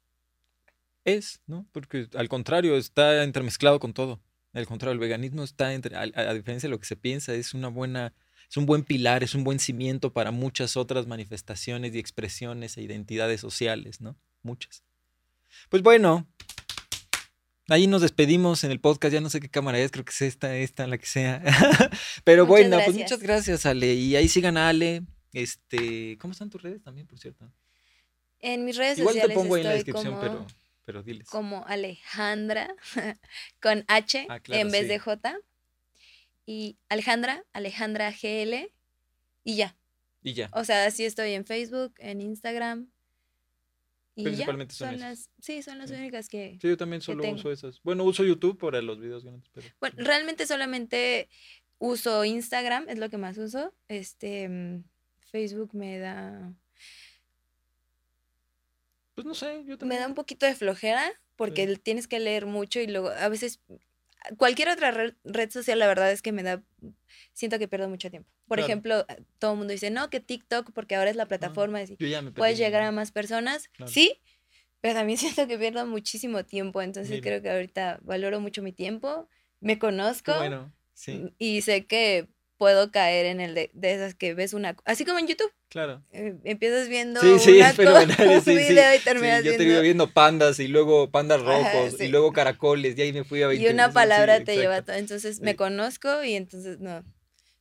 Es, 1.04 1.42
¿no? 1.48 1.66
Porque 1.72 2.08
al 2.14 2.30
contrario, 2.30 2.78
está 2.78 3.24
entremezclado 3.24 3.80
con 3.80 3.92
todo. 3.92 4.22
Al 4.54 4.68
contrario, 4.68 4.94
el 4.94 5.00
veganismo 5.00 5.44
está, 5.44 5.74
entre, 5.74 5.96
a, 5.96 6.34
diferencia 6.36 6.68
de 6.68 6.72
lo 6.72 6.80
que 6.80 6.86
se 6.86 6.96
piensa, 6.96 7.34
es 7.34 7.56
una 7.56 7.70
buena, 7.70 8.14
es 8.48 8.56
un 8.56 8.68
buen 8.68 8.84
pilar, 8.84 9.24
es 9.24 9.34
un 9.34 9.44
buen 9.44 9.58
cimiento 9.58 10.14
para 10.14 10.30
muchas 10.30 10.78
otras 10.78 11.08
manifestaciones 11.08 11.96
y 11.96 11.98
expresiones 11.98 12.78
e 12.78 12.84
identidades 12.84 13.42
sociales, 13.42 14.00
¿no? 14.00 14.16
Muchas. 14.46 14.84
Pues 15.70 15.82
bueno, 15.82 16.28
Ahí 17.68 17.88
nos 17.88 18.04
despedimos 18.04 18.64
en 18.64 18.70
el 18.70 18.80
podcast, 18.80 19.12
ya 19.12 19.22
no 19.22 19.32
sé 19.32 19.40
qué 19.40 19.50
cámara 19.50 19.80
es, 19.80 19.90
creo 19.90 20.06
que 20.06 20.12
es 20.12 20.22
esta, 20.22 20.56
esta, 20.56 20.86
la 20.86 21.00
que 21.00 21.08
sea. 21.08 21.42
Pero 22.24 22.46
bueno, 22.46 22.78
pues 22.86 22.96
muchas 22.96 23.20
gracias, 23.20 23.66
Ale. 23.66 23.96
Y 23.96 24.16
ahí 24.16 24.28
sigan 24.28 24.56
a 24.56 24.70
Ale. 24.70 25.02
Este, 25.34 26.16
¿cómo 26.20 26.34
están 26.34 26.52
tus 26.52 26.62
redes 26.62 26.84
también, 26.84 27.08
por 27.08 27.18
cierto? 27.18 27.52
En 28.40 28.66
mis 28.66 28.78
redes 28.78 29.00
sociales. 29.00 29.16
Igual 29.16 29.30
te 29.30 29.34
pongo 29.34 29.56
ahí 29.56 29.62
en 29.62 29.68
la 29.68 29.74
descripción, 29.74 30.20
pero, 30.22 30.46
pero 30.86 31.02
diles. 31.02 31.28
Como 31.28 31.66
Alejandra, 31.66 32.76
con 33.64 33.84
H 33.88 34.28
ah, 34.30 34.40
en 34.50 34.70
vez 34.70 34.88
de 34.88 35.00
J. 35.00 35.36
Y 36.46 36.78
Alejandra, 36.88 37.44
Alejandra 37.52 38.12
GL, 38.12 38.72
y 39.44 39.56
ya. 39.56 39.76
Y 40.22 40.34
ya. 40.34 40.52
O 40.54 40.64
sea, 40.66 40.86
así 40.86 41.04
estoy 41.04 41.34
en 41.34 41.46
Facebook, 41.46 41.96
en 41.98 42.22
Instagram, 42.22 42.92
Principalmente 44.16 44.74
son, 44.74 44.98
las, 45.00 45.30
sí, 45.42 45.62
son 45.62 45.78
las 45.78 45.92
únicas 45.92 46.30
que. 46.30 46.58
Sí, 46.62 46.70
yo 46.70 46.78
también 46.78 47.02
solo 47.02 47.30
uso 47.30 47.52
esas. 47.52 47.82
Bueno, 47.84 48.06
uso 48.06 48.24
YouTube 48.24 48.58
para 48.58 48.82
los 48.82 49.00
videos 49.00 49.26
grandes, 49.26 49.50
pero. 49.54 49.68
Bueno, 49.82 49.96
realmente 49.98 50.48
solamente 50.48 51.28
uso 51.80 52.24
Instagram, 52.24 52.88
es 52.88 52.98
lo 52.98 53.10
que 53.10 53.18
más 53.18 53.38
uso. 53.38 53.74
Este 53.90 54.48
mm, 54.48 54.84
Facebook 55.32 55.76
me 55.76 56.00
da. 56.00 56.54
Pues 59.16 59.28
no 59.28 59.34
sé, 59.34 59.64
yo 59.66 59.78
también. 59.78 60.00
Me 60.00 60.00
da 60.00 60.08
un 60.08 60.16
poquito 60.16 60.46
de 60.46 60.56
flojera 60.56 61.12
porque 61.36 61.76
tienes 61.76 62.08
que 62.08 62.20
leer 62.20 62.46
mucho 62.46 62.80
y 62.80 62.88
luego 62.88 63.10
a 63.10 63.28
veces 63.28 63.60
cualquier 64.38 64.70
otra 64.70 64.92
red, 64.92 65.50
social, 65.50 65.80
la 65.80 65.88
verdad 65.88 66.12
es 66.12 66.22
que 66.22 66.32
me 66.32 66.44
da, 66.44 66.64
siento 67.34 67.60
que 67.60 67.68
pierdo 67.68 67.90
mucho 67.90 68.10
tiempo. 68.10 68.30
Por 68.48 68.60
ejemplo, 68.60 69.06
todo 69.40 69.54
el 69.54 69.58
mundo 69.58 69.72
dice, 69.72 69.90
no, 69.92 70.10
que 70.10 70.20
TikTok, 70.20 70.72
porque 70.74 70.96
ahora 70.96 71.10
es 71.10 71.16
la 71.16 71.28
plataforma, 71.28 71.80
puedes 72.36 72.58
llegar 72.58 72.84
a 72.84 72.92
más 72.92 73.12
personas. 73.12 73.70
Sí, 73.86 74.22
pero 74.82 74.94
también 74.94 75.18
siento 75.18 75.48
que 75.48 75.58
pierdo 75.58 75.86
muchísimo 75.86 76.46
tiempo, 76.46 76.82
entonces 76.82 77.22
creo 77.22 77.42
que 77.42 77.50
ahorita 77.50 78.00
valoro 78.04 78.40
mucho 78.40 78.62
mi 78.62 78.72
tiempo, 78.72 79.30
me 79.60 79.80
conozco 79.80 80.34
y 81.38 81.62
sé 81.62 81.86
que 81.86 82.28
puedo 82.58 82.92
caer 82.92 83.26
en 83.26 83.42
el 83.42 83.54
de, 83.54 83.72
esas 83.82 84.16
que 84.16 84.34
ves 84.34 84.54
una... 84.54 84.76
Así 84.86 85.06
como 85.06 85.20
en 85.20 85.28
YouTube. 85.28 85.52
Claro. 85.70 86.02
Eh, 86.12 86.36
empiezas 86.44 86.88
viendo 86.88 87.20
sí, 87.22 87.40
sí, 87.40 87.58
una 87.58 87.70
un 87.78 88.46
video 88.46 88.96
y 88.96 89.00
terminas 89.00 89.44
yo 89.44 89.52
viendo... 89.52 89.64
Yo 89.64 89.76
te 89.76 89.82
viendo 89.82 90.10
pandas 90.12 90.60
y 90.60 90.68
luego 90.68 91.10
pandas 91.10 91.42
rojos 91.42 92.00
y 92.00 92.08
luego 92.08 92.32
caracoles 92.34 92.98
y 92.98 93.02
ahí 93.02 93.14
me 93.14 93.24
fui 93.24 93.44
a 93.44 93.48
ver. 93.48 93.60
Y 93.60 93.68
una 93.68 93.92
palabra 93.92 94.44
te 94.44 94.56
lleva 94.56 94.82
todo. 94.82 94.96
Entonces 94.96 95.42
me 95.42 95.56
conozco 95.56 96.24
y 96.24 96.36
entonces 96.36 96.80
no. 96.80 97.04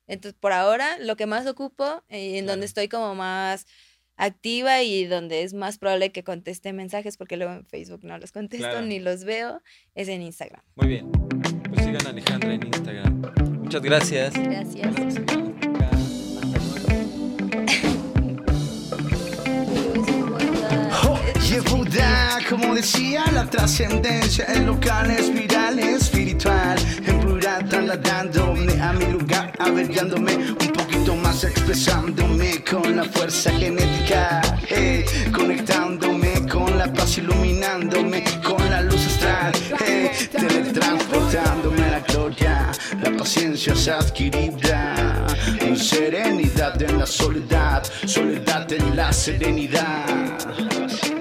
Entonces 0.06 0.38
por 0.38 0.52
ahora 0.52 0.98
lo 0.98 1.16
que 1.16 1.26
más 1.26 1.46
ocupo 1.46 2.02
y 2.08 2.38
en 2.38 2.46
donde 2.46 2.66
estoy 2.66 2.88
como 2.88 3.14
más 3.14 3.66
activa 4.16 4.82
y 4.82 5.06
donde 5.06 5.42
es 5.42 5.54
más 5.54 5.78
probable 5.78 6.12
que 6.12 6.22
conteste 6.22 6.72
mensajes 6.72 7.16
porque 7.16 7.36
luego 7.36 7.52
en 7.52 7.66
Facebook 7.66 8.04
no 8.04 8.18
los 8.18 8.32
contesto 8.32 8.82
ni 8.82 9.00
los 9.00 9.24
veo 9.24 9.62
es 9.94 10.08
en 10.08 10.22
Instagram. 10.22 10.62
Muy 10.76 10.88
bien. 10.88 11.10
Pues 11.10 11.84
sigan 11.84 12.06
a 12.06 12.10
Alejandra 12.10 12.54
en 12.54 12.66
Instagram. 12.66 13.53
Muchas 13.74 13.82
gracias. 13.82 14.34
Gracias. 14.34 15.34
como 22.48 22.74
decía, 22.74 23.24
la 23.32 23.46
trascendencia, 23.46 24.44
el 24.44 24.66
local 24.66 25.10
espiral 25.10 25.78
espiritual, 25.78 26.78
en 27.06 27.20
plural 27.20 27.68
trasladándome 27.68 28.80
a 28.80 28.92
mi 28.92 29.06
lugar, 29.06 29.52
averiándome 29.58 30.36
un 30.36 30.72
poquito 30.72 31.16
más, 31.16 31.42
expresándome 31.42 32.62
con 32.62 32.96
la 32.96 33.04
fuerza 33.04 33.50
genética, 33.52 34.40
hey, 34.68 35.04
conectándome 35.32 36.23
con 36.50 36.78
la 36.78 36.92
paz, 36.92 37.18
iluminándome 37.18 38.24
con 38.42 38.70
la 38.70 38.82
luz 38.82 39.06
astral, 39.06 39.52
hey, 39.86 40.10
teletransportándome 40.30 41.84
a 41.84 41.90
la 41.90 42.00
gloria 42.00 42.70
la 43.02 43.16
paciencia 43.16 43.74
se 43.74 43.90
adquirida, 43.90 45.26
serenidad 45.76 46.80
en 46.82 46.98
la 46.98 47.06
soledad, 47.06 47.82
soledad 48.06 48.70
en 48.72 48.96
la 48.96 49.12
serenidad. 49.12 51.13